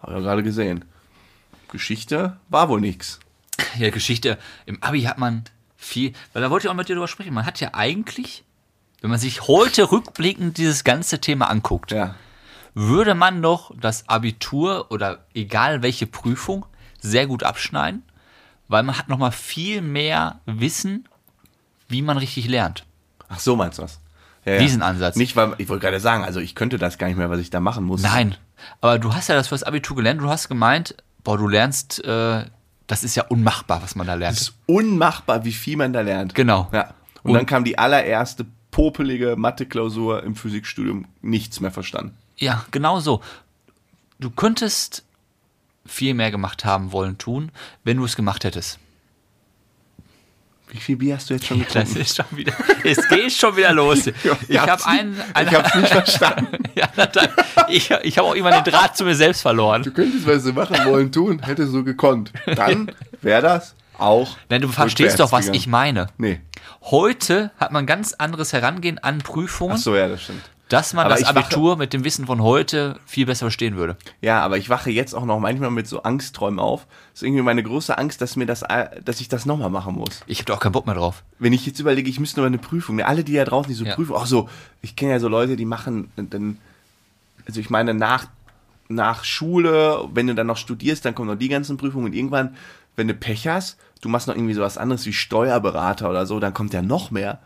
habe 0.00 0.12
ich 0.12 0.18
ja 0.18 0.20
gerade 0.20 0.42
gesehen. 0.42 0.84
Geschichte 1.70 2.36
war 2.48 2.68
wohl 2.68 2.80
nix. 2.80 3.20
Ja, 3.78 3.90
Geschichte. 3.90 4.38
Im 4.66 4.82
Abi 4.82 5.02
hat 5.02 5.18
man 5.18 5.44
viel, 5.76 6.12
weil 6.32 6.42
da 6.42 6.50
wollte 6.50 6.66
ich 6.66 6.70
auch 6.70 6.74
mit 6.76 6.88
dir 6.88 6.94
drüber 6.94 7.08
sprechen. 7.08 7.34
Man 7.34 7.46
hat 7.46 7.60
ja 7.60 7.70
eigentlich, 7.74 8.44
wenn 9.00 9.10
man 9.10 9.18
sich 9.18 9.42
heute 9.48 9.90
rückblickend 9.90 10.58
dieses 10.58 10.84
ganze 10.84 11.20
Thema 11.20 11.50
anguckt, 11.50 11.90
Ja. 11.92 12.14
Würde 12.74 13.14
man 13.14 13.40
doch 13.42 13.72
das 13.78 14.08
Abitur 14.08 14.90
oder 14.90 15.24
egal 15.34 15.82
welche 15.82 16.06
Prüfung 16.06 16.66
sehr 17.00 17.26
gut 17.26 17.42
abschneiden, 17.42 18.02
weil 18.68 18.82
man 18.82 18.98
hat 18.98 19.08
noch 19.08 19.18
mal 19.18 19.30
viel 19.30 19.80
mehr 19.82 20.40
Wissen, 20.46 21.08
wie 21.88 22.02
man 22.02 22.16
richtig 22.18 22.48
lernt. 22.48 22.84
Ach 23.28 23.38
so, 23.38 23.56
meinst 23.56 23.78
du 23.78 23.82
was? 23.82 24.00
Ja, 24.44 24.58
Diesen 24.58 24.82
Ansatz. 24.82 25.16
Nicht, 25.16 25.36
weil, 25.36 25.54
ich 25.58 25.68
wollte 25.68 25.82
gerade 25.86 26.00
sagen, 26.00 26.24
also 26.24 26.40
ich 26.40 26.54
könnte 26.54 26.76
das 26.78 26.98
gar 26.98 27.06
nicht 27.06 27.16
mehr, 27.16 27.30
was 27.30 27.40
ich 27.40 27.50
da 27.50 27.60
machen 27.60 27.84
muss. 27.84 28.02
Nein, 28.02 28.36
aber 28.80 28.98
du 28.98 29.14
hast 29.14 29.28
ja 29.28 29.34
das 29.34 29.48
fürs 29.48 29.62
Abitur 29.62 29.96
gelernt. 29.96 30.20
Du 30.20 30.28
hast 30.28 30.48
gemeint, 30.48 30.96
boah, 31.22 31.38
du 31.38 31.48
lernst, 31.48 32.04
äh, 32.04 32.44
das 32.86 33.04
ist 33.04 33.14
ja 33.14 33.24
unmachbar, 33.28 33.82
was 33.82 33.94
man 33.94 34.06
da 34.06 34.14
lernt. 34.14 34.36
Es 34.36 34.42
ist 34.48 34.54
unmachbar, 34.66 35.44
wie 35.44 35.52
viel 35.52 35.76
man 35.78 35.92
da 35.92 36.02
lernt. 36.02 36.34
Genau. 36.34 36.68
Ja. 36.72 36.92
Und, 37.22 37.30
Und- 37.30 37.34
dann 37.36 37.46
kam 37.46 37.64
die 37.64 37.78
allererste 37.78 38.44
popelige 38.70 39.36
Mathe-Klausur 39.36 40.22
im 40.24 40.34
Physikstudium. 40.36 41.06
Nichts 41.22 41.60
mehr 41.60 41.70
verstanden. 41.70 42.16
Ja, 42.36 42.64
genau 42.70 43.00
so. 43.00 43.20
Du 44.18 44.30
könntest 44.30 45.04
viel 45.86 46.14
mehr 46.14 46.30
gemacht 46.30 46.64
haben 46.64 46.92
wollen 46.92 47.18
tun, 47.18 47.50
wenn 47.84 47.98
du 47.98 48.04
es 48.04 48.16
gemacht 48.16 48.44
hättest. 48.44 48.78
Wie 50.70 50.78
viel 50.78 50.96
Bier 50.96 51.14
hast 51.16 51.30
du 51.30 51.34
jetzt 51.34 51.46
schon 51.46 51.58
Das 51.72 51.72
getrunken? 51.72 52.00
ist 52.00 52.16
schon 52.16 52.26
wieder, 52.32 52.52
es 52.82 53.08
geht 53.08 53.32
schon 53.32 53.56
wieder 53.56 53.72
los. 53.72 54.06
Ich 54.48 54.58
habe 54.58 54.86
einen, 54.86 55.20
einen 55.34 55.48
Ich 55.48 55.54
hab's 55.54 55.74
nicht 55.74 55.88
verstanden. 55.92 56.58
ja, 56.74 56.88
ich, 57.68 57.90
ich 57.90 58.18
habe 58.18 58.28
auch 58.28 58.34
immer 58.34 58.50
den 58.50 58.64
Draht 58.64 58.96
zu 58.96 59.04
mir 59.04 59.14
selbst 59.14 59.42
verloren. 59.42 59.82
Du 59.82 59.92
könntest, 59.92 60.26
was 60.26 60.42
du 60.42 60.52
machen 60.52 60.84
wollen, 60.86 61.12
tun, 61.12 61.40
hätte 61.42 61.66
so 61.66 61.84
gekonnt. 61.84 62.32
Dann 62.56 62.90
wäre 63.20 63.42
das 63.42 63.74
auch. 63.98 64.36
Nein, 64.48 64.62
du 64.62 64.68
verstehst 64.68 65.20
doch, 65.20 65.30
was 65.32 65.48
ich 65.48 65.66
meine. 65.66 66.08
Nee. 66.18 66.40
Heute 66.82 67.52
hat 67.58 67.70
man 67.70 67.86
ganz 67.86 68.12
anderes 68.14 68.52
Herangehen 68.52 68.98
an 68.98 69.18
Prüfungen, 69.18 69.74
Ach 69.76 69.78
so, 69.78 69.94
ja, 69.94 70.08
das 70.08 70.22
stimmt. 70.22 70.42
Dass 70.74 70.92
man 70.92 71.06
Aber 71.06 71.14
das 71.14 71.22
ich 71.22 71.26
wache- 71.28 71.38
Abitur 71.38 71.76
mit 71.76 71.92
dem 71.92 72.04
Wissen 72.04 72.26
von 72.26 72.42
heute 72.42 72.98
viel 73.06 73.26
besser 73.26 73.46
verstehen 73.46 73.76
würde. 73.76 73.96
Ja, 74.20 74.40
aber 74.42 74.58
ich 74.58 74.68
wache 74.68 74.90
jetzt 74.90 75.14
auch 75.14 75.24
noch 75.24 75.38
manchmal 75.40 75.70
mit 75.70 75.86
so 75.86 76.02
Angstträumen 76.02 76.58
auf. 76.58 76.86
Das 77.12 77.22
ist 77.22 77.26
irgendwie 77.28 77.42
meine 77.42 77.62
große 77.62 77.96
Angst, 77.96 78.20
dass 78.20 78.36
mir 78.36 78.46
das, 78.46 78.62
dass 79.04 79.20
ich 79.20 79.28
das 79.28 79.46
nochmal 79.46 79.70
machen 79.70 79.94
muss. 79.94 80.22
Ich 80.26 80.38
habe 80.38 80.46
da 80.46 80.54
auch 80.54 80.60
keinen 80.60 80.72
Bock 80.72 80.86
mehr 80.86 80.94
drauf. 80.94 81.22
Wenn 81.38 81.52
ich 81.52 81.64
jetzt 81.66 81.80
überlege, 81.80 82.08
ich 82.10 82.20
müsste 82.20 82.40
nur 82.40 82.46
eine 82.46 82.58
Prüfung, 82.58 83.00
alle, 83.00 83.24
die 83.24 83.34
da 83.34 83.44
draußen, 83.44 83.68
die 83.70 83.74
so 83.74 83.84
Ja. 83.84 83.94
Prüfung, 83.94 84.16
auch 84.16 84.26
so, 84.26 84.48
ich 84.82 84.96
kenne 84.96 85.12
ja 85.12 85.20
so 85.20 85.28
Leute, 85.28 85.56
die 85.56 85.64
machen 85.64 86.10
dann, 86.16 86.58
also 87.46 87.60
ich 87.60 87.70
meine, 87.70 87.94
nach, 87.94 88.26
nach 88.88 89.24
Schule, 89.24 90.04
wenn 90.12 90.26
du 90.26 90.34
dann 90.34 90.46
noch 90.46 90.56
studierst, 90.58 91.04
dann 91.04 91.14
kommen 91.14 91.28
noch 91.30 91.38
die 91.38 91.48
ganzen 91.48 91.76
Prüfungen 91.76 92.06
und 92.06 92.14
irgendwann, 92.14 92.56
wenn 92.96 93.08
du 93.08 93.14
Pech 93.14 93.48
hast, 93.48 93.78
du 94.02 94.08
machst 94.08 94.28
noch 94.28 94.34
irgendwie 94.34 94.54
sowas 94.54 94.76
anderes 94.78 95.06
wie 95.06 95.12
Steuerberater 95.12 96.10
oder 96.10 96.26
so, 96.26 96.38
dann 96.40 96.52
kommt 96.54 96.74
ja 96.74 96.82
noch 96.82 97.10
mehr. 97.10 97.38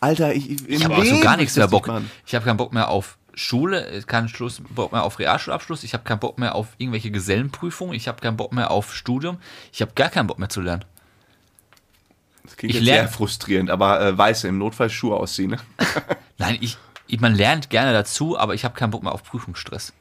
Alter, 0.00 0.34
ich, 0.34 0.50
im 0.50 0.66
Ich 0.68 0.84
habe 0.84 0.96
auch 0.96 1.04
so 1.04 1.20
gar 1.20 1.36
nichts 1.36 1.54
ich 1.54 1.58
mehr 1.58 1.68
Bock. 1.68 1.90
Ich 2.26 2.34
habe 2.34 2.44
keinen 2.44 2.56
Bock 2.56 2.72
mehr 2.72 2.88
auf 2.88 3.16
Schule, 3.34 4.02
keinen 4.06 4.28
Schluss, 4.28 4.62
Bock 4.68 4.92
mehr 4.92 5.02
auf 5.02 5.18
Realschulabschluss. 5.18 5.82
Ich 5.82 5.94
habe 5.94 6.04
keinen 6.04 6.20
Bock 6.20 6.38
mehr 6.38 6.54
auf 6.54 6.68
irgendwelche 6.78 7.10
Gesellenprüfungen. 7.10 7.94
Ich 7.94 8.06
habe 8.06 8.20
keinen 8.20 8.36
Bock 8.36 8.52
mehr 8.52 8.70
auf 8.70 8.94
Studium. 8.94 9.38
Ich 9.72 9.80
habe 9.80 9.92
gar 9.94 10.08
keinen 10.10 10.26
Bock 10.26 10.38
mehr 10.38 10.48
zu 10.50 10.60
lernen. 10.60 10.84
Das 12.44 12.56
klingt 12.56 12.70
Ich 12.74 12.76
jetzt 12.80 12.84
sehr 12.86 12.94
lerne- 12.96 13.08
frustrierend, 13.08 13.70
aber 13.70 14.00
äh, 14.00 14.16
weiße 14.18 14.46
im 14.48 14.58
Notfall 14.58 14.90
Schuhe 14.90 15.16
ausziehen. 15.16 15.52
Ne? 15.52 15.56
Nein, 16.38 16.58
ich, 16.60 16.76
ich, 17.06 17.20
man 17.20 17.34
lernt 17.34 17.70
gerne 17.70 17.92
dazu, 17.92 18.38
aber 18.38 18.54
ich 18.54 18.64
habe 18.64 18.74
keinen 18.74 18.90
Bock 18.90 19.02
mehr 19.02 19.12
auf 19.12 19.24
Prüfungsstress. 19.24 19.92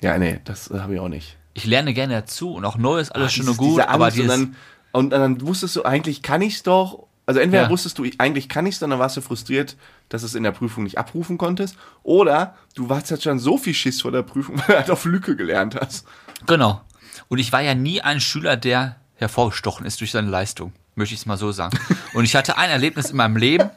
Ja, 0.00 0.16
nee, 0.18 0.40
das 0.44 0.70
äh, 0.70 0.78
habe 0.80 0.94
ich 0.94 1.00
auch 1.00 1.08
nicht. 1.08 1.36
Ich 1.54 1.64
lerne 1.66 1.94
gerne 1.94 2.14
dazu 2.14 2.54
und 2.54 2.64
auch 2.64 2.76
Neues, 2.78 3.10
alles 3.10 3.32
schön 3.32 3.48
und 3.48 3.58
Dieses- 3.60 3.72
gut, 3.74 3.80
aber 3.82 4.06
Angst 4.06 4.18
und, 4.18 4.22
dieses, 4.24 4.38
dann, 4.40 4.56
und 4.92 5.10
dann 5.10 5.40
wusstest 5.42 5.76
du, 5.76 5.84
eigentlich 5.84 6.22
kann 6.22 6.42
ich's 6.42 6.62
doch. 6.62 7.05
Also 7.26 7.40
entweder 7.40 7.64
Ja. 7.64 7.70
wusstest 7.70 7.98
du, 7.98 8.04
ich- 8.04 8.20
eigentlich 8.20 8.48
kann 8.48 8.66
ich's, 8.66 8.78
dann 8.78 8.90
dann 8.90 8.98
warst 9.00 9.16
du 9.16 9.20
frustriert, 9.20 9.76
dass 10.08 10.22
du 10.22 10.26
es 10.26 10.34
in 10.36 10.44
der 10.44 10.52
Prüfung 10.52 10.84
nicht 10.84 10.96
abrufen 10.96 11.38
konntest. 11.38 11.76
Oder 12.04 12.54
du 12.74 12.88
warst 12.88 13.10
halt 13.10 13.22
schon 13.22 13.38
so 13.40 13.58
viel 13.58 13.74
Schiss 13.74 14.00
vor 14.00 14.12
der 14.12 14.22
Prüfung, 14.22 14.56
weil 14.58 14.66
du 14.66 14.74
halt 14.76 14.90
auf 14.90 15.04
Lücke 15.04 15.34
gelernt 15.36 15.74
hast. 15.80 16.06
Genau. 16.46 16.80
Und 17.28 17.38
ich 17.38 17.50
war 17.52 17.60
ja 17.62 17.74
nie 17.74 18.00
ein 18.00 18.20
Schüler, 18.20 18.56
der 18.56 18.96
hervorgestochen 19.16 19.84
ist 19.86 20.00
durch 20.00 20.12
seine 20.12 20.28
Leistung, 20.30 20.72
möchte 20.94 21.14
ich 21.14 21.20
es 21.20 21.26
mal 21.26 21.36
so 21.36 21.50
sagen. 21.50 21.76
Und 22.14 22.24
ich 22.24 22.36
hatte 22.36 22.58
ein 22.58 22.70
Erlebnis 22.70 23.10
in 23.10 23.16
meinem 23.16 23.36
Leben, 23.36 23.70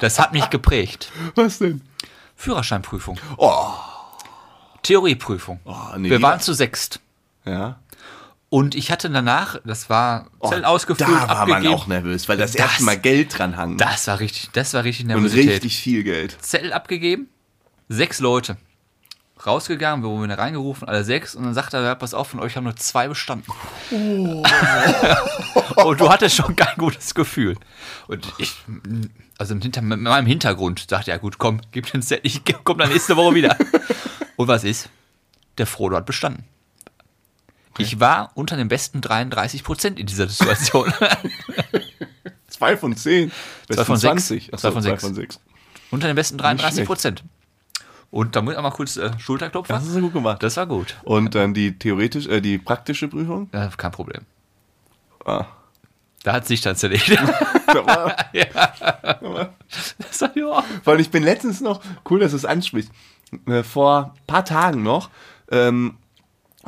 das 0.00 0.18
hat 0.20 0.32
mich 0.32 0.48
geprägt. 0.50 1.10
Was 1.34 1.58
denn? 1.58 1.80
Führerscheinprüfung. 2.36 3.18
Oh, 3.38 3.72
Theorieprüfung. 4.82 5.60
oh 5.64 5.74
nee. 5.96 6.10
Wir 6.10 6.22
waren 6.22 6.40
zu 6.40 6.52
sechst. 6.54 7.00
ja. 7.44 7.78
Und 8.50 8.74
ich 8.74 8.90
hatte 8.90 9.10
danach, 9.10 9.60
das 9.64 9.90
war 9.90 10.28
Oh, 10.38 10.48
Zelt 10.48 10.64
ausgefüllt, 10.64 11.08
da 11.10 11.28
war 11.28 11.46
man 11.46 11.52
abgegeben. 11.56 11.74
auch 11.74 11.86
nervös, 11.86 12.28
weil 12.28 12.38
das, 12.38 12.52
Das- 12.52 12.60
erste 12.62 12.82
Mal 12.84 12.98
Geld 12.98 13.38
dran 13.38 13.56
hang. 13.58 13.76
Das 13.76 14.06
war 14.06 14.20
richtig, 14.20 14.48
das 14.52 14.72
war 14.72 14.84
richtig 14.84 15.04
und 15.04 15.08
Nervosität. 15.12 15.50
richtig 15.50 15.76
viel 15.78 16.02
Geld. 16.02 16.36
Zettel 16.40 16.72
abgegeben, 16.72 17.28
sechs 17.88 18.20
Leute. 18.20 18.56
Rausgegangen, 19.46 20.02
wir 20.02 20.08
wurden 20.10 20.32
reingerufen, 20.32 20.88
alle 20.88 21.04
sechs, 21.04 21.36
und 21.36 21.44
dann 21.44 21.54
sagt 21.54 21.72
er, 21.72 21.82
ja, 21.82 21.94
pass 21.94 22.12
auf, 22.12 22.28
von 22.28 22.40
euch 22.40 22.56
haben 22.56 22.64
nur 22.64 22.74
zwei 22.74 23.06
bestanden. 23.06 23.52
Oh. 23.92 24.42
und 25.84 26.00
du 26.00 26.08
hattest 26.10 26.34
schon 26.34 26.56
kein 26.56 26.76
gutes 26.76 27.14
Gefühl. 27.14 27.56
Und 28.08 28.26
ich, 28.38 28.56
also 29.38 29.54
hinter 29.54 29.80
mit 29.82 30.00
meinem 30.00 30.26
Hintergrund, 30.26 30.90
dachte 30.90 31.10
ja 31.12 31.18
gut, 31.18 31.38
komm, 31.38 31.60
gib 31.70 31.90
den 31.92 32.02
Zettel, 32.02 32.26
ich 32.26 32.42
komm 32.64 32.78
dann 32.78 32.88
nächste 32.88 33.14
Woche 33.16 33.34
wieder. 33.36 33.56
und 34.36 34.48
was 34.48 34.64
ist? 34.64 34.88
Der 35.58 35.66
Frodo 35.66 35.96
hat 35.96 36.06
bestanden. 36.06 36.44
Ich 37.78 38.00
war 38.00 38.30
unter 38.34 38.56
den 38.56 38.68
besten 38.68 39.00
33 39.00 39.64
Prozent 39.64 39.98
in 39.98 40.06
dieser 40.06 40.28
Situation. 40.28 40.92
Zwei 42.48 42.76
von 42.76 42.96
zehn. 42.96 43.30
Zwei 43.70 43.84
von 43.84 43.94
Besten 43.94 44.18
sechs. 44.18 44.26
20. 44.26 44.54
Achso, 44.54 44.68
Zwei 44.68 44.72
von 44.72 44.82
zwei 44.82 44.90
sechs. 44.90 45.02
von 45.04 45.14
sechs. 45.14 45.40
unter 45.90 46.06
den 46.08 46.16
besten 46.16 46.38
33 46.38 46.74
schlecht. 46.74 46.86
Prozent. 46.88 47.24
Und 48.10 48.34
da 48.34 48.42
muss 48.42 48.52
ich 48.54 48.58
auch 48.58 48.62
mal 48.62 48.70
kurz 48.70 48.96
äh, 48.96 49.10
Schulterklopfen. 49.18 49.74
Das 49.74 49.84
hast 49.84 49.94
du 49.94 50.00
gut 50.00 50.14
gemacht. 50.14 50.42
Das 50.42 50.56
war 50.56 50.66
gut. 50.66 50.96
Und 51.04 51.34
dann 51.34 51.54
die 51.54 51.78
theoretisch, 51.78 52.26
äh, 52.26 52.40
die 52.40 52.58
praktische 52.58 53.06
Prüfung. 53.06 53.48
Ja, 53.52 53.68
kein 53.76 53.92
Problem. 53.92 54.22
Ah. 55.24 55.44
Da 56.24 56.32
hat 56.32 56.46
sich 56.46 56.60
dann 56.62 56.74
zerlegt. 56.74 57.10
Da 57.68 57.86
war, 57.86 58.16
das 59.98 60.20
war 60.22 60.36
ja. 60.36 60.64
Weil 60.84 61.00
ich 61.00 61.10
bin 61.10 61.22
letztens 61.22 61.60
noch, 61.60 61.82
cool, 62.08 62.20
dass 62.20 62.30
du 62.30 62.38
es 62.38 62.44
ansprichst, 62.46 62.90
äh, 63.46 63.62
vor 63.62 64.14
ein 64.16 64.26
paar 64.26 64.44
Tagen 64.44 64.82
noch, 64.82 65.10
ähm, 65.50 65.98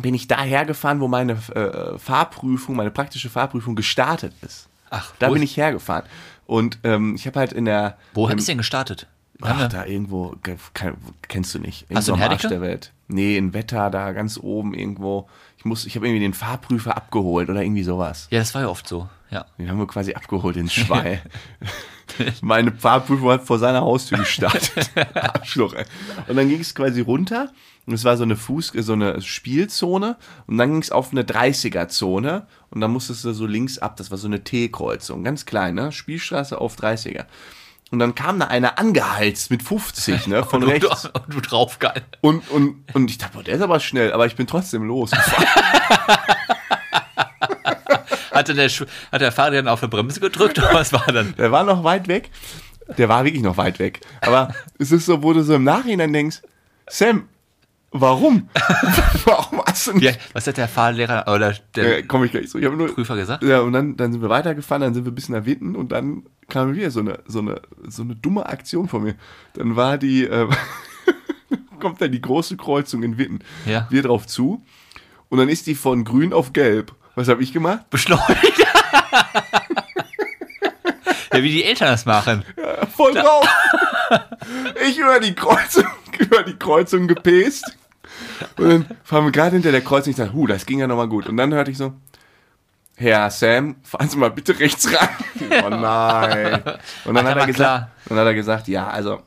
bin 0.03 0.15
ich 0.15 0.27
daher 0.29 0.65
gefahren, 0.65 1.01
wo 1.01 1.09
meine 1.09 1.33
äh, 1.55 1.99
Fahrprüfung, 1.99 2.77
meine 2.77 2.91
praktische 2.91 3.31
Fahrprüfung 3.31 3.75
gestartet 3.77 4.33
ist. 4.43 4.69
Ach, 4.91 5.13
Da 5.19 5.29
bin 5.31 5.43
ich 5.43 5.57
hergefahren. 5.57 6.05
Und 6.47 6.79
ähm, 6.85 7.15
ich 7.15 7.27
habe 7.27 7.39
halt 7.39 7.53
in 7.53 7.65
der. 7.65 7.97
Wo 8.15 8.29
hat 8.29 8.39
es 8.39 8.47
denn 8.47 8.59
gestartet? 8.59 9.07
Ach, 9.43 9.69
da 9.69 9.87
irgendwo, 9.87 10.35
ge- 10.43 10.57
ke- 10.75 10.95
kennst 11.29 11.55
du 11.55 11.61
nicht. 11.61 11.87
Hast 11.95 12.09
du 12.09 12.13
Irgendwo 12.13 12.15
in 12.15 12.19
Herdecke? 12.31 12.49
der 12.49 12.61
Welt. 12.61 12.93
Nee, 13.09 13.37
in 13.39 13.55
Wetter, 13.55 13.89
da 13.91 14.13
ganz 14.13 14.37
oben 14.39 14.75
irgendwo. 14.75 15.29
Ich 15.61 15.67
muss, 15.67 15.85
ich 15.85 15.95
habe 15.95 16.07
irgendwie 16.07 16.23
den 16.23 16.33
Fahrprüfer 16.33 16.97
abgeholt 16.97 17.51
oder 17.51 17.63
irgendwie 17.63 17.83
sowas. 17.83 18.29
Ja, 18.31 18.39
das 18.39 18.55
war 18.55 18.63
ja 18.63 18.69
oft 18.69 18.89
so. 18.89 19.11
Ja. 19.31 19.45
Den 19.59 19.69
haben 19.69 19.77
wir 19.77 19.87
quasi 19.87 20.15
abgeholt 20.15 20.57
in 20.57 20.71
Schweil. 20.71 21.21
Meine 22.41 22.73
Fahrprüfung 22.73 23.29
hat 23.29 23.43
vor 23.43 23.59
seiner 23.59 23.83
Haustür 23.83 24.17
gestartet. 24.17 24.91
Arschloch, 25.15 25.75
ey. 25.75 25.85
Und 26.29 26.37
dann 26.37 26.49
ging 26.49 26.61
es 26.61 26.75
quasi 26.75 27.03
runter. 27.03 27.53
Und 27.85 27.93
es 27.93 28.05
war 28.05 28.17
so 28.17 28.23
eine 28.23 28.37
Fuß, 28.37 28.73
so 28.75 28.95
eine 28.95 29.21
Spielzone. 29.21 30.17
Und 30.47 30.57
dann 30.57 30.71
ging 30.71 30.81
es 30.81 30.93
auf 30.93 31.13
eine 31.13 31.25
30er-Zone. 31.25 32.47
Und 32.71 32.81
dann 32.81 32.91
musstest 32.91 33.27
du 33.27 33.35
so 33.35 33.45
links 33.45 33.77
ab. 33.77 33.97
Das 33.99 34.11
war 34.11 34.17
so 34.17 34.29
eine 34.29 34.43
T-Kreuzung. 34.43 35.25
Ganz 35.25 35.45
klein, 35.45 35.75
ne? 35.75 35.93
Spielstraße 35.93 36.59
auf 36.59 36.79
30er. 36.79 37.27
Und 37.91 37.99
dann 37.99 38.15
kam 38.15 38.39
da 38.39 38.47
einer 38.47 38.79
angeheizt 38.79 39.51
mit 39.51 39.63
50, 39.63 40.29
ne? 40.29 40.45
Von 40.49 40.63
Und 40.63 40.69
du, 40.83 40.87
rechts. 40.87 41.07
und 41.13 41.35
du 41.35 41.41
drauf 41.41 41.79
geil. 41.79 42.03
Und, 42.21 42.49
und, 42.51 42.85
und 42.95 43.11
ich 43.11 43.19
dachte, 43.19 43.35
boah, 43.35 43.43
der 43.43 43.57
ist 43.57 43.63
aber 43.63 43.81
schnell. 43.81 44.13
Aber 44.13 44.27
ich 44.27 44.37
bin 44.37 44.47
trotzdem 44.47 44.85
losgefahren. 44.85 45.47
Hatte 48.31 48.55
der, 48.55 48.69
hat 48.69 49.21
der 49.21 49.33
Fahrer 49.33 49.51
dann 49.51 49.69
auf 49.69 49.81
die 49.81 49.89
Bremse 49.89 50.21
gedrückt 50.21 50.57
oder 50.59 50.73
was 50.73 50.93
war 50.93 51.05
dann? 51.07 51.35
Der 51.37 51.51
war 51.53 51.65
noch 51.65 51.83
weit 51.85 52.07
weg. 52.07 52.31
Der 52.97 53.09
war 53.09 53.25
wirklich 53.25 53.43
noch 53.43 53.57
weit 53.57 53.79
weg. 53.81 54.01
Aber 54.21 54.55
es 54.79 54.93
ist 54.93 55.07
so, 55.07 55.23
wo 55.23 55.33
du 55.33 55.43
so 55.43 55.57
im 55.57 55.65
Nachhinein 55.65 56.13
denkst, 56.13 56.41
Sam, 56.89 57.29
warum? 57.93 58.49
warum 59.25 59.63
hast 59.67 59.87
du 59.87 59.93
nicht? 59.93 60.05
Ja, 60.05 60.13
was 60.33 60.47
hat 60.47 60.57
der 60.57 60.69
Fahrlehrer 60.69 61.33
oder 61.33 61.55
der 61.75 61.99
Äh, 61.99 62.03
komm 62.03 62.25
ich 62.25 62.31
gleich 62.31 62.51
so. 62.51 62.59
Ich 62.59 62.65
habe 62.65 62.77
nur. 62.77 62.95
Prüfer 62.95 63.17
gesagt? 63.17 63.43
Ja, 63.43 63.61
und 63.61 63.73
dann, 63.73 63.97
dann 63.97 64.13
sind 64.13 64.23
wir 64.23 64.29
weitergefahren, 64.29 64.83
dann 64.83 64.95
sind 64.95 65.05
wir 65.05 65.13
bis 65.13 65.29
nach 65.29 65.45
Witten 65.45 65.77
und 65.77 65.93
dann 65.93 66.25
kam 66.49 66.75
wieder 66.75 66.91
so 66.91 67.01
eine, 67.01 67.21
so 67.27 67.41
eine, 67.41 67.61
so 67.87 68.03
eine 68.03 68.17
dumme 68.17 68.47
Aktion 68.47 68.89
von 68.89 69.03
mir. 69.03 69.15
Dann 69.55 69.77
war 69.77 69.99
die, 69.99 70.25
äh, 70.25 70.49
kommt 71.81 72.01
dann 72.01 72.13
die 72.13 72.21
große 72.21 72.57
Kreuzung 72.57 73.03
in 73.03 73.19
Witten. 73.19 73.41
Ja. 73.67 73.87
Wir 73.91 74.03
drauf 74.03 74.27
zu. 74.27 74.65
Und 75.29 75.39
dann 75.39 75.49
ist 75.49 75.67
die 75.67 75.75
von 75.75 76.05
grün 76.05 76.33
auf 76.33 76.53
gelb. 76.53 76.95
Was 77.15 77.29
habe 77.29 77.43
ich 77.43 77.53
gemacht? 77.53 77.89
Beschleunigt. 77.91 78.67
ja, 81.33 81.43
wie 81.43 81.51
die 81.51 81.65
Eltern 81.65 81.89
das 81.89 82.07
machen. 82.07 82.45
Voll 82.97 83.15
drauf. 83.15 83.49
ich 84.87 84.99
über 84.99 85.21
die 85.21 85.35
Kreuzung, 85.35 85.87
über 86.19 86.43
die 86.43 86.57
Kreuzung 86.57 87.07
gepäst. 87.07 87.77
Und 88.57 88.69
dann 88.69 88.87
fahren 89.05 89.25
wir 89.25 89.33
gerade 89.33 89.53
hinter 89.53 89.73
der 89.73 89.83
Kreuzung. 89.83 90.11
Ich 90.11 90.17
dachte, 90.17 90.33
hu, 90.33 90.47
das 90.47 90.67
ging 90.67 90.81
ja 90.81 90.87
nochmal 90.87 91.09
gut. 91.09 91.27
Und 91.27 91.37
dann 91.37 91.53
hörte 91.53 91.71
ich 91.71 91.79
so, 91.79 91.95
Herr 92.97 93.31
Sam, 93.31 93.77
fahren 93.83 94.09
Sie 94.09 94.19
mal 94.19 94.31
bitte 94.31 94.59
rechts 94.59 94.93
ran. 94.93 95.09
Oh 95.65 95.71
nein. 95.71 96.63
Und 97.07 97.15
dann 97.15 97.27
hat, 97.27 97.39
er 97.39 97.47
gesagt, 97.47 97.89
dann 98.07 98.19
hat 98.19 98.27
er 98.27 98.35
gesagt, 98.35 98.69
ja, 98.69 98.89
also, 98.89 99.23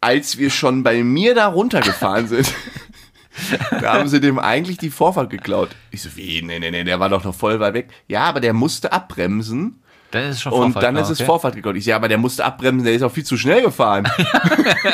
als 0.00 0.38
wir 0.38 0.50
schon 0.50 0.82
bei 0.82 1.02
mir 1.04 1.34
da 1.36 1.46
runtergefahren 1.46 2.26
sind, 2.26 2.52
da 3.80 3.94
haben 3.94 4.08
sie 4.08 4.20
dem 4.20 4.38
eigentlich 4.38 4.78
die 4.78 4.90
Vorfahrt 4.90 5.30
geklaut. 5.30 5.70
Ich 5.92 6.02
so, 6.02 6.16
wie, 6.16 6.42
nee, 6.42 6.58
nee, 6.58 6.70
nee, 6.70 6.82
der 6.82 6.98
war 6.98 7.08
doch 7.08 7.22
noch 7.22 7.34
voll 7.34 7.60
weit 7.60 7.74
weg. 7.74 7.90
Ja, 8.08 8.24
aber 8.24 8.40
der 8.40 8.54
musste 8.54 8.92
abbremsen. 8.92 9.80
Dann 10.10 10.22
ist 10.24 10.36
es 10.36 10.42
schon 10.42 10.52
Und 10.52 10.74
dann 10.76 10.96
ist 10.96 11.02
genau, 11.02 11.12
es 11.12 11.20
okay. 11.20 11.24
Vorfahrt 11.26 11.54
gekommen. 11.56 11.76
Ich 11.76 11.84
sehe, 11.84 11.94
aber 11.94 12.08
der 12.08 12.18
musste 12.18 12.44
abbremsen, 12.44 12.84
der 12.84 12.94
ist 12.94 13.02
auch 13.02 13.12
viel 13.12 13.24
zu 13.24 13.36
schnell 13.36 13.62
gefahren. 13.62 14.08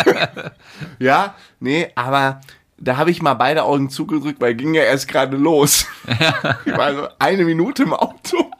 ja, 0.98 1.34
nee, 1.60 1.88
aber 1.94 2.40
da 2.78 2.96
habe 2.96 3.10
ich 3.10 3.22
mal 3.22 3.34
beide 3.34 3.62
Augen 3.62 3.90
zugedrückt, 3.90 4.40
weil 4.40 4.54
ging 4.54 4.74
ja 4.74 4.82
erst 4.82 5.08
gerade 5.08 5.36
los. 5.36 5.86
ich 6.66 6.76
war 6.76 6.94
so 6.94 7.08
eine 7.18 7.44
Minute 7.44 7.84
im 7.84 7.92
Auto. 7.94 8.50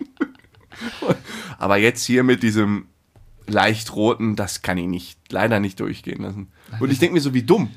aber 1.59 1.76
jetzt 1.76 2.05
hier 2.05 2.22
mit 2.22 2.42
diesem 2.42 2.86
leicht 3.46 3.94
roten, 3.94 4.36
das 4.36 4.62
kann 4.62 4.78
ich 4.78 4.86
nicht, 4.86 5.18
leider 5.30 5.61
nicht 5.61 5.80
durchgehen 5.80 6.22
lassen. 6.22 6.52
Und 6.80 6.90
ich 6.90 6.98
denke 6.98 7.14
mir 7.14 7.20
so, 7.20 7.34
wie 7.34 7.42
dumm. 7.42 7.70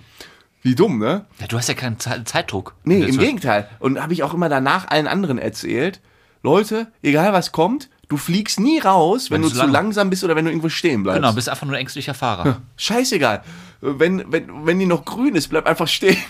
Wie 0.62 0.76
dumm, 0.76 0.98
ne? 1.00 1.26
Ja, 1.40 1.48
du 1.48 1.58
hast 1.58 1.68
ja 1.68 1.74
keinen 1.76 2.00
Ze- 2.00 2.24
Zeitdruck. 2.26 2.76
Nee, 2.84 3.04
im 3.04 3.18
Gegenteil. 3.18 3.70
Und 3.80 4.02
habe 4.02 4.14
ich 4.14 4.24
auch 4.24 4.34
immer 4.34 4.50
danach 4.50 4.88
allen 4.88 5.08
anderen 5.08 5.38
erzählt, 5.38 6.02
Leute, 6.44 6.92
egal 7.02 7.34
was 7.34 7.52
kommt, 7.52 7.90
du 8.10 8.18
fliegst 8.18 8.60
nie 8.60 8.80
raus, 8.80 9.30
wenn, 9.32 9.42
Wenn 9.44 9.50
du 9.50 9.56
zu 9.56 9.62
lang- 9.62 9.72
langsam 9.72 10.10
bist 10.10 10.24
oder 10.24 10.36
wenn 10.36 10.46
du 10.46 10.52
irgendwo 10.52 10.70
stehen 10.70 11.04
bleibst. 11.04 11.18
Genau, 11.22 11.34
bist 11.34 11.50
einfach 11.50 11.66
nur 11.66 11.76
ein 11.76 11.82
ängstlicher 11.82 12.14
Fahrer. 12.14 12.62
Scheißegal. 12.78 13.44
Wenn, 13.82 14.32
wenn, 14.32 14.66
wenn 14.66 14.80
die 14.80 14.86
noch 14.86 15.06
grün 15.06 15.36
ist, 15.36 15.48
bleib 15.50 15.66
einfach 15.68 15.88
stehen. 15.88 16.18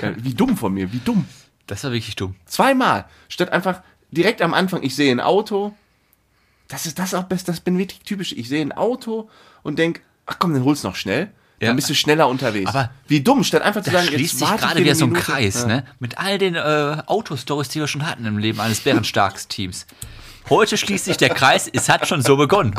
Ja, 0.00 0.12
wie 0.16 0.32
dumm 0.34 0.56
von 0.56 0.72
mir, 0.72 0.92
wie 0.92 1.00
dumm. 1.04 1.24
Das 1.66 1.82
war 1.82 1.90
wirklich 1.90 2.14
dumm. 2.14 2.36
Zweimal. 2.46 3.06
Statt 3.28 3.50
einfach 3.50 3.82
direkt 4.12 4.40
am 4.40 4.54
Anfang, 4.54 4.84
ich 4.84 4.94
sehe 4.94 5.10
ein 5.10 5.18
Auto. 5.18 5.74
Das 6.68 6.86
ist 6.86 7.00
das 7.00 7.14
auch 7.14 7.24
best, 7.24 7.48
das 7.48 7.58
bin 7.58 7.78
wirklich 7.78 8.00
typisch. 8.00 8.32
Ich 8.32 8.48
sehe 8.48 8.62
ein 8.62 8.70
Auto 8.70 9.28
und 9.64 9.80
denk, 9.80 10.00
ach 10.26 10.36
komm, 10.38 10.52
dann 10.54 10.62
hol's 10.64 10.84
noch 10.84 10.94
schnell. 10.94 11.32
Ja. 11.60 11.68
Dann 11.68 11.76
bist 11.76 11.90
du 11.90 11.94
schneller 11.94 12.28
unterwegs. 12.28 12.68
Aber 12.68 12.90
wie 13.08 13.20
dumm, 13.22 13.42
statt 13.42 13.62
einfach 13.62 13.82
zu 13.82 13.90
sagen, 13.90 14.06
schließt 14.06 14.40
jetzt 14.40 14.50
sich 14.50 14.58
gerade 14.60 14.80
wieder 14.80 14.94
so 14.94 15.04
ein. 15.06 15.14
Kreis, 15.14 15.62
Ja. 15.62 15.66
ne? 15.66 15.84
Mit 15.98 16.16
all 16.18 16.38
den 16.38 16.54
äh, 16.54 17.02
Autostories, 17.06 17.68
die 17.68 17.80
wir 17.80 17.88
schon 17.88 18.06
hatten 18.06 18.24
im 18.24 18.38
Leben 18.38 18.60
eines 18.60 18.80
Bärenstarks-Teams. 18.80 19.86
Heute 20.50 20.76
schließt 20.76 21.04
sich 21.06 21.16
der 21.16 21.30
Kreis, 21.30 21.68
es 21.72 21.88
hat 21.88 22.06
schon 22.06 22.20
so 22.22 22.36
begonnen. 22.36 22.74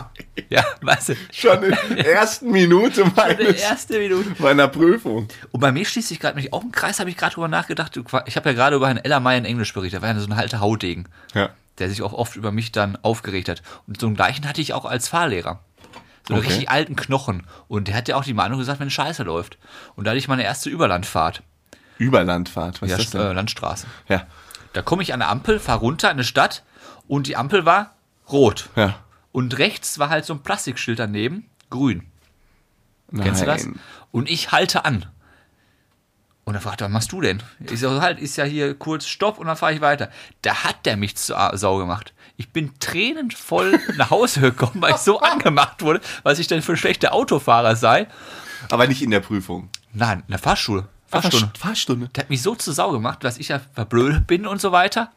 Ja, 0.50 0.64
weißt 0.82 1.10
du? 1.10 1.16
Schon 1.32 1.64
in 1.64 1.96
der 1.96 2.14
ersten 2.16 2.52
Minute 2.52 3.06
meines, 3.16 3.62
erste 3.62 3.98
Minute. 4.00 4.30
meiner 4.40 4.68
Prüfung. 4.68 5.28
Und 5.52 5.60
bei 5.60 5.72
mir 5.72 5.86
schließt 5.86 6.10
sich 6.10 6.20
gerade 6.20 6.36
nämlich 6.36 6.54
auch 6.54 6.62
ein 6.64 6.72
Kreis, 6.72 7.00
habe 7.00 7.10
ich 7.10 7.18
gerade 7.18 7.34
drüber 7.36 7.48
nachgedacht. 7.48 7.98
Ich 8.26 8.36
habe 8.36 8.50
ja 8.50 8.54
gerade 8.56 8.76
über 8.76 8.88
Herrn 8.88 8.98
Ellermeier 8.98 9.38
in 9.38 9.46
Englisch 9.46 9.74
berichtet. 9.74 10.02
Der 10.02 10.08
war 10.08 10.14
ja 10.16 10.20
so 10.20 10.28
ein 10.28 10.34
alter 10.38 10.60
Haudegen, 10.60 11.08
Ja. 11.34 11.50
der 11.80 11.90
sich 11.90 12.02
auch 12.02 12.14
oft 12.14 12.36
über 12.36 12.52
mich 12.52 12.72
dann 12.72 12.98
aufgeregt 13.02 13.50
hat. 13.50 13.62
Und 13.88 14.00
so 14.00 14.08
einen 14.08 14.16
gleichen 14.16 14.48
hatte 14.48 14.62
ich 14.62 14.74
auch 14.74 14.86
als 14.86 15.08
Fahrlehrer. 15.08 15.60
So 16.28 16.34
einen 16.34 16.42
Okay. 16.44 16.50
richtig 16.54 16.70
alten 16.70 16.96
Knochen. 16.96 17.48
Und 17.68 17.88
der 17.88 17.96
hat 17.96 18.08
ja 18.08 18.16
auch 18.16 18.24
die 18.24 18.34
Meinung 18.34 18.60
gesagt, 18.60 18.80
wenn 18.80 18.90
Scheiße 18.90 19.24
läuft. 19.24 19.58
Und 19.96 20.06
da 20.06 20.12
hatte 20.12 20.20
ich 20.20 20.28
meine 20.28 20.44
erste 20.44 20.70
Überlandfahrt. 20.70 21.44
Überlandfahrt, 21.98 22.82
was 22.82 22.90
Ja, 22.90 22.98
ist 22.98 23.14
das 23.14 23.22
äh, 23.22 23.28
denn? 23.28 23.36
Landstraße. 23.36 23.88
Ja. 24.10 24.26
Da 24.74 24.82
komme 24.82 25.04
ich 25.04 25.14
an 25.14 25.20
der 25.20 25.30
Ampel, 25.30 25.60
fahre 25.60 25.80
runter 25.82 26.08
in 26.10 26.14
eine 26.14 26.24
Stadt 26.24 26.64
und 27.14 27.28
die 27.28 27.36
Ampel 27.38 27.66
war 27.66 27.94
rot. 28.32 28.70
Ja. 28.76 28.96
Und 29.32 29.58
rechts 29.58 30.00
war 30.00 30.10
halt 30.10 30.26
so 30.26 30.34
ein 30.34 30.40
Plastikschild 30.44 31.00
daneben, 31.00 31.46
grün. 31.70 32.08
Kennst 33.16 33.42
du 33.42 33.46
das? 33.46 33.66
Nein. 33.66 33.80
Und 34.12 34.30
ich 34.30 34.52
halte 34.52 34.86
an. 34.86 35.06
Und 36.46 36.56
er 36.56 36.62
fragt, 36.62 36.82
was 36.82 36.90
machst 36.90 37.12
du 37.12 37.22
denn? 37.22 37.42
Ich 37.72 37.80
so, 37.80 38.02
halt, 38.02 38.20
ist 38.20 38.36
ja 38.36 38.44
hier 38.44 38.74
kurz 38.74 39.06
Stopp 39.08 39.38
und 39.38 39.48
dann 39.48 39.56
fahre 39.56 39.74
ich 39.74 39.82
weiter. 39.82 40.10
Da 40.42 40.64
hat 40.64 40.86
der 40.86 40.98
mich 40.98 41.16
zu 41.16 41.34
Sau 41.54 41.78
gemacht. 41.78 42.14
Ich 42.36 42.50
bin 42.50 42.72
tränenvoll 42.80 43.80
nach 43.96 44.10
Hause 44.10 44.42
gekommen, 44.42 44.82
weil 44.82 44.92
ich 44.92 44.98
so 44.98 45.20
angemacht 45.22 45.82
wurde, 45.82 46.02
was 46.24 46.40
ich 46.40 46.48
denn 46.48 46.62
für 46.62 46.74
ein 46.74 46.78
schlechter 46.78 47.14
Autofahrer 47.14 47.76
sei. 47.76 48.08
Aber 48.72 48.88
nicht 48.88 49.02
in 49.02 49.12
der 49.12 49.20
Prüfung. 49.22 49.70
Nein, 49.94 50.20
in 50.28 50.32
der 50.32 50.40
Fahrschule. 50.40 50.88
Fahrstunde. 51.08 51.46
Fahrst- 51.48 51.58
Fahrstunde. 51.60 52.10
Der 52.10 52.24
hat 52.24 52.30
mich 52.30 52.42
so 52.42 52.56
zur 52.56 52.74
Sau 52.74 52.92
gemacht, 52.92 53.24
dass 53.24 53.38
ich 53.38 53.50
ja 53.50 53.60
verblödet 53.74 54.28
bin 54.28 54.46
und 54.48 54.60
so 54.60 54.72
weiter. 54.72 55.12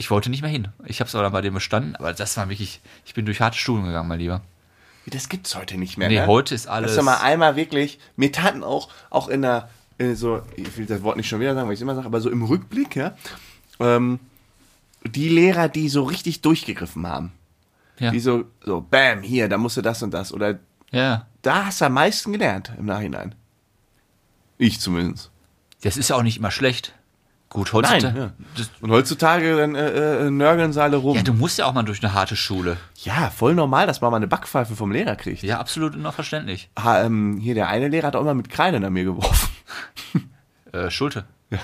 Ich 0.00 0.10
wollte 0.10 0.30
nicht 0.30 0.40
mehr 0.42 0.50
hin. 0.50 0.68
Ich 0.86 1.00
habe 1.00 1.08
es 1.08 1.14
aber 1.14 1.24
dann 1.24 1.32
bei 1.32 1.40
dem 1.42 1.52
bestanden, 1.54 1.94
aber 1.96 2.12
das 2.14 2.36
war 2.36 2.48
wirklich, 2.48 2.80
ich 3.04 3.12
bin 3.14 3.26
durch 3.26 3.40
harte 3.40 3.58
Stufen 3.58 3.84
gegangen, 3.84 4.08
mein 4.08 4.20
Lieber. 4.20 4.40
Das 5.06 5.28
gibt's 5.28 5.54
heute 5.56 5.76
nicht 5.76 5.98
mehr. 5.98 6.08
Nee, 6.08 6.20
ne? 6.20 6.26
heute 6.26 6.54
ist 6.54 6.66
alles- 6.68 6.92
Das 6.92 6.92
ist 6.92 6.96
ja 6.98 7.02
mal 7.02 7.16
einmal 7.20 7.56
wirklich. 7.56 7.98
Mir 8.16 8.30
taten 8.30 8.62
auch, 8.62 8.90
auch 9.10 9.28
in 9.28 9.42
der, 9.42 9.68
in 9.98 10.14
so, 10.16 10.42
ich 10.56 10.76
will 10.76 10.86
das 10.86 11.02
Wort 11.02 11.16
nicht 11.16 11.28
schon 11.28 11.40
wieder 11.40 11.54
sagen, 11.54 11.66
weil 11.66 11.74
ich 11.74 11.78
es 11.78 11.82
immer 11.82 11.94
sage, 11.96 12.06
aber 12.06 12.20
so 12.20 12.30
im 12.30 12.42
Rückblick, 12.42 12.94
ja, 12.94 13.16
ähm, 13.80 14.20
die 15.04 15.28
Lehrer, 15.28 15.68
die 15.68 15.88
so 15.88 16.04
richtig 16.04 16.42
durchgegriffen 16.42 17.06
haben. 17.06 17.32
Ja. 17.98 18.10
Die 18.12 18.20
so, 18.20 18.44
so, 18.64 18.80
bam, 18.80 19.22
hier, 19.22 19.48
da 19.48 19.58
musst 19.58 19.76
du 19.76 19.82
das 19.82 20.02
und 20.02 20.12
das. 20.12 20.32
Oder 20.32 20.58
Ja. 20.92 21.26
da 21.42 21.66
hast 21.66 21.80
du 21.80 21.86
am 21.86 21.94
meisten 21.94 22.32
gelernt 22.32 22.70
im 22.78 22.84
Nachhinein. 22.86 23.34
Ich 24.58 24.78
zumindest. 24.80 25.30
Das 25.82 25.96
ist 25.96 26.10
ja 26.10 26.16
auch 26.16 26.22
nicht 26.22 26.36
immer 26.38 26.50
schlecht. 26.52 26.94
Gut, 27.50 27.70
Nein. 27.72 27.82
heutzutage. 27.84 28.18
Ja. 28.18 28.30
Das, 28.56 28.70
Und 28.80 28.90
heutzutage 28.90 29.56
dann 29.56 29.74
äh, 29.74 30.26
äh, 30.26 30.30
nörgeln 30.30 30.72
sie 30.74 30.82
alle 30.82 30.98
rum. 30.98 31.16
ja, 31.16 31.22
du 31.22 31.32
musst 31.32 31.58
ja 31.58 31.64
auch 31.66 31.72
mal 31.72 31.82
durch 31.82 32.02
eine 32.02 32.12
harte 32.12 32.36
Schule. 32.36 32.76
Ja, 33.02 33.30
voll 33.30 33.54
normal, 33.54 33.86
dass 33.86 34.02
man 34.02 34.10
mal 34.10 34.18
eine 34.18 34.28
Backpfeife 34.28 34.76
vom 34.76 34.92
Lehrer 34.92 35.16
kriegt. 35.16 35.42
Ja, 35.42 35.58
absolut 35.58 35.96
noch 35.96 36.12
verständlich. 36.14 36.68
Ha, 36.78 37.02
ähm, 37.02 37.38
hier, 37.40 37.54
der 37.54 37.68
eine 37.68 37.88
Lehrer 37.88 38.08
hat 38.08 38.16
auch 38.16 38.20
immer 38.20 38.34
mit 38.34 38.50
Kreide 38.50 38.84
an 38.84 38.92
mir 38.92 39.04
geworfen. 39.04 39.48
Äh, 40.70 40.90
Schulte. 40.90 41.24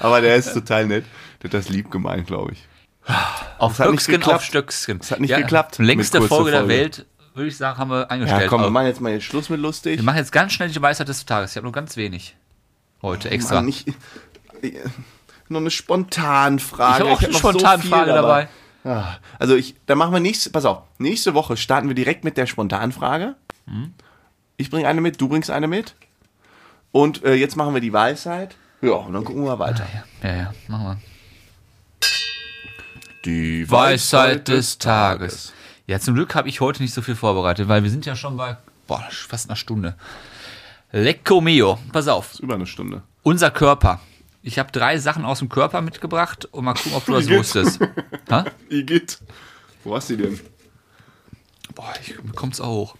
Aber 0.00 0.20
der 0.20 0.36
ist 0.36 0.52
total 0.52 0.86
nett. 0.86 1.06
Der 1.42 1.48
hat 1.48 1.54
das 1.54 1.70
lieb 1.70 1.90
gemeint, 1.90 2.26
glaube 2.26 2.52
ich. 2.52 2.68
Auf 3.58 3.78
geklappt. 3.78 4.28
auf 4.28 4.44
Stöcksken. 4.44 4.98
Das 4.98 5.12
hat 5.12 5.20
nicht 5.20 5.34
geklappt 5.34 5.78
Längste 5.78 6.18
kurzer 6.18 6.34
Folge 6.34 6.50
der 6.50 6.60
Folge. 6.60 6.74
Welt, 6.74 7.06
würde 7.34 7.48
ich 7.48 7.56
sagen, 7.56 7.78
haben 7.78 7.90
wir 7.90 8.10
eingestellt. 8.10 8.42
Ja, 8.42 8.48
komm, 8.48 8.62
wir 8.62 8.70
machen 8.70 8.86
jetzt 8.86 9.00
mal 9.00 9.12
jetzt 9.12 9.24
Schluss 9.24 9.48
mit 9.48 9.60
lustig. 9.60 9.98
wir 9.98 10.04
machen 10.04 10.18
jetzt 10.18 10.30
ganz 10.32 10.52
schnell 10.52 10.68
die 10.68 10.82
Weisheit 10.82 11.08
des 11.08 11.24
Tages. 11.24 11.52
Ich 11.52 11.56
habe 11.56 11.64
nur 11.64 11.72
ganz 11.72 11.96
wenig. 11.96 12.36
Heute 13.02 13.30
extra. 13.30 13.56
Mann, 13.56 13.68
ich, 13.68 13.86
ich, 14.62 14.74
noch 15.48 15.60
eine 15.60 15.70
Spontanfrage. 15.70 17.04
ich 17.04 17.10
habe 17.10 17.12
auch 17.12 17.22
eine 17.22 17.32
noch 17.32 17.82
so 17.82 17.92
aber- 17.92 18.06
dabei. 18.06 18.48
Ah, 18.84 19.16
Also 19.38 19.54
ich, 19.54 19.76
dann 19.86 19.98
machen 19.98 20.12
wir 20.12 20.18
nächste, 20.20 20.50
pass 20.50 20.64
auf, 20.64 20.82
nächste 20.98 21.34
Woche 21.34 21.56
starten 21.56 21.86
wir 21.88 21.94
direkt 21.94 22.24
mit 22.24 22.36
der 22.36 22.46
Spontanfrage. 22.46 23.36
Mhm. 23.66 23.94
Ich 24.56 24.70
bringe 24.70 24.88
eine 24.88 25.00
mit, 25.00 25.20
du 25.20 25.28
bringst 25.28 25.50
eine 25.50 25.68
mit. 25.68 25.94
Und 26.90 27.24
äh, 27.24 27.34
jetzt 27.34 27.56
machen 27.56 27.74
wir 27.74 27.80
die 27.80 27.92
Weisheit. 27.92 28.56
Ja, 28.80 28.92
und 28.94 29.12
dann 29.12 29.24
gucken 29.24 29.44
wir 29.44 29.58
weiter. 29.58 29.86
Ja, 30.22 30.28
ja, 30.28 30.36
ja, 30.36 30.54
machen 30.66 30.84
wir. 30.86 30.98
Die 33.24 33.70
Weisheit 33.70 34.48
des 34.48 34.78
Tages. 34.78 35.52
Ja, 35.86 36.00
zum 36.00 36.14
Glück 36.14 36.34
habe 36.34 36.48
ich 36.48 36.60
heute 36.60 36.82
nicht 36.82 36.92
so 36.92 37.02
viel 37.02 37.14
vorbereitet, 37.14 37.68
weil 37.68 37.84
wir 37.84 37.90
sind 37.90 38.04
ja 38.04 38.16
schon 38.16 38.36
bei 38.36 38.56
boah, 38.88 39.04
fast 39.10 39.48
einer 39.48 39.56
Stunde. 39.56 39.94
Lecco 40.92 41.40
mio. 41.40 41.78
Pass 41.92 42.06
auf. 42.08 42.38
Über 42.40 42.54
eine 42.54 42.66
Stunde. 42.66 43.02
Unser 43.22 43.50
Körper. 43.50 44.00
Ich 44.42 44.58
habe 44.58 44.70
drei 44.72 44.98
Sachen 44.98 45.24
aus 45.24 45.38
dem 45.38 45.48
Körper 45.48 45.80
mitgebracht 45.80 46.44
und 46.46 46.64
mal 46.64 46.74
gucken, 46.74 46.94
ob 46.94 47.06
du 47.06 47.12
das 47.12 47.28
wusstest. 47.30 47.80
Ha? 48.30 48.44
Igitt. 48.68 49.18
Wo 49.84 49.96
hast 49.96 50.10
du 50.10 50.16
die 50.16 50.22
denn? 50.24 50.40
Boah, 51.74 51.92
ich, 52.02 52.22
mir 52.22 52.32
kommt's 52.32 52.60
auch 52.60 52.68
hoch. 52.68 52.96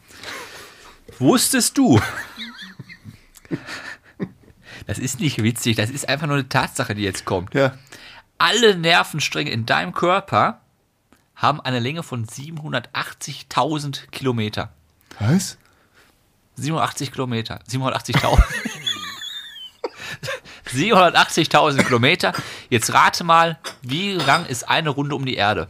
Wusstest 1.18 1.76
du? 1.78 2.00
Das 4.86 4.98
ist 4.98 5.20
nicht 5.20 5.40
witzig, 5.42 5.76
das 5.76 5.90
ist 5.90 6.08
einfach 6.08 6.26
nur 6.26 6.34
eine 6.34 6.48
Tatsache, 6.48 6.96
die 6.96 7.02
jetzt 7.02 7.24
kommt. 7.24 7.54
Ja. 7.54 7.74
Alle 8.38 8.76
Nervenstränge 8.76 9.52
in 9.52 9.64
deinem 9.64 9.92
Körper 9.92 10.60
haben 11.36 11.60
eine 11.60 11.78
Länge 11.78 12.02
von 12.02 12.26
780.000 12.26 14.08
Kilometer. 14.10 14.72
Was? 15.20 15.56
780 16.56 17.12
Kilometer. 17.12 17.60
780.000. 17.68 18.42
780.000 20.66 21.82
Kilometer. 21.84 22.32
Jetzt 22.70 22.92
rate 22.92 23.24
mal, 23.24 23.58
wie 23.82 24.12
lang 24.12 24.46
ist 24.46 24.68
eine 24.68 24.90
Runde 24.90 25.14
um 25.14 25.24
die 25.24 25.34
Erde? 25.34 25.68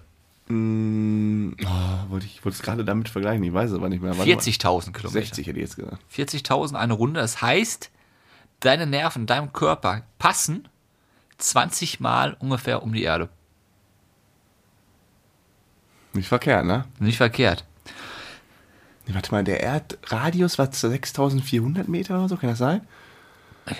Mm, 0.48 1.52
oh, 1.64 2.10
wollte 2.10 2.26
ich 2.26 2.44
wollte 2.44 2.56
es 2.56 2.62
gerade 2.62 2.84
damit 2.84 3.08
vergleichen, 3.08 3.42
ich 3.44 3.52
weiß 3.52 3.70
es 3.70 3.76
aber 3.76 3.88
nicht 3.88 4.02
mehr. 4.02 4.16
Warte 4.16 4.30
mal. 4.30 4.40
40.000 4.40 4.92
Kilometer. 4.92 5.08
60 5.08 5.46
hätte 5.46 5.58
ich 5.58 5.64
jetzt 5.64 5.76
gesagt. 5.76 5.98
40.000 6.14 6.74
eine 6.74 6.92
Runde. 6.92 7.20
Das 7.20 7.40
heißt, 7.40 7.90
deine 8.60 8.86
Nerven, 8.86 9.26
deinem 9.26 9.52
Körper 9.52 10.02
passen 10.18 10.68
20 11.38 12.00
Mal 12.00 12.36
ungefähr 12.38 12.82
um 12.82 12.92
die 12.92 13.02
Erde. 13.02 13.28
Nicht 16.12 16.28
verkehrt, 16.28 16.66
ne? 16.66 16.84
Nicht 16.98 17.16
verkehrt. 17.16 17.64
Nee, 19.06 19.14
warte 19.14 19.32
mal, 19.32 19.44
der 19.44 19.62
Erdradius 19.62 20.58
war 20.58 20.70
6400 20.70 21.88
Meter 21.88 22.18
oder 22.18 22.28
so, 22.28 22.36
kann 22.36 22.50
das 22.50 22.58
sein? 22.58 22.86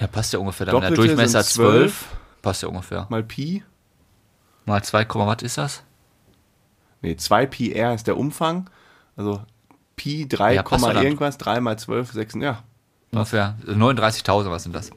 Ja, 0.01 0.07
passt 0.07 0.33
ja 0.33 0.39
ungefähr. 0.39 0.67
Der 0.67 0.91
Durchmesser 0.91 1.43
sind 1.43 1.55
12. 1.55 1.81
12. 1.81 2.07
Passt 2.43 2.63
ja 2.63 2.69
ungefähr. 2.69 3.07
Mal 3.09 3.23
Pi? 3.23 3.63
Mal 4.65 4.83
2, 4.83 5.07
was 5.09 5.43
ist 5.43 5.59
das? 5.59 5.83
Nee, 7.01 7.17
2 7.17 7.47
Pi 7.47 7.73
R 7.73 7.95
ist 7.95 8.07
der 8.07 8.17
Umfang. 8.17 8.71
Also 9.17 9.43
Pi 9.97 10.27
3, 10.29 10.55
Ja, 10.55 10.65
irgendwas, 11.03 11.39
3 11.39 11.61
mal 11.61 11.79
12, 11.79 12.13
6, 12.13 12.35
ja. 12.37 12.63
Ungefähr 13.13 13.57
39.000, 13.67 14.51
was 14.51 14.63
sind 14.63 14.75
das? 14.75 14.91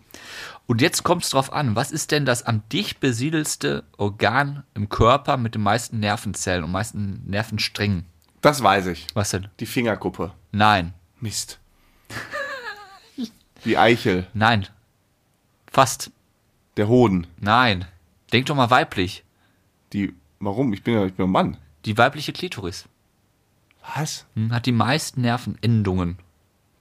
Und 0.67 0.81
jetzt 0.81 1.03
kommt 1.03 1.23
es 1.23 1.29
drauf 1.31 1.51
an, 1.51 1.75
was 1.75 1.91
ist 1.91 2.11
denn 2.11 2.25
das 2.25 2.43
am 2.43 2.67
dicht 2.69 2.99
besiedelste 2.99 3.83
Organ 3.97 4.63
im 4.73 4.89
Körper 4.89 5.37
mit 5.37 5.53
den 5.53 5.61
meisten 5.61 5.99
Nervenzellen 5.99 6.63
und 6.63 6.71
meisten 6.71 7.23
Nervensträngen? 7.25 8.05
Das 8.45 8.61
weiß 8.61 8.85
ich. 8.87 9.07
Was 9.15 9.31
denn? 9.31 9.47
Die 9.59 9.65
Fingerkuppe. 9.65 10.31
Nein, 10.51 10.93
Mist. 11.19 11.57
Die 13.65 13.75
Eichel. 13.75 14.27
nein. 14.35 14.67
Fast. 15.65 16.11
Der 16.77 16.87
Hoden. 16.87 17.25
Nein. 17.39 17.85
Denk 18.31 18.45
doch 18.45 18.55
mal 18.55 18.69
weiblich. 18.69 19.23
Die. 19.93 20.13
Warum? 20.39 20.73
Ich 20.73 20.83
bin 20.83 20.93
ja 20.93 21.05
ich 21.07 21.15
bin 21.15 21.25
ein 21.25 21.31
Mann. 21.31 21.57
Die 21.85 21.97
weibliche 21.97 22.33
Klitoris 22.33 22.85
Was? 23.95 24.27
hm, 24.35 24.53
hat 24.53 24.67
die 24.67 24.71
meisten 24.71 25.21
Nervenendungen 25.21 26.19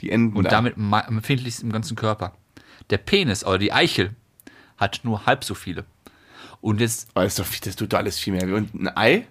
Die 0.03 0.11
Enden. 0.11 0.37
und 0.37 0.45
da. 0.45 0.51
damit 0.51 0.77
am 0.77 0.93
empfindlichsten 0.93 1.69
im 1.69 1.73
ganzen 1.73 1.97
Körper. 1.97 2.35
Der 2.91 2.99
Penis 2.99 3.43
oder 3.43 3.57
die 3.57 3.73
Eichel 3.73 4.15
hat 4.77 5.01
nur 5.03 5.25
halb 5.25 5.45
so 5.45 5.55
viele. 5.55 5.87
Und 6.61 6.81
jetzt, 6.83 7.09
Aber 7.15 7.25
ist 7.25 7.39
doch, 7.39 7.47
viel- 7.47 7.61
das 7.63 7.77
tut 7.77 7.95
doch 7.95 7.99
alles 7.99 8.19
viel 8.19 8.35
mehr. 8.35 8.55
Und 8.55 8.75
ein 8.75 8.95
Ei? 8.95 9.27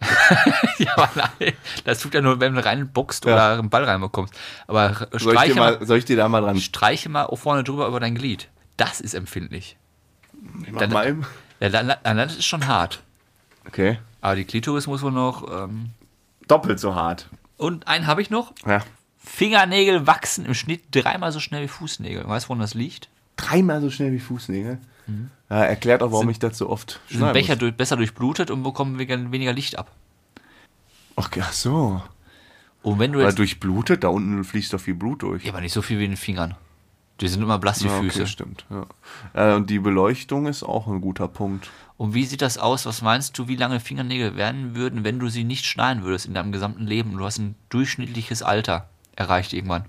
ja, 0.78 0.92
aber 0.96 1.08
nein, 1.40 1.52
das 1.84 2.00
tut 2.00 2.12
ja 2.14 2.20
nur, 2.20 2.38
wenn 2.40 2.54
du 2.54 2.64
reinboxt 2.64 3.24
Ja. 3.24 3.32
oder 3.34 3.58
einen 3.58 3.70
Ball 3.70 3.84
reinbekommst. 3.84 4.34
Aber 4.66 4.92
Soll 4.94 5.08
ich, 5.14 5.22
streiche 5.22 5.54
dir 5.54 5.60
mal, 5.60 5.86
soll 5.86 5.98
ich 5.98 6.04
dir 6.04 6.16
da 6.16 6.28
mal 6.28 6.42
dran? 6.42 6.60
streiche 6.60 7.08
mal 7.08 7.28
vorne 7.34 7.64
drüber 7.64 7.86
über 7.88 7.98
dein 8.00 8.14
Glied. 8.14 8.48
Das 8.76 9.00
ist 9.00 9.14
empfindlich. 9.14 9.76
Ich 10.64 10.72
mach 10.72 10.80
Dann- 10.80 10.92
mal 10.92 11.08
eben. 11.08 11.26
Ja, 11.60 11.70
dann, 11.70 11.92
dann 12.02 12.16
das 12.18 12.36
ist 12.36 12.44
schon 12.44 12.66
hart. 12.66 13.02
Okay. 13.66 13.98
Aber 14.20 14.36
die 14.36 14.44
Klitoris 14.44 14.86
muss 14.86 15.00
wohl 15.02 15.12
noch. 15.12 15.50
Ähm, 15.64 15.90
Doppelt 16.46 16.78
so 16.78 16.94
hart. 16.94 17.28
und 17.56 17.88
einen 17.88 18.06
habe 18.06 18.20
ich 18.22 18.28
noch. 18.30 18.52
Ja. 18.66 18.82
Fingernägel 19.18 20.06
wachsen 20.06 20.44
im 20.46 20.54
Schnitt 20.54 20.82
dreimal 20.92 21.32
so 21.32 21.40
schnell 21.40 21.62
wie 21.64 21.68
Fußnägel. 21.68 22.28
Weißt 22.28 22.44
du, 22.46 22.48
woran 22.50 22.60
das 22.60 22.74
liegt? 22.74 23.08
Dreimal 23.36 23.80
so 23.80 23.90
schnell 23.90 24.12
wie 24.12 24.20
Fußnägel. 24.20 24.78
Ja, 25.48 25.62
erklärt 25.64 26.02
auch, 26.02 26.10
warum 26.12 26.28
ich 26.28 26.38
das 26.40 26.58
so 26.58 26.68
oft 26.68 27.00
sind 27.08 27.32
Becher 27.32 27.54
durch, 27.56 27.74
besser 27.76 27.96
durchblutet 27.96 28.50
und 28.50 28.62
bekommen 28.64 28.98
weniger 28.98 29.30
weniger 29.30 29.52
Licht 29.52 29.78
ab. 29.78 29.90
Okay, 31.14 31.40
ach 31.42 31.52
so. 31.52 32.02
Und 32.82 32.98
wenn 32.98 33.12
du 33.12 33.18
Weil 33.20 33.26
jetzt. 33.26 33.38
durchblutet, 33.38 34.04
da 34.04 34.08
unten 34.08 34.42
fließt 34.44 34.72
doch 34.72 34.80
viel 34.80 34.94
Blut 34.94 35.22
durch. 35.22 35.44
Ja, 35.44 35.52
aber 35.52 35.60
nicht 35.60 35.72
so 35.72 35.82
viel 35.82 35.98
wie 35.98 36.04
in 36.04 36.12
den 36.12 36.16
Fingern. 36.16 36.54
Die 37.20 37.28
sind 37.28 37.42
immer 37.42 37.58
blass, 37.58 37.78
die 37.78 37.86
Ja, 37.86 37.98
Füße. 38.00 38.20
okay, 38.22 38.28
stimmt. 38.30 38.66
Ja. 38.68 38.86
Äh, 39.32 39.54
und 39.56 39.70
die 39.70 39.78
Beleuchtung 39.78 40.46
ist 40.46 40.62
auch 40.62 40.86
ein 40.86 41.00
guter 41.00 41.28
Punkt. 41.28 41.70
Und 41.96 42.12
wie 42.12 42.26
sieht 42.26 42.42
das 42.42 42.58
aus? 42.58 42.84
Was 42.84 43.00
meinst 43.00 43.38
du, 43.38 43.48
wie 43.48 43.56
lange 43.56 43.80
Fingernägel 43.80 44.36
werden 44.36 44.74
würden, 44.74 45.02
wenn 45.02 45.18
du 45.18 45.28
sie 45.28 45.42
nicht 45.44 45.64
schneiden 45.64 46.02
würdest 46.04 46.26
in 46.26 46.34
deinem 46.34 46.52
gesamten 46.52 46.86
Leben? 46.86 47.12
Und 47.12 47.18
Du 47.18 47.24
hast 47.24 47.38
ein 47.38 47.54
durchschnittliches 47.70 48.42
Alter 48.42 48.88
erreicht 49.14 49.52
irgendwann. 49.54 49.86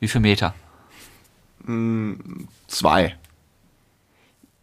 Wie 0.00 0.08
viel 0.08 0.20
Meter? 0.20 0.54
Zwei. 2.68 3.16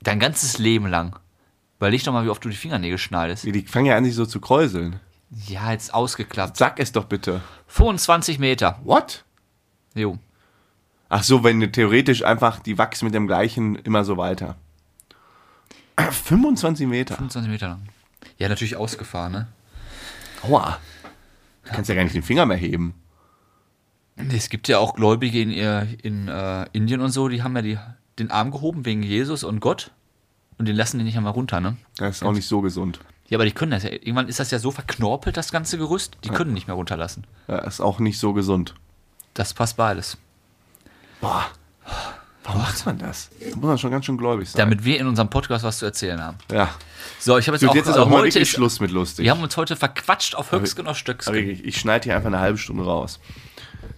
Dein 0.02 0.20
ganzes 0.20 0.58
Leben 0.58 0.88
lang. 0.88 1.18
Überleg 1.78 2.04
doch 2.04 2.14
mal, 2.14 2.26
wie 2.26 2.30
oft 2.30 2.44
du 2.44 2.50
die 2.50 2.56
Fingernägel 2.56 2.98
schneidest. 2.98 3.44
Die 3.44 3.62
fangen 3.64 3.86
ja 3.86 3.98
an, 3.98 4.06
sich 4.06 4.16
so 4.16 4.26
zu 4.26 4.40
kräuseln. 4.40 5.00
Ja, 5.30 5.72
jetzt 5.72 5.94
ausgeklappt. 5.94 6.58
Sag 6.58 6.80
es 6.80 6.92
doch 6.92 7.06
bitte. 7.06 7.42
25 7.68 8.40
Meter. 8.40 8.80
What? 8.84 9.24
Jo. 9.94 10.18
Ach 11.10 11.24
so, 11.24 11.44
wenn 11.44 11.60
du 11.60 11.72
theoretisch 11.72 12.24
einfach, 12.24 12.60
die 12.60 12.78
wachsen 12.78 13.06
mit 13.06 13.14
dem 13.14 13.28
gleichen 13.28 13.76
immer 13.76 14.04
so 14.04 14.18
weiter. 14.18 14.56
25 15.98 16.88
Meter. 16.88 17.16
25 17.16 17.52
Meter 17.52 17.68
lang. 17.70 17.90
Ja, 18.38 18.50
natürlich 18.50 18.76
ausgefahren, 18.76 19.32
ne? 19.32 19.48
Aua. 20.44 20.80
Du 21.64 21.72
kannst 21.72 21.90
ja 21.90 21.96
gar 21.96 22.04
nicht 22.04 22.16
den 22.16 22.24
Finger 22.24 22.46
mehr 22.46 22.58
heben. 22.58 22.94
Es 24.16 24.50
gibt 24.50 24.68
ja 24.68 24.80
auch 24.80 24.96
Gläubige 24.96 25.42
in, 25.42 25.52
in 25.52 26.28
äh, 26.28 26.66
Indien 26.74 27.02
und 27.02 27.12
so, 27.12 27.28
die 27.28 27.44
haben 27.44 27.56
ja 27.56 27.62
die, 27.62 27.78
den 28.20 28.32
Arm 28.32 28.52
gehoben 28.52 28.86
wegen 28.86 29.04
Jesus 29.04 29.44
und 29.44 29.60
Gott 29.60 29.92
und 30.58 30.68
den 30.68 30.76
lassen 30.76 30.98
die 30.98 31.04
nicht 31.04 31.18
einmal 31.18 31.34
runter, 31.34 31.60
ne? 31.60 31.78
Das 31.98 32.18
ist 32.18 32.24
auch 32.24 32.34
nicht 32.34 32.48
so 32.48 32.62
gesund. 32.62 33.00
Ja, 33.30 33.38
aber 33.38 33.46
die 33.46 33.52
können 33.52 33.72
das 33.72 33.84
ja. 33.84 33.92
Irgendwann 33.92 34.28
ist 34.30 34.40
das 34.40 34.52
ja 34.52 34.60
so 34.60 34.72
verknorpelt, 34.72 35.36
das 35.36 35.52
ganze 35.52 35.78
Gerüst, 35.78 36.18
die 36.24 36.30
können 36.30 36.54
nicht 36.54 36.68
mehr 36.68 36.76
runterlassen. 36.76 37.26
Das 37.48 37.76
ist 37.76 37.82
auch 37.82 38.00
nicht 38.00 38.20
so 38.20 38.34
gesund. 38.34 38.74
Das 39.34 39.54
passt 39.54 39.78
beides. 39.78 40.18
Boah. 41.22 41.46
Warum 42.44 42.62
macht 42.62 42.86
man 42.86 42.98
das? 42.98 43.30
Da 43.42 43.56
muss 43.58 43.66
man 43.66 43.78
schon 43.78 43.92
ganz 43.92 44.06
schön 44.06 44.18
gläubig 44.18 44.50
sein. 44.50 44.58
Damit 44.60 44.86
wir 44.86 44.98
in 45.00 45.08
unserem 45.08 45.30
Podcast 45.30 45.66
was 45.66 45.80
zu 45.80 45.86
erzählen 45.86 46.24
haben. 46.24 46.38
ja. 46.52 46.70
So, 47.20 47.38
ich 47.38 47.48
habe 47.48 47.56
jetzt 47.58 47.62
So, 47.64 47.70
auch, 47.70 47.76
jetzt 47.76 47.88
ist 47.90 47.96
äh, 47.98 48.00
auch 48.00 48.08
mal 48.10 48.22
heute 48.22 48.40
ist, 48.40 48.48
Schluss 48.50 48.80
mit 48.80 48.92
lustig. 48.92 49.26
Wir 49.26 49.32
haben 49.32 49.42
uns 49.44 49.58
heute 49.58 49.76
verquatscht 49.76 50.34
auf 50.36 50.52
Höchstgen 50.54 50.88
auf 50.88 50.98
Stöcksken. 50.98 51.36
Ich, 51.36 51.66
ich 51.66 51.78
schneide 51.78 52.06
hier 52.06 52.16
einfach 52.16 52.28
eine 52.28 52.40
halbe 52.40 52.58
Stunde 52.58 52.86
raus. 52.86 53.20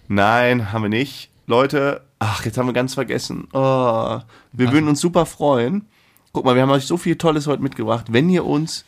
Nein, 0.08 0.72
haben 0.72 0.82
wir 0.82 0.88
nicht. 0.88 1.30
Leute, 1.50 2.02
ach, 2.20 2.44
jetzt 2.44 2.56
haben 2.56 2.66
wir 2.66 2.72
ganz 2.72 2.94
vergessen. 2.94 3.48
Oh, 3.52 4.20
wir 4.52 4.72
würden 4.72 4.88
uns 4.88 5.00
super 5.00 5.26
freuen. 5.26 5.86
Guck 6.32 6.44
mal, 6.44 6.54
wir 6.54 6.62
haben 6.62 6.70
euch 6.70 6.86
so 6.86 6.96
viel 6.96 7.16
Tolles 7.16 7.48
heute 7.48 7.60
mitgebracht. 7.60 8.06
Wenn 8.10 8.30
ihr 8.30 8.46
uns 8.46 8.84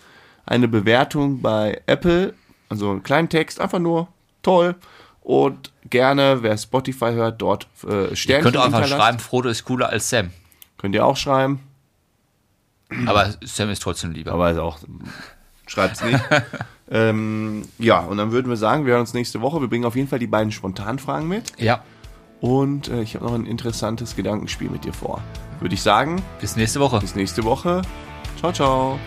eine 0.47 0.69
Bewertung 0.69 1.43
bei 1.43 1.83
Apple, 1.87 2.35
also 2.69 2.91
einen 2.91 3.03
kleinen 3.03 3.29
Text, 3.29 3.61
einfach 3.61 3.81
nur 3.81 4.07
toll 4.43 4.77
und 5.23 5.73
gerne, 5.91 6.39
wer 6.43 6.57
Spotify 6.57 7.13
hört, 7.13 7.43
dort 7.43 7.67
äh, 7.83 8.15
Sternchen 8.15 8.53
Könnt 8.53 8.55
ihr 8.55 8.65
einfach 8.65 8.87
schreiben, 8.87 9.19
Frodo 9.19 9.49
ist 9.49 9.65
cooler 9.65 9.89
als 9.89 10.09
Sam. 10.09 10.31
Könnt 10.79 10.95
ihr 10.95 11.05
auch 11.05 11.17
schreiben, 11.17 11.61
Aber 13.07 13.35
Sam 13.43 13.71
ist 13.71 13.83
trotzdem 13.83 14.13
lieber. 14.13 14.33
aber 14.33 14.51
ist 14.51 14.59
auch, 14.59 14.79
schreibt's 15.67 16.03
nicht. 16.03 16.21
ähm, 16.91 17.63
ja, 17.79 18.01
und 18.01 18.19
dann 18.19 18.33
würden 18.33 18.49
wir 18.49 18.57
sagen, 18.57 18.85
wir 18.87 18.93
hören 18.93 19.01
uns 19.01 19.15
nächste 19.15 19.41
Woche. 19.41 19.61
Wir 19.61 19.69
bringen 19.69 19.85
auf 19.85 19.97
jeden 19.97 20.09
Fall 20.09 20.19
die 20.19 20.27
beiden 20.27 20.53
Spontanfragen 20.53 21.27
mit. 21.29 21.59
Ja, 21.59 21.83
Und 22.43 22.89
äh, 22.89 23.03
ich 23.03 23.15
habe 23.15 23.25
noch 23.25 23.35
ein 23.35 23.47
interessantes 23.47 24.17
Gedankenspiel 24.17 24.69
mit 24.69 24.85
dir 24.85 24.93
vor. 24.93 25.23
Würde 25.61 25.75
ich 25.75 25.83
sagen, 25.83 26.21
bis 26.41 26.57
nächste 26.57 26.81
Woche. 26.81 26.99
bis 26.99 27.15
nächste 27.15 27.45
Woche. 27.45 27.83
Ciao, 28.41 28.53
ciao. 28.53 28.99